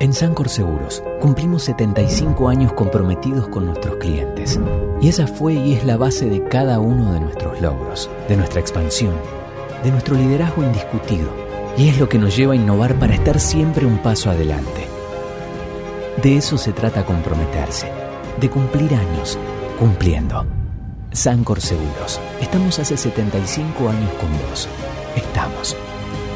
En 0.00 0.14
Sancor 0.14 0.48
Seguros 0.48 1.02
cumplimos 1.20 1.64
75 1.64 2.48
años 2.48 2.72
comprometidos 2.72 3.48
con 3.48 3.66
nuestros 3.66 3.96
clientes. 3.96 4.58
Y 5.02 5.10
esa 5.10 5.26
fue 5.26 5.52
y 5.52 5.74
es 5.74 5.84
la 5.84 5.98
base 5.98 6.30
de 6.30 6.48
cada 6.48 6.78
uno 6.78 7.12
de 7.12 7.20
nuestros 7.20 7.60
logros, 7.60 8.08
de 8.26 8.38
nuestra 8.38 8.60
expansión, 8.62 9.12
de 9.82 9.90
nuestro 9.90 10.14
liderazgo 10.14 10.62
indiscutido. 10.62 11.53
Y 11.76 11.88
es 11.88 11.98
lo 11.98 12.08
que 12.08 12.18
nos 12.18 12.36
lleva 12.36 12.52
a 12.52 12.56
innovar 12.56 12.98
para 12.98 13.14
estar 13.14 13.40
siempre 13.40 13.84
un 13.84 13.98
paso 13.98 14.30
adelante. 14.30 14.86
De 16.22 16.36
eso 16.36 16.56
se 16.56 16.72
trata 16.72 17.04
comprometerse, 17.04 17.88
de 18.40 18.48
cumplir 18.48 18.94
años, 18.94 19.38
cumpliendo. 19.78 20.46
Sancor 21.12 21.60
Seguros, 21.60 22.20
estamos 22.40 22.78
hace 22.78 22.96
75 22.96 23.88
años 23.88 24.10
con 24.14 24.30
vos. 24.48 24.68
Estamos. 25.16 25.76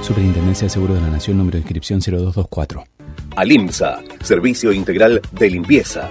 Superintendencia 0.02 0.66
de 0.66 0.70
Seguros 0.70 0.96
de 0.96 1.02
la 1.02 1.10
Nación, 1.10 1.38
número 1.38 1.56
de 1.56 1.60
inscripción 1.60 2.00
0224. 2.00 2.84
Alimsa, 3.36 4.00
Servicio 4.22 4.72
Integral 4.72 5.20
de 5.32 5.50
Limpieza. 5.50 6.10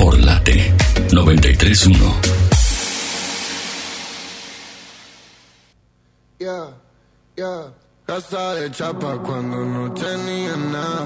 por 0.00 0.18
Late 0.18 0.72
931. 1.12 1.98
Yeah, 6.38 6.68
yeah. 7.36 7.66
Casa 8.06 8.54
de 8.54 8.70
chapa 8.70 9.18
cuando 9.22 9.58
no 9.58 9.92
tenía 9.92 10.56
nada. 10.56 11.04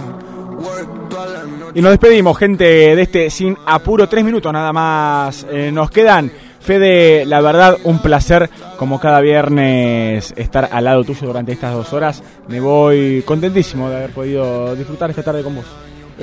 Work 0.59 1.09
toda 1.09 1.27
la 1.27 1.43
noche. 1.43 1.73
Y 1.75 1.83
nos 1.83 1.91
despedimos, 1.91 2.39
gente, 2.39 2.65
de 2.65 3.03
este 3.03 3.31
sin 3.31 3.59
apuro. 3.67 4.09
Tres 4.09 4.25
minutos 4.25 4.53
nada 4.53 4.73
más 4.73 5.45
eh, 5.51 5.73
nos 5.73 5.91
quedan. 5.91 6.31
Fede, 6.61 7.27
la 7.27 7.41
verdad, 7.41 7.77
un 7.85 7.99
placer, 7.99 8.49
como 8.79 9.01
cada 9.01 9.21
viernes, 9.21 10.33
estar 10.37 10.69
al 10.71 10.85
lado 10.85 11.03
tuyo 11.03 11.27
durante 11.27 11.53
estas 11.53 11.75
dos 11.75 11.93
horas. 11.93 12.23
Me 12.47 12.61
voy 12.61 13.23
contentísimo 13.27 13.91
de 13.91 13.97
haber 13.97 14.11
podido 14.11 14.77
disfrutar 14.77 15.11
esta 15.11 15.25
tarde 15.25 15.43
con 15.43 15.57
vos. 15.57 15.67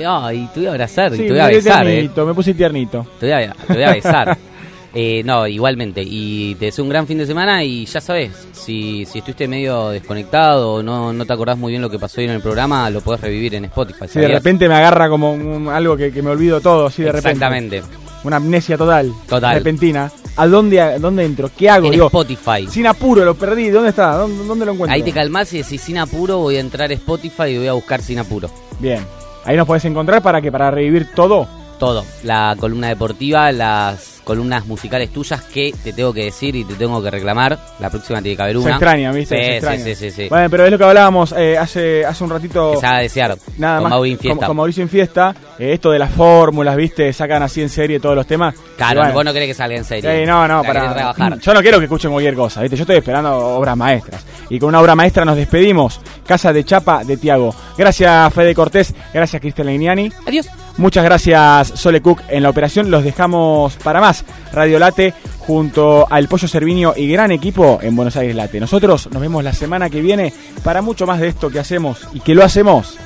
Ay, 0.06 0.48
te 0.52 0.60
voy 0.60 0.66
a 0.66 0.70
abrazar, 0.70 1.12
y 1.14 1.16
Sí, 1.16 1.22
te 1.24 1.30
voy 1.30 1.40
a 1.40 1.46
besar, 1.46 1.86
eh. 1.88 2.10
me 2.16 2.34
puse 2.34 2.54
tiernito. 2.54 3.06
Te 3.20 3.26
voy 3.32 3.44
a, 3.44 3.52
te 3.52 3.72
voy 3.74 3.82
a 3.82 3.92
besar. 3.92 4.38
Eh, 4.94 5.22
no, 5.24 5.46
igualmente. 5.46 6.02
Y 6.04 6.54
te 6.56 6.66
deseo 6.66 6.84
un 6.84 6.90
gran 6.90 7.06
fin 7.06 7.16
de 7.16 7.24
semana 7.24 7.64
y 7.64 7.86
ya 7.86 7.98
sabes, 7.98 8.30
si, 8.52 9.06
si 9.06 9.20
estuviste 9.20 9.48
medio 9.48 9.88
desconectado 9.88 10.74
o 10.74 10.82
no, 10.82 11.14
no 11.14 11.24
te 11.24 11.32
acordás 11.32 11.56
muy 11.56 11.72
bien 11.72 11.80
lo 11.80 11.88
que 11.88 11.98
pasó 11.98 12.20
hoy 12.20 12.26
en 12.26 12.32
el 12.32 12.42
programa, 12.42 12.90
lo 12.90 13.00
podés 13.00 13.22
revivir 13.22 13.54
en 13.54 13.64
Spotify. 13.64 14.04
Sí, 14.06 14.20
de 14.20 14.28
repente 14.28 14.68
me 14.68 14.74
agarra 14.74 15.08
como 15.08 15.32
un- 15.32 15.68
algo 15.70 15.96
que, 15.96 16.12
que 16.12 16.20
me 16.20 16.28
olvido 16.28 16.60
todo, 16.60 16.84
así 16.84 17.02
de 17.04 17.10
repente. 17.10 17.30
Exactamente. 17.30 17.82
Una 18.24 18.36
amnesia 18.36 18.76
total. 18.76 19.10
Total. 19.26 19.54
Repentina. 19.54 20.12
¿A 20.36 20.46
dónde, 20.46 20.78
a 20.82 20.98
dónde 20.98 21.24
entro? 21.24 21.50
¿Qué 21.56 21.70
hago? 21.70 21.86
En 21.86 21.92
Digo, 21.92 22.06
Spotify. 22.08 22.66
Sin 22.68 22.86
apuro, 22.86 23.24
lo 23.24 23.34
perdí. 23.34 23.70
¿Dónde 23.70 23.88
está? 23.88 24.12
¿Dónde, 24.16 24.44
dónde 24.44 24.66
lo 24.66 24.72
encuentro? 24.72 24.94
Ahí 24.94 25.02
te 25.02 25.12
calmás 25.12 25.50
y 25.54 25.62
decís 25.62 25.80
sin 25.80 25.96
apuro, 25.96 26.36
voy 26.36 26.56
a 26.56 26.60
entrar 26.60 26.90
a 26.90 26.92
Spotify 26.94 27.44
y 27.44 27.56
voy 27.56 27.68
a 27.68 27.72
buscar 27.72 28.02
sin 28.02 28.18
apuro. 28.18 28.50
Bien. 28.78 29.00
Ahí 29.44 29.56
nos 29.56 29.66
podés 29.66 29.84
encontrar 29.84 30.22
para 30.22 30.40
que 30.40 30.52
para 30.52 30.70
revivir 30.70 31.12
todo. 31.14 31.48
Todo. 31.78 32.04
La 32.22 32.54
columna 32.58 32.88
deportiva, 32.88 33.50
las 33.50 34.11
columnas 34.24 34.66
musicales 34.66 35.10
tuyas 35.12 35.42
que 35.42 35.74
te 35.82 35.92
tengo 35.92 36.12
que 36.12 36.24
decir 36.24 36.54
y 36.56 36.64
te 36.64 36.74
tengo 36.74 37.02
que 37.02 37.10
reclamar. 37.10 37.58
La 37.80 37.90
próxima 37.90 38.20
tiene 38.22 38.36
que 38.36 38.42
haber 38.42 38.56
una. 38.56 38.66
Se 38.66 38.70
extraña, 38.72 39.12
¿viste? 39.12 39.36
Sí, 39.36 39.42
Se 39.44 39.52
extraña. 39.56 39.84
sí, 39.84 39.94
sí, 39.94 40.10
sí. 40.10 40.28
Bueno, 40.28 40.48
pero 40.50 40.64
es 40.64 40.70
lo 40.70 40.78
que 40.78 40.84
hablábamos 40.84 41.32
eh, 41.36 41.58
hace, 41.58 42.04
hace 42.04 42.24
un 42.24 42.30
ratito. 42.30 42.72
Que 42.72 42.76
se 42.78 42.86
haga 42.86 42.98
desear. 43.00 43.36
Nada 43.58 43.76
con 43.76 43.82
más. 43.84 43.90
Mauri 43.90 44.10
en 44.12 44.16
Como, 44.16 44.22
fiesta. 44.30 44.46
con 44.46 44.56
Mauricio 44.56 44.82
en 44.82 44.88
fiesta. 44.88 45.34
eh, 45.58 45.72
esto 45.72 45.90
de 45.90 45.98
las 45.98 46.10
fórmulas, 46.12 46.76
¿viste? 46.76 47.12
Sacan 47.12 47.42
así 47.42 47.60
en 47.62 47.68
serie 47.68 48.00
todos 48.00 48.14
los 48.16 48.26
temas. 48.26 48.54
Claro, 48.76 49.00
bueno, 49.00 49.14
vos 49.14 49.24
no 49.24 49.32
querés 49.32 49.48
que 49.48 49.54
salga 49.54 49.76
en 49.76 49.84
serio. 49.84 50.10
Sí, 50.10 50.24
no, 50.26 50.46
no, 50.48 50.62
para 50.62 50.92
trabajar. 50.94 51.38
Yo 51.38 51.54
no 51.54 51.60
quiero 51.60 51.78
que 51.78 51.84
escuchen 51.84 52.10
cualquier 52.10 52.34
cosa, 52.34 52.60
¿viste? 52.62 52.76
Yo 52.76 52.82
estoy 52.82 52.96
esperando 52.96 53.36
obras 53.36 53.76
maestras. 53.76 54.24
Y 54.50 54.58
con 54.58 54.68
una 54.70 54.80
obra 54.80 54.94
maestra 54.94 55.24
nos 55.24 55.36
despedimos. 55.36 56.00
Casa 56.26 56.52
de 56.52 56.64
Chapa 56.64 57.04
de 57.04 57.16
Tiago. 57.16 57.54
Gracias, 57.76 58.32
Fede 58.34 58.54
Cortés. 58.54 58.94
Gracias, 59.12 59.40
Cristian 59.40 59.66
Leiniani. 59.66 60.10
Adiós. 60.26 60.48
Muchas 60.78 61.04
gracias, 61.04 61.68
Sole 61.68 62.00
Cook, 62.00 62.22
en 62.28 62.42
la 62.42 62.50
operación. 62.50 62.90
Los 62.90 63.04
dejamos 63.04 63.76
para 63.76 64.00
más. 64.00 64.24
Radio 64.52 64.78
Late 64.78 65.14
junto 65.38 66.06
al 66.10 66.28
Pollo 66.28 66.48
Cerviño 66.48 66.94
y 66.96 67.08
gran 67.08 67.30
equipo 67.30 67.78
en 67.82 67.94
Buenos 67.94 68.16
Aires 68.16 68.34
Late. 68.34 68.60
Nosotros 68.60 69.08
nos 69.12 69.20
vemos 69.20 69.44
la 69.44 69.52
semana 69.52 69.90
que 69.90 70.00
viene 70.00 70.32
para 70.62 70.82
mucho 70.82 71.06
más 71.06 71.20
de 71.20 71.28
esto 71.28 71.50
que 71.50 71.58
hacemos 71.58 72.08
y 72.12 72.20
que 72.20 72.34
lo 72.34 72.44
hacemos 72.44 72.96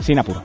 sin 0.00 0.18
apuro. 0.18 0.44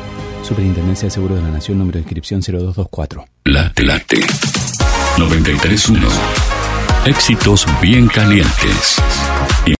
Superintendencia 0.43 1.05
de 1.07 1.11
Seguros 1.11 1.37
de 1.37 1.43
la 1.43 1.51
Nación, 1.51 1.77
número 1.77 1.97
de 1.97 2.01
inscripción 2.01 2.41
0224. 2.41 3.25
Late, 3.45 3.83
late. 3.83 4.19
93.1. 5.17 5.99
Éxitos 7.05 7.65
bien 7.81 8.07
calientes. 8.07 8.97